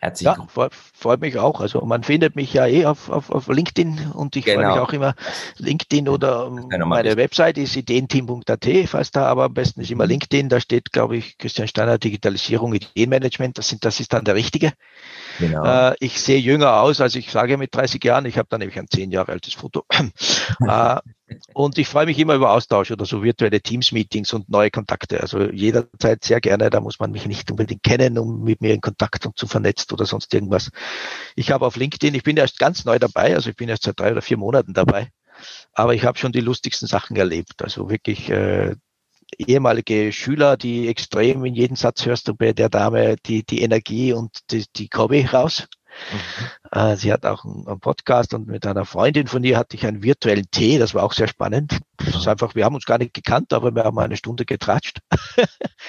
Herzlich 0.00 0.26
ja, 0.26 0.36
freut, 0.48 0.74
freut 0.74 1.20
mich 1.20 1.38
auch. 1.38 1.60
Also 1.60 1.84
man 1.84 2.04
findet 2.04 2.36
mich 2.36 2.52
ja 2.52 2.66
eh 2.66 2.86
auf, 2.86 3.10
auf, 3.10 3.30
auf 3.30 3.48
LinkedIn 3.48 4.12
und 4.12 4.36
ich 4.36 4.44
genau. 4.44 4.60
freue 4.60 4.72
mich 4.72 4.80
auch 4.80 4.92
immer 4.92 5.14
LinkedIn 5.56 6.08
oder 6.08 6.50
meine 6.50 7.16
Website 7.16 7.58
ist 7.58 7.74
ideenteam.at, 7.76 8.66
falls 8.86 9.10
da 9.10 9.26
aber 9.26 9.44
am 9.44 9.54
besten 9.54 9.80
ist 9.80 9.90
immer 9.90 10.04
mhm. 10.04 10.10
LinkedIn, 10.10 10.48
da 10.48 10.60
steht, 10.60 10.92
glaube 10.92 11.16
ich, 11.16 11.36
Christian 11.38 11.66
Steiner 11.66 11.98
Digitalisierung, 11.98 12.74
Ideenmanagement, 12.74 13.58
das 13.58 13.68
sind, 13.68 13.84
das 13.84 13.98
ist 13.98 14.12
dann 14.12 14.24
der 14.24 14.36
richtige. 14.36 14.72
Genau. 15.40 15.64
Äh, 15.64 15.96
ich 16.00 16.20
sehe 16.20 16.38
jünger 16.38 16.80
aus, 16.80 17.00
als 17.00 17.16
ich 17.16 17.30
sage 17.30 17.56
mit 17.56 17.74
30 17.74 18.02
Jahren. 18.04 18.26
Ich 18.26 18.38
habe 18.38 18.48
da 18.50 18.58
nämlich 18.58 18.78
ein 18.78 18.88
zehn 18.88 19.10
Jahre 19.10 19.32
altes 19.32 19.54
Foto. 19.54 19.84
äh, 20.66 20.96
und 21.54 21.78
ich 21.78 21.88
freue 21.88 22.06
mich 22.06 22.18
immer 22.18 22.34
über 22.34 22.52
Austausch 22.52 22.90
oder 22.90 23.04
so 23.04 23.22
virtuelle 23.22 23.60
Teams-Meetings 23.60 24.32
und 24.32 24.48
neue 24.48 24.70
Kontakte. 24.70 25.20
Also 25.20 25.50
jederzeit 25.50 26.24
sehr 26.24 26.40
gerne. 26.40 26.70
Da 26.70 26.80
muss 26.80 26.98
man 26.98 27.10
mich 27.10 27.26
nicht 27.26 27.50
unbedingt 27.50 27.82
kennen, 27.82 28.18
um 28.18 28.42
mit 28.42 28.60
mir 28.60 28.74
in 28.74 28.80
Kontakt 28.80 29.26
und 29.26 29.36
zu 29.36 29.46
vernetzt 29.46 29.92
oder 29.92 30.06
sonst 30.06 30.32
irgendwas. 30.32 30.70
Ich 31.36 31.50
habe 31.50 31.66
auf 31.66 31.76
LinkedIn, 31.76 32.14
ich 32.14 32.22
bin 32.22 32.36
erst 32.36 32.58
ganz 32.58 32.84
neu 32.84 32.98
dabei, 32.98 33.34
also 33.34 33.50
ich 33.50 33.56
bin 33.56 33.68
erst 33.68 33.84
seit 33.84 33.98
drei 33.98 34.12
oder 34.12 34.22
vier 34.22 34.36
Monaten 34.36 34.72
dabei. 34.74 35.10
Aber 35.72 35.94
ich 35.94 36.04
habe 36.04 36.18
schon 36.18 36.32
die 36.32 36.40
lustigsten 36.40 36.88
Sachen 36.88 37.16
erlebt. 37.16 37.62
Also 37.62 37.90
wirklich 37.90 38.30
äh, 38.30 38.74
ehemalige 39.36 40.12
Schüler, 40.12 40.56
die 40.56 40.88
extrem 40.88 41.44
in 41.44 41.54
jedem 41.54 41.76
Satz 41.76 42.06
hörst 42.06 42.28
du 42.28 42.34
bei 42.34 42.52
der 42.52 42.68
Dame 42.68 43.16
die, 43.16 43.44
die 43.44 43.62
Energie 43.62 44.12
und 44.12 44.30
die, 44.50 44.64
die 44.74 44.88
Hobby 44.94 45.22
raus. 45.22 45.68
Mhm. 46.12 46.78
Äh, 46.78 46.96
sie 46.96 47.12
hat 47.12 47.24
auch 47.26 47.44
einen, 47.44 47.80
Podcast 47.80 48.34
und 48.34 48.46
mit 48.46 48.66
einer 48.66 48.84
Freundin 48.84 49.26
von 49.26 49.42
ihr 49.44 49.58
hatte 49.58 49.76
ich 49.76 49.86
einen 49.86 50.02
virtuellen 50.02 50.50
Tee, 50.50 50.78
das 50.78 50.94
war 50.94 51.02
auch 51.02 51.12
sehr 51.12 51.28
spannend. 51.28 51.78
Das 51.96 52.16
ist 52.16 52.28
einfach, 52.28 52.54
wir 52.54 52.64
haben 52.64 52.74
uns 52.74 52.86
gar 52.86 52.98
nicht 52.98 53.14
gekannt, 53.14 53.52
aber 53.52 53.74
wir 53.74 53.84
haben 53.84 53.98
eine 53.98 54.16
Stunde 54.16 54.44
getratscht. 54.44 54.98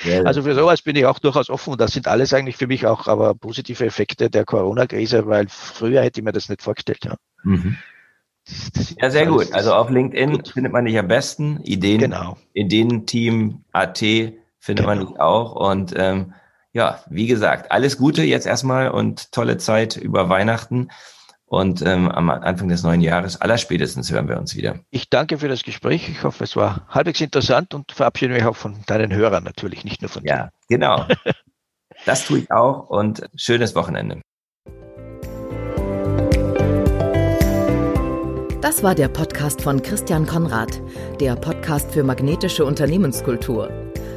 Ja, 0.03 0.23
also 0.23 0.43
für 0.43 0.55
sowas 0.55 0.81
bin 0.81 0.95
ich 0.95 1.05
auch 1.05 1.19
durchaus 1.19 1.49
offen 1.49 1.73
und 1.73 1.81
das 1.81 1.91
sind 1.91 2.07
alles 2.07 2.33
eigentlich 2.33 2.55
für 2.55 2.67
mich 2.67 2.85
auch 2.85 3.07
aber 3.07 3.35
positive 3.35 3.85
Effekte 3.85 4.29
der 4.29 4.45
Corona-Krise, 4.45 5.27
weil 5.27 5.47
früher 5.49 6.01
hätte 6.01 6.21
ich 6.21 6.23
mir 6.23 6.31
das 6.31 6.47
nicht 6.47 6.61
vorgestellt. 6.61 7.03
Ja. 7.03 7.15
Mhm. 7.43 7.77
Ja, 8.99 9.09
sehr 9.09 9.25
gut. 9.27 9.53
Also 9.53 9.73
auf 9.73 9.89
LinkedIn 9.89 10.31
gut. 10.31 10.49
findet 10.49 10.73
man 10.73 10.85
dich 10.85 10.97
am 10.97 11.07
besten. 11.07 11.61
Ideen, 11.63 11.99
genau. 11.99 12.37
Ideen-Team 12.53 13.63
AT 13.71 13.99
findet 13.99 14.41
genau. 14.67 14.87
man 14.87 14.99
dich 14.99 15.19
auch. 15.19 15.55
Und 15.55 15.93
ähm, 15.95 16.33
ja, 16.73 17.03
wie 17.09 17.27
gesagt, 17.27 17.71
alles 17.71 17.97
Gute 17.97 18.23
jetzt 18.23 18.45
erstmal 18.45 18.89
und 18.89 19.31
tolle 19.31 19.57
Zeit 19.57 19.95
über 19.95 20.29
Weihnachten. 20.29 20.89
Und 21.45 21.81
ähm, 21.81 22.09
am 22.11 22.29
Anfang 22.29 22.69
des 22.69 22.83
neuen 22.83 23.01
Jahres, 23.01 23.41
allerspätestens 23.41 24.11
hören 24.11 24.27
wir 24.29 24.37
uns 24.37 24.55
wieder. 24.55 24.75
Ich 24.91 25.09
danke 25.09 25.39
für 25.39 25.47
das 25.47 25.63
Gespräch. 25.63 26.07
Ich 26.07 26.23
hoffe, 26.23 26.43
es 26.43 26.55
war 26.55 26.85
halbwegs 26.89 27.21
interessant 27.21 27.73
und 27.73 27.91
verabschiede 27.91 28.35
mich 28.35 28.43
auch 28.43 28.55
von 28.55 28.77
deinen 28.85 29.11
Hörern 29.11 29.43
natürlich, 29.43 29.83
nicht 29.83 30.03
nur 30.03 30.09
von 30.09 30.23
dir. 30.23 30.29
Ja, 30.29 30.49
genau. 30.67 31.07
das 32.05 32.25
tue 32.25 32.39
ich 32.39 32.51
auch 32.51 32.87
und 32.89 33.27
schönes 33.35 33.73
Wochenende. 33.73 34.21
Das 38.61 38.83
war 38.83 38.93
der 38.93 39.07
Podcast 39.07 39.63
von 39.63 39.81
Christian 39.81 40.27
Konrad, 40.27 40.79
der 41.19 41.35
Podcast 41.35 41.91
für 41.91 42.03
magnetische 42.03 42.63
Unternehmenskultur. 42.63 43.88